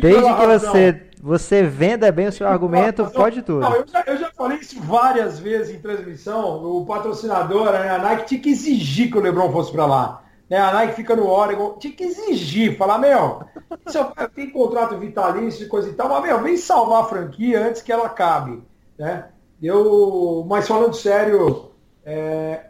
Desde 0.00 0.34
que 0.34 0.46
você, 0.46 1.02
você 1.20 1.62
venda 1.64 2.12
bem 2.12 2.28
o 2.28 2.32
seu 2.32 2.46
argumento, 2.46 3.04
pode 3.10 3.42
tudo. 3.42 3.60
Não, 3.60 3.74
eu, 3.74 3.84
já, 3.86 4.04
eu, 4.06 4.16
já, 4.18 4.30
falei 4.30 4.58
isso 4.58 4.80
várias 4.80 5.40
vezes 5.40 5.74
em 5.74 5.80
transmissão. 5.80 6.64
O 6.64 6.86
patrocinador, 6.86 7.72
né, 7.72 7.90
a 7.90 7.98
Nike, 7.98 8.26
tinha 8.26 8.40
que 8.40 8.50
exigir 8.50 9.10
que 9.10 9.18
o 9.18 9.20
Lebron 9.20 9.50
fosse 9.50 9.72
para 9.72 9.84
lá. 9.84 10.22
Né, 10.48 10.56
a 10.56 10.72
Nike 10.72 10.94
fica 10.94 11.14
no 11.14 11.28
Oregon, 11.28 11.76
tinha 11.78 11.92
que 11.92 12.04
exigir, 12.04 12.76
falar, 12.78 12.98
meu, 12.98 13.42
tem 14.34 14.50
contrato 14.50 14.96
vitalício 14.96 15.66
e 15.66 15.68
coisa 15.68 15.90
e 15.90 15.92
tal, 15.92 16.08
mas, 16.08 16.22
meu, 16.22 16.42
vem 16.42 16.56
salvar 16.56 17.02
a 17.02 17.06
franquia 17.06 17.66
antes 17.66 17.82
que 17.82 17.92
ela 17.92 18.06
acabe. 18.06 18.62
Né? 18.98 19.26
Eu, 19.62 20.46
mas 20.48 20.66
falando 20.66 20.94
sério, 20.94 21.72
é, 22.04 22.60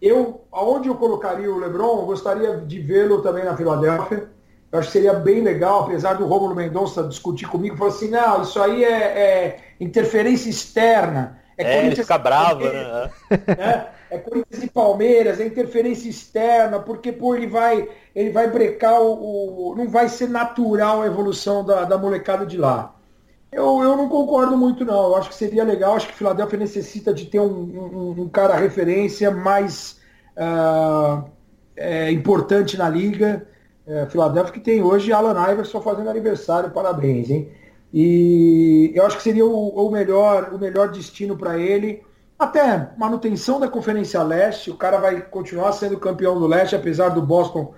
eu, 0.00 0.44
aonde 0.52 0.88
eu 0.88 0.94
colocaria 0.94 1.52
o 1.52 1.58
LeBron, 1.58 1.98
eu 1.98 2.06
gostaria 2.06 2.56
de 2.58 2.78
vê-lo 2.78 3.22
também 3.22 3.44
na 3.44 3.56
Filadélfia. 3.56 4.30
Eu 4.70 4.78
acho 4.78 4.88
que 4.88 4.92
seria 4.92 5.14
bem 5.14 5.42
legal, 5.42 5.82
apesar 5.82 6.14
do 6.14 6.26
Romulo 6.26 6.54
Mendonça 6.54 7.02
discutir 7.02 7.48
comigo, 7.48 7.76
falar 7.76 7.90
assim, 7.90 8.08
não, 8.08 8.42
isso 8.42 8.62
aí 8.62 8.84
é, 8.84 8.88
é 8.88 9.60
interferência 9.80 10.48
externa. 10.48 11.40
É, 11.58 11.78
é 11.78 11.86
ele 11.86 11.96
fica 11.96 12.16
bravo, 12.16 12.60
né? 12.70 13.10
É, 13.58 13.86
é 14.10 14.18
Corinthians 14.18 14.64
e 14.64 14.68
Palmeiras, 14.68 15.40
é 15.40 15.46
interferência 15.46 16.08
externa, 16.08 16.80
porque 16.80 17.12
pô, 17.12 17.34
ele 17.34 17.46
vai, 17.46 17.88
ele 18.14 18.30
vai 18.30 18.50
brecar 18.50 19.00
o, 19.00 19.70
o 19.70 19.74
Não 19.76 19.88
vai 19.88 20.08
ser 20.08 20.28
natural 20.28 21.02
a 21.02 21.06
evolução 21.06 21.64
da, 21.64 21.84
da 21.84 21.96
molecada 21.96 22.44
de 22.44 22.56
lá. 22.58 22.94
Eu, 23.52 23.82
eu 23.82 23.96
não 23.96 24.08
concordo 24.08 24.56
muito, 24.56 24.84
não. 24.84 25.08
Eu 25.08 25.16
acho 25.16 25.28
que 25.28 25.34
seria 25.34 25.64
legal. 25.64 25.94
Acho 25.94 26.08
que 26.08 26.14
Filadélfia 26.14 26.58
necessita 26.58 27.12
de 27.12 27.26
ter 27.26 27.40
um, 27.40 27.46
um, 27.46 28.22
um 28.22 28.28
cara 28.28 28.54
referência 28.56 29.30
mais 29.30 30.00
uh, 30.36 31.24
é, 31.76 32.10
importante 32.12 32.76
na 32.76 32.88
liga. 32.88 33.46
É, 33.86 34.06
Filadélfia 34.06 34.52
que 34.52 34.60
tem 34.60 34.82
hoje 34.82 35.12
Alan 35.12 35.50
Iverson 35.50 35.80
fazendo 35.80 36.10
aniversário, 36.10 36.70
parabéns, 36.70 37.28
hein? 37.28 37.48
E 37.92 38.92
eu 38.94 39.04
acho 39.04 39.16
que 39.16 39.22
seria 39.22 39.44
o, 39.44 39.68
o 39.68 39.90
melhor, 39.90 40.50
o 40.52 40.58
melhor 40.58 40.90
destino 40.90 41.36
para 41.36 41.58
ele. 41.58 42.02
Até 42.40 42.90
manutenção 42.96 43.60
da 43.60 43.68
Conferência 43.68 44.22
Leste, 44.22 44.70
o 44.70 44.76
cara 44.76 44.98
vai 44.98 45.20
continuar 45.20 45.72
sendo 45.72 45.98
campeão 45.98 46.40
do 46.40 46.46
Leste, 46.46 46.74
apesar 46.74 47.10
do 47.10 47.22
Boston 47.22 47.74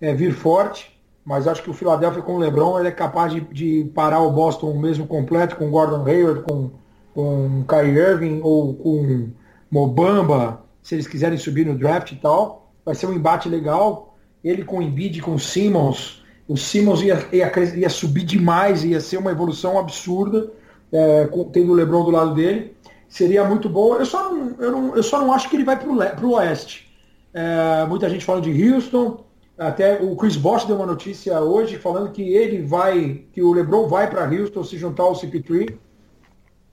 é, 0.00 0.14
vir 0.14 0.32
forte 0.32 0.96
mas 1.26 1.48
acho 1.48 1.60
que 1.60 1.68
o 1.68 1.74
Philadelphia 1.74 2.22
com 2.22 2.36
o 2.36 2.38
LeBron 2.38 2.78
ele 2.78 2.86
é 2.86 2.92
capaz 2.92 3.32
de, 3.32 3.40
de 3.40 3.90
parar 3.92 4.20
o 4.20 4.30
Boston 4.30 4.72
mesmo 4.74 5.08
completo 5.08 5.56
com 5.56 5.68
Gordon 5.68 6.06
Hayward, 6.06 6.42
com, 6.42 6.70
com 7.12 7.64
Kyrie 7.66 7.98
Irving 7.98 8.40
ou 8.44 8.74
com 8.74 9.30
Mobamba, 9.68 10.62
se 10.84 10.94
eles 10.94 11.08
quiserem 11.08 11.36
subir 11.36 11.66
no 11.66 11.76
draft 11.76 12.12
e 12.12 12.16
tal. 12.16 12.70
Vai 12.84 12.94
ser 12.94 13.06
um 13.06 13.12
embate 13.12 13.48
legal. 13.48 14.16
Ele 14.44 14.62
com 14.62 14.78
o 14.78 14.82
Embiid, 14.82 15.20
com 15.20 15.34
o 15.34 15.40
Simmons. 15.40 16.22
O 16.46 16.56
Simmons 16.56 17.02
ia, 17.02 17.26
ia, 17.32 17.52
ia 17.74 17.90
subir 17.90 18.22
demais, 18.22 18.84
ia 18.84 19.00
ser 19.00 19.16
uma 19.16 19.32
evolução 19.32 19.80
absurda, 19.80 20.48
é, 20.92 21.26
com, 21.26 21.42
tendo 21.50 21.72
o 21.72 21.74
LeBron 21.74 22.04
do 22.04 22.12
lado 22.12 22.34
dele. 22.34 22.75
Seria 23.16 23.44
muito 23.44 23.66
bom. 23.66 23.96
Eu 23.96 24.04
só 24.04 24.30
não, 24.30 24.54
eu 24.58 24.70
não, 24.70 24.94
eu 24.94 25.02
só 25.02 25.18
não 25.18 25.32
acho 25.32 25.48
que 25.48 25.56
ele 25.56 25.64
vai 25.64 25.78
para 25.78 25.88
o 26.26 26.32
Oeste. 26.32 26.86
É, 27.32 27.86
muita 27.86 28.10
gente 28.10 28.22
fala 28.22 28.42
de 28.42 28.50
Houston, 28.50 29.24
até 29.56 30.02
o 30.02 30.14
Chris 30.16 30.36
Bosh 30.36 30.66
deu 30.66 30.76
uma 30.76 30.84
notícia 30.84 31.40
hoje 31.40 31.78
falando 31.78 32.12
que 32.12 32.20
ele 32.20 32.60
vai, 32.60 33.22
que 33.32 33.40
o 33.40 33.54
LeBron 33.54 33.88
vai 33.88 34.10
para 34.10 34.28
Houston 34.28 34.62
se 34.62 34.76
juntar 34.76 35.04
ao 35.04 35.14
CP3. 35.14 35.70
Uh, 35.70 35.78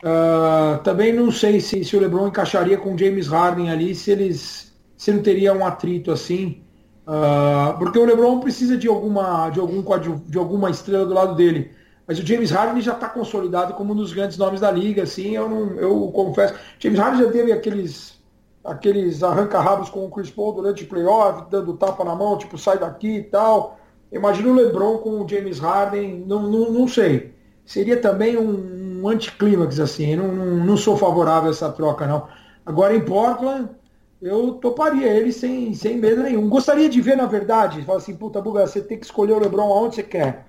ah, 0.03 0.81
também 0.83 1.13
não 1.13 1.31
sei 1.31 1.61
se, 1.61 1.81
se 1.85 1.95
o 1.95 1.99
LeBron 2.01 2.27
encaixaria 2.27 2.77
com 2.77 2.93
o 2.93 2.97
James 2.97 3.27
Harden 3.27 3.71
ali, 3.71 3.95
se 3.95 4.11
eles 4.11 4.73
se 4.97 5.13
não 5.13 5.23
teria 5.23 5.53
um 5.53 5.65
atrito 5.65 6.11
assim, 6.11 6.61
uh, 7.07 7.77
porque 7.79 7.97
o 7.97 8.03
LeBron 8.05 8.41
precisa 8.41 8.75
de 8.75 8.89
alguma 8.89 9.49
de 9.49 9.61
algum 9.61 9.81
de 10.27 10.37
alguma 10.37 10.69
estrela 10.69 11.05
do 11.05 11.13
lado 11.13 11.35
dele. 11.35 11.71
Mas 12.07 12.19
o 12.19 12.25
James 12.25 12.51
Harden 12.51 12.81
já 12.81 12.93
está 12.93 13.07
consolidado 13.07 13.73
como 13.73 13.93
um 13.93 13.95
dos 13.95 14.13
grandes 14.13 14.37
nomes 14.37 14.59
da 14.59 14.69
liga, 14.69 15.03
assim, 15.03 15.35
eu 15.35 15.47
não, 15.47 15.79
eu 15.79 16.11
confesso. 16.13 16.55
James 16.79 16.99
Harden 16.99 17.25
já 17.25 17.31
teve 17.31 17.51
aqueles 17.51 18.13
aqueles 18.63 19.21
arranca-rabos 19.21 19.89
com 19.89 20.05
o 20.05 20.09
Chris 20.09 20.29
Paul 20.29 20.53
durante 20.53 20.83
o 20.83 20.87
playoff, 20.87 21.49
dando 21.49 21.73
tapa 21.73 22.03
na 22.03 22.15
mão, 22.15 22.37
tipo, 22.37 22.57
sai 22.57 22.77
daqui 22.77 23.17
e 23.17 23.23
tal. 23.23 23.77
Imagina 24.11 24.49
o 24.49 24.55
LeBron 24.55 24.99
com 24.99 25.21
o 25.21 25.27
James 25.27 25.59
Harden, 25.59 26.23
não, 26.25 26.43
não, 26.43 26.71
não 26.71 26.87
sei. 26.87 27.33
Seria 27.65 27.97
também 27.97 28.37
um, 28.37 29.01
um 29.01 29.09
anticlímax, 29.09 29.79
assim, 29.79 30.15
não, 30.15 30.27
não, 30.29 30.65
não, 30.65 30.77
sou 30.77 30.95
favorável 30.95 31.49
a 31.49 31.51
essa 31.51 31.71
troca, 31.71 32.07
não. 32.07 32.27
Agora 32.65 32.95
em 32.95 33.03
Portland, 33.03 33.69
eu 34.21 34.53
toparia 34.53 35.07
ele 35.07 35.33
sem, 35.33 35.73
sem 35.73 35.97
medo 35.97 36.23
nenhum. 36.23 36.47
Gostaria 36.47 36.87
de 36.87 37.01
ver, 37.01 37.17
na 37.17 37.25
verdade, 37.25 37.81
falar 37.83 37.97
assim, 37.97 38.15
puta, 38.15 38.41
Buga, 38.41 38.65
você 38.65 38.81
tem 38.81 38.97
que 38.97 39.05
escolher 39.05 39.33
o 39.33 39.39
LeBron 39.39 39.73
aonde 39.73 39.95
você 39.95 40.03
quer. 40.03 40.45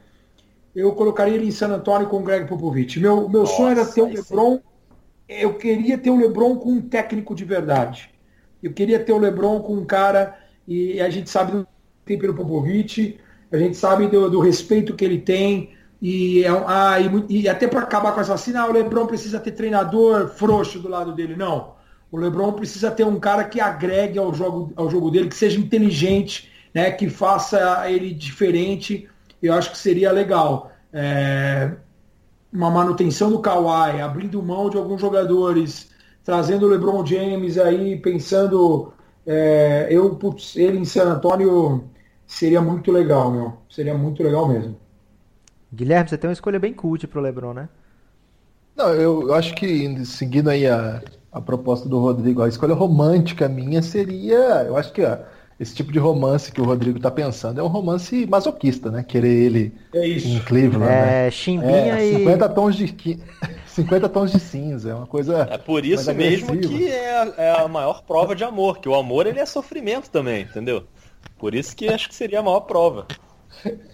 Eu 0.75 0.93
colocaria 0.93 1.35
ele 1.35 1.47
em 1.47 1.53
San 1.53 1.69
Antonio 1.69 2.09
com 2.09 2.19
o 2.19 2.23
Greg 2.23 2.49
Popovich. 2.49 2.99
Meu, 2.99 3.29
meu 3.29 3.43
Nossa, 3.43 3.57
sonho 3.57 3.71
era 3.71 3.87
ter 3.87 4.03
o 4.03 4.07
LeBron 4.07 4.61
eu 5.29 5.55
queria 5.55 5.97
ter 5.97 6.11
o 6.11 6.17
LeBron 6.17 6.57
com 6.57 6.73
um 6.73 6.81
técnico 6.81 7.35
de 7.35 7.45
verdade. 7.45 8.11
Eu 8.63 8.73
queria 8.73 8.99
ter 8.99 9.13
o 9.13 9.19
LeBron 9.19 9.61
com 9.61 9.75
um 9.75 9.85
cara, 9.85 10.39
e 10.67 11.01
a 11.01 11.09
gente 11.11 11.31
sabe 11.31 11.53
do 11.53 11.67
tem 12.05 12.19
pelo 12.19 12.35
Popovich, 12.35 13.19
a 13.51 13.57
gente 13.57 13.77
sabe 13.79 14.07
do, 14.09 14.29
do, 14.29 14.41
respeito 14.41 14.95
que 14.95 15.05
ele 15.05 15.19
tem, 15.19 15.71
e, 16.01 16.45
é 16.45 16.49
ah, 16.67 16.99
e, 17.01 17.41
e 17.41 17.49
até 17.49 17.67
para 17.67 17.81
acabar 17.81 18.13
com 18.13 18.21
essa 18.21 18.35
assim, 18.35 18.55
ah, 18.55 18.67
o 18.67 18.73
LeBron 18.73 19.07
precisa 19.07 19.41
ter 19.41 19.53
treinador 19.53 20.29
frouxo 20.29 20.79
do 20.79 20.89
lado 20.89 21.15
dele. 21.15 21.35
Não. 21.35 21.75
O 22.13 22.19
LeBron 22.19 22.53
precisa 22.53 22.91
ter 22.91 23.05
um 23.05 23.19
cara 23.19 23.45
que 23.45 23.59
agregue 23.59 24.19
ao 24.19 24.35
jogo, 24.35 24.73
ao 24.77 24.91
jogo 24.91 25.11
dele, 25.11 25.29
que 25.29 25.37
seja 25.37 25.59
inteligente, 25.59 26.51
né, 26.75 26.91
que 26.91 27.09
faça 27.09 27.91
ele 27.91 28.13
diferente. 28.13 29.09
Eu 29.47 29.55
acho 29.55 29.71
que 29.71 29.79
seria 29.79 30.11
legal. 30.11 30.71
É, 30.93 31.73
uma 32.53 32.71
manutenção 32.71 33.31
do 33.31 33.41
Kawhi, 33.41 34.01
abrindo 34.01 34.43
mão 34.43 34.71
de 34.71 34.77
alguns 34.77 35.01
jogadores, 35.01 35.91
trazendo 36.23 36.67
o 36.67 36.69
LeBron 36.69 37.05
James 37.05 37.59
aí, 37.59 37.97
pensando 37.99 38.93
é, 39.27 39.89
eu, 39.91 40.15
putz, 40.17 40.57
ele 40.57 40.79
em 40.79 40.85
San 40.85 41.15
Antônio 41.15 41.85
seria 42.27 42.61
muito 42.61 42.93
legal, 42.93 43.31
meu. 43.31 43.55
Seria 43.69 43.95
muito 43.95 44.23
legal 44.23 44.49
mesmo. 44.49 44.77
Guilherme, 45.73 46.09
você 46.09 46.19
tem 46.19 46.29
uma 46.29 46.35
escolha 46.35 46.59
bem 46.59 46.73
cult 46.73 47.07
pro 47.07 47.21
LeBron, 47.21 47.55
né? 47.55 47.69
Não, 48.77 48.89
eu, 48.93 49.33
acho 49.35 49.55
que 49.55 50.05
seguindo 50.05 50.51
aí 50.51 50.67
a, 50.67 51.03
a 51.33 51.41
proposta 51.41 51.89
do 51.89 51.99
Rodrigo, 51.99 52.43
a 52.43 52.49
escolha 52.49 52.75
romântica 52.75 53.49
minha 53.49 53.83
seria, 53.83 54.65
eu 54.65 54.77
acho 54.77 54.93
que 54.93 55.05
ó, 55.05 55.19
esse 55.59 55.75
tipo 55.75 55.93
de 55.93 55.99
romance 55.99 56.51
que 56.51 56.61
o 56.61 56.65
Rodrigo 56.65 56.99
tá 56.99 57.11
pensando 57.11 57.61
é 57.61 57.63
um 57.63 57.69
romance 57.69 58.27
masoquista, 58.27 58.91
né? 58.91 59.05
Querer 59.05 59.29
ele 59.29 59.75
é 59.93 60.07
isso. 60.07 60.29
em 60.29 60.41
Cleveland. 60.41 60.93
É, 60.93 61.25
né? 61.25 61.31
chimbinha 61.31 61.99
é, 61.99 62.07
e. 62.07 62.19
50 62.19 62.49
tons 62.49 62.77
de 62.77 63.21
50 63.67 64.09
tons 64.11 64.33
de 64.33 64.41
cinza, 64.41 64.91
é 64.91 64.95
uma 64.95 65.07
coisa. 65.07 65.47
É 65.51 65.59
por 65.59 65.85
isso 65.85 66.13
mesmo 66.13 66.57
que 66.57 66.89
é, 66.89 67.35
é, 67.37 67.51
a 67.53 67.69
maior 67.69 68.03
prova 68.03 68.35
de 68.35 68.43
amor, 68.43 68.79
que 68.79 68.89
o 68.89 68.95
amor 68.95 69.27
ele 69.27 69.39
é 69.39 69.47
sofrimento 69.47 70.11
também, 70.11 70.43
entendeu? 70.43 70.85
Por 71.39 71.55
isso 71.55 71.77
que 71.77 71.89
acho 71.89 72.09
que 72.09 72.15
seria 72.15 72.41
a 72.41 72.43
maior 72.43 72.61
prova. 72.61 73.07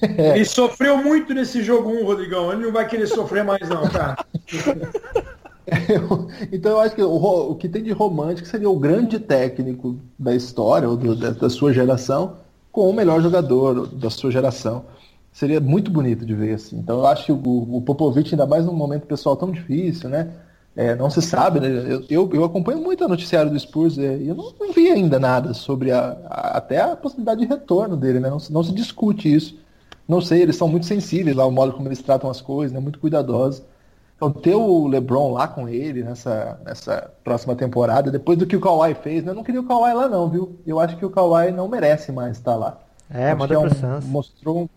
É. 0.00 0.36
Ele 0.36 0.44
sofreu 0.46 0.96
muito 0.96 1.34
nesse 1.34 1.62
jogo 1.62 1.90
1, 1.90 2.04
Rodrigão. 2.04 2.50
Ele 2.50 2.62
não 2.62 2.72
vai 2.72 2.88
querer 2.88 3.06
sofrer 3.06 3.44
mais, 3.44 3.68
não, 3.68 3.86
cara. 3.88 4.16
então 6.52 6.72
eu 6.72 6.80
acho 6.80 6.94
que 6.94 7.02
o, 7.02 7.50
o, 7.50 7.54
que 7.54 7.68
tem 7.68 7.82
de 7.82 7.92
romântico 7.92 8.48
seria 8.48 8.68
o 8.68 8.78
grande 8.78 9.18
técnico 9.18 9.96
da 10.18 10.34
história, 10.34 10.88
ou 10.88 10.96
do, 10.96 11.14
da, 11.14 11.30
da, 11.30 11.50
sua 11.50 11.72
geração, 11.72 12.36
com 12.72 12.88
o 12.88 12.92
melhor 12.92 13.20
jogador 13.20 13.86
da 13.86 14.10
sua 14.10 14.30
geração. 14.30 14.84
Seria 15.32 15.60
muito 15.60 15.90
bonito 15.90 16.26
de 16.26 16.34
ver 16.34 16.54
assim. 16.54 16.76
Então 16.76 16.98
eu 16.98 17.06
acho 17.06 17.26
que 17.26 17.32
o, 17.32 17.38
o 17.38 17.82
Popovich, 17.82 18.34
ainda 18.34 18.46
mais 18.46 18.64
num 18.64 18.72
momento 18.72 19.06
pessoal 19.06 19.36
tão 19.36 19.50
difícil, 19.50 20.08
né? 20.08 20.30
É, 20.76 20.94
não 20.94 21.10
se 21.10 21.20
sabe, 21.20 21.60
né? 21.60 21.68
Eu, 21.68 22.04
eu, 22.08 22.30
eu, 22.32 22.44
acompanho 22.44 22.80
muito 22.80 23.04
a 23.04 23.08
noticiário 23.08 23.50
do 23.50 23.58
Spurs 23.58 23.98
é, 23.98 24.16
e 24.16 24.28
eu 24.28 24.34
não, 24.34 24.52
não, 24.58 24.72
vi 24.72 24.88
ainda 24.90 25.18
nada 25.18 25.52
sobre 25.52 25.90
a, 25.90 26.16
a, 26.26 26.58
até 26.58 26.80
a 26.80 26.96
possibilidade 26.96 27.40
de 27.40 27.46
retorno 27.46 27.96
dele, 27.96 28.20
né? 28.20 28.30
Não, 28.30 28.38
não 28.50 28.62
se 28.62 28.72
discute 28.72 29.32
isso. 29.32 29.58
Não 30.08 30.20
sei, 30.20 30.42
eles 30.42 30.56
são 30.56 30.68
muito 30.68 30.86
sensíveis 30.86 31.36
lá, 31.36 31.46
o 31.46 31.50
modo 31.50 31.72
como 31.72 31.88
eles 31.88 32.02
tratam 32.02 32.30
as 32.30 32.40
coisas, 32.40 32.72
né? 32.72 32.80
Muito 32.80 32.98
cuidadosos. 32.98 33.62
Então, 34.20 34.30
ter 34.30 34.54
o 34.54 34.86
LeBron 34.86 35.32
lá 35.32 35.48
com 35.48 35.66
ele 35.66 36.04
nessa, 36.04 36.60
nessa 36.62 37.10
próxima 37.24 37.56
temporada, 37.56 38.10
depois 38.10 38.36
do 38.36 38.46
que 38.46 38.54
o 38.54 38.60
Kawhi 38.60 38.92
fez, 38.92 39.24
né? 39.24 39.30
eu 39.30 39.34
não 39.34 39.42
queria 39.42 39.62
o 39.62 39.66
Kawhi 39.66 39.94
lá 39.94 40.10
não, 40.10 40.28
viu? 40.28 40.56
Eu 40.66 40.78
acho 40.78 40.98
que 40.98 41.06
o 41.06 41.08
Kawhi 41.08 41.50
não 41.50 41.66
merece 41.66 42.12
mais 42.12 42.36
estar 42.36 42.54
lá. 42.54 42.78
É, 43.08 43.34
manda 43.34 43.54
é 43.54 43.58
um, 43.58 43.62
mostrou, 44.08 44.68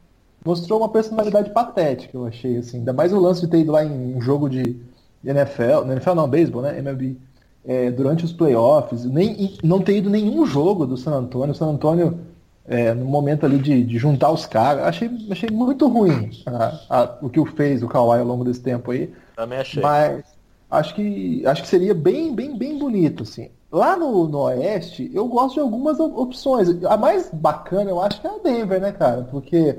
mostrou 0.45 0.79
uma 0.79 0.87
personalidade 0.87 1.49
patética, 1.49 2.15
eu 2.15 2.25
achei, 2.25 2.55
assim. 2.55 2.77
Ainda 2.77 2.93
mais 2.93 3.11
o 3.11 3.19
lance 3.19 3.41
de 3.41 3.47
ter 3.49 3.59
ido 3.59 3.73
lá 3.73 3.83
em 3.83 4.15
um 4.15 4.21
jogo 4.21 4.49
de 4.49 4.79
NFL, 5.25 5.91
NFL 5.91 6.15
não, 6.15 6.29
beisebol, 6.29 6.61
né? 6.61 6.79
MLB. 6.79 7.17
É, 7.65 7.91
durante 7.91 8.23
os 8.23 8.31
playoffs, 8.31 9.03
nem, 9.03 9.57
não 9.61 9.81
ter 9.81 9.97
ido 9.97 10.09
nenhum 10.09 10.45
jogo 10.45 10.85
do 10.85 10.95
San 10.95 11.11
Antonio. 11.11 11.51
O 11.51 11.55
San 11.55 11.67
Antonio 11.67 12.17
é, 12.65 12.93
no 12.93 13.05
momento 13.05 13.45
ali 13.45 13.57
de, 13.57 13.83
de 13.83 13.97
juntar 13.97 14.31
os 14.31 14.45
caras. 14.45 14.83
Achei, 14.85 15.09
achei 15.29 15.49
muito 15.49 15.87
ruim 15.87 16.31
a, 16.45 16.79
a, 16.89 17.17
o 17.21 17.29
que 17.29 17.39
o 17.39 17.45
fez 17.45 17.83
o 17.83 17.87
Kawhi 17.87 18.19
ao 18.19 18.25
longo 18.25 18.43
desse 18.43 18.61
tempo 18.61 18.91
aí. 18.91 19.13
Também 19.35 19.59
achei. 19.59 19.81
Mas 19.81 20.23
acho 20.69 20.95
que 20.95 21.45
acho 21.45 21.61
que 21.61 21.67
seria 21.67 21.93
bem, 21.93 22.33
bem, 22.33 22.57
bem 22.57 22.77
bonito, 22.77 23.23
assim. 23.23 23.49
Lá 23.71 23.97
no, 23.97 24.27
no 24.27 24.39
Oeste, 24.41 25.09
eu 25.13 25.27
gosto 25.27 25.55
de 25.55 25.59
algumas 25.59 25.99
opções. 25.99 26.69
A 26.85 26.95
mais 26.95 27.29
bacana, 27.33 27.89
eu 27.89 27.99
acho 27.99 28.21
que 28.21 28.27
é 28.27 28.29
a 28.29 28.37
Denver, 28.37 28.79
né, 28.79 28.91
cara? 28.91 29.23
Porque 29.23 29.75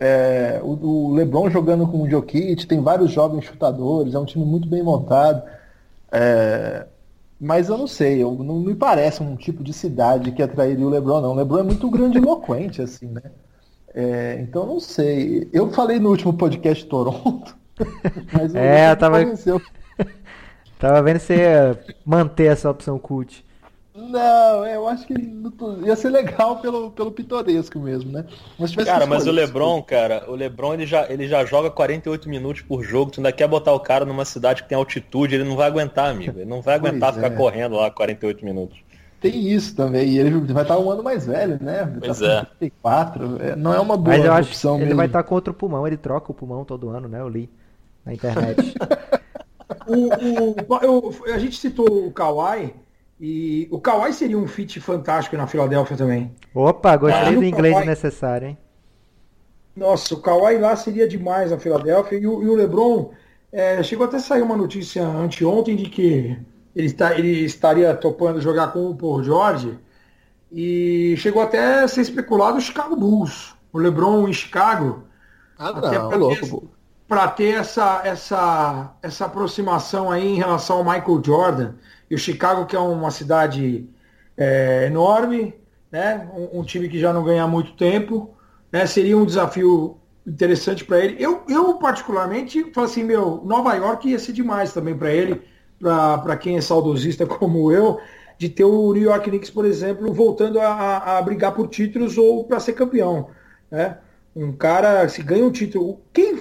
é, 0.00 0.60
o, 0.62 0.70
o, 0.70 1.14
LeBron 1.14 1.48
jogando 1.48 1.86
com 1.86 2.02
o 2.02 2.10
Jokic, 2.10 2.66
tem 2.66 2.80
vários 2.80 3.12
jovens 3.12 3.44
chutadores, 3.44 4.14
é 4.14 4.18
um 4.18 4.24
time 4.24 4.44
muito 4.44 4.68
bem 4.68 4.82
montado. 4.82 5.44
É, 6.10 6.86
mas 7.42 7.68
eu 7.68 7.76
não 7.76 7.88
sei, 7.88 8.22
eu, 8.22 8.32
não 8.34 8.60
me 8.60 8.72
parece 8.72 9.20
um 9.20 9.34
tipo 9.34 9.64
de 9.64 9.72
cidade 9.72 10.30
que 10.30 10.40
atrairia 10.40 10.86
o 10.86 10.88
LeBron, 10.88 11.20
não. 11.20 11.32
O 11.32 11.34
LeBron 11.34 11.58
é 11.58 11.62
muito 11.64 11.90
grandiloquente, 11.90 12.80
assim, 12.80 13.08
né? 13.08 13.22
É, 13.92 14.38
então 14.40 14.64
não 14.64 14.78
sei. 14.78 15.48
Eu 15.52 15.68
falei 15.72 15.98
no 15.98 16.10
último 16.10 16.32
podcast 16.32 16.86
Toronto, 16.86 17.56
mas 18.32 18.54
é, 18.54 18.92
eu 18.92 18.96
tava... 18.96 19.20
Convenceu. 19.20 19.60
Tava 20.78 21.00
vendo 21.00 21.20
se 21.20 21.34
ia 21.34 21.78
manter 22.04 22.46
essa 22.50 22.68
opção 22.68 22.98
cult. 22.98 23.44
Não, 23.94 24.64
é, 24.64 24.76
eu 24.76 24.88
acho 24.88 25.06
que 25.06 25.14
ia 25.84 25.94
ser 25.94 26.08
legal 26.08 26.56
pelo, 26.60 26.90
pelo 26.92 27.12
pitoresco 27.12 27.78
mesmo, 27.78 28.10
né? 28.10 28.24
Mas 28.58 28.74
cara, 28.74 29.04
mas 29.06 29.26
o 29.26 29.30
LeBron, 29.30 29.82
cara, 29.82 30.24
o 30.28 30.34
LeBron 30.34 30.72
ele 30.74 30.86
já, 30.86 31.06
ele 31.10 31.28
já 31.28 31.44
joga 31.44 31.70
48 31.70 32.26
minutos 32.26 32.62
por 32.62 32.82
jogo. 32.82 33.10
Tu 33.10 33.20
ainda 33.20 33.30
quer 33.32 33.46
botar 33.46 33.72
o 33.72 33.80
cara 33.80 34.06
numa 34.06 34.24
cidade 34.24 34.62
que 34.62 34.68
tem 34.68 34.78
altitude, 34.78 35.34
ele 35.34 35.44
não 35.44 35.56
vai 35.56 35.66
aguentar, 35.66 36.10
amigo. 36.10 36.38
Ele 36.38 36.48
não 36.48 36.62
vai 36.62 36.76
aguentar 36.76 37.12
ficar 37.12 37.26
é. 37.26 37.36
correndo 37.36 37.76
lá 37.76 37.90
48 37.90 38.42
minutos. 38.42 38.78
Tem 39.20 39.52
isso 39.52 39.76
também. 39.76 40.08
E 40.08 40.18
ele 40.18 40.30
vai 40.52 40.62
estar 40.62 40.78
um 40.78 40.90
ano 40.90 41.02
mais 41.02 41.26
velho, 41.26 41.58
né? 41.62 41.84
Pois 42.00 42.18
tá 42.18 42.26
é. 42.26 42.44
34. 42.58 43.42
É, 43.42 43.56
não 43.56 43.74
é 43.74 43.78
uma 43.78 43.96
boa 43.96 44.16
Mas 44.16 44.24
eu 44.24 44.32
acho 44.32 44.48
opção 44.48 44.76
Ele 44.76 44.86
mesmo. 44.86 44.96
vai 44.96 45.06
estar 45.06 45.22
com 45.22 45.34
outro 45.34 45.54
pulmão, 45.54 45.86
ele 45.86 45.96
troca 45.96 46.32
o 46.32 46.34
pulmão 46.34 46.64
todo 46.64 46.88
ano, 46.88 47.08
né? 47.08 47.20
Eu 47.20 47.28
li 47.28 47.48
na 48.04 48.14
internet. 48.14 48.74
o, 49.86 50.08
o, 50.08 50.82
eu, 50.82 51.34
a 51.34 51.38
gente 51.38 51.56
citou 51.56 52.06
o 52.06 52.10
Kawhi, 52.10 52.74
e 53.24 53.68
o 53.70 53.78
Kawhi 53.78 54.12
seria 54.12 54.36
um 54.36 54.48
fit 54.48 54.80
fantástico 54.80 55.36
na 55.36 55.46
Filadélfia 55.46 55.96
também. 55.96 56.34
Opa, 56.52 56.96
gostei 56.96 57.28
ah, 57.28 57.30
do 57.30 57.44
inglês 57.44 57.72
Kawhi... 57.72 57.86
necessário, 57.86 58.48
hein? 58.48 58.58
Nossa, 59.76 60.14
o 60.14 60.20
Kawhi 60.20 60.58
lá 60.58 60.74
seria 60.74 61.06
demais 61.06 61.52
na 61.52 61.58
Filadélfia. 61.58 62.18
E 62.18 62.26
o, 62.26 62.42
e 62.42 62.48
o 62.48 62.54
LeBron, 62.56 63.12
é, 63.52 63.80
chegou 63.84 64.06
até 64.06 64.16
a 64.16 64.20
sair 64.20 64.42
uma 64.42 64.56
notícia 64.56 65.06
anteontem 65.06 65.76
de 65.76 65.88
que 65.88 66.36
ele, 66.74 66.86
está, 66.88 67.16
ele 67.16 67.44
estaria 67.44 67.94
topando 67.94 68.40
jogar 68.40 68.72
com 68.72 68.90
o 68.90 68.96
Paul 68.96 69.22
George. 69.22 69.78
E 70.50 71.14
chegou 71.16 71.42
até 71.42 71.84
a 71.84 71.88
ser 71.88 72.00
especulado 72.00 72.58
o 72.58 72.60
Chicago 72.60 72.96
Bulls. 72.96 73.54
O 73.72 73.78
LeBron 73.78 74.26
em 74.26 74.32
Chicago. 74.32 75.04
Ah, 75.56 75.70
não, 75.72 76.12
é 76.12 76.16
louco 76.16 76.72
para 77.12 77.28
ter 77.28 77.56
essa, 77.56 78.00
essa, 78.04 78.94
essa 79.02 79.26
aproximação 79.26 80.10
aí 80.10 80.26
em 80.26 80.38
relação 80.38 80.78
ao 80.78 80.84
Michael 80.84 81.22
Jordan. 81.22 81.74
E 82.12 82.14
o 82.14 82.18
Chicago, 82.18 82.66
que 82.66 82.76
é 82.76 82.78
uma 82.78 83.10
cidade 83.10 83.88
é, 84.36 84.84
enorme, 84.84 85.54
né? 85.90 86.28
Um, 86.36 86.60
um, 86.60 86.62
time 86.62 86.86
que 86.86 87.00
já 87.00 87.10
não 87.10 87.24
ganha 87.24 87.46
muito 87.46 87.72
tempo, 87.72 88.36
né? 88.70 88.84
seria 88.84 89.16
um 89.16 89.24
desafio 89.24 89.96
interessante 90.26 90.84
para 90.84 91.02
ele. 91.02 91.16
Eu, 91.18 91.42
eu, 91.48 91.78
particularmente, 91.78 92.70
falo 92.74 92.86
assim, 92.86 93.02
meu, 93.02 93.40
Nova 93.46 93.72
York 93.76 94.10
ia 94.10 94.18
ser 94.18 94.34
demais 94.34 94.74
também 94.74 94.94
para 94.94 95.10
ele, 95.10 95.40
para 95.80 96.36
quem 96.36 96.58
é 96.58 96.60
saudosista 96.60 97.24
como 97.24 97.72
eu, 97.72 97.98
de 98.36 98.50
ter 98.50 98.64
o 98.64 98.92
New 98.92 99.04
York 99.04 99.30
Knicks, 99.30 99.48
por 99.48 99.64
exemplo, 99.64 100.12
voltando 100.12 100.60
a, 100.60 100.66
a, 100.66 101.16
a 101.16 101.22
brigar 101.22 101.52
por 101.52 101.66
títulos 101.68 102.18
ou 102.18 102.44
para 102.44 102.60
ser 102.60 102.74
campeão. 102.74 103.30
Né? 103.70 103.96
Um 104.36 104.52
cara, 104.52 105.08
se 105.08 105.22
ganha 105.22 105.46
um 105.46 105.50
título, 105.50 106.02
quem 106.12 106.36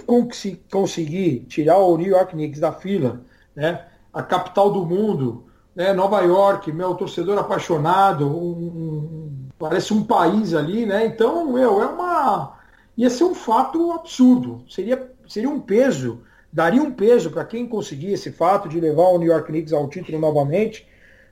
conseguir 0.69 1.45
tirar 1.47 1.77
o 1.77 1.95
New 1.95 2.09
York 2.09 2.33
Knicks 2.33 2.59
da 2.59 2.73
fila, 2.73 3.21
né, 3.55 3.85
a 4.13 4.21
capital 4.21 4.69
do 4.69 4.85
mundo, 4.85 5.45
né, 5.75 5.93
Nova 5.93 6.21
York, 6.21 6.71
meu 6.71 6.95
torcedor 6.95 7.37
apaixonado, 7.37 8.27
um, 8.27 8.51
um, 8.51 9.47
parece 9.57 9.93
um 9.93 10.03
país 10.03 10.53
ali, 10.53 10.85
né? 10.85 11.05
Então, 11.05 11.51
meu, 11.51 11.81
é 11.81 11.85
uma. 11.85 12.57
ia 12.97 13.09
ser 13.09 13.23
um 13.23 13.35
fato 13.35 13.91
absurdo. 13.91 14.63
Seria, 14.69 15.09
seria 15.27 15.49
um 15.49 15.59
peso, 15.59 16.23
daria 16.51 16.81
um 16.81 16.91
peso 16.91 17.31
para 17.31 17.45
quem 17.45 17.67
conseguir 17.67 18.11
esse 18.11 18.31
fato 18.31 18.67
de 18.67 18.79
levar 18.79 19.07
o 19.07 19.17
New 19.17 19.31
York 19.31 19.47
Knicks 19.47 19.73
ao 19.73 19.87
título 19.87 20.19
novamente, 20.19 20.87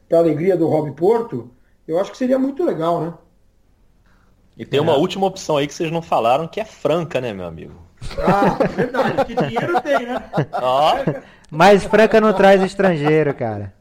para 0.07 0.17
a 0.17 0.21
alegria 0.21 0.55
do 0.55 0.67
Rob 0.67 0.91
Porto. 0.91 1.51
Eu 1.87 1.99
acho 1.99 2.11
que 2.11 2.17
seria 2.17 2.39
muito 2.39 2.63
legal, 2.63 3.01
né? 3.01 3.13
E 4.57 4.65
tem 4.65 4.79
é. 4.79 4.81
uma 4.81 4.95
última 4.95 5.25
opção 5.25 5.57
aí 5.57 5.65
que 5.65 5.73
vocês 5.73 5.91
não 5.91 6.01
falaram, 6.01 6.47
que 6.47 6.59
é 6.59 6.65
Franca, 6.65 7.21
né, 7.21 7.33
meu 7.33 7.45
amigo? 7.45 7.73
Ah, 8.17 8.57
verdade, 8.67 9.25
que 9.25 9.35
dinheiro 9.35 9.81
tem, 9.81 10.05
né? 10.05 10.23
Ó. 10.61 10.97
Mas 11.49 11.83
Franca 11.83 12.21
não 12.21 12.33
traz 12.33 12.61
estrangeiro, 12.61 13.33
cara. 13.33 13.73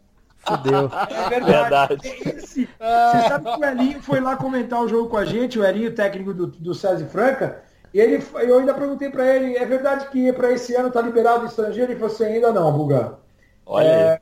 Fudeu. 0.49 0.91
É 1.11 1.41
verdade. 1.41 1.97
verdade. 1.97 1.99
Esse, 2.37 2.65
você 2.66 3.29
sabe 3.29 3.53
que 3.53 3.61
o 3.61 3.65
Elinho 3.65 4.03
foi 4.03 4.20
lá 4.20 4.37
comentar 4.37 4.83
o 4.83 4.89
jogo 4.89 5.09
com 5.09 5.16
a 5.16 5.25
gente, 5.25 5.59
o 5.59 5.65
Elinho, 5.65 5.95
técnico 5.95 6.35
do, 6.35 6.47
do 6.47 6.75
César 6.75 7.07
Franca, 7.07 7.62
e 7.93 8.01
ele, 8.01 8.23
eu 8.41 8.59
ainda 8.59 8.75
perguntei 8.75 9.11
para 9.11 9.27
ele, 9.27 9.57
é 9.57 9.65
verdade 9.65 10.09
que 10.09 10.33
para 10.33 10.53
esse 10.53 10.75
ano 10.75 10.91
tá 10.91 11.01
liberado 11.01 11.47
estrangeiro? 11.47 11.93
Ele 11.93 11.99
falou 11.99 12.15
assim, 12.15 12.25
ainda 12.25 12.53
não, 12.53 12.73
Buga. 12.73 13.19
Olha 13.65 13.87
é, 13.87 14.12
aí. 14.12 14.19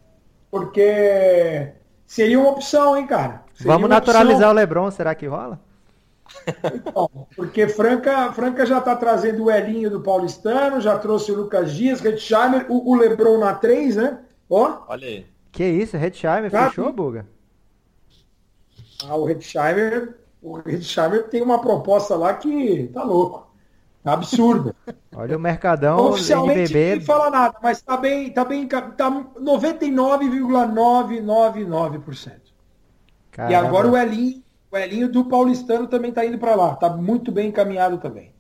Porque 0.51 1.73
seria 2.07 2.39
uma 2.39 2.51
opção, 2.51 2.97
hein, 2.97 3.07
cara? 3.07 3.43
Seria 3.55 3.73
Vamos 3.73 3.89
naturalizar 3.89 4.37
opção. 4.37 4.51
o 4.51 4.55
Lebron, 4.55 4.91
será 4.91 5.15
que 5.15 5.27
rola? 5.27 5.61
Então, 6.75 7.11
porque 7.37 7.69
Franca, 7.69 8.33
Franca 8.33 8.67
já 8.67 8.79
está 8.79 8.95
trazendo 8.97 9.45
o 9.45 9.51
Elinho 9.51 9.91
do 9.91 10.01
Paulistano, 10.01 10.81
já 10.81 10.99
trouxe 10.99 11.33
o 11.33 11.37
Lucas 11.37 11.73
Dias, 11.73 12.01
Redsheimer, 12.01 12.67
o, 12.69 12.91
o 12.91 12.95
Lebron 12.95 13.39
na 13.39 13.55
3, 13.55 13.97
né? 13.97 14.19
Ó. 14.49 14.85
Olha 14.89 15.07
aí. 15.07 15.27
Que 15.57 15.65
isso, 15.65 15.97
Redsheimer 15.97 16.51
tá, 16.51 16.69
fechou, 16.69 16.93
Buga? 16.93 17.27
Ah, 19.09 19.17
o 19.17 19.25
Redsheimer, 19.25 20.19
o 20.43 20.59
Redsheimer 20.59 21.29
tem 21.29 21.41
uma 21.41 21.59
proposta 21.59 22.15
lá 22.15 22.35
que 22.35 22.91
tá 22.93 23.03
louco. 23.03 23.51
Tá 24.05 24.13
absurda. 24.13 24.77
Olha 25.17 25.35
o 25.35 25.41
Mercadão 25.41 26.11
Oficialmente 26.11 26.61
NBB... 26.61 26.91
ninguém 26.91 27.07
fala 27.07 27.31
nada, 27.31 27.57
mas 27.63 27.81
tá 27.81 27.97
bem, 27.97 28.31
tá 28.31 28.45
bem, 28.45 28.69
tá 28.69 29.11
99,999%. 29.41 32.33
E 33.49 33.55
agora 33.55 33.89
o 33.89 33.97
Elinho 33.97 34.43
o 34.71 34.77
Elinho 34.77 35.11
do 35.11 35.25
Paulistano 35.25 35.87
também 35.87 36.11
está 36.11 36.27
indo 36.27 36.39
para 36.39 36.55
lá. 36.55 36.75
Está 36.75 36.91
muito 36.91 37.33
bem 37.33 37.49
encaminhado 37.49 37.97
também. 37.97 38.31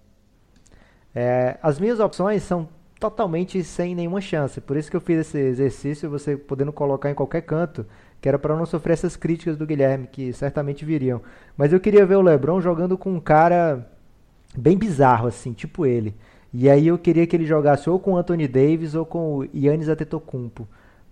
É, 1.15 1.57
as 1.63 1.81
minhas 1.81 1.99
opções 1.99 2.43
são 2.43 2.69
totalmente 2.99 3.63
sem 3.63 3.95
nenhuma 3.95 4.21
chance. 4.21 4.61
Por 4.61 4.77
isso 4.77 4.91
que 4.91 4.97
eu 4.97 5.01
fiz 5.01 5.21
esse 5.21 5.39
exercício, 5.39 6.11
você 6.11 6.37
podendo 6.37 6.73
colocar 6.73 7.11
em 7.11 7.15
qualquer 7.15 7.43
canto, 7.43 7.87
que 8.21 8.29
era 8.29 8.39
para 8.39 8.57
não 8.57 8.67
sofrer 8.67 8.95
essas 8.95 9.17
críticas 9.17 9.57
do 9.57 9.67
Guilherme, 9.67 10.07
que 10.07 10.33
certamente 10.33 10.85
viriam. 10.85 11.21
Mas 11.57 11.73
eu 11.73 11.81
queria 11.81 12.07
ver 12.07 12.17
o 12.17 12.23
LeBron 12.23 12.61
jogando 12.61 12.97
com 12.97 13.13
um 13.13 13.21
cara 13.21 13.91
bem 14.57 14.77
bizarro, 14.77 15.29
assim, 15.29 15.53
tipo 15.53 15.85
ele. 15.85 16.15
E 16.53 16.71
aí 16.71 16.87
eu 16.87 16.99
queria 16.99 17.27
que 17.27 17.37
ele 17.37 17.45
jogasse 17.45 17.89
ou 17.91 17.99
com 17.99 18.13
o 18.13 18.17
Anthony 18.17 18.49
Davis 18.49 18.95
ou 18.95 19.05
com 19.05 19.39
o 19.39 19.45
Yannis 19.55 19.89
Antetokounmpo 19.89 20.67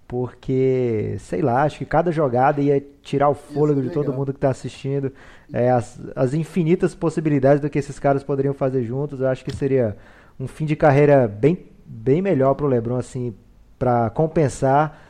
porque, 0.07 1.17
sei 1.19 1.41
lá, 1.41 1.63
acho 1.63 1.79
que 1.79 1.85
cada 1.85 2.13
jogada 2.13 2.61
ia 2.61 2.83
tirar 3.03 3.29
o 3.29 3.35
fôlego 3.35 3.81
de 3.81 3.91
todo 3.91 4.13
mundo 4.13 4.33
que 4.33 4.37
está 4.37 4.51
assistindo. 4.51 5.13
É, 5.53 5.71
as, 5.71 6.01
as 6.15 6.35
infinitas 6.35 6.95
possibilidades 6.95 7.61
do 7.61 7.71
que 7.71 7.79
esses 7.79 7.99
caras 7.99 8.23
poderiam 8.23 8.55
fazer 8.55 8.85
juntos, 8.85 9.21
eu 9.21 9.29
acho 9.29 9.45
que 9.45 9.55
seria 9.55 9.97
um 10.39 10.47
fim 10.47 10.67
de 10.67 10.77
carreira 10.77 11.27
bem, 11.27 11.67
bem 11.87 12.23
melhor 12.23 12.55
para 12.55 12.67
o 12.67 12.69
LeBron, 12.69 12.97
assim, 12.97 13.35
para 13.79 14.11
compensar 14.11 15.03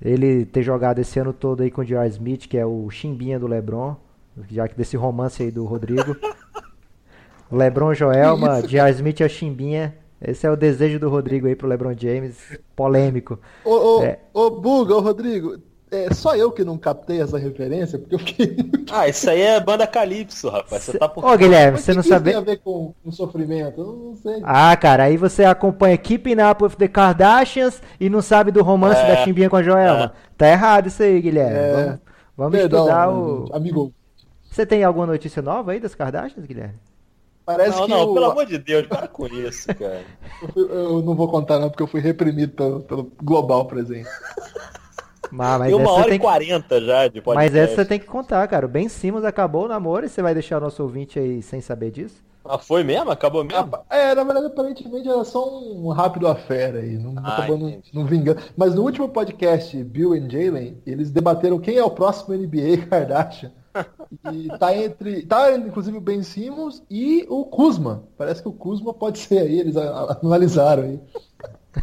ele 0.00 0.44
ter 0.44 0.62
jogado 0.62 0.98
esse 0.98 1.18
ano 1.18 1.32
todo 1.32 1.62
aí 1.62 1.70
com 1.70 1.80
o 1.80 1.84
J.R. 1.84 2.08
Smith, 2.08 2.48
que 2.48 2.58
é 2.58 2.66
o 2.66 2.90
chimbinha 2.90 3.38
do 3.38 3.46
LeBron, 3.46 3.96
já 4.50 4.66
que 4.66 4.76
desse 4.76 4.96
romance 4.96 5.42
aí 5.42 5.50
do 5.50 5.64
Rodrigo. 5.64 6.16
LeBron 7.50 7.94
Joelma, 7.94 8.62
J.R. 8.62 8.90
Smith 8.92 9.20
é 9.20 9.26
o 9.26 9.28
chimbinha. 9.28 9.94
Esse 10.20 10.46
é 10.46 10.50
o 10.50 10.56
desejo 10.56 10.98
do 10.98 11.08
Rodrigo 11.08 11.46
aí 11.46 11.54
pro 11.54 11.68
LeBron 11.68 11.94
James, 11.96 12.58
polêmico. 12.74 13.38
Ô, 13.64 13.98
ô, 13.98 14.02
é. 14.02 14.20
ô 14.32 14.50
Buga, 14.50 14.94
ô 14.94 15.00
Rodrigo, 15.00 15.58
é 15.92 16.14
só 16.14 16.34
eu 16.34 16.50
que 16.50 16.64
não 16.64 16.78
captei 16.78 17.20
essa 17.20 17.38
referência, 17.38 17.98
porque 17.98 18.14
eu 18.14 18.18
fiquei 18.18 18.56
Ah, 18.90 19.06
isso 19.06 19.28
aí 19.28 19.42
é 19.42 19.60
banda 19.60 19.86
Calypso, 19.86 20.48
rapaz. 20.48 20.82
Você 20.84 20.98
tá 20.98 21.08
por... 21.08 21.24
Ô, 21.24 21.36
Guilherme, 21.36 21.78
você 21.78 21.92
não 21.92 22.02
sabe. 22.02 22.30
tem 22.30 22.38
a 22.38 22.42
ver 22.42 22.58
com, 22.58 22.94
com 23.04 23.12
sofrimento? 23.12 23.80
Eu 23.80 23.86
não 23.86 24.16
sei. 24.16 24.40
Ah, 24.42 24.74
cara, 24.76 25.04
aí 25.04 25.18
você 25.18 25.44
acompanha 25.44 25.96
Keeping 25.98 26.40
Up 26.40 26.64
with 26.64 26.76
the 26.76 26.88
Kardashians 26.88 27.82
e 28.00 28.08
não 28.08 28.22
sabe 28.22 28.50
do 28.50 28.62
romance 28.62 29.00
é, 29.00 29.08
da 29.08 29.16
Chimbinha 29.24 29.50
com 29.50 29.56
a 29.56 29.62
Joelma. 29.62 30.04
É. 30.04 30.10
Tá 30.36 30.48
errado 30.48 30.86
isso 30.86 31.02
aí, 31.02 31.20
Guilherme. 31.20 31.58
É. 31.58 31.72
Vamos, 31.72 32.00
vamos 32.36 32.58
Perdão, 32.58 32.80
estudar 32.80 33.10
o. 33.10 33.48
Amigo. 33.52 33.92
Você 34.50 34.66
tem 34.66 34.84
alguma 34.84 35.06
notícia 35.06 35.42
nova 35.42 35.72
aí 35.72 35.80
das 35.80 35.94
Kardashians, 35.94 36.46
Guilherme? 36.46 36.74
Parece 37.44 37.76
não, 37.76 37.84
que 37.84 37.90
não, 37.90 38.02
o... 38.02 38.14
pelo 38.14 38.30
amor 38.30 38.46
de 38.46 38.58
Deus, 38.58 38.86
para 38.86 39.08
com 39.08 39.26
isso, 39.26 39.66
cara. 39.74 40.02
eu, 40.54 40.68
eu, 40.68 41.02
não 41.02 41.14
vou 41.14 41.28
contar 41.28 41.58
não, 41.58 41.68
porque 41.68 41.82
eu 41.82 41.86
fui 41.86 42.00
reprimido 42.00 42.52
pelo, 42.52 42.80
pelo 42.80 43.12
global 43.22 43.66
presente. 43.66 44.08
Mas, 45.32 45.58
mas 45.60 45.68
tem 45.68 45.74
uma 45.74 45.90
hora 45.92 46.14
e 46.14 46.18
quarenta 46.18 46.78
que... 46.78 46.86
já 46.86 47.08
de 47.08 47.22
podcast. 47.22 47.34
Mas 47.34 47.54
essa 47.54 47.76
você 47.76 47.84
tem 47.86 47.98
que 47.98 48.06
contar, 48.06 48.46
cara. 48.46 48.66
O 48.66 48.68
Ben 48.68 48.88
Simmons 48.88 49.24
acabou 49.24 49.64
o 49.64 49.68
namoro 49.68 50.04
e 50.04 50.08
você 50.08 50.20
vai 50.20 50.34
deixar 50.34 50.58
o 50.58 50.60
nosso 50.60 50.82
ouvinte 50.82 51.18
aí 51.18 51.42
sem 51.42 51.60
saber 51.60 51.90
disso? 51.90 52.22
Ah, 52.44 52.58
foi 52.58 52.82
mesmo? 52.84 53.10
Acabou 53.10 53.44
mesmo? 53.44 53.70
É, 53.88 54.14
na 54.14 54.24
verdade, 54.24 54.46
aparentemente 54.46 55.08
era 55.08 55.24
só 55.24 55.48
um 55.48 55.88
rápido 55.88 56.26
affair 56.26 56.74
aí. 56.74 56.98
Não, 56.98 57.14
Ah, 57.24 57.38
acabou 57.38 57.56
não, 57.56 57.80
não 57.94 58.04
vingando. 58.04 58.42
Mas 58.56 58.74
no 58.74 58.82
último 58.82 59.08
podcast, 59.08 59.82
Bill 59.84 60.14
e 60.14 60.20
Jalen, 60.28 60.76
eles 60.84 61.10
debateram 61.10 61.58
quem 61.58 61.76
é 61.76 61.84
o 61.84 61.90
próximo 61.90 62.34
NBA 62.36 62.86
Kardashian. 62.90 63.52
E 64.32 64.48
tá 64.58 64.76
entre. 64.76 65.24
Tá, 65.24 65.50
inclusive, 65.56 65.96
o 65.96 66.00
Ben 66.00 66.22
Simmons 66.22 66.82
e 66.90 67.24
o 67.30 67.44
Kuzma. 67.46 68.04
Parece 68.18 68.42
que 68.42 68.48
o 68.48 68.52
Kuzma 68.52 68.92
pode 68.92 69.18
ser 69.18 69.38
aí, 69.38 69.60
eles 69.60 69.76
analisaram 69.76 70.82
aí. 70.82 71.00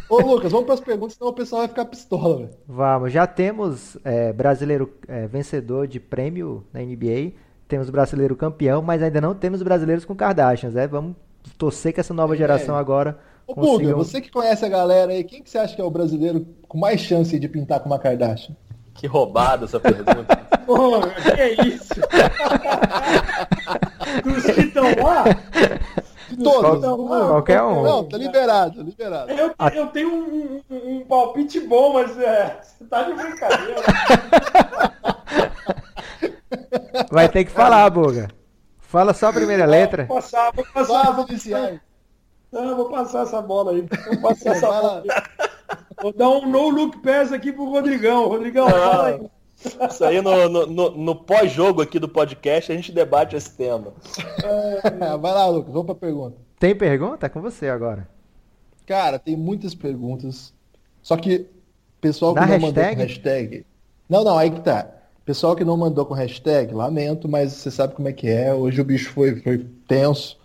Ô, 0.08 0.20
Lucas, 0.20 0.52
vamos 0.52 0.66
para 0.66 0.74
as 0.74 0.80
perguntas, 0.80 1.14
senão 1.14 1.30
o 1.30 1.34
pessoal 1.34 1.62
vai 1.62 1.68
ficar 1.68 1.84
pistola, 1.84 2.36
velho. 2.38 2.50
Vamos, 2.66 3.12
já 3.12 3.26
temos 3.26 3.96
é, 4.04 4.32
brasileiro 4.32 4.92
é, 5.08 5.26
vencedor 5.26 5.86
de 5.88 5.98
prêmio 5.98 6.64
na 6.72 6.80
NBA, 6.80 7.32
temos 7.66 7.90
brasileiro 7.90 8.36
campeão, 8.36 8.82
mas 8.82 9.02
ainda 9.02 9.20
não 9.20 9.34
temos 9.34 9.62
brasileiros 9.62 10.04
com 10.04 10.14
Kardashians, 10.14 10.74
né? 10.74 10.86
Vamos 10.86 11.16
torcer 11.58 11.92
que 11.92 12.00
essa 12.00 12.14
nova 12.14 12.36
geração 12.36 12.76
agora 12.76 13.18
Ô, 13.46 13.54
consiga... 13.54 13.78
Buga, 13.78 13.94
um- 13.94 13.98
você 13.98 14.20
que 14.20 14.30
conhece 14.30 14.64
a 14.64 14.68
galera 14.68 15.12
aí, 15.12 15.24
quem 15.24 15.42
que 15.42 15.50
você 15.50 15.58
acha 15.58 15.74
que 15.74 15.80
é 15.80 15.84
o 15.84 15.90
brasileiro 15.90 16.46
com 16.68 16.78
mais 16.78 17.00
chance 17.00 17.38
de 17.38 17.48
pintar 17.48 17.80
com 17.80 17.86
uma 17.88 17.98
Kardashian? 17.98 18.54
Que 18.94 19.06
roubada 19.06 19.64
essa 19.64 19.80
pergunta. 19.80 20.36
Pô, 20.66 21.00
que 21.00 21.40
é 21.40 21.66
isso? 21.66 21.94
Dos 24.24 24.44
que 24.44 24.60
estão 24.60 24.84
lá, 25.02 25.24
Todos. 26.36 26.80
Qual- 26.80 27.28
qualquer 27.28 27.62
um. 27.62 27.82
Não, 27.82 28.04
tá 28.04 28.16
liberado, 28.18 28.82
liberado. 28.82 29.30
eu, 29.32 29.54
eu 29.74 29.86
tenho 29.88 30.12
um, 30.12 30.62
um- 30.70 30.96
um 30.96 31.00
palpite 31.04 31.60
bom, 31.60 31.94
mas 31.94 32.16
é, 32.18 32.60
você 32.62 32.84
tá 32.84 33.02
de 33.04 33.14
brincadeira. 33.14 33.80
Vai 37.10 37.28
ter 37.28 37.44
que 37.44 37.50
falar, 37.50 37.88
Buga. 37.90 38.28
Fala 38.78 39.12
só 39.14 39.28
a 39.28 39.32
primeira 39.32 39.64
letra. 39.66 40.04
Vou 40.06 40.16
passar, 40.16 40.52
vou 40.52 40.64
passar, 40.72 41.16
não, 42.52 42.76
vou 42.76 42.90
passar 42.90 43.22
essa 43.22 43.40
bola 43.40 43.72
aí. 43.72 43.86
Vou 44.06 44.20
passar 44.20 44.50
essa 44.50 44.66
bola. 44.66 45.02
Vou 46.02 46.12
dar 46.12 46.28
um 46.28 46.46
no 46.46 46.68
look 46.68 46.98
pass 47.00 47.32
aqui 47.32 47.52
pro 47.52 47.70
Rodrigão. 47.70 48.26
Rodrigão, 48.26 48.68
fala 48.68 49.06
aí. 49.06 49.20
Isso 49.90 50.04
aí 50.04 50.20
no, 50.22 50.48
no, 50.48 50.66
no- 50.66 50.90
no 50.96 51.14
pós-jogo 51.14 51.82
aqui 51.82 51.98
do 51.98 52.08
podcast 52.08 52.72
a 52.72 52.74
gente 52.74 52.92
debate 52.92 53.36
esse 53.36 53.50
tema. 53.56 53.92
Vai 55.20 55.32
lá, 55.32 55.46
Lucas, 55.48 55.72
vamos 55.72 55.86
pra 55.86 55.94
pergunta. 55.94 56.36
Tem 56.58 56.74
pergunta? 56.74 57.26
É 57.26 57.28
com 57.28 57.40
você 57.40 57.68
agora. 57.68 58.08
Cara, 58.86 59.18
tem 59.18 59.36
muitas 59.36 59.74
perguntas. 59.74 60.52
Só 61.02 61.16
que 61.16 61.46
pessoal 62.00 62.34
que 62.34 62.40
Na 62.40 62.46
não 62.46 62.58
mandou 62.58 62.82
hashtag? 62.82 62.96
com 62.96 63.02
hashtag. 63.02 63.66
Não, 64.08 64.24
não, 64.24 64.36
aí 64.38 64.50
que 64.50 64.60
tá. 64.60 64.88
Pessoal 65.24 65.54
que 65.54 65.64
não 65.64 65.76
mandou 65.76 66.04
com 66.06 66.14
hashtag, 66.14 66.74
lamento, 66.74 67.28
mas 67.28 67.52
você 67.52 67.70
sabe 67.70 67.94
como 67.94 68.08
é 68.08 68.12
que 68.12 68.28
é. 68.28 68.52
Hoje 68.52 68.80
o 68.80 68.84
bicho 68.84 69.10
foi, 69.10 69.36
foi 69.40 69.64
tenso. 69.86 70.38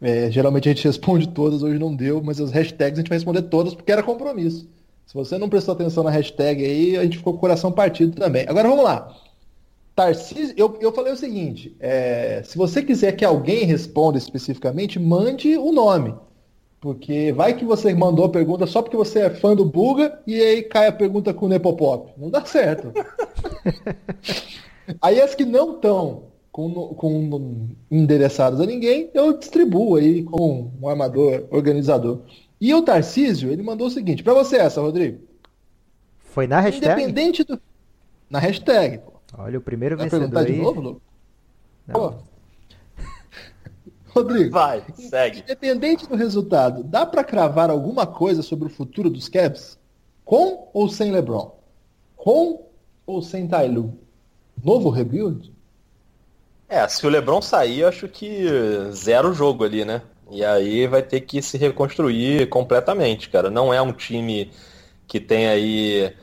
É, 0.00 0.30
geralmente 0.30 0.68
a 0.68 0.72
gente 0.72 0.84
responde 0.88 1.28
todas, 1.28 1.62
hoje 1.62 1.78
não 1.78 1.94
deu, 1.94 2.22
mas 2.22 2.40
as 2.40 2.50
hashtags 2.50 2.98
a 2.98 3.02
gente 3.02 3.08
vai 3.08 3.18
responder 3.18 3.42
todas 3.42 3.74
porque 3.74 3.92
era 3.92 4.02
compromisso. 4.02 4.68
Se 5.06 5.14
você 5.14 5.36
não 5.36 5.48
prestou 5.48 5.74
atenção 5.74 6.02
na 6.02 6.10
hashtag 6.10 6.64
aí, 6.64 6.96
a 6.96 7.02
gente 7.02 7.18
ficou 7.18 7.32
com 7.32 7.38
o 7.38 7.40
coração 7.40 7.70
partido 7.70 8.16
também. 8.16 8.46
Agora 8.48 8.68
vamos 8.68 8.84
lá. 8.84 9.14
Tarcísio, 9.94 10.54
eu, 10.56 10.78
eu 10.80 10.92
falei 10.92 11.12
o 11.12 11.16
seguinte: 11.16 11.76
é, 11.78 12.42
se 12.44 12.56
você 12.56 12.82
quiser 12.82 13.12
que 13.12 13.24
alguém 13.24 13.64
responda 13.64 14.16
especificamente, 14.16 14.98
mande 14.98 15.56
o 15.56 15.70
nome. 15.70 16.14
Porque 16.80 17.30
vai 17.30 17.54
que 17.54 17.64
você 17.64 17.94
mandou 17.94 18.24
a 18.24 18.28
pergunta 18.28 18.66
só 18.66 18.82
porque 18.82 18.96
você 18.96 19.20
é 19.20 19.30
fã 19.30 19.54
do 19.54 19.64
Buga 19.64 20.20
e 20.26 20.34
aí 20.34 20.62
cai 20.62 20.88
a 20.88 20.92
pergunta 20.92 21.32
com 21.32 21.46
o 21.46 21.48
Nepopop. 21.48 22.12
Não 22.16 22.28
dá 22.28 22.44
certo. 22.44 22.92
aí 25.00 25.20
as 25.20 25.32
que 25.32 25.44
não 25.44 25.76
estão 25.76 26.24
com, 26.50 26.70
com 26.94 27.68
endereçadas 27.88 28.60
a 28.60 28.66
ninguém, 28.66 29.10
eu 29.14 29.38
distribuo 29.38 29.94
aí 29.94 30.24
com 30.24 30.72
um 30.80 30.88
armador 30.88 31.44
organizador. 31.50 32.22
E 32.62 32.72
o 32.72 32.80
Tarcísio, 32.80 33.50
ele 33.50 33.60
mandou 33.60 33.88
o 33.88 33.90
seguinte, 33.90 34.22
para 34.22 34.34
você 34.34 34.56
essa, 34.56 34.80
Rodrigo. 34.80 35.18
Foi 36.20 36.46
na 36.46 36.60
hashtag? 36.60 36.92
Independente 36.92 37.42
do. 37.42 37.60
Na 38.30 38.38
hashtag. 38.38 38.98
pô. 38.98 39.14
Olha, 39.36 39.58
o 39.58 39.60
primeiro 39.60 39.96
Vai 39.96 40.06
vencedor 40.06 40.30
perguntar 40.30 40.44
de 40.44 40.52
aí. 40.52 40.62
novo, 40.62 40.80
Lu? 40.80 41.02
Não. 41.88 41.94
Pô. 41.94 42.14
Rodrigo, 44.14 44.52
Vai, 44.52 44.84
segue. 44.94 45.40
independente 45.40 46.08
do 46.08 46.14
resultado, 46.14 46.84
dá 46.84 47.04
pra 47.04 47.24
cravar 47.24 47.68
alguma 47.68 48.06
coisa 48.06 48.42
sobre 48.42 48.68
o 48.68 48.70
futuro 48.70 49.10
dos 49.10 49.28
Cavs? 49.28 49.76
Com 50.24 50.70
ou 50.72 50.88
sem 50.88 51.10
LeBron? 51.10 51.58
Com 52.14 52.70
ou 53.04 53.20
sem 53.22 53.48
Ty 53.48 53.66
Lue? 53.66 53.90
Novo 54.62 54.88
rebuild? 54.88 55.52
É, 56.68 56.86
se 56.86 57.04
o 57.04 57.10
Lebron 57.10 57.42
sair, 57.42 57.80
eu 57.80 57.88
acho 57.88 58.06
que 58.06 58.46
zero 58.92 59.34
jogo 59.34 59.64
ali, 59.64 59.84
né? 59.84 60.00
E 60.32 60.42
aí 60.42 60.86
vai 60.86 61.02
ter 61.02 61.20
que 61.20 61.42
se 61.42 61.58
reconstruir 61.58 62.48
completamente, 62.48 63.28
cara. 63.28 63.50
Não 63.50 63.72
é 63.72 63.82
um 63.82 63.92
time 63.92 64.50
que 65.06 65.20
tem 65.20 65.46
aí 65.46 66.14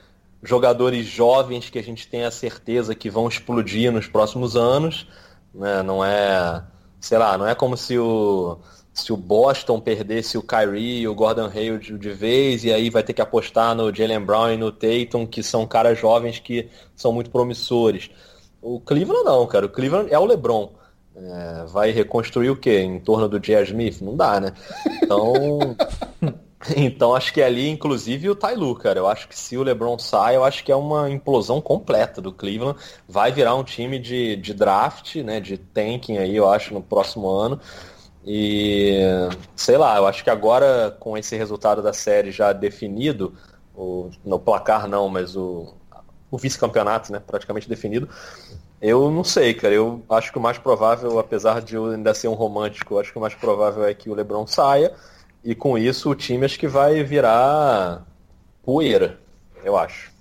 jogadores 0.41 1.05
jovens 1.05 1.69
que 1.69 1.77
a 1.77 1.83
gente 1.83 2.07
tem 2.07 2.23
a 2.23 2.31
certeza 2.31 2.95
que 2.95 3.07
vão 3.07 3.27
explodir 3.27 3.91
nos 3.91 4.07
próximos 4.07 4.55
anos, 4.55 5.07
né? 5.53 5.83
Não 5.83 6.03
é, 6.03 6.63
sei 6.99 7.19
lá, 7.19 7.37
não 7.37 7.47
é 7.47 7.53
como 7.53 7.77
se 7.77 7.99
o 7.99 8.57
se 8.91 9.13
o 9.13 9.17
Boston 9.17 9.79
perdesse 9.79 10.37
o 10.37 10.43
Kyrie 10.43 11.07
o 11.07 11.15
Gordon 11.15 11.45
Hayward 11.47 11.97
de 11.97 12.09
vez 12.09 12.63
e 12.65 12.73
aí 12.73 12.89
vai 12.89 13.03
ter 13.03 13.13
que 13.13 13.21
apostar 13.21 13.73
no 13.75 13.93
Jalen 13.93 14.25
Brown 14.25 14.51
e 14.51 14.57
no 14.57 14.71
Tatum, 14.71 15.25
que 15.25 15.43
são 15.43 15.65
caras 15.67 15.97
jovens 15.99 16.39
que 16.39 16.67
são 16.95 17.13
muito 17.13 17.29
promissores. 17.29 18.09
O 18.61 18.79
Cleveland 18.79 19.23
não, 19.23 19.45
cara. 19.47 19.67
O 19.67 19.69
Cleveland 19.69 20.11
é 20.11 20.19
o 20.19 20.25
LeBron. 20.25 20.73
É, 21.21 21.65
vai 21.65 21.91
reconstruir 21.91 22.49
o 22.49 22.55
quê? 22.55 22.79
Em 22.79 22.99
torno 22.99 23.27
do 23.27 23.39
J.R. 23.39 23.65
Smith? 23.65 24.01
Não 24.01 24.15
dá, 24.15 24.39
né? 24.39 24.53
Então, 25.03 25.75
então 26.77 27.13
acho 27.13 27.33
que 27.33 27.41
ali, 27.41 27.69
inclusive, 27.69 28.29
o 28.29 28.37
Lue, 28.55 28.79
cara. 28.79 28.99
Eu 28.99 29.07
acho 29.07 29.27
que 29.27 29.37
se 29.37 29.57
o 29.57 29.63
LeBron 29.63 29.99
sai, 29.99 30.37
eu 30.37 30.45
acho 30.45 30.63
que 30.63 30.71
é 30.71 30.75
uma 30.75 31.09
implosão 31.09 31.59
completa 31.59 32.21
do 32.21 32.31
Cleveland. 32.31 32.79
Vai 33.07 33.31
virar 33.31 33.55
um 33.55 33.63
time 33.63 33.99
de, 33.99 34.37
de 34.37 34.53
draft, 34.53 35.15
né? 35.17 35.41
De 35.41 35.57
tanking 35.57 36.17
aí, 36.17 36.35
eu 36.35 36.49
acho, 36.49 36.73
no 36.73 36.81
próximo 36.81 37.27
ano. 37.27 37.59
E 38.25 38.99
sei 39.55 39.77
lá, 39.77 39.97
eu 39.97 40.07
acho 40.07 40.23
que 40.23 40.29
agora, 40.29 40.95
com 40.99 41.17
esse 41.17 41.35
resultado 41.35 41.81
da 41.81 41.91
série 41.91 42.31
já 42.31 42.53
definido, 42.53 43.33
o, 43.75 44.09
no 44.23 44.39
placar 44.39 44.87
não, 44.87 45.09
mas 45.09 45.35
o, 45.35 45.73
o 46.31 46.37
vice-campeonato, 46.37 47.11
né, 47.11 47.19
praticamente 47.19 47.67
definido. 47.67 48.07
Eu 48.81 49.11
não 49.11 49.23
sei, 49.23 49.53
cara. 49.53 49.73
Eu 49.73 50.01
acho 50.09 50.31
que 50.31 50.37
o 50.37 50.41
mais 50.41 50.57
provável, 50.57 51.19
apesar 51.19 51.61
de 51.61 51.75
eu 51.75 51.87
ainda 51.87 52.13
ser 52.13 52.27
um 52.27 52.33
romântico, 52.33 52.93
eu 52.93 52.99
acho 52.99 53.11
que 53.11 53.17
o 53.17 53.21
mais 53.21 53.35
provável 53.35 53.85
é 53.85 53.93
que 53.93 54.09
o 54.09 54.13
LeBron 54.13 54.47
saia. 54.47 54.93
E 55.43 55.55
com 55.55 55.77
isso 55.77 56.09
o 56.09 56.15
time 56.15 56.45
acho 56.45 56.59
que 56.59 56.67
vai 56.67 57.03
virar 57.03 58.05
poeira, 58.63 59.19
eu 59.63 59.77
acho. 59.77 60.11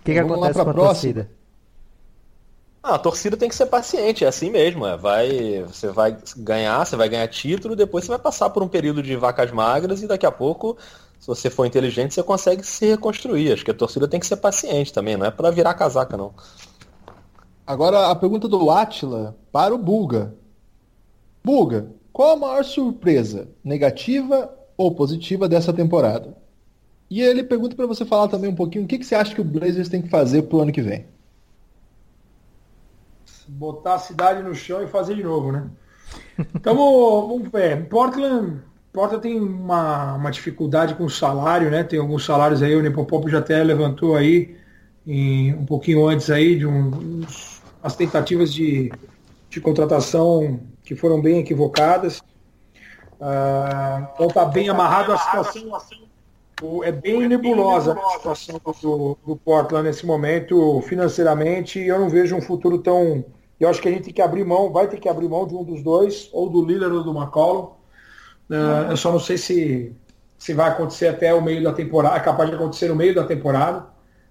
O 0.00 0.04
que, 0.04 0.12
que 0.12 0.22
Vamos 0.22 0.38
lá 0.40 0.48
acontece 0.48 0.54
pra 0.54 0.64
com 0.64 0.70
a 0.70 0.74
próxima. 0.74 1.14
torcida? 1.14 1.30
Ah, 2.82 2.94
a 2.94 2.98
torcida 2.98 3.36
tem 3.36 3.48
que 3.48 3.54
ser 3.54 3.66
paciente, 3.66 4.24
é 4.24 4.28
assim 4.28 4.50
mesmo. 4.50 4.86
É. 4.86 4.96
Vai, 4.96 5.64
você 5.64 5.88
vai 5.88 6.16
ganhar, 6.36 6.84
você 6.84 6.96
vai 6.96 7.08
ganhar 7.08 7.26
título, 7.28 7.76
depois 7.76 8.04
você 8.04 8.10
vai 8.10 8.18
passar 8.18 8.50
por 8.50 8.62
um 8.62 8.68
período 8.68 9.02
de 9.02 9.14
vacas 9.16 9.50
magras 9.50 10.02
e 10.02 10.06
daqui 10.06 10.24
a 10.24 10.32
pouco, 10.32 10.78
se 11.18 11.26
você 11.26 11.50
for 11.50 11.66
inteligente, 11.66 12.14
você 12.14 12.22
consegue 12.22 12.62
se 12.64 12.86
reconstruir. 12.86 13.52
Acho 13.52 13.64
que 13.64 13.70
a 13.72 13.74
torcida 13.74 14.08
tem 14.08 14.20
que 14.20 14.26
ser 14.26 14.36
paciente 14.36 14.92
também, 14.92 15.16
não 15.16 15.26
é 15.26 15.30
pra 15.30 15.50
virar 15.50 15.74
casaca, 15.74 16.16
não. 16.16 16.32
Agora 17.68 18.10
a 18.10 18.16
pergunta 18.16 18.48
do 18.48 18.68
Atila 18.68 19.38
para 19.52 19.72
o 19.72 19.78
Buga. 19.78 20.36
Buga, 21.44 21.92
qual 22.12 22.30
a 22.32 22.36
maior 22.36 22.64
surpresa, 22.64 23.48
negativa 23.64 24.56
ou 24.76 24.94
positiva 24.94 25.48
dessa 25.48 25.72
temporada? 25.72 26.36
E 27.10 27.22
ele 27.22 27.44
pergunta 27.44 27.76
para 27.76 27.86
você 27.86 28.04
falar 28.06 28.28
também 28.28 28.50
um 28.50 28.56
pouquinho 28.56 28.84
o 28.84 28.88
que, 28.88 28.98
que 28.98 29.06
você 29.06 29.14
acha 29.16 29.34
que 29.34 29.40
o 29.40 29.44
Blazers 29.44 29.88
tem 29.90 30.02
que 30.02 30.08
fazer 30.10 30.42
pro 30.44 30.60
ano 30.60 30.72
que 30.72 30.82
vem. 30.82 31.06
botar 33.46 33.94
a 33.94 33.98
cidade 33.98 34.42
no 34.42 34.54
chão 34.54 34.82
e 34.82 34.86
fazer 34.86 35.14
de 35.14 35.22
novo, 35.22 35.52
né? 35.52 35.68
Então, 36.60 36.76
vamos 36.76 37.50
ver. 37.50 37.88
Portland, 37.88 38.62
Portland 38.92 39.22
tem 39.22 39.40
uma, 39.40 40.14
uma 40.16 40.30
dificuldade 40.30 40.94
com 40.96 41.04
o 41.06 41.10
salário, 41.10 41.70
né? 41.70 41.84
Tem 41.84 41.98
alguns 42.00 42.24
salários 42.24 42.62
aí, 42.62 42.76
o 42.76 42.82
Nepopop 42.82 43.30
já 43.30 43.38
até 43.40 43.62
levantou 43.64 44.16
aí, 44.16 44.56
em- 45.06 45.54
um 45.54 45.66
pouquinho 45.66 46.06
antes 46.08 46.30
aí, 46.30 46.58
de 46.58 46.66
um, 46.66 47.20
uns- 47.22 47.57
as 47.88 47.96
tentativas 47.96 48.52
de, 48.52 48.92
de 49.48 49.60
contratação 49.60 50.60
que 50.84 50.94
foram 50.94 51.20
bem 51.20 51.38
equivocadas. 51.40 52.20
Ah, 53.20 54.10
então 54.14 54.28
tá 54.28 54.44
bem 54.44 54.68
amarrado 54.68 55.12
a 55.12 55.18
situação. 55.18 55.62
O- 56.60 56.84
É 56.84 56.92
bem 56.92 57.26
nebulosa 57.28 57.92
a 57.92 58.34
situação 58.34 58.60
do, 58.82 59.16
do 59.26 59.36
Portland 59.36 59.84
nesse 59.88 60.04
momento, 60.04 60.80
financeiramente. 60.82 61.80
Eu 61.80 61.98
não 61.98 62.08
vejo 62.08 62.36
um 62.36 62.40
futuro 62.42 62.78
tão. 62.78 63.24
Eu 63.58 63.68
acho 63.68 63.80
que 63.80 63.88
a 63.88 63.90
gente 63.90 64.04
tem 64.04 64.12
que 64.14 64.22
abrir 64.22 64.44
mão, 64.44 64.70
vai 64.72 64.86
ter 64.86 64.98
que 65.00 65.08
abrir 65.08 65.28
mão 65.28 65.46
de 65.46 65.54
um 65.54 65.64
dos 65.64 65.82
dois, 65.82 66.28
ou 66.32 66.48
do 66.48 66.64
Lillard 66.64 66.94
ou 66.94 67.02
do 67.02 67.16
McCollum. 67.16 67.70
Ah, 68.50 68.86
eu 68.90 68.96
só 68.96 69.10
não 69.10 69.18
sei 69.20 69.36
se, 69.38 69.92
se 70.38 70.52
vai 70.52 70.68
acontecer 70.70 71.08
até 71.08 71.32
o 71.34 71.40
meio 71.42 71.62
da 71.62 71.72
temporada, 71.72 72.16
é 72.16 72.20
capaz 72.20 72.48
de 72.50 72.54
acontecer 72.56 72.88
no 72.88 72.94
meio 72.96 73.14
da 73.14 73.24
temporada. 73.24 73.86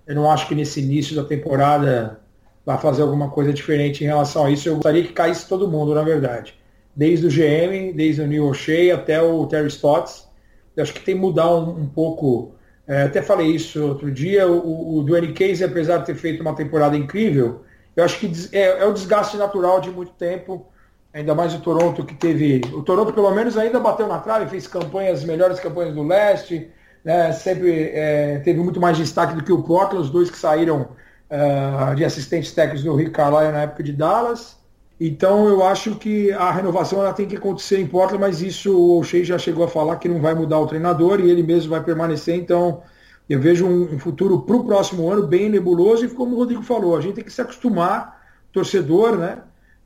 Eu 0.06 0.16
não 0.16 0.30
acho 0.32 0.48
que 0.48 0.56
nesse 0.56 0.80
início 0.82 1.16
da 1.16 1.24
temporada 1.26 2.22
vai 2.68 2.78
fazer 2.78 3.02
alguma 3.02 3.30
coisa 3.30 3.54
diferente 3.54 4.04
em 4.04 4.08
relação 4.08 4.44
a 4.44 4.52
isso. 4.52 4.68
Eu 4.68 4.74
gostaria 4.74 5.02
que 5.02 5.14
caísse 5.14 5.48
todo 5.48 5.70
mundo, 5.70 5.96
na 5.96 6.04
verdade. 6.04 6.54
desde 6.94 7.26
o 7.26 7.30
GM, 7.30 7.94
desde 7.96 8.22
o 8.22 8.28
Neil 8.28 8.46
O'Shea 8.46 8.94
até 8.94 9.22
o 9.22 9.46
Terry 9.48 9.68
Stotts. 9.68 10.28
Eu 10.76 10.84
acho 10.84 10.94
que 10.94 11.00
tem 11.00 11.16
que 11.16 11.22
mudar 11.22 11.50
um, 11.50 11.84
um 11.84 11.88
pouco. 11.88 12.56
É, 12.86 13.04
até 13.04 13.22
falei 13.22 13.48
isso 13.48 13.82
outro 13.88 14.12
dia. 14.12 14.50
O, 14.50 14.98
o 14.98 15.04
Dwayne 15.04 15.32
Casey, 15.32 15.64
apesar 15.64 16.00
de 16.00 16.08
ter 16.08 16.16
feito 16.16 16.42
uma 16.42 16.54
temporada 16.54 16.98
incrível, 16.98 17.62
eu 17.96 18.04
acho 18.04 18.20
que 18.20 18.30
é, 18.52 18.82
é 18.82 18.86
o 18.86 18.92
desgaste 18.92 19.38
natural 19.38 19.80
de 19.80 19.90
muito 19.90 20.12
tempo. 20.12 20.68
Ainda 21.14 21.34
mais 21.34 21.54
o 21.54 21.62
Toronto 21.62 22.04
que 22.04 22.16
teve. 22.16 22.60
O 22.74 22.82
Toronto, 22.82 23.14
pelo 23.14 23.32
menos, 23.32 23.58
ainda 23.58 23.80
bateu 23.80 24.08
na 24.08 24.20
trave, 24.20 24.50
fez 24.50 24.68
campanhas, 24.68 25.24
melhores 25.24 25.58
campanhas 25.62 25.96
do 25.96 26.04
leste, 26.04 26.70
né? 27.02 27.32
sempre 27.32 27.92
é, 27.94 28.40
teve 28.40 28.60
muito 28.60 28.82
mais 28.82 28.98
destaque 28.98 29.36
do 29.36 29.44
que 29.44 29.54
o 29.54 29.64
Portland, 29.64 30.04
os 30.04 30.10
dois 30.10 30.30
que 30.30 30.38
saíram 30.38 30.90
uh, 31.30 31.96
de 31.96 32.06
assistentes 32.06 32.52
técnicos 32.52 32.84
do 32.84 32.96
Rick 32.96 33.12
Carlisle 33.12 33.52
na 33.52 33.62
época 33.64 33.84
de 33.84 33.94
Dallas. 33.94 34.58
Então 35.00 35.48
eu 35.48 35.64
acho 35.64 35.96
que 35.96 36.32
a 36.32 36.52
renovação 36.52 37.00
ela 37.00 37.14
tem 37.14 37.28
que 37.28 37.36
acontecer 37.36 37.80
em 37.80 37.86
Portland, 37.86 38.20
mas 38.20 38.42
isso 38.42 38.76
o 38.76 38.98
O'Shea 38.98 39.24
já 39.24 39.38
chegou 39.38 39.64
a 39.64 39.68
falar 39.68 39.98
que 39.98 40.10
não 40.10 40.20
vai 40.20 40.34
mudar 40.34 40.60
o 40.60 40.68
treinador 40.68 41.20
e 41.20 41.30
ele 41.30 41.44
mesmo 41.44 41.70
vai 41.70 41.84
permanecer. 41.84 42.36
Então 42.36 42.82
eu 43.30 43.40
vejo 43.40 43.66
um, 43.66 43.96
um 43.96 44.00
futuro 44.00 44.42
para 44.42 44.56
o 44.56 44.64
próximo 44.64 45.10
ano 45.12 45.28
bem 45.28 45.50
nebuloso 45.50 46.06
e 46.06 46.10
como 46.10 46.36
o 46.36 46.40
Rodrigo 46.40 46.64
falou, 46.64 46.98
a 46.98 47.02
gente 47.02 47.16
tem 47.16 47.24
que 47.24 47.32
se 47.32 47.42
acostumar, 47.42 48.26
torcedor, 48.52 49.18
né? 49.18 49.40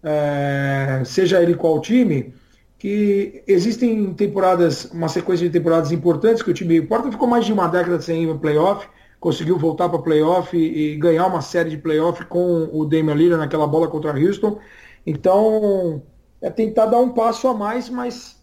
É, 0.03 1.03
seja 1.05 1.41
ele 1.41 1.53
qual 1.55 1.79
time, 1.79 2.33
que 2.79 3.43
existem 3.47 4.11
temporadas, 4.13 4.85
uma 4.85 5.07
sequência 5.07 5.45
de 5.45 5.53
temporadas 5.53 5.91
importantes 5.91 6.41
que 6.41 6.49
o 6.49 6.53
time 6.53 6.81
Portland 6.81 7.13
ficou 7.13 7.27
mais 7.27 7.45
de 7.45 7.53
uma 7.53 7.67
década 7.67 8.01
sem 8.01 8.23
ir 8.23 8.27
para 8.27 8.37
playoff, 8.37 8.87
conseguiu 9.21 9.55
voltar 9.57 9.87
para 9.87 9.99
playoff 9.99 10.57
e, 10.57 10.93
e 10.93 10.95
ganhar 10.97 11.27
uma 11.27 11.41
série 11.41 11.69
de 11.69 11.77
playoff 11.77 12.25
com 12.25 12.67
o 12.73 12.83
Damian 12.83 13.13
Lillard 13.13 13.39
naquela 13.39 13.67
bola 13.67 13.87
contra 13.87 14.19
Houston. 14.19 14.59
Então, 15.05 16.01
é 16.41 16.49
tentar 16.49 16.87
dar 16.87 16.97
um 16.97 17.11
passo 17.11 17.47
a 17.47 17.53
mais, 17.53 17.87
mas 17.87 18.41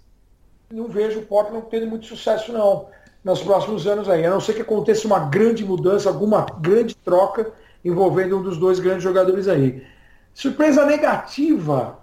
não 0.72 0.88
vejo 0.88 1.18
o 1.18 1.26
Portland 1.26 1.66
tendo 1.68 1.88
muito 1.88 2.06
sucesso 2.06 2.52
não 2.52 2.86
nos 3.24 3.42
próximos 3.42 3.88
anos 3.88 4.09
aí. 4.09 4.24
A 4.24 4.30
não 4.30 4.40
ser 4.40 4.55
que 4.55 4.62
aconteça 4.62 5.06
uma 5.06 5.18
grande 5.18 5.64
mudança, 5.64 6.09
alguma 6.09 6.46
grande 6.60 6.94
troca 6.94 7.52
envolvendo 7.84 8.38
um 8.38 8.42
dos 8.42 8.56
dois 8.56 8.78
grandes 8.78 9.02
jogadores 9.02 9.48
aí. 9.48 9.84
Surpresa 10.32 10.86
negativa. 10.86 11.98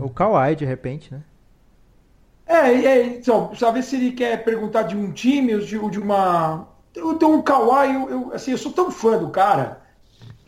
O 0.00 0.08
Kawhi, 0.08 0.56
de 0.56 0.64
repente, 0.64 1.12
né? 1.12 1.20
É, 2.46 2.68
é 2.70 3.06
então, 3.06 3.54
saber 3.54 3.82
se 3.82 3.96
ele 3.96 4.12
quer 4.12 4.44
perguntar 4.44 4.82
de 4.82 4.96
um 4.96 5.12
time 5.12 5.54
ou 5.54 5.60
de, 5.60 5.90
de 5.90 5.98
uma. 5.98 6.68
Eu 6.94 7.14
tenho 7.14 7.32
um 7.32 7.42
Kawhi, 7.42 7.94
eu, 7.94 8.10
eu, 8.10 8.30
assim, 8.34 8.50
eu 8.50 8.58
sou 8.58 8.72
tão 8.72 8.90
fã 8.90 9.16
do 9.18 9.30
cara 9.30 9.82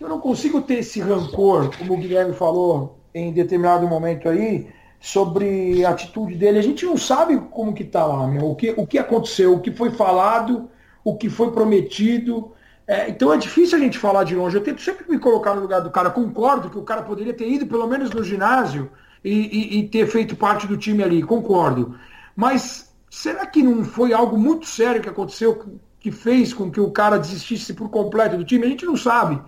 eu 0.05 0.09
não 0.09 0.21
consigo 0.21 0.61
ter 0.61 0.81
esse 0.81 1.01
rancor, 1.01 1.71
como 1.77 1.95
o 1.95 1.97
Guilherme 1.97 2.35
falou 2.35 2.99
em 3.15 3.33
determinado 3.33 3.87
momento 3.87 4.29
aí, 4.29 4.69
sobre 5.01 5.85
a 5.85 5.91
atitude 5.91 6.35
dele. 6.35 6.59
A 6.59 6.63
gente 6.63 6.85
não 6.85 6.97
sabe 6.97 7.39
como 7.51 7.73
que 7.73 7.85
tá 7.85 8.05
lá, 8.05 8.27
meu, 8.27 8.51
o 8.51 8.55
que, 8.55 8.75
o 8.77 8.87
que 8.87 8.99
aconteceu, 8.99 9.55
o 9.55 9.61
que 9.61 9.71
foi 9.71 9.91
falado, 9.91 10.69
o 11.05 11.17
que 11.17 11.31
foi 11.31 11.53
prometido. 11.53 12.53
É, 12.87 13.09
então 13.09 13.33
é 13.33 13.37
difícil 13.37 13.79
a 13.79 13.81
gente 13.81 13.99
falar 13.99 14.25
de 14.25 14.35
longe. 14.35 14.57
Eu 14.57 14.63
tento 14.63 14.83
sempre 14.83 15.09
me 15.09 15.19
colocar 15.19 15.55
no 15.55 15.63
lugar 15.63 15.81
do 15.81 15.91
cara. 15.91 16.11
Concordo 16.11 16.69
que 16.69 16.79
o 16.79 16.83
cara 16.83 17.03
poderia 17.03 17.33
ter 17.33 17.49
ido 17.49 17.67
pelo 17.67 17.87
menos 17.87 18.11
no 18.11 18.23
ginásio 18.23 18.91
e, 19.25 19.31
e, 19.31 19.79
e 19.79 19.89
ter 19.89 20.07
feito 20.07 20.37
parte 20.37 20.67
do 20.67 20.77
time 20.77 21.03
ali. 21.03 21.23
Concordo. 21.23 21.97
Mas 22.37 22.95
será 23.09 23.47
que 23.47 23.63
não 23.63 23.83
foi 23.85 24.13
algo 24.13 24.37
muito 24.37 24.67
sério 24.67 25.01
que 25.01 25.09
aconteceu 25.09 25.79
que 25.99 26.11
fez 26.11 26.53
com 26.53 26.71
que 26.71 26.81
o 26.81 26.91
cara 26.91 27.19
desistisse 27.19 27.73
por 27.73 27.89
completo 27.89 28.37
do 28.37 28.45
time? 28.45 28.67
A 28.67 28.69
gente 28.69 28.85
não 28.85 28.97
sabe. 28.97 29.41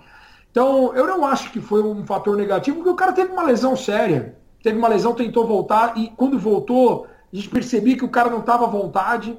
Então, 0.50 0.94
eu 0.94 1.06
não 1.06 1.24
acho 1.26 1.52
que 1.52 1.60
foi 1.60 1.82
um 1.82 2.04
fator 2.06 2.34
negativo, 2.34 2.78
porque 2.78 2.90
o 2.90 2.96
cara 2.96 3.12
teve 3.12 3.30
uma 3.30 3.42
lesão 3.42 3.76
séria. 3.76 4.38
Teve 4.62 4.78
uma 4.78 4.88
lesão, 4.88 5.12
tentou 5.12 5.46
voltar, 5.46 5.98
e 5.98 6.08
quando 6.16 6.38
voltou, 6.38 7.06
a 7.30 7.36
gente 7.36 7.50
percebia 7.50 7.96
que 7.96 8.04
o 8.04 8.08
cara 8.08 8.30
não 8.30 8.40
estava 8.40 8.64
à 8.64 8.68
vontade. 8.68 9.36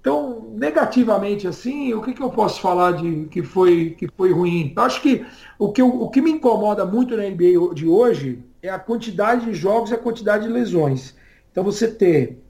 Então, 0.00 0.52
negativamente 0.56 1.46
assim, 1.46 1.94
o 1.94 2.02
que, 2.02 2.12
que 2.12 2.22
eu 2.22 2.30
posso 2.30 2.60
falar 2.60 2.92
de 2.92 3.26
que 3.26 3.42
foi, 3.42 3.90
que 3.90 4.08
foi 4.16 4.32
ruim? 4.32 4.72
Eu 4.76 4.82
acho 4.82 5.00
que 5.00 5.24
o 5.58 5.70
que, 5.70 5.82
o 5.82 6.08
que 6.08 6.20
me 6.20 6.32
incomoda 6.32 6.84
muito 6.84 7.16
na 7.16 7.22
NBA 7.24 7.74
de 7.74 7.86
hoje 7.86 8.42
é 8.62 8.68
a 8.68 8.78
quantidade 8.78 9.46
de 9.46 9.54
jogos 9.54 9.90
e 9.90 9.94
a 9.94 9.98
quantidade 9.98 10.44
de 10.44 10.52
lesões. 10.52 11.14
Então, 11.50 11.64
você 11.64 11.88
ter 11.88 12.42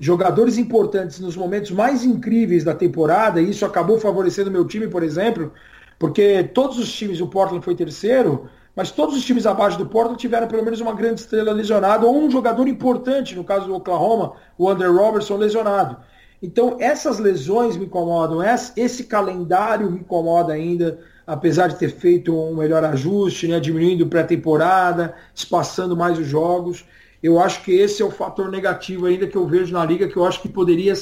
jogadores 0.00 0.58
importantes 0.58 1.20
nos 1.20 1.36
momentos 1.36 1.70
mais 1.70 2.04
incríveis 2.04 2.64
da 2.64 2.74
temporada, 2.74 3.40
e 3.40 3.50
isso 3.50 3.64
acabou 3.64 3.98
favorecendo 3.98 4.50
meu 4.50 4.66
time, 4.66 4.88
por 4.88 5.02
exemplo, 5.02 5.52
porque 5.98 6.42
todos 6.52 6.78
os 6.78 6.92
times, 6.92 7.20
o 7.20 7.28
Portland 7.28 7.64
foi 7.64 7.74
terceiro, 7.74 8.48
mas 8.74 8.90
todos 8.90 9.16
os 9.16 9.24
times 9.24 9.46
abaixo 9.46 9.78
do 9.78 9.86
Portland 9.86 10.18
tiveram 10.18 10.48
pelo 10.48 10.64
menos 10.64 10.80
uma 10.80 10.94
grande 10.94 11.20
estrela 11.20 11.52
lesionada 11.52 12.06
ou 12.06 12.16
um 12.16 12.30
jogador 12.30 12.66
importante, 12.66 13.36
no 13.36 13.44
caso 13.44 13.66
do 13.66 13.74
Oklahoma, 13.74 14.32
o 14.56 14.68
Andrew 14.68 14.96
Robertson 14.96 15.36
lesionado. 15.36 15.98
Então 16.42 16.76
essas 16.80 17.18
lesões 17.18 17.76
me 17.76 17.84
incomodam, 17.84 18.40
esse 18.76 19.04
calendário 19.04 19.90
me 19.90 20.00
incomoda 20.00 20.52
ainda, 20.52 20.98
apesar 21.26 21.68
de 21.68 21.76
ter 21.76 21.88
feito 21.90 22.36
um 22.36 22.56
melhor 22.56 22.84
ajuste, 22.84 23.46
né, 23.48 23.60
diminuindo 23.60 24.06
pré-temporada, 24.06 25.14
espaçando 25.34 25.96
mais 25.96 26.18
os 26.18 26.26
jogos. 26.26 26.84
Eu 27.22 27.38
acho 27.38 27.62
que 27.62 27.72
esse 27.72 28.02
é 28.02 28.04
o 28.04 28.10
fator 28.10 28.50
negativo 28.50 29.06
ainda 29.06 29.26
que 29.26 29.36
eu 29.36 29.46
vejo 29.46 29.72
na 29.72 29.84
liga, 29.84 30.08
que 30.08 30.16
eu 30.16 30.24
acho 30.24 30.42
que 30.42 30.48
poderia 30.48 30.94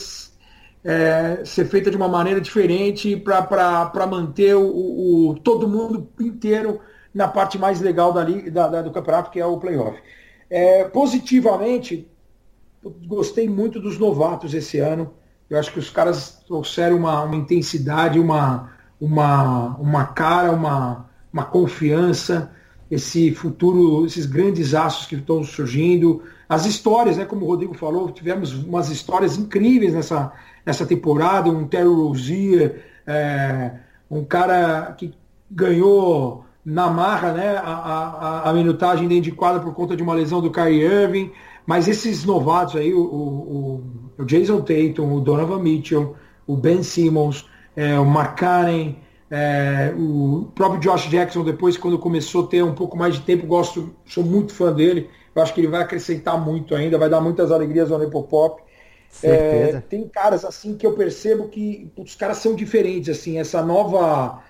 é, 0.84 1.42
ser 1.44 1.66
feita 1.66 1.90
de 1.90 1.96
uma 1.96 2.08
maneira 2.08 2.40
diferente 2.40 3.16
para 3.16 4.06
manter 4.06 4.54
o, 4.54 5.30
o, 5.30 5.34
todo 5.42 5.68
mundo 5.68 6.08
inteiro 6.20 6.80
na 7.14 7.26
parte 7.26 7.58
mais 7.58 7.80
legal 7.80 8.12
da, 8.12 8.24
da, 8.24 8.68
da 8.68 8.82
do 8.82 8.90
campeonato, 8.90 9.30
que 9.30 9.40
é 9.40 9.46
o 9.46 9.58
playoff. 9.58 9.98
É, 10.48 10.84
positivamente, 10.84 12.08
gostei 13.06 13.48
muito 13.48 13.80
dos 13.80 13.98
novatos 13.98 14.54
esse 14.54 14.78
ano. 14.78 15.14
Eu 15.48 15.58
acho 15.58 15.72
que 15.72 15.78
os 15.78 15.90
caras 15.90 16.42
trouxeram 16.46 16.96
uma, 16.96 17.22
uma 17.22 17.36
intensidade, 17.36 18.18
uma, 18.18 18.72
uma, 19.00 19.76
uma 19.76 20.06
cara, 20.06 20.52
uma, 20.52 21.06
uma 21.32 21.44
confiança, 21.44 22.50
esse 22.90 23.32
futuro, 23.32 24.04
esses 24.04 24.26
grandes 24.26 24.74
aços 24.74 25.06
que 25.06 25.14
estão 25.14 25.42
surgindo. 25.42 26.22
As 26.48 26.66
histórias, 26.66 27.16
né, 27.16 27.24
como 27.24 27.46
o 27.46 27.48
Rodrigo 27.48 27.74
falou, 27.74 28.10
tivemos 28.10 28.52
umas 28.52 28.90
histórias 28.90 29.38
incríveis 29.38 29.94
nessa, 29.94 30.32
nessa 30.66 30.84
temporada, 30.84 31.48
um 31.48 31.66
Terry 31.66 31.88
Rozier, 31.88 32.84
é, 33.06 33.72
um 34.10 34.24
cara 34.24 34.92
que 34.98 35.14
ganhou 35.50 36.44
na 36.64 36.90
marra 36.90 37.32
né, 37.32 37.56
a, 37.56 37.72
a, 37.72 38.50
a, 38.50 38.52
minutagem 38.52 39.08
dentro 39.08 39.24
de 39.24 39.32
quadra 39.32 39.60
por 39.60 39.72
conta 39.74 39.96
de 39.96 40.02
uma 40.02 40.14
lesão 40.14 40.40
do 40.40 40.50
Kyrie 40.50 40.82
Irving, 40.82 41.32
mas 41.64 41.88
esses 41.88 42.24
novatos 42.24 42.76
aí, 42.76 42.92
o, 42.92 43.00
o, 43.00 43.84
o 44.18 44.24
Jason 44.24 44.60
Tatum, 44.60 45.14
o 45.14 45.20
Donovan 45.20 45.60
Mitchell, 45.60 46.14
o 46.46 46.56
Ben 46.56 46.82
Simmons, 46.82 47.48
é, 47.76 47.98
o 47.98 48.04
McCarren, 48.04 48.96
é, 49.30 49.92
o 49.96 50.50
próprio 50.54 50.80
Josh 50.80 51.08
Jackson, 51.08 51.44
depois, 51.44 51.76
quando 51.76 51.98
começou 51.98 52.44
a 52.44 52.46
ter 52.48 52.62
um 52.62 52.74
pouco 52.74 52.96
mais 52.96 53.14
de 53.14 53.22
tempo, 53.22 53.46
gosto, 53.46 53.94
sou 54.04 54.24
muito 54.24 54.52
fã 54.52 54.72
dele. 54.72 55.08
Eu 55.34 55.42
acho 55.42 55.54
que 55.54 55.60
ele 55.60 55.68
vai 55.68 55.82
acrescentar 55.82 56.38
muito 56.40 56.74
ainda, 56.74 56.98
vai 56.98 57.08
dar 57.08 57.20
muitas 57.20 57.52
alegrias 57.52 57.92
ao 57.92 57.98
Nepopop. 57.98 58.62
É, 59.22 59.82
tem 59.88 60.06
caras 60.08 60.44
assim 60.44 60.76
que 60.76 60.86
eu 60.86 60.92
percebo 60.92 61.48
que 61.48 61.90
os 61.96 62.14
caras 62.14 62.38
são 62.38 62.54
diferentes, 62.54 63.08
assim, 63.08 63.38
essa 63.38 63.60
nova 63.60 64.40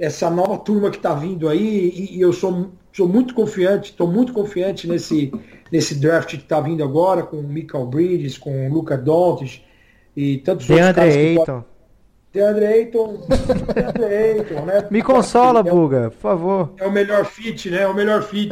essa 0.00 0.30
nova 0.30 0.56
turma 0.56 0.90
que 0.90 0.96
está 0.96 1.12
vindo 1.12 1.46
aí, 1.46 1.90
e, 1.94 2.16
e, 2.16 2.20
eu 2.22 2.32
sou, 2.32 2.70
sou 2.90 3.06
muito 3.06 3.34
confiante, 3.34 3.90
estou 3.90 4.08
muito 4.08 4.32
confiante 4.32 4.88
nesse, 4.88 5.30
nesse 5.70 5.94
draft 5.94 6.30
que 6.30 6.42
está 6.42 6.58
vindo 6.58 6.82
agora, 6.82 7.22
com 7.22 7.36
o 7.36 7.42
Michael 7.42 7.84
Bridges, 7.86 8.38
com 8.38 8.66
o 8.66 8.72
Luca 8.72 8.96
Doncic 8.96 9.62
e 10.16 10.38
tantos 10.38 10.66
De 10.66 10.72
outros 10.72 10.92
caras 10.94 11.14
Ayton. 11.14 11.64
DeAndre 12.32 12.66
Ayton, 12.66 13.26
DeAndre 13.74 14.04
Ayton, 14.04 14.64
né? 14.64 14.86
Me 14.90 15.02
consola, 15.02 15.60
é 15.60 15.62
Buga, 15.64 16.10
por 16.10 16.20
favor. 16.20 16.72
É 16.78 16.86
o 16.86 16.92
melhor 16.92 17.24
fit, 17.24 17.70
né? 17.70 17.82
É 17.82 17.86
o 17.88 17.94
melhor 17.94 18.22
fit. 18.22 18.50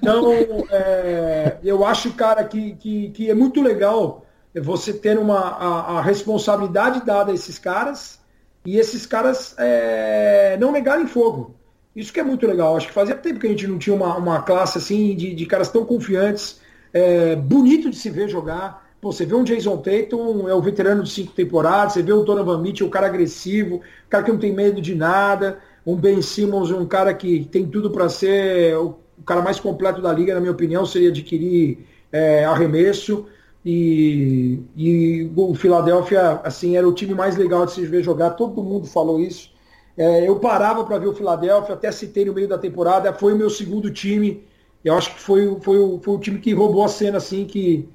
Então, 0.00 0.32
é, 0.70 1.58
eu 1.62 1.84
acho, 1.84 2.14
cara, 2.14 2.44
que, 2.44 2.76
que, 2.76 3.10
que 3.10 3.30
é 3.30 3.34
muito 3.34 3.60
legal 3.60 4.24
você 4.54 4.92
ter 4.92 5.18
uma, 5.18 5.38
a, 5.38 5.98
a 5.98 6.00
responsabilidade 6.00 7.04
dada 7.04 7.30
a 7.30 7.34
esses 7.34 7.58
caras 7.58 8.18
e 8.64 8.78
esses 8.78 9.04
caras 9.04 9.54
é, 9.58 10.56
não 10.58 10.72
negarem 10.72 11.06
fogo. 11.06 11.54
Isso 11.94 12.12
que 12.12 12.20
é 12.20 12.24
muito 12.24 12.46
legal. 12.46 12.76
Acho 12.76 12.86
que 12.86 12.92
fazia 12.92 13.14
tempo 13.14 13.40
que 13.40 13.46
a 13.46 13.50
gente 13.50 13.66
não 13.66 13.78
tinha 13.78 13.94
uma, 13.94 14.16
uma 14.16 14.42
classe 14.42 14.78
assim 14.78 15.14
de, 15.14 15.34
de 15.34 15.46
caras 15.46 15.68
tão 15.68 15.84
confiantes, 15.84 16.60
é, 16.92 17.36
bonito 17.36 17.90
de 17.90 17.96
se 17.96 18.08
ver 18.08 18.28
jogar. 18.28 18.87
Pô, 19.00 19.12
você 19.12 19.24
vê 19.24 19.34
um 19.34 19.44
Jason 19.44 19.76
Tatum, 19.76 20.48
é 20.48 20.54
o 20.54 20.60
veterano 20.60 21.02
de 21.04 21.10
cinco 21.10 21.32
temporadas, 21.32 21.92
você 21.92 22.02
vê 22.02 22.12
o 22.12 22.24
Donovan 22.24 22.60
Mitchell, 22.60 22.88
o 22.88 22.90
cara 22.90 23.06
agressivo, 23.06 23.76
o 23.76 24.08
cara 24.08 24.24
que 24.24 24.32
não 24.32 24.38
tem 24.38 24.52
medo 24.52 24.80
de 24.80 24.94
nada, 24.94 25.58
um 25.86 25.94
Ben 25.94 26.20
Simmons, 26.20 26.70
um 26.72 26.86
cara 26.86 27.14
que 27.14 27.44
tem 27.44 27.66
tudo 27.66 27.90
para 27.90 28.08
ser 28.08 28.76
o, 28.76 28.98
o, 29.16 29.22
cara 29.24 29.40
mais 29.40 29.60
completo 29.60 30.02
da 30.02 30.12
liga, 30.12 30.34
na 30.34 30.40
minha 30.40 30.52
opinião, 30.52 30.84
seria 30.84 31.10
adquirir 31.10 31.86
é, 32.10 32.44
arremesso. 32.44 33.26
E, 33.64 34.60
e 34.76 35.30
o 35.36 35.54
Philadelphia, 35.54 36.40
assim, 36.42 36.76
era 36.76 36.88
o 36.88 36.92
time 36.92 37.14
mais 37.14 37.36
legal 37.36 37.66
de 37.66 37.72
se 37.72 37.86
ver 37.86 38.02
jogar, 38.02 38.30
todo 38.30 38.62
mundo 38.62 38.86
falou 38.86 39.20
isso. 39.20 39.52
É, 39.96 40.28
eu 40.28 40.36
parava 40.40 40.84
para 40.84 40.98
ver 40.98 41.08
o 41.08 41.14
Philadelphia, 41.14 41.74
até 41.74 41.92
citei 41.92 42.24
no 42.24 42.32
meio 42.32 42.48
da 42.48 42.58
temporada, 42.58 43.12
foi 43.12 43.34
o 43.34 43.36
meu 43.36 43.50
segundo 43.50 43.90
time 43.90 44.46
eu 44.84 44.96
acho 44.96 45.14
que 45.14 45.20
foi, 45.20 45.58
foi, 45.60 46.00
foi 46.02 46.14
o 46.14 46.18
time 46.18 46.38
que 46.38 46.52
roubou 46.52 46.84
a 46.84 46.88
cena, 46.88 47.18
assim, 47.18 47.44
que, 47.44 47.88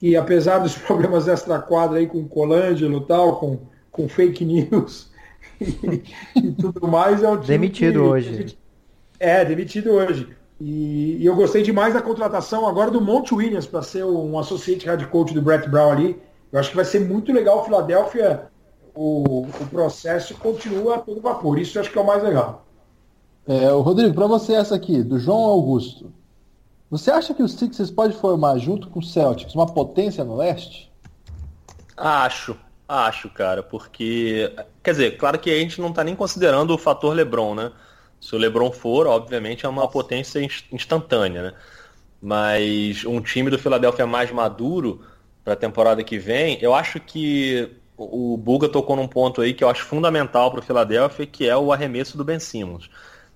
que 0.00 0.16
apesar 0.16 0.58
dos 0.58 0.74
problemas 0.80 1.28
extra-quadra 1.28 1.98
aí 1.98 2.06
com 2.06 2.18
o 2.18 2.28
Colangelo 2.28 2.98
e 2.98 3.06
tal, 3.06 3.36
com, 3.36 3.58
com 3.92 4.08
fake 4.08 4.44
news 4.44 5.10
e, 5.60 6.02
e, 6.34 6.52
tudo 6.52 6.88
mais, 6.88 7.22
é 7.22 7.28
o 7.28 7.36
time 7.36 7.46
Demitido 7.46 7.92
que, 7.92 7.98
hoje. 7.98 8.34
Gente, 8.34 8.58
é, 9.20 9.44
demitido 9.44 9.90
hoje. 9.90 10.26
E, 10.58 11.18
e, 11.20 11.26
eu 11.26 11.36
gostei 11.36 11.62
demais 11.62 11.92
da 11.92 12.00
contratação 12.00 12.66
agora 12.66 12.90
do 12.90 13.00
Monte 13.00 13.34
Williams 13.34 13.66
para 13.66 13.82
ser 13.82 14.04
um 14.04 14.38
associate 14.38 14.86
head 14.86 15.06
coach 15.06 15.34
do 15.34 15.42
Brett 15.42 15.68
Brown 15.68 15.92
ali. 15.92 16.20
Eu 16.50 16.58
acho 16.58 16.70
que 16.70 16.76
vai 16.76 16.84
ser 16.84 17.00
muito 17.00 17.32
legal 17.32 17.60
o 17.60 17.64
Philadelphia. 17.64 18.48
O, 18.94 19.42
o 19.42 19.66
processo 19.70 20.34
continua 20.34 20.96
a 20.96 20.98
todo 20.98 21.20
vapor. 21.20 21.58
Isso 21.58 21.78
eu 21.78 21.82
acho 21.82 21.92
que 21.92 21.98
é 21.98 22.00
o 22.00 22.06
mais 22.06 22.22
legal. 22.22 22.66
É, 23.46 23.72
o 23.72 23.80
Rodrigo, 23.80 24.14
para 24.14 24.26
você 24.26 24.54
essa 24.54 24.74
aqui, 24.74 25.02
do 25.02 25.18
João 25.18 25.38
Augusto. 25.38 26.12
Você 26.90 27.10
acha 27.10 27.32
que 27.32 27.42
os 27.42 27.52
Sixers 27.52 27.90
pode 27.90 28.14
formar 28.14 28.58
junto 28.58 28.88
com 28.88 28.98
o 28.98 29.02
Celtics 29.02 29.54
uma 29.54 29.66
potência 29.66 30.24
no 30.24 30.36
leste? 30.36 30.90
Acho, 31.96 32.56
acho, 32.88 33.30
cara, 33.30 33.62
porque 33.62 34.52
quer 34.82 34.90
dizer, 34.90 35.16
claro 35.16 35.38
que 35.38 35.50
a 35.50 35.58
gente 35.58 35.80
não 35.80 35.90
está 35.90 36.02
nem 36.02 36.16
considerando 36.16 36.74
o 36.74 36.78
fator 36.78 37.14
LeBron, 37.14 37.54
né? 37.54 37.70
Se 38.20 38.34
o 38.34 38.38
LeBron 38.38 38.72
for, 38.72 39.06
obviamente 39.06 39.64
é 39.64 39.68
uma 39.68 39.82
Nossa. 39.82 39.92
potência 39.92 40.40
instantânea, 40.72 41.42
né? 41.42 41.52
Mas 42.20 43.04
um 43.04 43.20
time 43.20 43.50
do 43.50 43.58
Philadelphia 43.58 44.06
mais 44.06 44.30
maduro 44.32 45.02
para 45.44 45.54
a 45.54 45.56
temporada 45.56 46.02
que 46.02 46.18
vem, 46.18 46.58
eu 46.60 46.74
acho 46.74 46.98
que 46.98 47.70
o 47.96 48.36
Buga 48.36 48.68
tocou 48.68 48.96
num 48.96 49.06
ponto 49.06 49.40
aí 49.40 49.54
que 49.54 49.62
eu 49.62 49.68
acho 49.68 49.84
fundamental 49.84 50.50
para 50.50 50.60
o 50.60 50.62
Philadelphia, 50.62 51.26
que 51.26 51.48
é 51.48 51.56
o 51.56 51.72
arremesso 51.72 52.16
do 52.16 52.24
Ben 52.24 52.40
Simmons. 52.40 52.90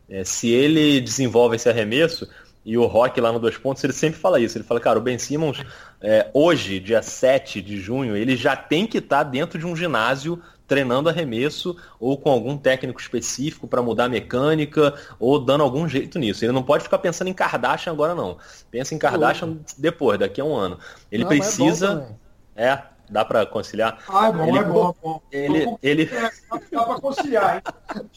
É, 0.08 0.24
se 0.24 0.50
ele 0.50 1.00
desenvolve 1.00 1.56
esse 1.56 1.68
arremesso, 1.68 2.28
e 2.64 2.78
o 2.78 2.86
Rock 2.86 3.20
lá 3.20 3.30
no 3.30 3.38
Dois 3.38 3.58
Pontos, 3.58 3.84
ele 3.84 3.92
sempre 3.92 4.18
fala 4.18 4.40
isso. 4.40 4.56
Ele 4.56 4.64
fala, 4.64 4.80
cara, 4.80 4.98
o 4.98 5.02
Ben 5.02 5.18
Simmons, 5.18 5.62
é, 6.00 6.30
hoje, 6.32 6.80
dia 6.80 7.02
7 7.02 7.60
de 7.60 7.78
junho, 7.78 8.16
ele 8.16 8.36
já 8.36 8.56
tem 8.56 8.86
que 8.86 8.98
estar 8.98 9.24
tá 9.24 9.30
dentro 9.30 9.58
de 9.58 9.66
um 9.66 9.76
ginásio 9.76 10.40
treinando 10.66 11.10
arremesso 11.10 11.76
ou 12.00 12.16
com 12.16 12.30
algum 12.30 12.56
técnico 12.56 12.98
específico 12.98 13.68
para 13.68 13.82
mudar 13.82 14.04
a 14.04 14.08
mecânica 14.08 14.94
ou 15.18 15.38
dando 15.38 15.62
algum 15.62 15.86
jeito 15.86 16.18
nisso. 16.18 16.42
Ele 16.42 16.52
não 16.52 16.62
pode 16.62 16.84
ficar 16.84 16.98
pensando 16.98 17.28
em 17.28 17.34
Kardashian 17.34 17.92
agora 17.92 18.14
não. 18.14 18.38
Pensa 18.70 18.94
em 18.94 18.98
Kardashian 18.98 19.58
depois, 19.76 20.18
daqui 20.18 20.40
a 20.40 20.44
um 20.44 20.56
ano. 20.56 20.78
Ele 21.12 21.24
não, 21.24 21.28
precisa 21.28 22.08
é, 22.56 22.68
é, 22.68 22.82
dá 23.10 23.26
para 23.26 23.44
conciliar. 23.44 23.98
Ah, 24.08 24.28
é 24.28 24.32
bom, 24.32 24.48
ele, 24.48 24.58
é 24.58 24.64
bom, 24.64 24.88
é 24.88 25.02
bom. 25.02 25.22
Ele, 25.30 25.76
ele... 25.82 26.02
É, 26.04 26.30
dá 26.72 26.82
para 26.82 27.00
conciliar, 27.00 27.56
hein? 27.56 27.62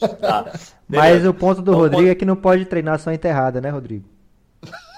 Tá. 0.20 0.52
Mas 0.88 1.26
o 1.26 1.34
ponto 1.34 1.60
do 1.60 1.74
Rodrigo 1.74 2.08
é 2.08 2.14
que 2.14 2.24
não 2.24 2.34
pode 2.34 2.64
treinar 2.64 2.98
só 2.98 3.12
enterrada, 3.12 3.60
né, 3.60 3.68
Rodrigo? 3.68 4.17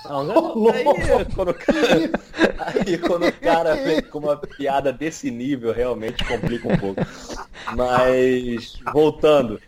Não, 0.04 0.24
não, 0.24 0.70
aí, 0.72 1.24
quando 1.34 1.50
o 1.50 1.54
cara, 1.54 2.10
aí 2.58 2.98
quando 2.98 3.26
o 3.26 3.32
cara 3.32 3.74
vem 3.76 4.02
com 4.02 4.18
uma 4.18 4.36
piada 4.36 4.92
desse 4.92 5.30
nível, 5.30 5.72
realmente 5.72 6.24
complica 6.24 6.68
um 6.68 6.76
pouco. 6.76 7.00
Mas, 7.76 8.78
voltando, 8.92 9.60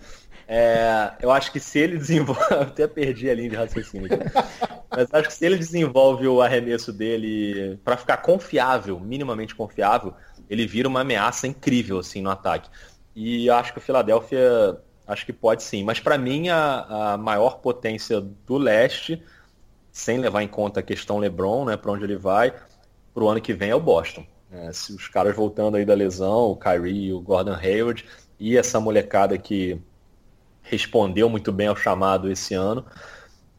é, 0.55 1.13
eu 1.21 1.31
acho 1.31 1.51
que 1.51 1.59
se 1.59 1.79
ele 1.79 1.97
desenvolve. 1.97 2.43
Até 2.53 2.87
perdi 2.87 3.31
a 3.31 3.35
linha 3.35 3.51
de 3.51 3.57
raciocínio 3.57 4.07
aqui. 4.07 4.25
Mas 4.91 5.09
acho 5.13 5.29
que 5.29 5.35
se 5.35 5.47
ele 5.47 5.57
desenvolve 5.57 6.27
o 6.27 6.43
arremesso 6.43 6.93
dele 6.93 7.79
para 7.83 7.97
ficar 7.97 8.19
confiável, 8.19 9.01
minimamente 9.01 9.55
confiável, 9.55 10.13
ele 10.51 10.67
vira 10.67 10.89
uma 10.89 11.01
ameaça 11.01 11.47
incrível 11.47 11.99
assim 11.99 12.21
no 12.21 12.31
ataque. 12.31 12.69
E 13.17 13.49
acho 13.49 13.73
que 13.73 13.79
o 13.79 13.83
Philadelphia 13.83 14.79
acho 15.07 15.25
que 15.25 15.33
pode 15.33 15.63
sim. 15.63 15.85
Mas 15.85 16.01
para 16.01 16.19
mim 16.19 16.51
a, 16.51 17.13
a 17.13 17.17
maior 17.17 17.59
potência 17.59 18.21
do 18.21 18.59
leste 18.59 19.23
sem 19.93 20.19
levar 20.19 20.43
em 20.43 20.49
conta 20.49 20.81
a 20.81 20.83
questão 20.83 21.19
LeBron, 21.19 21.67
né, 21.67 21.77
para 21.77 21.93
onde 21.93 22.03
ele 22.03 22.17
vai, 22.17 22.53
para 23.13 23.23
o 23.23 23.29
ano 23.29 23.41
que 23.43 23.53
vem 23.53 23.71
é 23.71 23.75
o 23.75 23.81
Boston. 23.81 24.25
É, 24.51 24.73
se 24.73 24.93
os 24.93 25.07
caras 25.07 25.37
voltando 25.37 25.77
aí 25.77 25.85
da 25.85 25.95
lesão, 25.95 26.51
o 26.51 26.57
Kyrie 26.57 27.09
e 27.09 27.13
o 27.13 27.21
Gordon 27.21 27.55
Hayward, 27.55 28.05
e 28.41 28.57
essa 28.57 28.81
molecada 28.81 29.37
que 29.37 29.79
respondeu 30.63 31.29
muito 31.29 31.53
bem 31.53 31.67
ao 31.67 31.77
chamado 31.77 32.31
esse 32.31 32.55
ano, 32.55 32.85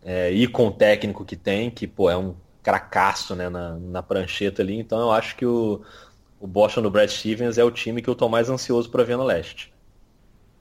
é, 0.04 0.32
e 0.32 0.48
com 0.48 0.68
o 0.68 0.72
técnico 0.72 1.24
que 1.24 1.36
tem, 1.36 1.70
que 1.70 1.86
pô, 1.86 2.10
é 2.10 2.18
um 2.18 2.36
cracaço 2.64 3.36
né, 3.36 3.48
na, 3.50 3.76
na 3.76 4.02
prancheta 4.02 4.62
ali, 4.62 4.78
então 4.78 5.00
eu 5.00 5.12
acho 5.12 5.36
que 5.36 5.46
o, 5.46 5.82
o 6.40 6.48
Boston 6.48 6.82
do 6.82 6.90
Brad 6.90 7.10
Stevens 7.10 7.58
é 7.58 7.64
o 7.64 7.72
time 7.72 8.02
que 8.02 8.10
eu 8.10 8.14
estou 8.14 8.28
mais 8.28 8.50
ansioso 8.50 8.90
para 8.90 9.04
ver 9.04 9.18
no 9.18 9.24
leste. 9.24 9.72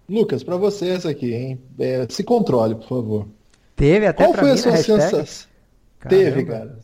Lucas, 0.09 0.43
para 0.43 0.57
você 0.57 0.91
essa 0.91 1.09
aqui, 1.09 1.33
hein? 1.33 1.61
É, 1.79 2.07
se 2.11 2.23
controle, 2.23 2.75
por 2.75 2.89
favor. 2.89 3.29
Teve 3.75 4.07
até 4.07 4.25
Qual 4.25 4.35
foi 4.35 4.49
mim, 4.49 4.51
a 4.51 4.57
sua 4.57 4.77
sensação? 4.77 5.52
Caramba. 6.03 6.25
Teve, 6.25 6.45
cara. 6.45 6.79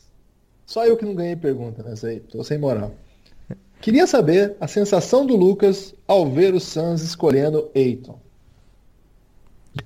Só 0.65 0.87
eu 0.87 0.97
que 0.97 1.05
não 1.05 1.15
ganhei 1.15 1.35
pergunta 1.35 1.83
nessa 1.83 2.07
aí. 2.07 2.21
Tô 2.21 2.45
sem 2.45 2.57
moral. 2.57 2.93
Queria 3.81 4.07
saber 4.07 4.57
a 4.61 4.69
sensação 4.69 5.27
do 5.27 5.35
Lucas 5.35 5.95
ao 6.07 6.31
ver 6.31 6.55
o 6.55 6.61
Suns 6.61 7.03
escolhendo 7.03 7.69
Eiton. 7.75 8.21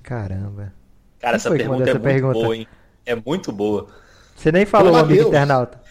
Caramba. 0.03 0.73
Cara, 1.19 1.37
essa 1.37 1.49
pergunta 1.49 1.89
é 1.89 1.93
muito 1.93 2.03
pergunta? 2.03 2.33
boa, 2.33 2.55
hein? 2.55 2.67
É 3.05 3.15
muito 3.15 3.51
boa. 3.51 3.87
Você 4.35 4.51
nem 4.51 4.65
falou, 4.65 4.95
amigo 4.95 5.29
internauta. 5.29 5.81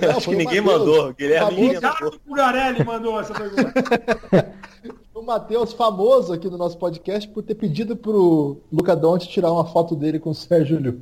Não, 0.00 0.10
Acho 0.10 0.28
que 0.28 0.36
ninguém 0.36 0.60
Mateus. 0.60 0.78
mandou. 0.80 1.14
Guilherme 1.14 1.60
ninguém 1.60 1.80
mandou. 1.80 2.20
Pugarelli 2.20 2.84
mandou 2.84 3.20
essa 3.20 3.34
pergunta. 3.34 3.72
o 5.14 5.22
Matheus, 5.22 5.72
famoso 5.72 6.32
aqui 6.32 6.48
no 6.48 6.58
nosso 6.58 6.76
podcast, 6.76 7.28
por 7.28 7.42
ter 7.42 7.54
pedido 7.54 7.96
pro 7.96 8.60
Luca 8.70 8.94
Donte 8.94 9.28
tirar 9.28 9.52
uma 9.52 9.64
foto 9.64 9.96
dele 9.96 10.18
com 10.18 10.30
o 10.30 10.34
Sérgio 10.34 10.78
Liu. 10.78 11.00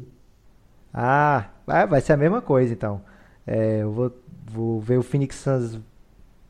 Ah, 0.92 1.48
vai 1.66 2.00
ser 2.00 2.12
a 2.12 2.16
mesma 2.16 2.40
coisa 2.40 2.72
então. 2.72 3.00
É, 3.46 3.82
eu 3.82 3.92
vou, 3.92 4.12
vou 4.44 4.80
ver 4.80 4.98
o 4.98 5.02
Phoenix 5.02 5.36
Suns 5.36 5.78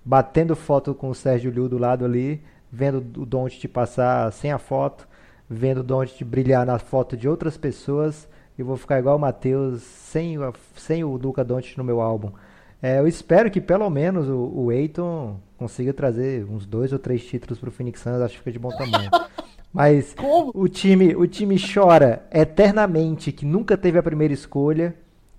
batendo 0.04 0.54
foto 0.54 0.94
com 0.94 1.10
o 1.10 1.14
Sérgio 1.14 1.50
Liu 1.50 1.68
do 1.68 1.78
lado 1.78 2.04
ali, 2.04 2.42
vendo 2.70 2.98
o 3.20 3.26
Don't 3.26 3.66
passar 3.68 4.32
sem 4.32 4.52
a 4.52 4.58
foto, 4.58 5.06
vendo 5.48 5.80
o 5.80 5.82
Don't 5.82 6.24
brilhar 6.24 6.64
na 6.64 6.78
foto 6.78 7.16
de 7.16 7.28
outras 7.28 7.56
pessoas 7.56 8.28
e 8.58 8.62
vou 8.62 8.76
ficar 8.76 8.98
igual 8.98 9.16
o 9.16 9.20
Matheus 9.20 9.82
sem, 9.82 10.36
sem 10.76 11.04
o 11.04 11.16
Luca 11.16 11.44
Doncic 11.44 11.76
no 11.76 11.84
meu 11.84 12.00
álbum. 12.00 12.30
É, 12.80 12.98
eu 12.98 13.08
espero 13.08 13.50
que 13.50 13.60
pelo 13.60 13.88
menos 13.90 14.28
o, 14.28 14.52
o 14.54 14.72
Eiton 14.72 15.40
consiga 15.56 15.92
trazer 15.92 16.44
uns 16.44 16.66
dois 16.66 16.92
ou 16.92 16.98
três 16.98 17.24
títulos 17.24 17.58
para 17.58 17.68
o 17.68 17.72
Phoenix 17.72 18.00
Suns, 18.00 18.20
acho 18.20 18.34
que 18.34 18.38
fica 18.38 18.52
de 18.52 18.58
bom 18.58 18.70
tamanho. 18.70 19.10
Mas 19.76 20.14
Como? 20.14 20.50
o 20.54 20.66
time, 20.68 21.14
o 21.14 21.26
time 21.26 21.56
chora 21.58 22.26
eternamente 22.32 23.30
que 23.30 23.44
nunca 23.44 23.76
teve 23.76 23.98
a 23.98 24.02
primeira 24.02 24.32
escolha. 24.32 24.94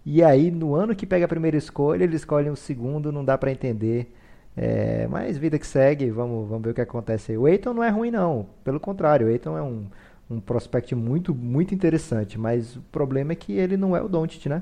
E 0.05 0.23
aí, 0.23 0.51
no 0.51 0.75
ano 0.75 0.95
que 0.95 1.07
pega 1.07 1.25
a 1.25 1.27
primeira 1.27 1.57
escolha, 1.57 2.03
eles 2.03 2.21
escolhem 2.21 2.51
o 2.51 2.55
segundo, 2.55 3.11
não 3.11 3.25
dá 3.25 3.35
para 3.35 3.51
entender. 3.51 4.13
É, 4.55 5.07
mas 5.07 5.39
vida 5.39 5.57
que 5.57 5.65
segue, 5.65 6.11
vamos, 6.11 6.47
vamos 6.47 6.63
ver 6.63 6.69
o 6.69 6.73
que 6.75 6.81
acontece 6.81 7.31
aí. 7.31 7.37
O 7.37 7.47
Eiton 7.47 7.73
não 7.73 7.83
é 7.83 7.89
ruim, 7.89 8.11
não. 8.11 8.45
Pelo 8.63 8.79
contrário, 8.79 9.25
o 9.25 9.29
Eiton 9.29 9.57
é 9.57 9.61
um, 9.63 9.87
um 10.29 10.39
prospect 10.39 10.93
muito, 10.93 11.33
muito 11.33 11.73
interessante. 11.73 12.37
Mas 12.37 12.75
o 12.75 12.81
problema 12.91 13.31
é 13.31 13.35
que 13.35 13.53
ele 13.53 13.75
não 13.75 13.97
é 13.97 14.01
o 14.03 14.07
Doncic, 14.07 14.45
né? 14.45 14.61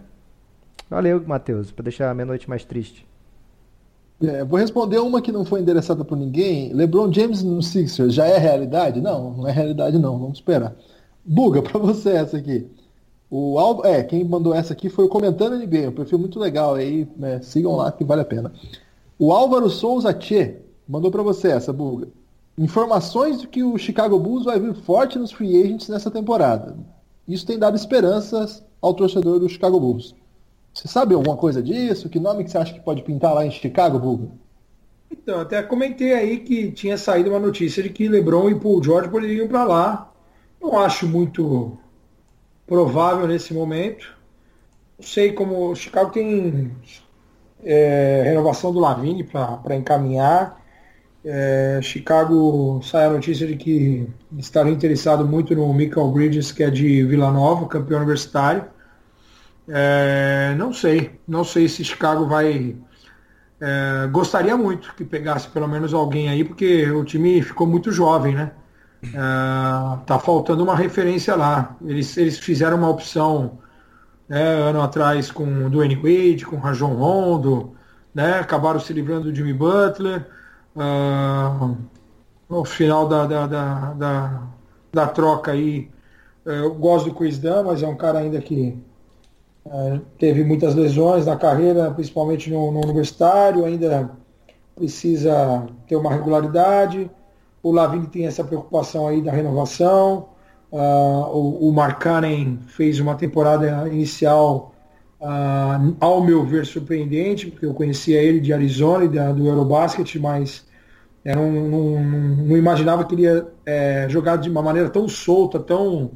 Valeu, 0.90 1.22
Matheus, 1.28 1.70
para 1.70 1.84
deixar 1.84 2.10
a 2.10 2.14
minha 2.14 2.26
noite 2.26 2.50
mais 2.50 2.64
triste. 2.64 3.06
É, 4.22 4.44
vou 4.46 4.60
responder 4.60 5.00
uma 5.00 5.22
que 5.22 5.32
não 5.32 5.44
foi 5.44 5.60
endereçada 5.60 6.06
por 6.06 6.18
ninguém. 6.18 6.74
LeBron 6.74 7.12
James 7.12 7.44
no 7.44 7.62
Sixers 7.62 8.14
já 8.14 8.26
é 8.26 8.38
realidade? 8.38 9.02
Não, 9.02 9.34
não 9.34 9.48
é 9.48 9.52
realidade 9.52 9.98
não. 9.98 10.18
Vamos 10.18 10.38
esperar. 10.38 10.76
Buga, 11.24 11.62
para 11.64 11.80
você 11.80 12.12
essa 12.12 12.38
aqui. 12.38 12.68
O 13.30 13.60
Al... 13.60 13.86
É, 13.86 14.04
quem 14.04 14.24
mandou 14.24 14.54
essa 14.54 14.74
aqui 14.74 14.90
foi 14.90 15.06
o 15.06 15.10
Comentando 15.10 15.58
NBA, 15.58 15.90
um 15.90 15.92
perfil 15.92 16.20
muito 16.20 16.40
legal 16.40 16.76
aí, 16.76 17.08
né? 17.18 17.42
sigam 17.42 17.76
lá 17.76 17.92
que 17.92 18.04
vale 18.04 18.22
a 18.22 18.26
pena. 18.26 18.54
O 19.20 19.32
Álvaro 19.32 19.70
Souza 19.70 20.14
Tchê 20.14 20.58
mandou 20.88 21.12
para 21.12 21.24
você 21.24 21.50
essa, 21.50 21.74
Buga. 21.74 22.08
Informações 22.58 23.42
de 23.42 23.48
que 23.48 23.64
o 23.64 23.78
Chicago 23.78 24.18
Bulls 24.18 24.46
vai 24.46 24.60
vir 24.60 24.74
forte 24.76 25.20
nos 25.20 25.32
free 25.32 25.62
agents 25.62 25.90
nessa 25.90 26.10
temporada. 26.10 26.78
Isso 27.28 27.46
tem 27.46 27.60
dado 27.60 27.76
esperanças 27.76 28.64
ao 28.82 28.94
torcedor 28.94 29.40
do 29.40 29.50
Chicago 29.50 29.80
Bulls. 29.80 30.16
Você 30.76 30.90
sabe 30.90 31.16
alguma 31.16 31.38
coisa 31.38 31.64
disso? 31.64 32.10
Que 32.10 32.20
nome 32.20 32.44
que 32.44 32.52
você 32.52 32.58
acha 32.58 32.74
que 32.74 32.82
pode 32.82 33.02
pintar 33.02 33.34
lá 33.34 33.46
em 33.46 33.52
Chicago, 33.52 33.98
Bulga? 33.98 34.28
Então, 35.10 35.40
até 35.40 35.64
comentei 35.64 36.14
aí 36.14 36.40
que 36.40 36.70
tinha 36.72 36.98
saído 36.98 37.30
uma 37.30 37.40
notícia 37.40 37.82
de 37.82 37.90
que 37.90 38.10
LeBron 38.10 38.50
e 38.50 38.60
Paul 38.60 38.84
George 38.84 39.10
poderiam 39.10 39.48
para 39.48 39.64
lá. 39.64 40.12
Não 40.62 40.78
acho 40.78 41.08
muito 41.08 41.78
provável 42.68 43.26
nesse 43.26 43.54
momento. 43.54 44.14
Não 45.00 45.06
sei 45.06 45.32
como 45.32 45.70
o 45.70 45.76
Chicago 45.76 46.12
tem 46.12 46.76
é, 47.64 48.24
renovação 48.26 48.74
do 48.74 48.80
Lavine 48.80 49.24
para 49.24 49.76
encaminhar. 49.76 50.62
É, 51.24 51.80
Chicago 51.82 52.82
sai 52.84 53.06
a 53.06 53.10
notícia 53.10 53.48
de 53.48 53.56
que 53.56 54.08
estaria 54.38 54.74
interessado 54.74 55.26
muito 55.26 55.56
no 55.56 55.74
Michael 55.74 56.12
Bridges, 56.12 56.52
que 56.52 56.64
é 56.64 56.70
de 56.70 57.04
Vila 57.06 57.32
Nova, 57.32 57.66
campeão 57.66 58.00
universitário. 58.00 58.75
É, 59.68 60.54
não 60.58 60.72
sei, 60.74 61.20
não 61.28 61.44
sei 61.44 61.68
se 61.68 61.84
Chicago 61.84 62.26
vai. 62.28 62.76
É, 63.60 64.08
gostaria 64.08 64.56
muito 64.58 64.94
que 64.96 65.06
pegasse 65.06 65.48
pelo 65.50 65.68
menos 65.68 65.94
alguém 65.94 66.30
aí, 66.30 66.44
porque 66.44 66.90
o 66.92 67.04
time 67.04 67.42
ficou 67.42 67.66
muito 67.66 67.92
jovem, 67.92 68.36
né? 68.36 68.52
É, 69.04 70.06
tá 70.06 70.20
faltando 70.20 70.64
uma 70.64 70.76
referência 70.76 71.36
lá. 71.36 71.76
Eles, 71.86 72.16
eles 72.18 72.38
fizeram 72.40 72.78
uma 72.78 72.90
opção 72.90 73.60
né, 74.28 74.42
ano 74.42 74.82
atrás 74.82 75.32
com 75.32 75.66
o 75.66 75.70
Dwayne 75.70 75.96
Wade, 75.96 76.46
com 76.46 76.56
o 76.56 76.60
Rajon 76.60 76.94
Rondo, 76.94 77.76
né, 78.14 78.40
acabaram 78.40 78.80
se 78.80 78.94
livrando 78.94 79.26
do 79.32 79.36
Jimmy 79.36 79.54
Butler. 79.54 80.26
Uh, 80.76 81.78
no 82.50 82.66
final 82.66 83.08
da, 83.08 83.26
da, 83.26 83.48
da, 83.48 83.94
da, 83.94 84.44
da 84.94 85.08
troca 85.08 85.52
aí, 85.52 85.90
eh, 86.46 86.60
eu 86.60 86.76
gosto 86.76 87.10
do 87.10 87.16
Chris 87.16 87.40
Dunn, 87.40 87.64
mas 87.64 87.82
é 87.82 87.88
um 87.88 87.96
cara 87.96 88.20
ainda 88.20 88.40
que 88.40 88.78
teve 90.18 90.44
muitas 90.44 90.76
lesões 90.76 91.26
na 91.26 91.36
carreira, 91.36 91.92
principalmente 91.92 92.50
no, 92.52 92.72
no 92.72 92.82
universitário, 92.82 93.66
ainda 93.66 94.12
precisa 94.76 95.68
ter 95.88 95.96
uma 95.96 96.12
regularidade. 96.12 97.10
O 97.64 97.72
Lavine 97.72 98.08
tem 98.08 98.28
essa 98.28 98.44
preocupação 98.44 99.08
aí 99.08 99.22
da 99.22 99.32
renovação. 99.32 100.30
Uh, 100.72 101.26
o, 101.32 101.70
o 101.70 101.74
Markkanen 101.74 102.60
fez 102.68 103.00
uma 103.00 103.16
temporada 103.16 103.88
inicial, 103.88 104.76
uh, 105.22 105.96
ao 106.00 106.24
meu 106.24 106.46
ver, 106.46 106.66
surpreendente, 106.66 107.48
porque 107.48 107.66
eu 107.66 107.74
conhecia 107.74 108.22
ele 108.22 108.40
de 108.40 108.54
Arizona 108.54 109.06
e 109.06 109.10
da, 109.10 109.32
do 109.32 109.48
Eurobasket, 109.48 110.20
mas 110.20 110.66
não, 111.24 111.52
não, 111.52 112.04
não, 112.04 112.58
imaginava 112.58 113.04
que 113.04 113.16
ele 113.16 113.24
ia 113.24 113.48
é, 113.66 114.06
jogar 114.10 114.36
de 114.36 114.48
uma 114.48 114.62
maneira 114.62 114.90
tão 114.90 115.08
solta, 115.08 115.60
tão, 115.60 116.12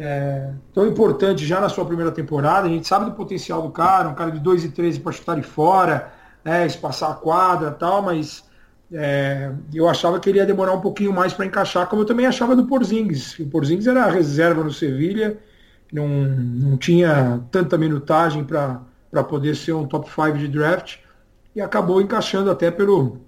é, 0.00 0.50
tão 0.72 0.86
importante 0.86 1.44
já 1.46 1.60
na 1.60 1.68
sua 1.68 1.84
primeira 1.84 2.10
temporada. 2.12 2.66
A 2.66 2.70
gente 2.70 2.86
sabe 2.86 3.06
do 3.06 3.12
potencial 3.12 3.62
do 3.62 3.70
cara, 3.70 4.08
um 4.08 4.14
cara 4.14 4.30
de 4.30 4.40
2 4.40 4.64
e 4.64 4.68
13 4.70 5.00
para 5.00 5.12
chutar 5.12 5.36
de 5.36 5.42
fora, 5.42 6.12
né, 6.44 6.66
espaçar 6.66 7.10
a 7.10 7.14
quadra 7.14 7.70
tal, 7.70 8.02
mas 8.02 8.44
é, 8.92 9.52
eu 9.72 9.88
achava 9.88 10.18
que 10.18 10.28
ele 10.28 10.38
ia 10.38 10.46
demorar 10.46 10.72
um 10.72 10.80
pouquinho 10.80 11.12
mais 11.12 11.32
para 11.32 11.44
encaixar, 11.44 11.86
como 11.86 12.02
eu 12.02 12.06
também 12.06 12.26
achava 12.26 12.56
do 12.56 12.66
Porzingis. 12.66 13.38
O 13.38 13.46
Porzingis 13.46 13.86
era 13.86 14.04
a 14.04 14.10
reserva 14.10 14.64
no 14.64 14.72
Sevilha, 14.72 15.38
não, 15.92 16.08
não 16.08 16.76
tinha 16.76 17.40
tanta 17.50 17.76
minutagem 17.76 18.44
para 18.44 19.24
poder 19.24 19.56
ser 19.56 19.72
um 19.72 19.86
top 19.86 20.08
5 20.08 20.38
de 20.38 20.48
draft 20.48 20.98
e 21.54 21.60
acabou 21.60 22.00
encaixando 22.00 22.50
até 22.50 22.70
pelo, 22.70 23.18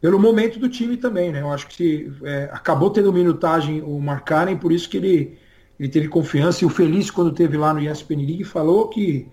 pelo 0.00 0.18
momento 0.18 0.58
do 0.58 0.68
time 0.68 0.96
também. 0.96 1.32
Né? 1.32 1.40
Eu 1.40 1.50
acho 1.52 1.66
que 1.68 2.12
é, 2.24 2.48
acabou 2.52 2.90
tendo 2.90 3.12
minutagem 3.12 3.82
o 3.82 3.98
Markkanen, 4.00 4.56
por 4.56 4.70
isso 4.70 4.88
que 4.88 4.96
ele, 4.96 5.38
ele 5.78 5.88
teve 5.88 6.08
confiança. 6.08 6.64
E 6.64 6.66
o 6.66 6.70
Feliz, 6.70 7.10
quando 7.10 7.32
teve 7.32 7.56
lá 7.56 7.72
no 7.72 7.80
ESPN 7.80 8.16
League, 8.16 8.44
falou 8.44 8.88
que, 8.88 9.28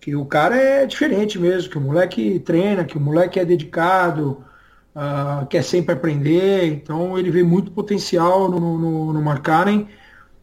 que 0.00 0.16
o 0.16 0.24
cara 0.24 0.56
é 0.56 0.86
diferente 0.86 1.38
mesmo, 1.38 1.70
que 1.70 1.78
o 1.78 1.80
moleque 1.80 2.38
treina, 2.40 2.84
que 2.84 2.96
o 2.96 3.00
moleque 3.00 3.38
é 3.38 3.44
dedicado 3.44 4.44
uh, 4.96 5.46
quer 5.46 5.62
sempre 5.62 5.92
aprender, 5.94 6.66
então 6.66 7.18
ele 7.18 7.30
vê 7.30 7.42
muito 7.42 7.70
potencial 7.70 8.50
no, 8.50 8.78
no, 8.78 9.12
no 9.12 9.20
McCarren. 9.20 9.86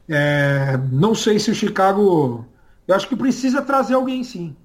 É, 0.08 0.78
não 0.92 1.16
sei 1.16 1.40
se 1.40 1.50
o 1.50 1.56
Chicago. 1.56 2.46
Eu 2.88 2.96
acho 2.96 3.08
que 3.08 3.16
precisa 3.16 3.62
trazer 3.62 3.96
alguém 3.96 4.24
sim. 4.24 4.56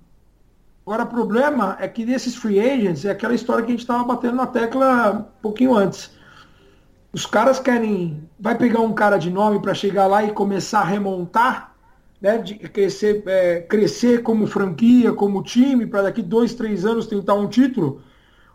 Agora, 0.85 1.05
o 1.05 1.07
problema 1.07 1.77
é 1.81 1.87
que 1.87 2.05
desses 2.05 2.35
free 2.35 2.59
agents 2.59 3.05
é 3.05 3.11
aquela 3.11 3.35
história 3.35 3.63
que 3.63 3.69
a 3.69 3.73
gente 3.73 3.81
estava 3.81 4.03
batendo 4.05 4.37
na 4.37 4.47
tecla 4.47 5.13
um 5.13 5.43
pouquinho 5.43 5.75
antes. 5.75 6.11
Os 7.13 7.25
caras 7.25 7.59
querem. 7.59 8.29
Vai 8.39 8.57
pegar 8.57 8.81
um 8.81 8.93
cara 8.93 9.17
de 9.17 9.31
nome 9.31 9.61
para 9.61 9.75
chegar 9.75 10.07
lá 10.07 10.23
e 10.25 10.33
começar 10.33 10.81
a 10.81 10.85
remontar, 10.85 11.75
né, 12.21 12.39
de 12.39 12.55
crescer, 12.57 13.23
é, 13.27 13.61
crescer 13.61 14.23
como 14.23 14.47
franquia, 14.47 15.13
como 15.13 15.43
time, 15.43 15.87
para 15.87 16.03
daqui 16.03 16.23
dois, 16.23 16.55
três 16.55 16.85
anos 16.85 17.07
tentar 17.07 17.35
um 17.35 17.49
título. 17.49 18.03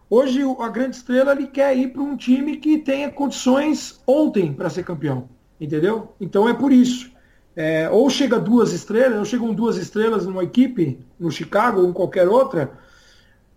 Hoje 0.10 0.42
a 0.60 0.70
grande 0.70 0.98
estrela 0.98 1.32
ele 1.32 1.48
quer 1.48 1.76
ir 1.76 1.88
para 1.88 2.02
um 2.02 2.16
time 2.16 2.58
que 2.58 2.78
tenha 2.78 3.10
condições 3.10 4.02
ontem 4.06 4.54
para 4.54 4.70
ser 4.70 4.84
campeão, 4.84 5.28
entendeu? 5.60 6.14
Então 6.22 6.48
é 6.48 6.54
por 6.54 6.72
isso. 6.72 7.12
É, 7.56 7.90
ou 7.90 8.10
chega 8.10 8.40
duas 8.40 8.74
estrelas, 8.74 9.18
ou 9.18 9.26
chegam 9.26 9.54
duas 9.54 9.78
estrelas 9.78 10.26
numa 10.26 10.44
equipe, 10.44 11.00
no 11.20 11.32
Chicago 11.32 11.82
ou 11.82 11.90
em 11.90 11.94
qualquer 11.94 12.28
outra, 12.28 12.72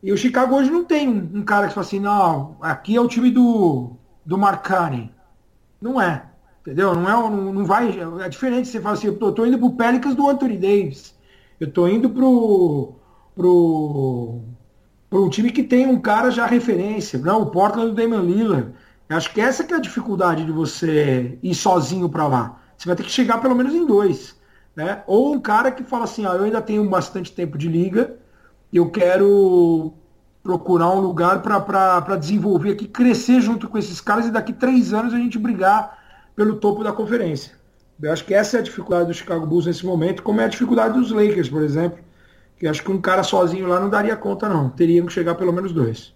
e 0.03 0.13
o 0.13 0.17
Chicago 0.17 0.55
hoje 0.55 0.71
não 0.71 0.85
tem 0.85 1.09
um 1.09 1.43
cara 1.43 1.69
que 1.69 1.75
fala 1.75 1.87
assim, 1.87 2.01
não, 2.01 2.57
aqui 2.61 2.95
é 2.95 3.01
o 3.01 3.09
time 3.09 3.31
do, 3.31 3.97
do 4.27 4.37
Marcani. 4.37 5.15
Não 5.81 6.01
é, 6.01 6.25
entendeu? 6.61 6.95
Não, 6.95 7.09
é, 7.09 7.31
não, 7.31 7.53
não 7.53 7.65
vai. 7.65 7.99
É 8.23 8.29
diferente 8.29 8.69
você 8.69 8.81
fala 8.81 8.95
assim, 8.95 9.07
eu 9.07 9.17
tô 9.17 9.47
indo 9.47 9.59
pro 9.59 9.71
Pelicans 9.71 10.15
do 10.15 10.29
Anthony 10.29 10.59
Davis. 10.59 11.15
Eu 11.61 11.71
tô 11.71 11.87
indo 11.89 12.11
pro. 12.11 12.95
pro 13.35 14.41
para 15.09 15.21
um 15.21 15.31
time 15.31 15.53
que 15.53 15.63
tem 15.63 15.87
um 15.87 16.01
cara 16.01 16.31
já 16.33 16.47
referência, 16.47 17.17
não, 17.21 17.43
o 17.43 17.47
Portland 17.47 17.91
do 17.91 17.95
Damian 17.95 18.23
Lillard. 18.23 18.73
Eu 19.09 19.17
acho 19.17 19.33
que 19.33 19.41
essa 19.41 19.63
que 19.63 19.73
é 19.73 19.77
a 19.77 19.81
dificuldade 19.81 20.45
de 20.45 20.51
você 20.51 21.39
ir 21.41 21.55
sozinho 21.55 22.09
para 22.09 22.27
lá. 22.27 22.61
Você 22.77 22.89
vai 22.89 22.97
ter 22.97 23.05
que 23.05 23.11
chegar 23.11 23.39
pelo 23.41 23.55
menos 23.55 23.73
em 23.73 23.87
dois. 23.87 24.37
Né? 24.75 25.03
Ou 25.07 25.33
um 25.33 25.41
cara 25.41 25.71
que 25.71 25.85
fala 25.85 26.05
assim, 26.05 26.27
ah, 26.27 26.35
eu 26.35 26.45
ainda 26.45 26.61
tenho 26.61 26.87
bastante 26.89 27.33
tempo 27.33 27.57
de 27.57 27.69
liga, 27.69 28.17
eu 28.73 28.91
quero 28.91 29.95
procurar 30.47 30.91
um 30.93 31.01
lugar 31.01 31.43
para 31.43 32.17
desenvolver 32.17 32.71
aqui, 32.71 32.87
crescer 32.87 33.41
junto 33.41 33.69
com 33.69 33.77
esses 33.77 34.01
caras 34.01 34.27
e 34.27 34.31
daqui 34.31 34.53
três 34.53 34.95
anos 34.95 35.13
a 35.13 35.17
gente 35.17 35.41
brigar 35.41 35.99
pelo 36.37 36.55
topo 36.57 36.85
da 36.85 36.93
conferência. 36.93 37.53
Eu 38.01 38.13
acho 38.13 38.25
que 38.25 38.33
essa 38.33 38.57
é 38.57 38.61
a 38.61 38.63
dificuldade 38.63 39.09
do 39.09 39.15
Chicago 39.15 39.45
Bulls 39.45 39.67
nesse 39.67 39.85
momento, 39.85 40.23
como 40.23 40.41
é 40.41 40.45
a 40.45 40.49
dificuldade 40.49 40.97
dos 40.97 41.11
Lakers, 41.11 41.49
por 41.49 41.63
exemplo, 41.63 41.99
que 42.61 42.69
acho 42.69 42.85
que 42.85 42.93
um 42.93 43.01
cara 43.01 43.25
sozinho 43.25 43.67
lá 43.67 43.81
não 43.81 43.91
daria 43.91 44.15
conta, 44.15 44.49
não. 44.49 44.71
Teriam 44.71 45.07
que 45.07 45.13
chegar 45.13 45.35
pelo 45.35 45.53
menos 45.53 45.73
dois. 45.73 46.15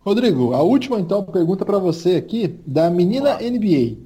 Rodrigo, 0.00 0.52
a 0.52 0.62
última 0.62 0.98
então 0.98 1.22
pergunta 1.22 1.64
para 1.64 1.78
você 1.78 2.16
aqui, 2.16 2.58
da 2.66 2.90
menina 2.90 3.36
NBA. 3.36 3.96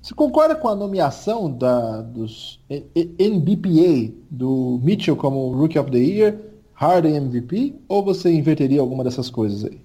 Você 0.00 0.14
concorda 0.14 0.56
com 0.56 0.68
a 0.68 0.74
nomeação 0.74 1.52
da, 1.52 2.00
dos 2.00 2.58
NBPA 2.70 4.14
do 4.30 4.80
Mitchell 4.82 5.16
como 5.16 5.52
Rookie 5.52 5.78
of 5.78 5.90
the 5.90 5.98
Year, 5.98 6.47
Harden 6.78 7.16
MVP, 7.16 7.74
ou 7.88 8.04
você 8.04 8.30
inverteria 8.32 8.80
alguma 8.80 9.02
dessas 9.02 9.28
coisas 9.28 9.64
aí? 9.64 9.80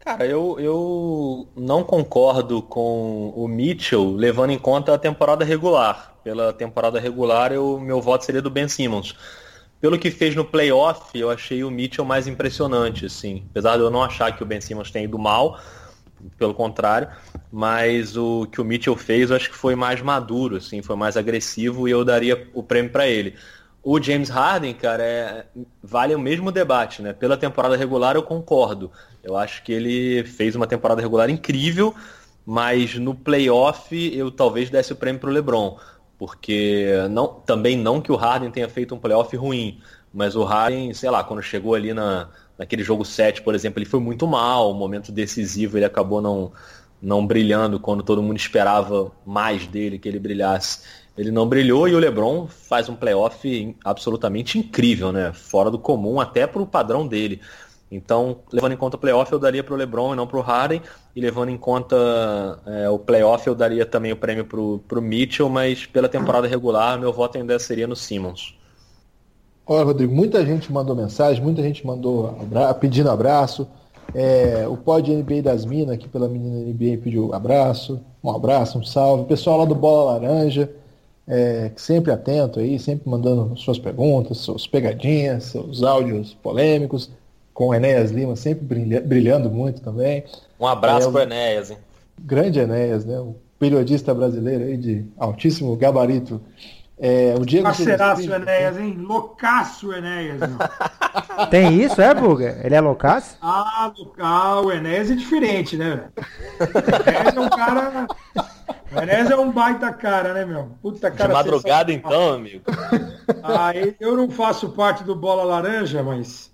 Cara, 0.00 0.26
eu, 0.26 0.58
eu 0.58 1.48
não 1.56 1.82
concordo 1.82 2.62
com 2.62 3.32
o 3.34 3.46
Mitchell 3.48 4.12
levando 4.12 4.50
em 4.50 4.58
conta 4.58 4.94
a 4.94 4.98
temporada 4.98 5.44
regular. 5.44 6.14
Pela 6.22 6.52
temporada 6.52 7.00
regular, 7.00 7.52
eu, 7.52 7.78
meu 7.80 8.00
voto 8.00 8.24
seria 8.24 8.42
do 8.42 8.50
Ben 8.50 8.68
Simmons 8.68 9.14
pelo 9.80 9.98
que 9.98 10.10
fez 10.10 10.34
no 10.34 10.44
playoff, 10.44 11.16
eu 11.18 11.30
achei 11.30 11.62
o 11.62 11.70
Mitchell 11.70 12.04
mais 12.04 12.26
impressionante, 12.26 13.06
assim. 13.06 13.44
Apesar 13.50 13.76
de 13.76 13.82
eu 13.82 13.90
não 13.90 14.02
achar 14.02 14.36
que 14.36 14.42
o 14.42 14.46
Ben 14.46 14.60
Simmons 14.60 14.90
tenha 14.90 15.04
ido 15.04 15.18
mal, 15.18 15.60
pelo 16.36 16.52
contrário, 16.52 17.08
mas 17.50 18.16
o 18.16 18.46
que 18.46 18.60
o 18.60 18.64
Mitchell 18.64 18.96
fez 18.96 19.30
eu 19.30 19.36
acho 19.36 19.48
que 19.48 19.56
foi 19.56 19.76
mais 19.76 20.02
maduro, 20.02 20.56
assim, 20.56 20.82
foi 20.82 20.96
mais 20.96 21.16
agressivo 21.16 21.86
e 21.86 21.92
eu 21.92 22.04
daria 22.04 22.48
o 22.52 22.62
prêmio 22.62 22.90
para 22.90 23.06
ele. 23.06 23.36
O 23.90 24.02
James 24.02 24.28
Harden, 24.28 24.74
cara, 24.74 25.02
é, 25.02 25.46
vale 25.82 26.14
o 26.14 26.18
mesmo 26.18 26.52
debate, 26.52 27.00
né? 27.00 27.12
Pela 27.14 27.38
temporada 27.38 27.76
regular 27.76 28.16
eu 28.16 28.22
concordo. 28.22 28.90
Eu 29.22 29.36
acho 29.36 29.62
que 29.62 29.72
ele 29.72 30.24
fez 30.24 30.54
uma 30.54 30.66
temporada 30.66 31.00
regular 31.00 31.30
incrível, 31.30 31.94
mas 32.44 32.96
no 32.96 33.14
playoff 33.14 33.96
eu 34.14 34.30
talvez 34.30 34.68
desse 34.68 34.92
o 34.92 34.96
prêmio 34.96 35.20
para 35.20 35.30
o 35.30 35.32
LeBron 35.32 35.78
porque 36.18 36.88
não, 37.10 37.28
também 37.28 37.76
não 37.76 38.00
que 38.00 38.10
o 38.10 38.16
Harden 38.16 38.50
tenha 38.50 38.68
feito 38.68 38.94
um 38.94 38.98
playoff 38.98 39.34
ruim, 39.36 39.80
mas 40.12 40.34
o 40.34 40.42
Harden, 40.42 40.92
sei 40.92 41.08
lá, 41.10 41.22
quando 41.22 41.40
chegou 41.40 41.74
ali 41.74 41.94
na, 41.94 42.28
naquele 42.58 42.82
jogo 42.82 43.04
7, 43.04 43.40
por 43.42 43.54
exemplo, 43.54 43.78
ele 43.78 43.88
foi 43.88 44.00
muito 44.00 44.26
mal, 44.26 44.72
um 44.72 44.74
momento 44.74 45.12
decisivo 45.12 45.78
ele 45.78 45.84
acabou 45.84 46.20
não, 46.20 46.52
não 47.00 47.24
brilhando 47.24 47.78
quando 47.78 48.02
todo 48.02 48.22
mundo 48.22 48.36
esperava 48.36 49.12
mais 49.24 49.66
dele, 49.68 49.98
que 49.98 50.08
ele 50.08 50.18
brilhasse. 50.18 50.80
Ele 51.18 51.32
não 51.32 51.48
brilhou 51.48 51.88
e 51.88 51.94
o 51.94 51.98
LeBron 51.98 52.46
faz 52.46 52.88
um 52.88 52.94
playoff 52.94 53.76
absolutamente 53.84 54.56
incrível, 54.56 55.10
né? 55.10 55.32
Fora 55.34 55.68
do 55.68 55.78
comum, 55.78 56.20
até 56.20 56.46
para 56.46 56.62
o 56.62 56.66
padrão 56.66 57.06
dele. 57.06 57.40
Então, 57.90 58.36
levando 58.52 58.72
em 58.72 58.76
conta 58.76 58.96
o 58.96 59.00
playoff, 59.00 59.32
eu 59.32 59.38
daria 59.38 59.64
para 59.64 59.74
o 59.74 59.76
LeBron 59.76 60.12
e 60.12 60.16
não 60.16 60.28
para 60.28 60.38
o 60.38 60.42
Harden. 60.42 60.80
E 61.16 61.20
levando 61.20 61.48
em 61.48 61.56
conta 61.56 61.96
é, 62.66 62.88
o 62.88 63.00
playoff, 63.00 63.44
eu 63.46 63.54
daria 63.54 63.84
também 63.84 64.12
o 64.12 64.16
prêmio 64.16 64.44
para 64.44 64.98
o 64.98 65.02
Mitchell, 65.02 65.48
mas 65.48 65.86
pela 65.86 66.08
temporada 66.08 66.46
regular, 66.46 66.98
meu 67.00 67.12
voto 67.12 67.36
ainda 67.36 67.58
seria 67.58 67.88
no 67.88 67.96
Simmons. 67.96 68.54
Olha, 69.66 69.84
Rodrigo, 69.84 70.14
muita 70.14 70.46
gente 70.46 70.72
mandou 70.72 70.94
mensagem, 70.94 71.42
muita 71.42 71.62
gente 71.62 71.84
mandou 71.84 72.28
abra 72.28 72.72
pedindo 72.74 73.10
abraço. 73.10 73.66
É, 74.14 74.66
o 74.68 74.76
Pod 74.76 75.14
NBA 75.14 75.42
das 75.42 75.64
Minas, 75.64 75.94
aqui 75.94 76.08
pela 76.08 76.28
menina 76.28 76.60
NBA, 76.60 77.02
pediu 77.02 77.34
abraço. 77.34 78.00
Um 78.22 78.30
abraço, 78.30 78.78
um 78.78 78.84
salve. 78.84 79.24
O 79.24 79.26
pessoal 79.26 79.58
lá 79.58 79.64
do 79.64 79.74
Bola 79.74 80.12
Laranja, 80.12 80.70
é, 81.28 81.70
sempre 81.76 82.10
atento 82.10 82.58
aí, 82.58 82.78
sempre 82.78 83.08
mandando 83.08 83.54
suas 83.56 83.78
perguntas, 83.78 84.38
suas 84.38 84.66
pegadinhas, 84.66 85.44
seus 85.44 85.82
áudios 85.82 86.32
polêmicos 86.34 87.10
com 87.52 87.68
o 87.68 87.74
Enéas 87.74 88.10
Lima, 88.10 88.34
sempre 88.34 88.64
brilha, 88.64 89.00
brilhando 89.00 89.50
muito 89.50 89.82
também. 89.82 90.24
Um 90.58 90.66
abraço 90.66 91.08
é, 91.08 91.12
para 91.12 91.22
Enéas, 91.24 91.70
hein? 91.70 91.78
Grande 92.18 92.60
Enéas, 92.60 93.04
né? 93.04 93.18
O 93.18 93.36
periodista 93.58 94.14
brasileiro 94.14 94.64
aí 94.64 94.76
de 94.76 95.04
altíssimo 95.18 95.76
gabarito. 95.76 96.40
É, 97.00 97.34
o 97.38 97.44
Diego 97.44 97.64
Parceiraço 97.64 98.32
Enéas, 98.32 98.78
hein? 98.78 98.96
Loucaço 98.98 99.92
Enéas. 99.92 100.40
Tem 101.50 101.80
isso, 101.80 102.00
é, 102.00 102.14
Buga? 102.14 102.60
Ele 102.64 102.74
é 102.74 102.80
loucaço? 102.80 103.36
Ah, 103.42 103.92
local, 103.96 104.66
o 104.66 104.72
Enéas 104.72 105.10
é 105.10 105.14
diferente, 105.14 105.76
né? 105.76 106.04
O 106.60 107.08
Enéas 107.08 107.36
é 107.36 107.40
um 107.40 107.50
cara. 107.50 108.06
O 108.90 109.00
Enéas 109.00 109.30
é 109.30 109.36
um 109.36 109.50
baita 109.50 109.92
cara, 109.92 110.32
né, 110.32 110.44
meu? 110.44 110.70
Puta 110.82 111.10
cara. 111.10 111.28
De 111.28 111.34
madrugada 111.34 111.92
então, 111.92 112.34
amigo. 112.34 112.64
Ah, 113.42 113.72
eu 114.00 114.16
não 114.16 114.30
faço 114.30 114.70
parte 114.70 115.04
do 115.04 115.14
Bola 115.14 115.44
Laranja, 115.44 116.02
mas 116.02 116.50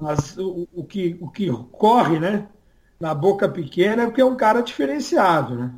as, 0.00 0.36
o, 0.36 0.68
o, 0.74 0.84
que, 0.84 1.16
o 1.20 1.28
que 1.28 1.50
corre, 1.72 2.18
né? 2.18 2.46
Na 2.98 3.14
boca 3.14 3.48
pequena 3.48 4.02
é 4.02 4.06
porque 4.06 4.20
é 4.20 4.24
um 4.24 4.36
cara 4.36 4.60
diferenciado, 4.62 5.54
né? 5.54 5.70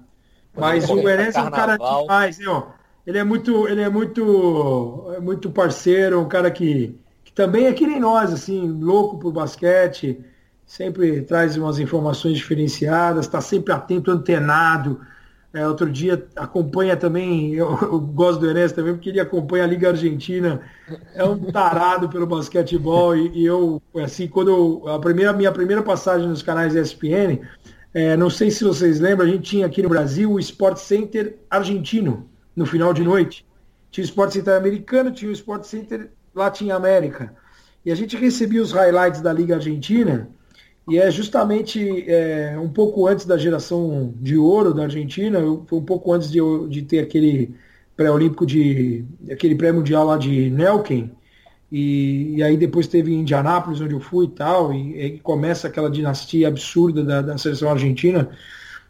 Mas 0.57 0.89
o 0.89 0.99
Enéas 0.99 1.37
é 1.37 1.43
um 1.43 1.51
cara 1.51 1.77
demais, 1.77 2.39
né? 2.39 2.63
Ele 3.07 3.19
é 3.19 3.25
muito, 3.25 3.69
ele 3.69 3.81
é 3.81 3.89
muito, 3.89 5.13
é 5.17 5.21
muito 5.21 5.51
parceiro, 5.51 6.21
um 6.21 6.29
cara 6.29 6.51
que, 6.51 6.99
que 7.25 7.33
também 7.33 7.67
é 7.67 7.73
que 7.73 7.87
nem 7.87 7.99
nós, 8.01 8.33
assim, 8.33 8.69
louco 8.81 9.19
por 9.19 9.33
basquete 9.33 10.23
sempre 10.69 11.23
traz 11.23 11.57
umas 11.57 11.79
informações 11.79 12.37
diferenciadas, 12.37 13.25
está 13.25 13.41
sempre 13.41 13.73
atento, 13.73 14.11
antenado. 14.11 15.01
É, 15.53 15.67
outro 15.67 15.91
dia 15.91 16.27
acompanha 16.37 16.95
também, 16.95 17.55
eu, 17.55 17.71
eu 17.81 18.01
gosto 18.01 18.41
do 18.41 18.51
Enes 18.51 18.73
também, 18.73 18.95
porque 18.95 19.09
ele 19.09 19.21
acompanha 19.21 19.65
a 19.65 19.67
Liga 19.67 19.89
Argentina, 19.89 20.61
é 21.15 21.25
um 21.25 21.39
tarado 21.51 22.09
pelo 22.09 22.27
basquetebol, 22.27 23.17
e, 23.17 23.29
e 23.31 23.47
eu, 23.47 23.81
assim, 23.97 24.29
quando 24.29 24.87
a 24.87 24.99
primeira, 24.99 25.33
minha 25.33 25.51
primeira 25.51 25.83
passagem 25.83 26.29
nos 26.29 26.43
canais 26.43 26.75
ESPN, 26.75 27.41
é, 27.95 28.17
não 28.17 28.29
sei 28.29 28.51
se 28.51 28.63
vocês 28.63 29.01
lembram, 29.01 29.27
a 29.27 29.31
gente 29.31 29.43
tinha 29.43 29.67
aqui 29.67 29.83
no 29.83 29.89
Brasil 29.89 30.33
o 30.33 30.39
Sport 30.39 30.77
Center 30.77 31.39
argentino, 31.49 32.29
no 32.55 32.67
final 32.67 32.93
de 32.93 33.03
noite. 33.03 33.47
Tinha 33.91 34.05
o 34.05 34.09
Sport 34.09 34.33
Center 34.33 34.55
americano, 34.55 35.11
tinha 35.11 35.31
o 35.31 35.33
Sport 35.33 35.65
Center 35.65 36.11
Latin 36.35 36.71
América. 36.71 37.35
E 37.85 37.91
a 37.91 37.95
gente 37.95 38.17
recebia 38.17 38.61
os 38.61 38.73
highlights 38.73 39.23
da 39.23 39.33
Liga 39.33 39.55
Argentina, 39.55 40.29
e 40.89 40.99
é 40.99 41.11
justamente 41.11 42.05
é, 42.11 42.59
um 42.59 42.69
pouco 42.69 43.07
antes 43.07 43.27
da 43.27 43.37
geração 43.37 44.15
de 44.17 44.37
ouro 44.37 44.73
da 44.73 44.85
Argentina, 44.85 45.39
foi 45.67 45.79
um 45.79 45.85
pouco 45.85 46.13
antes 46.13 46.31
de, 46.31 46.41
de 46.69 46.83
ter 46.83 47.01
aquele 47.01 47.55
pré-olímpico 47.97 48.47
de. 48.47 49.05
aquele 49.31 49.55
pré-mundial 49.55 50.07
lá 50.07 50.17
de 50.17 50.49
Nelken. 50.51 51.11
E, 51.71 52.37
e, 52.37 52.43
aí 52.43 52.57
depois 52.57 52.87
teve 52.87 53.13
Indianápolis, 53.13 53.81
onde 53.81 53.95
eu 53.95 54.01
fui 54.01 54.25
e 54.27 54.31
tal, 54.31 54.73
e 54.73 54.99
aí 54.99 55.19
começa 55.21 55.69
aquela 55.69 55.91
dinastia 55.91 56.49
absurda 56.49 57.05
da, 57.05 57.21
da 57.21 57.37
seleção 57.37 57.71
argentina. 57.71 58.31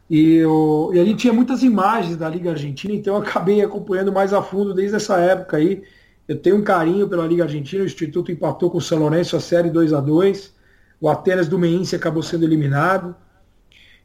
E, 0.08 0.36
eu, 0.36 0.90
e 0.94 1.00
ali 1.00 1.14
tinha 1.16 1.32
muitas 1.32 1.64
imagens 1.64 2.16
da 2.16 2.28
Liga 2.28 2.50
Argentina, 2.52 2.94
então 2.94 3.16
eu 3.16 3.22
acabei 3.22 3.60
acompanhando 3.62 4.12
mais 4.12 4.32
a 4.32 4.40
fundo 4.42 4.72
desde 4.72 4.96
essa 4.96 5.18
época 5.18 5.56
aí. 5.56 5.82
Eu 6.28 6.38
tenho 6.38 6.56
um 6.56 6.62
carinho 6.62 7.08
pela 7.08 7.26
Liga 7.26 7.44
Argentina, 7.44 7.82
o 7.82 7.86
Instituto 7.86 8.30
empatou 8.30 8.70
com 8.70 8.78
o 8.78 8.82
São 8.82 8.98
Lourenço 8.98 9.34
a 9.36 9.40
série 9.40 9.70
2 9.70 9.92
a 9.92 10.00
2 10.00 10.57
o 11.00 11.08
Atenas 11.08 11.48
do 11.48 11.58
Meinse 11.58 11.94
acabou 11.94 12.22
sendo 12.22 12.44
eliminado 12.44 13.14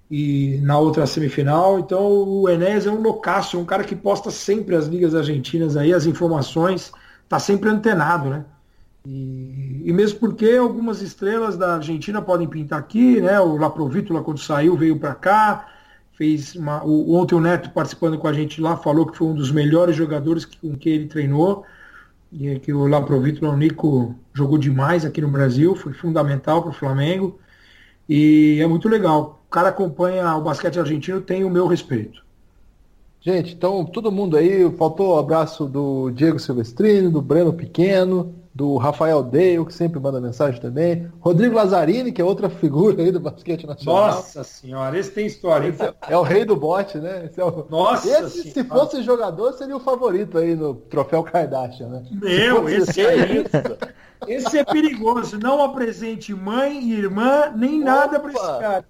e 0.09 0.59
na 0.61 0.77
outra 0.77 1.05
semifinal. 1.05 1.79
Então 1.79 2.01
o 2.01 2.49
Enéas 2.49 2.85
é 2.85 2.91
um 2.91 3.01
loucaço, 3.01 3.59
um 3.59 3.65
cara 3.65 3.83
que 3.83 3.95
posta 3.95 4.29
sempre 4.29 4.75
as 4.75 4.85
ligas 4.87 5.15
argentinas 5.15 5.75
aí, 5.75 5.93
as 5.93 6.05
informações, 6.05 6.91
tá 7.27 7.39
sempre 7.39 7.69
antenado, 7.69 8.29
né? 8.29 8.45
E, 9.05 9.81
e 9.83 9.91
mesmo 9.91 10.19
porque 10.19 10.51
algumas 10.51 11.01
estrelas 11.01 11.57
da 11.57 11.75
Argentina 11.75 12.21
podem 12.21 12.47
pintar 12.47 12.79
aqui, 12.79 13.19
né? 13.19 13.39
O 13.39 13.57
Laprovítula, 13.57 14.23
quando 14.23 14.39
saiu, 14.39 14.77
veio 14.77 14.97
para 14.99 15.15
cá. 15.15 15.67
Fez 16.13 16.55
uma, 16.55 16.83
o, 16.85 17.15
ontem 17.15 17.33
o 17.33 17.41
Neto 17.41 17.71
participando 17.71 18.19
com 18.19 18.27
a 18.27 18.33
gente 18.33 18.61
lá 18.61 18.77
falou 18.77 19.07
que 19.07 19.17
foi 19.17 19.27
um 19.27 19.33
dos 19.33 19.51
melhores 19.51 19.95
jogadores 19.95 20.45
com 20.45 20.77
que 20.77 20.87
ele 20.87 21.07
treinou 21.07 21.65
e 22.33 22.59
que 22.59 22.73
o 22.73 22.87
Laprovito, 22.87 23.45
o 23.45 23.55
Nico 23.55 24.15
jogou 24.33 24.57
demais 24.57 25.05
aqui 25.05 25.21
no 25.21 25.27
Brasil, 25.27 25.75
foi 25.75 25.93
fundamental 25.93 26.61
para 26.61 26.71
o 26.71 26.73
Flamengo 26.73 27.39
e 28.09 28.59
é 28.59 28.67
muito 28.67 28.89
legal. 28.89 29.43
O 29.47 29.51
cara 29.51 29.69
acompanha 29.69 30.35
o 30.35 30.41
basquete 30.41 30.79
argentino, 30.79 31.21
tem 31.21 31.43
o 31.43 31.49
meu 31.49 31.67
respeito. 31.67 32.23
Gente, 33.21 33.53
então 33.53 33.85
todo 33.85 34.11
mundo 34.11 34.35
aí, 34.35 34.69
faltou 34.71 35.15
o 35.15 35.19
abraço 35.19 35.65
do 35.65 36.09
Diego 36.09 36.39
Silvestrini, 36.39 37.09
do 37.09 37.21
Breno 37.21 37.53
Pequeno, 37.53 38.33
do 38.53 38.77
Rafael 38.77 39.23
Dale, 39.23 39.65
que 39.65 39.73
sempre 39.73 39.99
manda 39.99 40.21
mensagem 40.21 40.61
também. 40.61 41.11
Rodrigo 41.19 41.55
Lazzarini, 41.55 42.11
que 42.11 42.21
é 42.21 42.25
outra 42.25 42.49
figura 42.49 43.01
aí 43.01 43.11
do 43.11 43.19
basquete 43.19 43.65
nacional. 43.65 44.07
Nossa 44.07 44.43
senhora, 44.43 44.97
esse 44.97 45.09
tem 45.09 45.25
história. 45.25 45.69
Esse 45.69 45.83
é, 45.83 45.93
é, 46.09 46.17
o 46.17 46.21
rei 46.21 46.45
do 46.45 46.55
bote, 46.55 46.99
né? 46.99 47.25
Esse 47.25 47.41
é 47.41 47.43
o... 47.43 47.65
Nossa 47.67 48.07
esse, 48.07 48.51
se 48.51 48.63
fosse 48.63 49.01
jogador, 49.01 49.53
seria 49.53 49.75
o 49.75 49.79
favorito 49.79 50.37
aí 50.37 50.55
no 50.55 50.75
troféu 50.75 51.23
Kardashian, 51.23 51.87
né? 51.87 52.03
Meu, 52.11 52.69
esse 52.69 53.01
é 53.01 53.43
Esse 54.27 54.59
é 54.59 54.63
perigoso. 54.63 55.39
Não 55.39 55.63
apresente 55.63 56.31
mãe, 56.33 56.91
irmã, 56.91 57.51
nem 57.55 57.81
Opa. 57.81 57.91
nada 57.91 58.19
para 58.19 58.31
esse 58.31 58.59
cara. 58.59 58.85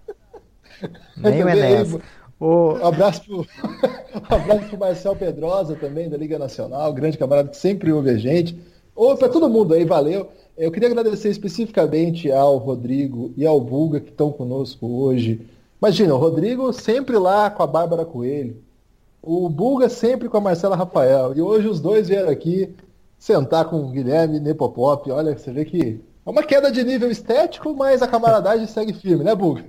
Nem 1.16 1.42
o 1.42 1.50
Enéas. 1.50 1.98
O... 2.38 2.74
Um 2.74 2.86
abraço 2.86 3.24
pro, 3.24 3.38
um 3.40 4.36
abraço 4.36 4.68
pro 4.68 4.78
Marcel 4.78 5.16
Pedrosa 5.16 5.78
também, 5.78 6.10
da 6.10 6.18
Liga 6.18 6.38
Nacional, 6.38 6.92
grande 6.92 7.18
camarada 7.18 7.48
que 7.48 7.56
sempre 7.56 7.90
ouve 7.94 8.10
a 8.10 8.18
gente. 8.18 8.73
Ou 8.96 9.18
para 9.18 9.30
todo 9.30 9.50
mundo 9.50 9.74
aí, 9.74 9.86
valeu. 9.86 10.30
Eu 10.56 10.72
queria 10.72 10.90
agradecer 10.90 11.30
especificamente 11.30 12.32
ao 12.32 12.58
Rodrigo 12.58 13.34
e 13.36 13.46
ao 13.46 13.60
Bulga 13.60 14.00
que 14.00 14.10
estão 14.10 14.32
conosco 14.32 14.86
hoje. 14.86 15.48
Imagina, 15.82 16.14
o 16.14 16.18
Rodrigo 16.18 16.72
sempre 16.72 17.18
lá 17.18 17.50
com 17.50 17.64
a 17.64 17.68
Bárbara 17.68 18.06
Coelho. 18.06 18.58
O 19.22 19.50
Bulga 19.50 19.90
sempre 19.90 20.30
com 20.30 20.38
a 20.38 20.42
Marcela 20.42 20.76
Rafael. 20.76 21.34
E 21.36 21.42
hoje 21.42 21.68
os 21.68 21.80
dois 21.80 22.08
vieram 22.08 22.30
aqui 22.30 22.74
sentar 23.18 23.66
com 23.66 23.78
o 23.78 23.90
Guilherme 23.90 24.40
Nepopop. 24.40 25.10
Olha, 25.10 25.36
você 25.36 25.52
vê 25.52 25.66
que 25.66 26.00
é 26.26 26.30
uma 26.30 26.44
queda 26.44 26.72
de 26.72 26.84
nível 26.84 27.10
estético, 27.10 27.74
mas 27.74 28.02
a 28.02 28.08
camaradagem 28.08 28.68
segue 28.68 28.94
firme, 28.94 29.24
né, 29.24 29.34
Bulga? 29.34 29.66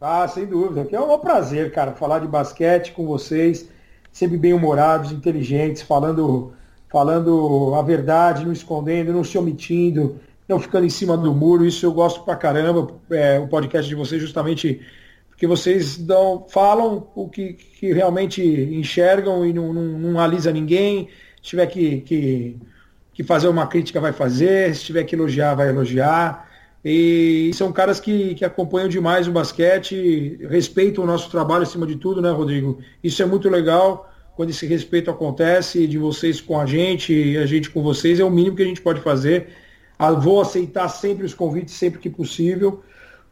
Ah, 0.00 0.26
sem 0.26 0.46
dúvida. 0.46 0.82
Aqui 0.82 0.96
é 0.96 1.00
um 1.00 1.18
prazer, 1.18 1.72
cara, 1.72 1.92
falar 1.92 2.20
de 2.20 2.28
basquete 2.28 2.92
com 2.92 3.06
vocês. 3.06 3.68
Sempre 4.10 4.38
bem-humorados, 4.38 5.12
inteligentes, 5.12 5.82
falando 5.82 6.52
falando 6.94 7.74
a 7.74 7.82
verdade, 7.82 8.44
não 8.44 8.52
escondendo, 8.52 9.12
não 9.12 9.24
se 9.24 9.36
omitindo, 9.36 10.20
não 10.48 10.60
ficando 10.60 10.86
em 10.86 10.88
cima 10.88 11.16
do 11.16 11.34
muro. 11.34 11.66
Isso 11.66 11.84
eu 11.84 11.92
gosto 11.92 12.22
pra 12.22 12.36
caramba, 12.36 12.86
é, 13.10 13.36
o 13.36 13.48
podcast 13.48 13.88
de 13.88 13.96
vocês, 13.96 14.22
justamente 14.22 14.80
porque 15.28 15.44
vocês 15.44 15.98
dão, 15.98 16.46
falam 16.48 17.08
o 17.16 17.28
que, 17.28 17.54
que 17.54 17.92
realmente 17.92 18.40
enxergam 18.40 19.44
e 19.44 19.52
não, 19.52 19.72
não, 19.72 19.82
não 19.98 20.20
alisa 20.20 20.52
ninguém. 20.52 21.08
Se 21.42 21.48
tiver 21.50 21.66
que, 21.66 22.00
que, 22.02 22.56
que 23.12 23.24
fazer 23.24 23.48
uma 23.48 23.66
crítica, 23.66 24.00
vai 24.00 24.12
fazer. 24.12 24.72
Se 24.76 24.84
tiver 24.84 25.02
que 25.02 25.16
elogiar, 25.16 25.56
vai 25.56 25.70
elogiar. 25.70 26.48
E 26.84 27.50
são 27.54 27.72
caras 27.72 27.98
que, 27.98 28.36
que 28.36 28.44
acompanham 28.44 28.88
demais 28.88 29.26
o 29.26 29.32
basquete, 29.32 30.38
respeitam 30.48 31.02
o 31.02 31.06
nosso 31.08 31.28
trabalho 31.28 31.64
acima 31.64 31.88
de 31.88 31.96
tudo, 31.96 32.22
né, 32.22 32.30
Rodrigo? 32.30 32.78
Isso 33.02 33.20
é 33.20 33.26
muito 33.26 33.48
legal 33.48 34.13
quando 34.36 34.50
esse 34.50 34.66
respeito 34.66 35.10
acontece 35.10 35.86
de 35.86 35.98
vocês 35.98 36.40
com 36.40 36.58
a 36.58 36.66
gente 36.66 37.12
e 37.12 37.38
a 37.38 37.46
gente 37.46 37.70
com 37.70 37.82
vocês, 37.82 38.18
é 38.18 38.24
o 38.24 38.30
mínimo 38.30 38.56
que 38.56 38.62
a 38.62 38.66
gente 38.66 38.80
pode 38.80 39.00
fazer. 39.00 39.48
Ah, 39.98 40.10
vou 40.10 40.40
aceitar 40.40 40.88
sempre 40.88 41.24
os 41.24 41.34
convites, 41.34 41.74
sempre 41.74 42.00
que 42.00 42.10
possível. 42.10 42.82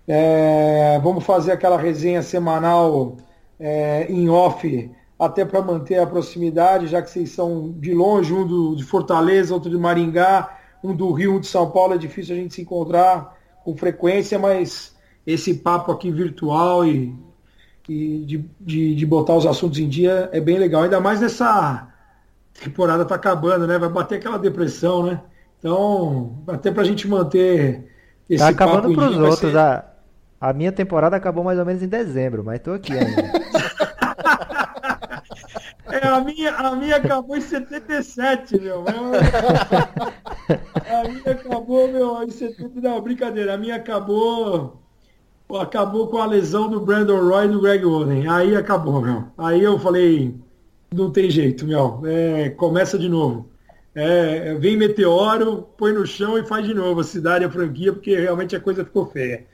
É, 0.06 1.00
vamos 1.02 1.24
fazer 1.24 1.52
aquela 1.52 1.76
resenha 1.76 2.22
semanal 2.22 3.16
é, 3.58 4.06
em 4.10 4.28
off, 4.28 4.90
até 5.18 5.44
para 5.44 5.62
manter 5.62 5.98
a 5.98 6.06
proximidade, 6.06 6.88
já 6.88 7.02
que 7.02 7.10
vocês 7.10 7.30
são 7.30 7.72
de 7.78 7.92
longe, 7.92 8.32
um 8.32 8.46
do, 8.46 8.76
de 8.76 8.84
Fortaleza, 8.84 9.54
outro 9.54 9.70
de 9.70 9.76
Maringá, 9.76 10.58
um 10.82 10.94
do 10.94 11.12
Rio, 11.12 11.36
um 11.36 11.40
de 11.40 11.46
São 11.46 11.70
Paulo, 11.70 11.94
é 11.94 11.98
difícil 11.98 12.34
a 12.34 12.38
gente 12.38 12.54
se 12.54 12.62
encontrar 12.62 13.36
com 13.64 13.76
frequência, 13.76 14.38
mas 14.38 14.96
esse 15.26 15.54
papo 15.54 15.92
aqui 15.92 16.10
virtual 16.10 16.84
e 16.84 17.14
e 17.88 18.24
de, 18.24 18.44
de, 18.60 18.94
de, 18.94 19.06
botar 19.06 19.34
os 19.34 19.46
assuntos 19.46 19.78
em 19.78 19.88
dia 19.88 20.28
é 20.32 20.40
bem 20.40 20.58
legal. 20.58 20.82
Ainda 20.82 21.00
mais 21.00 21.20
nessa 21.20 21.88
temporada 22.62 23.04
tá 23.04 23.14
acabando, 23.14 23.66
né? 23.66 23.78
Vai 23.78 23.88
bater 23.88 24.18
aquela 24.18 24.38
depressão, 24.38 25.04
né? 25.04 25.20
Então, 25.58 26.42
até 26.46 26.70
pra 26.70 26.84
gente 26.84 27.08
manter 27.08 27.88
esse 28.28 28.42
Tá 28.42 28.50
acabando 28.50 28.92
pros 28.94 29.14
dia, 29.14 29.22
outros. 29.22 29.52
Ser... 29.52 29.58
A, 29.58 29.84
a 30.40 30.52
minha 30.52 30.72
temporada 30.72 31.16
acabou 31.16 31.44
mais 31.44 31.58
ou 31.58 31.64
menos 31.64 31.82
em 31.82 31.88
dezembro, 31.88 32.42
mas 32.44 32.60
tô 32.60 32.72
aqui 32.72 32.92
ainda. 32.92 33.22
é, 35.86 36.06
a 36.06 36.20
minha, 36.20 36.54
a 36.54 36.76
minha 36.76 36.96
acabou 36.96 37.36
em 37.36 37.40
77, 37.40 38.60
meu. 38.60 38.84
a 40.88 41.08
minha 41.08 41.30
acabou, 41.30 41.88
meu, 41.88 42.22
em 42.22 42.30
70. 42.30 42.80
Não, 42.80 43.00
brincadeira. 43.00 43.54
A 43.54 43.58
minha 43.58 43.76
acabou 43.76 44.81
acabou 45.60 46.08
com 46.08 46.18
a 46.18 46.26
lesão 46.26 46.68
do 46.68 46.80
Brandon 46.80 47.20
Roy 47.28 47.46
e 47.46 47.48
do 47.48 47.60
Greg 47.60 47.84
Oden. 47.84 48.28
Aí 48.28 48.56
acabou, 48.56 49.00
meu. 49.00 49.24
Aí 49.36 49.62
eu 49.62 49.78
falei, 49.78 50.34
não 50.92 51.10
tem 51.10 51.30
jeito, 51.30 51.66
meu. 51.66 52.02
É, 52.04 52.50
começa 52.50 52.98
de 52.98 53.08
novo. 53.08 53.48
É, 53.94 54.54
vem 54.54 54.76
meteoro, 54.76 55.68
põe 55.76 55.92
no 55.92 56.06
chão 56.06 56.38
e 56.38 56.44
faz 56.44 56.66
de 56.66 56.72
novo 56.72 57.00
a 57.00 57.04
cidade, 57.04 57.44
a 57.44 57.50
franquia, 57.50 57.92
porque 57.92 58.18
realmente 58.18 58.56
a 58.56 58.60
coisa 58.60 58.84
ficou 58.84 59.06
feia. 59.06 59.44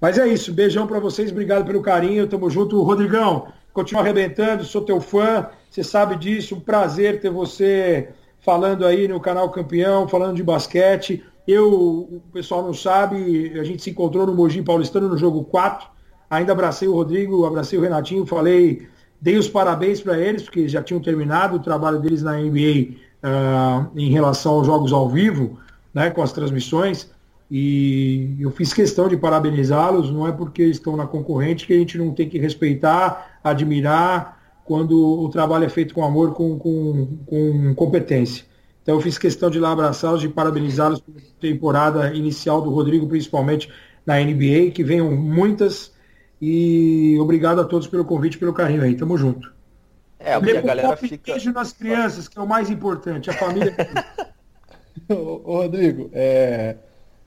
Mas 0.00 0.18
é 0.18 0.26
isso, 0.28 0.52
beijão 0.52 0.86
para 0.86 0.98
vocês, 0.98 1.30
obrigado 1.30 1.64
pelo 1.64 1.82
carinho, 1.82 2.26
tamo 2.26 2.48
junto. 2.50 2.82
Rodrigão, 2.82 3.48
continua 3.72 4.02
arrebentando, 4.02 4.64
sou 4.64 4.82
teu 4.82 5.00
fã, 5.00 5.48
você 5.70 5.82
sabe 5.82 6.16
disso, 6.16 6.56
um 6.56 6.60
prazer 6.60 7.20
ter 7.20 7.30
você 7.30 8.08
falando 8.40 8.86
aí 8.86 9.06
no 9.06 9.20
canal 9.20 9.50
Campeão, 9.50 10.08
falando 10.08 10.36
de 10.36 10.42
basquete. 10.42 11.24
Eu, 11.50 11.68
o 11.68 12.22
pessoal 12.32 12.62
não 12.62 12.74
sabe, 12.74 13.58
a 13.58 13.64
gente 13.64 13.82
se 13.82 13.90
encontrou 13.90 14.26
no 14.26 14.34
Mogi 14.34 14.62
Paulistano 14.62 15.08
no 15.08 15.18
jogo 15.18 15.44
4. 15.44 15.88
Ainda 16.28 16.52
abracei 16.52 16.86
o 16.86 16.94
Rodrigo, 16.94 17.44
abracei 17.44 17.78
o 17.78 17.82
Renatinho, 17.82 18.24
falei 18.24 18.88
dei 19.20 19.36
os 19.36 19.48
parabéns 19.48 20.00
para 20.00 20.18
eles, 20.18 20.42
porque 20.42 20.66
já 20.68 20.82
tinham 20.82 21.00
terminado 21.00 21.56
o 21.56 21.60
trabalho 21.60 22.00
deles 22.00 22.22
na 22.22 22.36
NBA 22.38 22.92
uh, 22.92 22.96
ah, 23.22 23.90
em 23.94 24.10
relação 24.10 24.52
aos 24.54 24.66
jogos 24.66 24.92
ao 24.92 25.08
vivo, 25.08 25.58
né, 25.92 26.10
com 26.10 26.22
as 26.22 26.32
transmissões. 26.32 27.10
E 27.50 28.36
eu 28.38 28.50
fiz 28.50 28.72
questão 28.72 29.08
de 29.08 29.16
parabenizá-los, 29.16 30.10
não 30.10 30.26
é 30.26 30.32
porque 30.32 30.62
estão 30.62 30.96
na 30.96 31.06
concorrente 31.06 31.66
que 31.66 31.72
a 31.72 31.76
gente 31.76 31.98
não 31.98 32.12
tem 32.12 32.28
que 32.28 32.38
respeitar, 32.38 33.40
admirar, 33.42 34.38
quando 34.64 34.96
o 34.96 35.28
trabalho 35.28 35.64
é 35.64 35.68
feito 35.68 35.92
com 35.92 36.04
amor, 36.04 36.32
com, 36.32 36.56
com, 36.56 37.18
com 37.26 37.74
competência. 37.74 38.44
Então 38.82 38.94
eu 38.94 39.00
fiz 39.00 39.18
questão 39.18 39.50
de 39.50 39.58
lá 39.58 39.72
abraçá-los, 39.72 40.20
de 40.20 40.28
parabenizá-los 40.28 41.00
pela 41.00 41.20
temporada 41.40 42.14
inicial 42.14 42.62
do 42.62 42.70
Rodrigo, 42.70 43.06
principalmente 43.06 43.70
na 44.04 44.18
NBA, 44.18 44.70
que 44.72 44.82
venham 44.82 45.10
muitas. 45.10 45.92
E 46.40 47.18
obrigado 47.20 47.60
a 47.60 47.64
todos 47.64 47.86
pelo 47.86 48.04
convite, 48.04 48.38
pelo 48.38 48.52
carinho 48.52 48.82
aí. 48.82 48.96
Tamo 48.96 49.16
junto. 49.16 49.52
É, 50.18 50.38
porque 50.38 50.56
a 50.56 50.60
galera 50.60 50.96
fica. 50.96 51.32
beijo 51.32 51.52
nas 51.52 51.72
crianças, 51.72 52.28
que 52.28 52.38
é 52.38 52.42
o 52.42 52.46
mais 52.46 52.70
importante, 52.70 53.30
a 53.30 53.32
família. 53.32 53.74
ô, 55.08 55.40
ô, 55.44 55.56
Rodrigo, 55.62 56.10
é, 56.12 56.76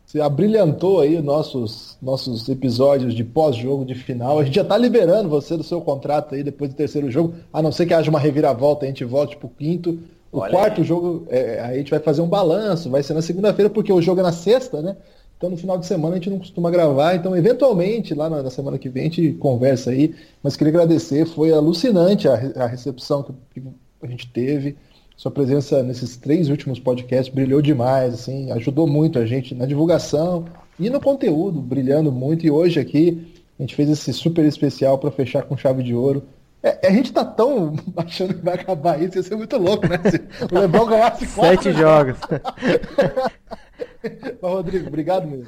você 0.05 0.21
abrilhantou 0.21 1.01
aí 1.01 1.19
nossos, 1.21 1.97
nossos 2.01 2.47
episódios 2.49 3.15
de 3.15 3.23
pós-jogo 3.23 3.83
de 3.83 3.95
final. 3.95 4.39
A 4.39 4.43
gente 4.43 4.55
já 4.55 4.63
tá 4.63 4.77
liberando 4.77 5.27
você 5.27 5.57
do 5.57 5.63
seu 5.63 5.81
contrato 5.81 6.35
aí 6.35 6.43
depois 6.43 6.69
do 6.69 6.75
terceiro 6.75 7.09
jogo, 7.09 7.33
a 7.51 7.61
não 7.61 7.71
ser 7.71 7.87
que 7.87 7.93
haja 7.93 8.11
uma 8.11 8.19
reviravolta, 8.19 8.85
a 8.85 8.87
gente 8.87 9.03
volte 9.03 9.35
pro 9.37 9.49
quinto. 9.49 9.99
O 10.33 10.39
Olha 10.39 10.51
quarto 10.51 10.81
aí. 10.81 10.87
jogo, 10.87 11.27
é, 11.29 11.59
a 11.59 11.77
gente 11.77 11.91
vai 11.91 11.99
fazer 11.99 12.21
um 12.21 12.27
balanço, 12.27 12.89
vai 12.89 13.03
ser 13.03 13.13
na 13.13 13.21
segunda-feira, 13.21 13.69
porque 13.69 13.93
o 13.93 14.01
jogo 14.01 14.19
é 14.19 14.23
na 14.23 14.31
sexta, 14.31 14.81
né? 14.81 14.97
Então 15.37 15.47
no 15.47 15.57
final 15.57 15.77
de 15.77 15.85
semana 15.85 16.15
a 16.15 16.17
gente 16.17 16.29
não 16.29 16.39
costuma 16.39 16.71
gravar, 16.71 17.15
então 17.15 17.37
eventualmente 17.37 18.15
lá 18.15 18.29
na, 18.29 18.41
na 18.41 18.49
semana 18.49 18.79
que 18.79 18.89
vem 18.89 19.03
a 19.03 19.05
gente 19.05 19.33
conversa 19.33 19.91
aí. 19.91 20.15
Mas 20.41 20.55
queria 20.55 20.71
agradecer, 20.71 21.27
foi 21.27 21.51
alucinante 21.51 22.27
a, 22.27 22.33
a 22.55 22.65
recepção 22.65 23.21
que, 23.21 23.33
que 23.53 23.67
a 24.01 24.07
gente 24.07 24.27
teve. 24.31 24.75
Sua 25.15 25.29
presença 25.29 25.83
nesses 25.83 26.17
três 26.17 26.49
últimos 26.49 26.79
podcasts 26.79 27.33
brilhou 27.33 27.61
demais, 27.61 28.15
assim, 28.15 28.51
ajudou 28.51 28.87
muito 28.87 29.19
a 29.19 29.25
gente 29.27 29.53
na 29.53 29.67
divulgação 29.67 30.45
e 30.79 30.89
no 30.89 30.99
conteúdo, 30.99 31.61
brilhando 31.61 32.11
muito. 32.11 32.43
E 32.45 32.49
hoje 32.49 32.79
aqui 32.79 33.31
a 33.59 33.61
gente 33.61 33.75
fez 33.75 33.87
esse 33.87 34.11
super 34.11 34.43
especial 34.45 34.97
para 34.97 35.11
fechar 35.11 35.43
com 35.43 35.55
chave 35.55 35.83
de 35.83 35.93
ouro. 35.93 36.23
É, 36.63 36.87
a 36.87 36.91
gente 36.91 37.11
tá 37.11 37.25
tão 37.25 37.75
achando 37.97 38.33
que 38.33 38.41
vai 38.41 38.55
acabar 38.55 39.01
isso, 39.01 39.17
ia 39.17 39.23
ser 39.23 39.35
muito 39.35 39.57
louco, 39.57 39.85
né? 39.87 39.99
Se 40.09 40.21
o 40.49 40.57
Lebron 40.57 40.85
ganhasse 40.85 41.27
quatro. 41.27 41.63
Sete 41.63 41.77
jogos. 41.77 42.17
Mas, 44.41 44.51
Rodrigo, 44.51 44.87
obrigado 44.87 45.27
mesmo. 45.27 45.47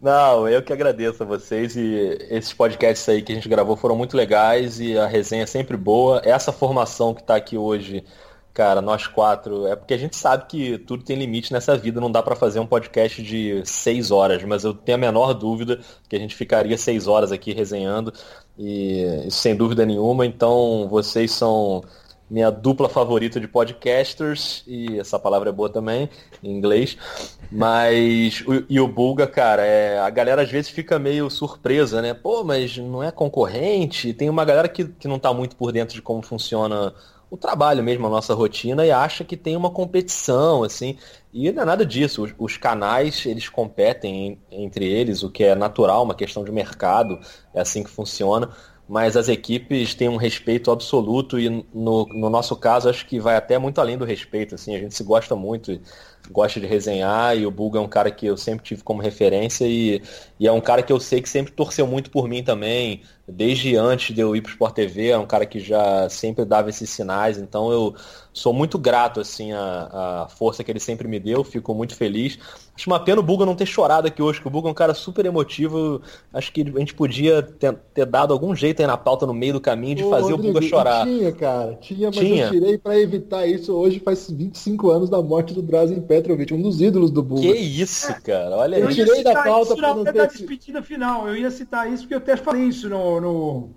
Não, 0.00 0.48
eu 0.48 0.62
que 0.62 0.72
agradeço 0.72 1.22
a 1.22 1.26
vocês 1.26 1.74
e 1.74 2.18
esses 2.30 2.52
podcasts 2.52 3.08
aí 3.08 3.22
que 3.22 3.32
a 3.32 3.34
gente 3.34 3.48
gravou 3.48 3.76
foram 3.76 3.96
muito 3.96 4.16
legais 4.16 4.78
e 4.78 4.96
a 4.96 5.06
resenha 5.06 5.44
é 5.44 5.46
sempre 5.46 5.76
boa. 5.76 6.20
Essa 6.24 6.52
formação 6.52 7.14
que 7.14 7.22
está 7.22 7.36
aqui 7.36 7.56
hoje, 7.56 8.04
cara, 8.52 8.82
nós 8.82 9.06
quatro, 9.06 9.66
é 9.66 9.74
porque 9.74 9.94
a 9.94 9.98
gente 9.98 10.16
sabe 10.16 10.46
que 10.46 10.78
tudo 10.78 11.04
tem 11.04 11.16
limite 11.16 11.52
nessa 11.52 11.76
vida, 11.76 12.00
não 12.00 12.10
dá 12.10 12.22
para 12.22 12.36
fazer 12.36 12.60
um 12.60 12.66
podcast 12.66 13.22
de 13.22 13.62
seis 13.64 14.10
horas, 14.10 14.42
mas 14.44 14.64
eu 14.64 14.74
tenho 14.74 14.96
a 14.96 15.00
menor 15.00 15.32
dúvida 15.32 15.80
que 16.08 16.16
a 16.16 16.18
gente 16.18 16.34
ficaria 16.34 16.76
seis 16.76 17.06
horas 17.06 17.32
aqui 17.32 17.52
resenhando 17.52 18.12
e 18.58 19.26
sem 19.30 19.54
dúvida 19.54 19.84
nenhuma. 19.84 20.26
Então 20.26 20.88
vocês 20.88 21.30
são 21.32 21.82
minha 22.28 22.50
dupla 22.50 22.88
favorita 22.88 23.38
de 23.38 23.46
podcasters, 23.46 24.64
e 24.66 24.98
essa 24.98 25.18
palavra 25.18 25.50
é 25.50 25.52
boa 25.52 25.68
também, 25.68 26.10
em 26.42 26.56
inglês. 26.56 26.96
Mas, 27.50 28.40
o, 28.40 28.64
e 28.68 28.80
o 28.80 28.88
Bulga, 28.88 29.26
cara, 29.26 29.64
é, 29.64 29.98
a 30.00 30.10
galera 30.10 30.42
às 30.42 30.50
vezes 30.50 30.70
fica 30.70 30.98
meio 30.98 31.30
surpresa, 31.30 32.02
né? 32.02 32.14
Pô, 32.14 32.42
mas 32.42 32.76
não 32.76 33.02
é 33.02 33.12
concorrente? 33.12 34.12
Tem 34.12 34.28
uma 34.28 34.44
galera 34.44 34.68
que, 34.68 34.84
que 34.84 35.06
não 35.06 35.18
tá 35.18 35.32
muito 35.32 35.54
por 35.54 35.70
dentro 35.70 35.94
de 35.94 36.02
como 36.02 36.20
funciona 36.20 36.92
o 37.30 37.36
trabalho 37.36 37.82
mesmo, 37.82 38.06
a 38.06 38.10
nossa 38.10 38.34
rotina, 38.34 38.86
e 38.86 38.90
acha 38.90 39.24
que 39.24 39.36
tem 39.36 39.56
uma 39.56 39.70
competição, 39.70 40.62
assim. 40.62 40.96
E 41.32 41.50
não 41.52 41.62
é 41.62 41.66
nada 41.66 41.84
disso. 41.84 42.22
Os, 42.22 42.34
os 42.38 42.56
canais, 42.56 43.26
eles 43.26 43.48
competem 43.48 44.38
entre 44.50 44.86
eles, 44.86 45.22
o 45.22 45.30
que 45.30 45.44
é 45.44 45.54
natural, 45.54 46.04
uma 46.04 46.14
questão 46.14 46.44
de 46.44 46.52
mercado, 46.52 47.18
é 47.54 47.60
assim 47.60 47.82
que 47.82 47.90
funciona 47.90 48.50
mas 48.88 49.16
as 49.16 49.28
equipes 49.28 49.94
têm 49.94 50.08
um 50.08 50.16
respeito 50.16 50.70
absoluto 50.70 51.38
e 51.40 51.48
no, 51.74 52.06
no 52.06 52.30
nosso 52.30 52.54
caso 52.56 52.88
acho 52.88 53.04
que 53.06 53.18
vai 53.18 53.36
até 53.36 53.58
muito 53.58 53.80
além 53.80 53.98
do 53.98 54.04
respeito, 54.04 54.54
assim, 54.54 54.76
a 54.76 54.78
gente 54.78 54.94
se 54.94 55.02
gosta 55.02 55.34
muito, 55.34 55.80
gosta 56.30 56.60
de 56.60 56.66
resenhar 56.66 57.36
e 57.36 57.46
o 57.46 57.50
Bulga 57.50 57.78
é 57.78 57.82
um 57.82 57.88
cara 57.88 58.10
que 58.10 58.26
eu 58.26 58.36
sempre 58.36 58.64
tive 58.64 58.84
como 58.84 59.02
referência 59.02 59.66
e, 59.66 60.00
e 60.38 60.46
é 60.46 60.52
um 60.52 60.60
cara 60.60 60.82
que 60.82 60.92
eu 60.92 61.00
sei 61.00 61.20
que 61.20 61.28
sempre 61.28 61.52
torceu 61.52 61.86
muito 61.86 62.10
por 62.10 62.28
mim 62.28 62.44
também, 62.44 63.02
desde 63.28 63.76
antes 63.76 64.14
de 64.14 64.20
eu 64.20 64.36
ir 64.36 64.40
para 64.40 64.50
o 64.50 64.52
Sport 64.52 64.74
TV, 64.74 65.08
é 65.08 65.18
um 65.18 65.26
cara 65.26 65.44
que 65.44 65.58
já 65.58 66.08
sempre 66.08 66.44
dava 66.44 66.70
esses 66.70 66.88
sinais, 66.88 67.38
então 67.38 67.72
eu 67.72 67.94
sou 68.32 68.52
muito 68.52 68.78
grato 68.78 69.18
assim 69.18 69.52
a, 69.52 70.24
a 70.24 70.28
força 70.28 70.62
que 70.62 70.70
ele 70.70 70.78
sempre 70.78 71.08
me 71.08 71.18
deu, 71.18 71.42
fico 71.42 71.74
muito 71.74 71.96
feliz. 71.96 72.38
Acho 72.76 72.90
uma 72.90 73.00
pena 73.00 73.20
o 73.20 73.22
Buga 73.22 73.46
não 73.46 73.56
ter 73.56 73.64
chorado 73.64 74.06
aqui 74.06 74.20
hoje, 74.20 74.38
que 74.38 74.46
o 74.46 74.50
Buga 74.50 74.68
é 74.68 74.70
um 74.70 74.74
cara 74.74 74.92
super 74.92 75.24
emotivo. 75.24 76.02
Acho 76.30 76.52
que 76.52 76.60
a 76.60 76.78
gente 76.78 76.92
podia 76.92 77.42
ter, 77.42 77.72
ter 77.94 78.04
dado 78.04 78.34
algum 78.34 78.54
jeito 78.54 78.80
aí 78.80 78.86
na 78.86 78.98
pauta 78.98 79.24
no 79.24 79.32
meio 79.32 79.54
do 79.54 79.60
caminho 79.62 79.94
de 79.94 80.04
Ô, 80.04 80.10
fazer 80.10 80.32
Rodrigo, 80.32 80.50
o 80.50 80.52
Buga 80.52 80.66
chorar. 80.66 81.06
Tinha, 81.06 81.32
cara. 81.32 81.74
Tinha, 81.80 82.08
mas 82.08 82.18
tinha. 82.18 82.44
eu 82.44 82.50
tirei 82.50 82.76
para 82.76 83.00
evitar 83.00 83.46
isso. 83.46 83.72
Hoje 83.72 83.98
faz 83.98 84.30
25 84.30 84.90
anos 84.90 85.08
da 85.08 85.22
morte 85.22 85.54
do 85.54 85.62
Drazen 85.62 86.02
Petrovic, 86.02 86.52
um 86.52 86.60
dos 86.60 86.78
ídolos 86.82 87.10
do 87.10 87.22
Buga. 87.22 87.40
Que 87.40 87.56
isso, 87.56 88.14
cara. 88.22 88.54
Olha 88.56 88.76
Eu 88.76 88.88
tirei 88.90 89.24
da 89.24 89.42
pauta 89.42 89.74
para 89.74 89.94
não 89.94 90.04
ter... 90.04 90.12
da 90.12 90.26
despedida 90.26 90.82
final. 90.82 91.26
Eu 91.26 91.34
ia 91.34 91.50
citar 91.50 91.90
isso 91.90 92.02
porque 92.02 92.14
eu 92.14 92.18
até 92.18 92.36
falei 92.36 92.64
isso 92.64 92.90
no, 92.90 93.15
no, 93.20 93.70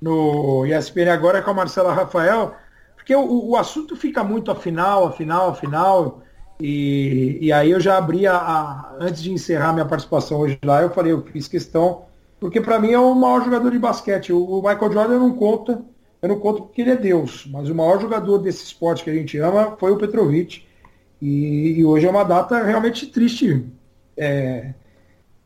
no 0.00 0.66
ESPN 0.66 1.10
agora 1.10 1.42
com 1.42 1.50
a 1.50 1.54
Marcela 1.54 1.92
Rafael, 1.92 2.54
porque 2.94 3.14
o, 3.14 3.50
o 3.50 3.56
assunto 3.56 3.96
fica 3.96 4.22
muito 4.24 4.50
afinal, 4.50 5.06
afinal, 5.06 5.50
afinal 5.50 6.22
e, 6.60 7.38
e 7.40 7.52
aí 7.52 7.70
eu 7.70 7.80
já 7.80 7.98
abri 7.98 8.26
a, 8.26 8.36
a, 8.36 8.96
Antes 8.98 9.22
de 9.22 9.30
encerrar 9.30 9.72
minha 9.72 9.84
participação 9.84 10.40
hoje 10.40 10.58
lá, 10.64 10.82
eu 10.82 10.90
falei, 10.90 11.12
eu 11.12 11.22
fiz 11.22 11.46
questão, 11.46 12.04
porque 12.40 12.60
para 12.60 12.78
mim 12.78 12.92
é 12.92 12.98
o 12.98 13.14
maior 13.14 13.44
jogador 13.44 13.70
de 13.70 13.78
basquete. 13.78 14.32
O, 14.32 14.42
o 14.42 14.62
Michael 14.62 14.92
Jordan 14.92 15.18
não 15.18 15.34
conta, 15.34 15.82
eu 16.22 16.28
não 16.28 16.40
conto 16.40 16.62
porque 16.62 16.80
ele 16.80 16.92
é 16.92 16.96
Deus, 16.96 17.46
mas 17.50 17.68
o 17.68 17.74
maior 17.74 18.00
jogador 18.00 18.38
desse 18.38 18.64
esporte 18.64 19.04
que 19.04 19.10
a 19.10 19.14
gente 19.14 19.38
ama 19.38 19.76
foi 19.78 19.92
o 19.92 19.98
Petrovic. 19.98 20.64
E, 21.20 21.78
e 21.78 21.84
hoje 21.84 22.06
é 22.06 22.10
uma 22.10 22.24
data 22.24 22.62
realmente 22.62 23.06
triste 23.06 23.66
é, 24.16 24.74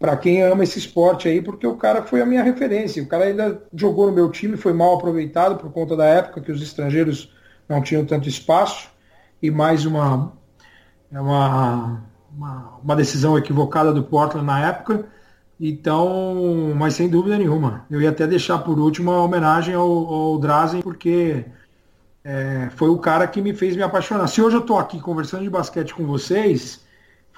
para 0.01 0.17
quem 0.17 0.43
ama 0.43 0.65
esse 0.65 0.79
esporte 0.79 1.29
aí, 1.29 1.43
porque 1.43 1.67
o 1.67 1.77
cara 1.77 2.03
foi 2.03 2.23
a 2.23 2.27
minha 2.27 2.43
referência. 2.43 3.03
O 3.03 3.07
cara 3.07 3.25
ainda 3.25 3.63
jogou 3.75 4.07
no 4.07 4.13
meu 4.13 4.31
time, 4.31 4.57
foi 4.57 4.73
mal 4.73 4.95
aproveitado 4.95 5.59
por 5.59 5.71
conta 5.71 5.95
da 5.95 6.07
época 6.07 6.41
que 6.41 6.51
os 6.51 6.63
estrangeiros 6.63 7.31
não 7.69 7.83
tinham 7.83 8.07
tanto 8.07 8.27
espaço. 8.27 8.89
E 9.43 9.51
mais 9.51 9.85
uma, 9.85 10.33
uma, 11.13 12.03
uma, 12.35 12.79
uma, 12.83 12.97
decisão 12.97 13.37
equivocada 13.37 13.93
do 13.93 14.03
Portland 14.03 14.47
na 14.47 14.69
época. 14.69 15.05
Então, 15.61 16.73
mas 16.75 16.95
sem 16.95 17.07
dúvida 17.07 17.37
nenhuma. 17.37 17.85
Eu 17.91 18.01
ia 18.01 18.09
até 18.09 18.27
deixar 18.27 18.59
por 18.61 18.79
último 18.79 19.11
a 19.11 19.23
homenagem 19.23 19.75
ao, 19.75 19.87
ao 19.87 20.39
Drazen, 20.39 20.81
porque 20.81 21.45
é, 22.25 22.71
foi 22.75 22.89
o 22.89 22.99
cara 22.99 23.27
que 23.27 23.43
me 23.43 23.53
fez 23.53 23.77
me 23.77 23.83
apaixonar. 23.83 24.27
Se 24.29 24.41
hoje 24.41 24.57
eu 24.57 24.63
estou 24.63 24.79
aqui 24.79 24.99
conversando 24.99 25.43
de 25.43 25.51
basquete 25.51 25.93
com 25.93 26.07
vocês, 26.07 26.81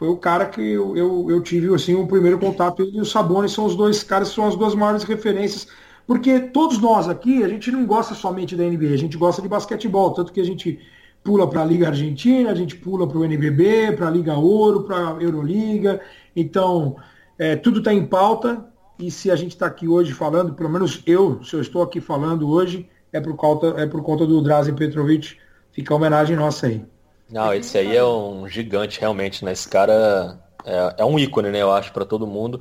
foi 0.03 0.09
o 0.09 0.17
cara 0.17 0.47
que 0.47 0.61
eu, 0.61 0.97
eu, 0.97 1.31
eu 1.31 1.41
tive 1.41 1.73
assim, 1.73 1.95
o 1.95 2.09
primeiro 2.09 2.37
contato. 2.37 2.83
e 2.83 3.01
o 3.01 3.05
Sabonis 3.05 3.53
são 3.53 3.67
os 3.67 3.77
dois 3.77 4.03
caras, 4.03 4.31
são 4.31 4.49
as 4.49 4.57
duas 4.57 4.75
maiores 4.75 5.05
referências. 5.05 5.69
Porque 6.05 6.41
todos 6.41 6.81
nós 6.81 7.09
aqui, 7.09 7.45
a 7.45 7.49
gente 7.49 7.71
não 7.71 7.87
gosta 7.87 8.13
somente 8.13 8.57
da 8.57 8.65
NBA, 8.65 8.95
a 8.95 8.97
gente 8.97 9.17
gosta 9.17 9.41
de 9.41 9.47
basquetebol, 9.47 10.13
tanto 10.13 10.33
que 10.33 10.41
a 10.41 10.45
gente 10.45 10.81
pula 11.23 11.49
para 11.49 11.63
a 11.63 11.65
Liga 11.65 11.87
Argentina, 11.87 12.51
a 12.51 12.55
gente 12.57 12.75
pula 12.75 13.07
para 13.07 13.17
o 13.17 13.25
NBB, 13.25 13.93
para 13.93 14.09
a 14.09 14.11
Liga 14.11 14.35
Ouro, 14.35 14.83
para 14.83 14.97
a 14.97 15.23
Euroliga. 15.23 16.01
Então, 16.35 16.97
é, 17.39 17.55
tudo 17.55 17.79
está 17.79 17.95
em 17.95 18.05
pauta. 18.05 18.67
E 18.99 19.09
se 19.09 19.31
a 19.31 19.37
gente 19.37 19.53
está 19.53 19.67
aqui 19.67 19.87
hoje 19.87 20.13
falando, 20.13 20.53
pelo 20.53 20.69
menos 20.69 21.01
eu, 21.07 21.45
se 21.45 21.55
eu 21.55 21.61
estou 21.61 21.81
aqui 21.81 22.01
falando 22.01 22.51
hoje, 22.51 22.89
é 23.13 23.21
por 23.21 23.37
conta, 23.37 23.69
é 23.81 23.87
por 23.87 24.03
conta 24.03 24.27
do 24.27 24.43
Drazen 24.43 24.75
Petrovic. 24.75 25.37
Fica 25.71 25.95
a 25.95 25.97
homenagem 25.97 26.35
nossa 26.35 26.67
aí. 26.67 26.85
Não, 27.33 27.55
esse 27.55 27.79
aí 27.79 27.97
é 27.97 28.05
um 28.05 28.47
gigante, 28.47 29.01
realmente, 29.01 29.43
né? 29.43 29.53
Esse 29.53 29.67
cara 29.67 30.39
é, 30.67 30.97
é 30.99 31.05
um 31.05 31.19
ícone, 31.19 31.51
né? 31.51 31.63
Eu 31.63 31.73
acho, 31.73 31.91
para 31.93 32.05
todo 32.05 32.27
mundo. 32.27 32.61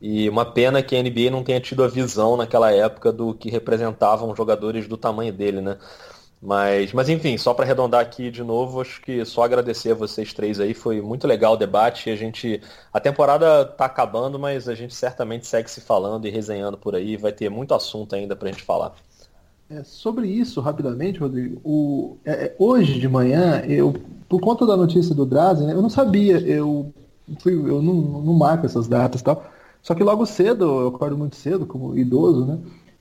E 0.00 0.28
uma 0.28 0.44
pena 0.44 0.80
que 0.82 0.94
a 0.96 1.02
NBA 1.02 1.30
não 1.30 1.42
tenha 1.42 1.60
tido 1.60 1.82
a 1.82 1.88
visão 1.88 2.36
naquela 2.36 2.70
época 2.72 3.12
do 3.12 3.34
que 3.34 3.50
representavam 3.50 4.34
jogadores 4.36 4.86
do 4.86 4.96
tamanho 4.96 5.32
dele, 5.32 5.60
né? 5.60 5.76
Mas, 6.40 6.92
mas 6.92 7.08
enfim, 7.08 7.36
só 7.38 7.54
para 7.54 7.64
arredondar 7.64 8.00
aqui 8.00 8.30
de 8.30 8.44
novo, 8.44 8.80
acho 8.80 9.00
que 9.02 9.24
só 9.24 9.44
agradecer 9.44 9.92
a 9.92 9.94
vocês 9.94 10.32
três 10.32 10.60
aí, 10.60 10.74
foi 10.74 11.00
muito 11.00 11.26
legal 11.26 11.54
o 11.54 11.56
debate. 11.56 12.10
A 12.10 12.16
gente, 12.16 12.60
a 12.92 13.00
temporada 13.00 13.64
tá 13.64 13.86
acabando, 13.86 14.38
mas 14.38 14.68
a 14.68 14.74
gente 14.74 14.94
certamente 14.94 15.46
segue 15.46 15.70
se 15.70 15.80
falando 15.80 16.26
e 16.28 16.30
resenhando 16.30 16.78
por 16.78 16.94
aí, 16.96 17.16
vai 17.16 17.32
ter 17.32 17.50
muito 17.50 17.74
assunto 17.74 18.14
ainda 18.14 18.36
para 18.36 18.48
a 18.48 18.52
gente 18.52 18.64
falar. 18.64 18.94
É, 19.72 19.82
sobre 19.84 20.26
isso, 20.28 20.60
rapidamente, 20.60 21.18
Rodrigo, 21.18 21.58
o, 21.64 22.18
é, 22.26 22.32
é, 22.32 22.56
hoje 22.58 23.00
de 23.00 23.08
manhã, 23.08 23.62
eu, 23.66 23.94
por 24.28 24.38
conta 24.38 24.66
da 24.66 24.76
notícia 24.76 25.14
do 25.14 25.24
Drazen, 25.24 25.66
né, 25.66 25.72
eu 25.72 25.80
não 25.80 25.88
sabia, 25.88 26.38
eu, 26.40 26.92
fui, 27.40 27.54
eu 27.54 27.80
não, 27.80 27.94
não 27.94 28.34
marco 28.34 28.66
essas 28.66 28.86
datas 28.86 29.22
e 29.22 29.24
tal, 29.24 29.44
só 29.80 29.94
que 29.94 30.02
logo 30.04 30.26
cedo, 30.26 30.64
eu 30.64 30.88
acordo 30.88 31.16
muito 31.16 31.36
cedo, 31.36 31.64
como 31.64 31.96
idoso, 31.96 32.44
né? 32.44 32.58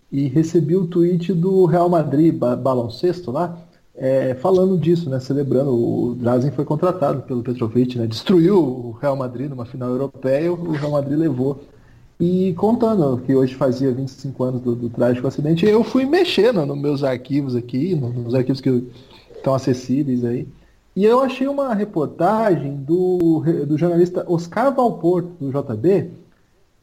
e 0.10 0.27
recebi 0.27 0.76
o 0.76 0.88
tweet 0.88 1.34
do 1.34 1.65
Real 1.65 1.89
Madrid 1.89 2.34
baloncesto 2.34 3.31
lá, 3.31 3.57
é, 3.95 4.34
falando 4.35 4.77
disso, 4.77 5.10
né? 5.10 5.19
Celebrando. 5.19 5.72
O 5.72 6.15
Drazen 6.15 6.52
foi 6.52 6.65
contratado 6.65 7.22
pelo 7.23 7.43
Petrovic, 7.43 7.98
né? 7.98 8.07
Destruiu 8.07 8.57
o 8.57 8.91
Real 8.91 9.15
Madrid 9.15 9.49
numa 9.49 9.65
final 9.65 9.89
europeia, 9.89 10.52
o 10.52 10.72
Real 10.72 10.91
Madrid 10.91 11.18
levou. 11.18 11.64
E 12.22 12.53
contando 12.53 13.19
que 13.26 13.34
hoje 13.34 13.56
fazia 13.56 13.91
25 13.91 14.43
anos 14.43 14.61
do, 14.61 14.76
do 14.76 14.91
trágico 14.91 15.27
acidente, 15.27 15.65
eu 15.65 15.84
fui 15.84 16.06
mexendo 16.06 16.64
nos 16.68 16.77
meus 16.77 17.03
arquivos 17.03 17.56
aqui, 17.56 17.95
nos 17.95 18.35
arquivos 18.35 18.61
que 18.61 18.88
estão 19.35 19.56
acessíveis 19.56 20.23
aí. 20.23 20.48
E 20.95 21.03
eu 21.03 21.19
achei 21.19 21.48
uma 21.48 21.73
reportagem 21.73 22.76
do, 22.76 23.43
do 23.65 23.76
jornalista 23.76 24.23
Oscar 24.27 24.72
Valporto, 24.72 25.31
do 25.39 25.49
JB, 25.49 26.11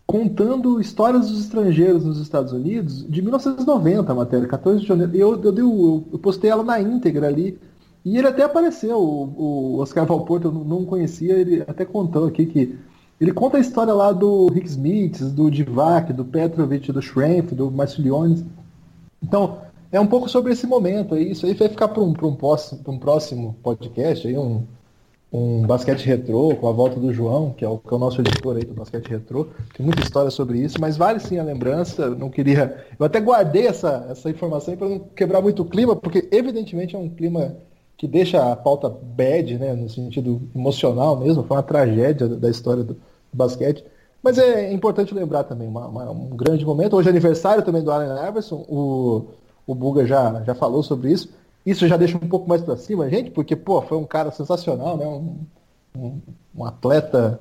contando 0.04 0.80
histórias 0.80 1.28
dos 1.28 1.38
estrangeiros 1.38 2.04
nos 2.04 2.18
Estados 2.20 2.52
Unidos 2.52 3.06
de 3.08 3.22
1990, 3.22 4.10
a 4.10 4.14
matéria, 4.16 4.48
14 4.48 4.80
de 4.80 4.88
janeiro. 4.88 5.14
Eu, 5.14 5.40
eu, 5.40 5.56
eu, 5.56 6.04
eu 6.14 6.18
postei 6.18 6.50
ela 6.50 6.64
na 6.64 6.80
íntegra 6.80 7.28
ali. 7.28 7.56
E 8.04 8.18
ele 8.18 8.26
até 8.26 8.42
apareceu, 8.42 8.98
o, 8.98 9.76
o 9.76 9.78
Oscar 9.78 10.04
Valporto, 10.04 10.48
eu 10.48 10.52
não 10.52 10.84
conhecia, 10.84 11.34
ele 11.34 11.62
até 11.62 11.84
contou 11.84 12.26
aqui 12.26 12.44
que. 12.44 12.76
Ele 13.20 13.32
conta 13.32 13.56
a 13.56 13.60
história 13.60 13.92
lá 13.92 14.12
do 14.12 14.46
Rick 14.48 14.68
Smith, 14.68 15.20
do 15.20 15.50
Divac, 15.50 16.12
do 16.12 16.24
Petrovic, 16.24 16.92
do 16.92 17.02
Schrempf, 17.02 17.52
do 17.52 17.70
Marciliones. 17.70 18.44
Então, 19.20 19.58
é 19.90 19.98
um 19.98 20.06
pouco 20.06 20.28
sobre 20.28 20.52
esse 20.52 20.66
momento. 20.66 21.14
Aí. 21.14 21.32
Isso 21.32 21.44
aí 21.44 21.54
vai 21.54 21.68
ficar 21.68 21.88
para 21.88 22.02
um, 22.02 22.14
um, 22.22 22.36
um 22.86 22.98
próximo 22.98 23.56
podcast, 23.62 24.28
aí, 24.28 24.38
um, 24.38 24.64
um 25.32 25.66
basquete 25.66 26.04
retrô, 26.06 26.54
com 26.56 26.68
a 26.68 26.72
volta 26.72 27.00
do 27.00 27.12
João, 27.12 27.50
que 27.50 27.64
é 27.64 27.68
o, 27.68 27.78
que 27.78 27.92
é 27.92 27.96
o 27.96 27.98
nosso 27.98 28.20
editor 28.20 28.56
aí 28.56 28.64
do 28.64 28.74
basquete 28.74 29.08
retrô. 29.08 29.48
Tem 29.76 29.84
muita 29.84 30.02
história 30.02 30.30
sobre 30.30 30.58
isso, 30.58 30.80
mas 30.80 30.96
vale 30.96 31.18
sim 31.18 31.38
a 31.38 31.42
lembrança. 31.42 32.08
Não 32.10 32.30
queria. 32.30 32.86
Eu 32.98 33.04
até 33.04 33.20
guardei 33.20 33.66
essa, 33.66 34.06
essa 34.08 34.30
informação 34.30 34.76
para 34.76 34.88
não 34.88 35.00
quebrar 35.00 35.42
muito 35.42 35.62
o 35.62 35.66
clima, 35.66 35.96
porque 35.96 36.28
evidentemente 36.30 36.94
é 36.94 36.98
um 36.98 37.08
clima 37.08 37.56
que 37.98 38.06
deixa 38.06 38.52
a 38.52 38.56
pauta 38.56 38.88
bad, 38.88 39.58
né, 39.58 39.74
no 39.74 39.88
sentido 39.88 40.40
emocional 40.54 41.16
mesmo. 41.16 41.42
Foi 41.42 41.56
uma 41.56 41.62
tragédia 41.62 42.28
da 42.28 42.48
história 42.48 42.84
do, 42.84 42.96
basquete. 43.32 43.84
Mas 44.22 44.38
é 44.38 44.72
importante 44.72 45.12
lembrar 45.12 45.44
também, 45.44 45.68
uma, 45.68 45.86
uma, 45.86 46.10
um 46.10 46.28
grande 46.30 46.64
momento. 46.64 46.96
Hoje 46.96 47.08
é 47.08 47.10
aniversário 47.10 47.62
também 47.62 47.82
do 47.82 47.90
Allen 47.90 48.28
Iverson. 48.28 48.64
O, 48.68 49.26
o 49.66 49.74
Buga 49.74 50.06
já, 50.06 50.42
já 50.44 50.54
falou 50.54 50.82
sobre 50.82 51.12
isso. 51.12 51.28
Isso 51.66 51.86
já 51.86 51.96
deixa 51.96 52.16
um 52.16 52.28
pouco 52.28 52.48
mais 52.48 52.62
para 52.62 52.76
cima, 52.76 53.10
gente, 53.10 53.30
porque, 53.30 53.54
pô, 53.54 53.82
foi 53.82 53.98
um 53.98 54.06
cara 54.06 54.30
sensacional, 54.30 54.96
né? 54.96 55.06
Um, 55.06 55.36
um, 55.96 56.20
um 56.56 56.64
atleta 56.64 57.40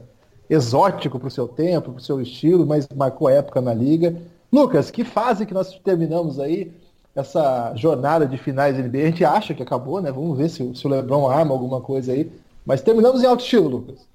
exótico 0.49 1.19
para 1.19 1.27
o 1.27 1.31
seu 1.31 1.47
tempo, 1.47 1.91
para 1.91 1.99
o 1.99 2.03
seu 2.03 2.19
estilo, 2.19 2.65
mas 2.65 2.88
marcou 2.95 3.29
época 3.29 3.61
na 3.61 3.73
liga. 3.73 4.15
Lucas, 4.51 4.89
que 4.91 5.03
fase 5.03 5.45
que 5.45 5.53
nós 5.53 5.79
terminamos 5.84 6.39
aí 6.39 6.71
essa 7.19 7.73
jornada 7.76 8.27
de 8.27 8.38
finais 8.38 8.77
NBA? 8.77 8.99
A 8.99 9.06
gente 9.06 9.26
acha 9.26 9.53
que 9.53 9.64
acabou, 9.64 10.02
né? 10.02 10.11
Vamos 10.11 10.38
ver 10.38 10.49
se, 10.49 10.76
se 10.76 10.85
o 10.85 10.89
LeBron 10.89 11.27
arma 11.27 11.52
alguma 11.52 11.81
coisa 11.81 12.11
aí. 12.11 12.31
Mas 12.64 12.81
terminamos 12.81 13.23
em 13.23 13.26
alto 13.26 13.44
estilo, 13.44 13.68
Lucas. 13.68 14.07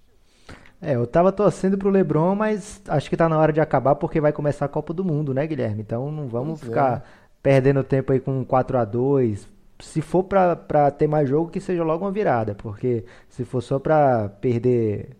É, 0.80 0.94
eu 0.94 1.06
tava 1.06 1.32
torcendo 1.32 1.76
pro 1.76 1.90
LeBron, 1.90 2.34
mas 2.34 2.80
acho 2.88 3.10
que 3.10 3.16
tá 3.16 3.28
na 3.28 3.38
hora 3.38 3.52
de 3.52 3.60
acabar 3.60 3.96
porque 3.96 4.20
vai 4.20 4.32
começar 4.32 4.66
a 4.66 4.68
Copa 4.68 4.92
do 4.92 5.04
Mundo, 5.04 5.34
né, 5.34 5.46
Guilherme? 5.46 5.82
Então 5.82 6.10
não 6.12 6.28
vamos 6.28 6.60
pois 6.60 6.70
ficar 6.70 6.98
é. 6.98 7.02
perdendo 7.42 7.82
tempo 7.82 8.12
aí 8.12 8.20
com 8.20 8.44
4 8.44 8.78
a 8.78 8.84
2 8.84 9.48
se 9.80 10.00
for 10.00 10.22
para 10.22 10.90
ter 10.92 11.08
mais 11.08 11.28
jogo, 11.28 11.50
que 11.50 11.60
seja 11.60 11.82
logo 11.82 12.04
uma 12.04 12.12
virada, 12.12 12.54
porque 12.54 13.04
se 13.28 13.44
for 13.44 13.60
só 13.60 13.80
para 13.80 14.28
perder, 14.28 15.10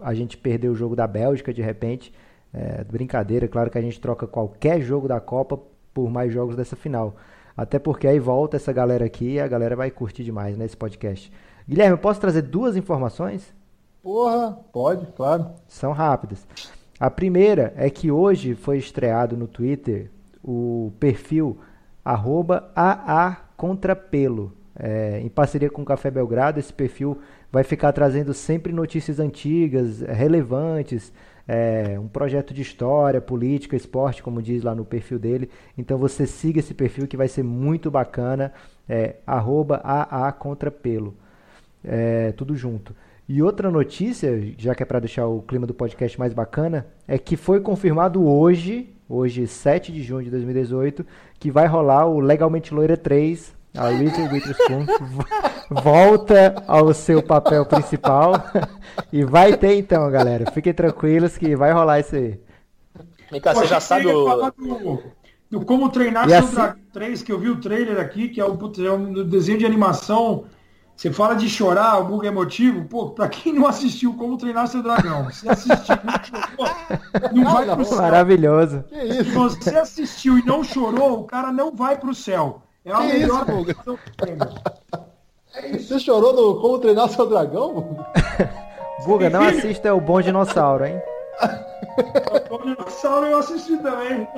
a 0.00 0.14
gente 0.14 0.36
perder 0.36 0.68
o 0.68 0.74
jogo 0.74 0.94
da 0.94 1.06
Bélgica 1.06 1.52
de 1.52 1.60
repente, 1.60 2.14
é, 2.52 2.84
brincadeira, 2.84 3.48
claro 3.48 3.70
que 3.70 3.78
a 3.78 3.82
gente 3.82 4.00
troca 4.00 4.24
qualquer 4.24 4.80
jogo 4.80 5.08
da 5.08 5.18
Copa 5.18 5.58
por 5.94 6.10
mais 6.10 6.32
jogos 6.32 6.56
dessa 6.56 6.76
final. 6.76 7.14
Até 7.56 7.78
porque 7.78 8.08
aí 8.08 8.18
volta 8.18 8.56
essa 8.56 8.72
galera 8.72 9.04
aqui 9.04 9.34
e 9.34 9.40
a 9.40 9.46
galera 9.46 9.76
vai 9.76 9.90
curtir 9.90 10.24
demais 10.24 10.58
nesse 10.58 10.76
podcast. 10.76 11.32
Guilherme, 11.66 11.92
eu 11.92 11.98
posso 11.98 12.20
trazer 12.20 12.42
duas 12.42 12.76
informações? 12.76 13.54
Porra, 14.02 14.58
pode, 14.72 15.06
claro. 15.12 15.46
São 15.66 15.92
rápidas. 15.92 16.46
A 16.98 17.10
primeira 17.10 17.72
é 17.76 17.88
que 17.88 18.10
hoje 18.10 18.54
foi 18.54 18.76
estreado 18.76 19.36
no 19.36 19.46
Twitter 19.46 20.10
o 20.42 20.92
perfil 21.00 21.58
arroba 22.04 22.70
AA 22.74 23.36
Contrapelo. 23.56 24.52
É, 24.76 25.20
em 25.20 25.28
parceria 25.28 25.70
com 25.70 25.82
o 25.82 25.84
Café 25.84 26.10
Belgrado, 26.10 26.58
esse 26.58 26.72
perfil 26.72 27.18
vai 27.50 27.62
ficar 27.62 27.92
trazendo 27.92 28.34
sempre 28.34 28.72
notícias 28.72 29.20
antigas, 29.20 30.00
relevantes, 30.00 31.12
é, 31.46 31.98
um 31.98 32.08
projeto 32.08 32.54
de 32.54 32.62
história, 32.62 33.20
política, 33.20 33.76
esporte, 33.76 34.22
como 34.22 34.42
diz 34.42 34.62
lá 34.62 34.74
no 34.74 34.84
perfil 34.84 35.18
dele. 35.18 35.50
Então 35.76 35.98
você 35.98 36.26
siga 36.26 36.60
esse 36.60 36.74
perfil 36.74 37.06
que 37.06 37.16
vai 37.16 37.28
ser 37.28 37.42
muito 37.42 37.90
bacana. 37.90 38.52
É, 38.88 39.16
arroba 39.26 39.80
AA 39.82 40.30
Contrapelo. 40.32 41.14
É, 41.82 42.32
tudo 42.32 42.56
junto. 42.56 42.94
E 43.28 43.42
outra 43.42 43.70
notícia, 43.70 44.52
já 44.58 44.74
que 44.74 44.82
é 44.82 44.86
para 44.86 45.00
deixar 45.00 45.26
o 45.26 45.42
clima 45.42 45.66
do 45.66 45.72
podcast 45.72 46.18
mais 46.18 46.34
bacana, 46.34 46.86
é 47.08 47.18
que 47.18 47.36
foi 47.36 47.60
confirmado 47.60 48.26
hoje 48.26 48.94
hoje 49.08 49.46
7 49.46 49.92
de 49.92 50.02
junho 50.02 50.24
de 50.24 50.30
2018, 50.30 51.04
que 51.38 51.50
vai 51.50 51.66
rolar 51.66 52.06
o 52.06 52.20
Legalmente 52.20 52.72
Loira 52.72 52.96
3. 52.96 53.54
A 53.76 53.90
Little 53.90 54.28
Witherspoon 54.30 54.86
volta 55.82 56.62
ao 56.66 56.94
seu 56.94 57.22
papel 57.22 57.66
principal. 57.66 58.34
e 59.12 59.24
vai 59.24 59.56
ter 59.56 59.76
então, 59.76 60.10
galera. 60.10 60.50
Fiquem 60.52 60.72
tranquilos 60.72 61.36
que 61.36 61.56
vai 61.56 61.72
rolar 61.72 62.00
isso 62.00 62.14
aí. 62.14 62.40
Vem 63.30 63.40
cá, 63.40 63.54
você 63.54 63.66
já 63.66 63.80
sabe 63.80 64.06
o... 64.06 64.50
Do, 64.50 65.02
do 65.50 65.64
Como 65.64 65.88
Treinar 65.88 66.28
Seu 66.28 66.38
assim... 66.38 66.54
Dragão 66.54 66.80
3, 66.92 67.22
que 67.22 67.32
eu 67.32 67.38
vi 67.38 67.48
o 67.48 67.60
trailer 67.60 67.98
aqui, 67.98 68.28
que 68.28 68.40
é 68.40 68.46
um, 68.46 68.58
é 68.78 68.92
um 68.92 69.28
desenho 69.28 69.58
de 69.58 69.66
animação 69.66 70.44
você 70.96 71.12
fala 71.12 71.34
de 71.34 71.48
chorar, 71.48 71.98
o 71.98 72.04
bug 72.04 72.26
emotivo, 72.26 72.84
pô, 72.84 73.10
pra 73.10 73.28
quem 73.28 73.52
não 73.52 73.66
assistiu 73.66 74.14
Como 74.14 74.38
Treinar 74.38 74.68
Seu 74.68 74.82
Dragão, 74.82 75.30
se 75.30 75.48
assistiu 75.48 75.96
não, 77.32 77.42
não 77.42 77.52
vai 77.52 77.74
pro 77.74 77.84
céu. 77.84 77.98
Maravilhoso. 77.98 78.84
Se 78.88 79.22
você 79.24 79.76
assistiu 79.76 80.38
e 80.38 80.44
não 80.44 80.62
chorou, 80.62 81.20
o 81.20 81.24
cara 81.24 81.52
não 81.52 81.74
vai 81.74 81.98
pro 81.98 82.14
céu. 82.14 82.62
É 82.84 82.92
a 82.92 82.98
que 82.98 83.06
melhor 83.06 83.46
isso, 83.66 83.98
é 85.62 85.78
Você 85.78 85.98
chorou 85.98 86.34
no 86.34 86.60
Como 86.60 86.78
Treinar 86.78 87.08
Seu 87.08 87.26
Dragão? 87.26 88.06
Buga, 89.06 89.30
não 89.30 89.42
assista 89.42 89.94
o 89.94 90.00
Bom 90.00 90.20
Dinossauro, 90.20 90.84
hein? 90.84 91.02
O 91.96 92.58
Bom 92.58 92.64
Dinossauro 92.64 93.26
eu 93.26 93.38
assisti 93.38 93.76
também. 93.78 94.28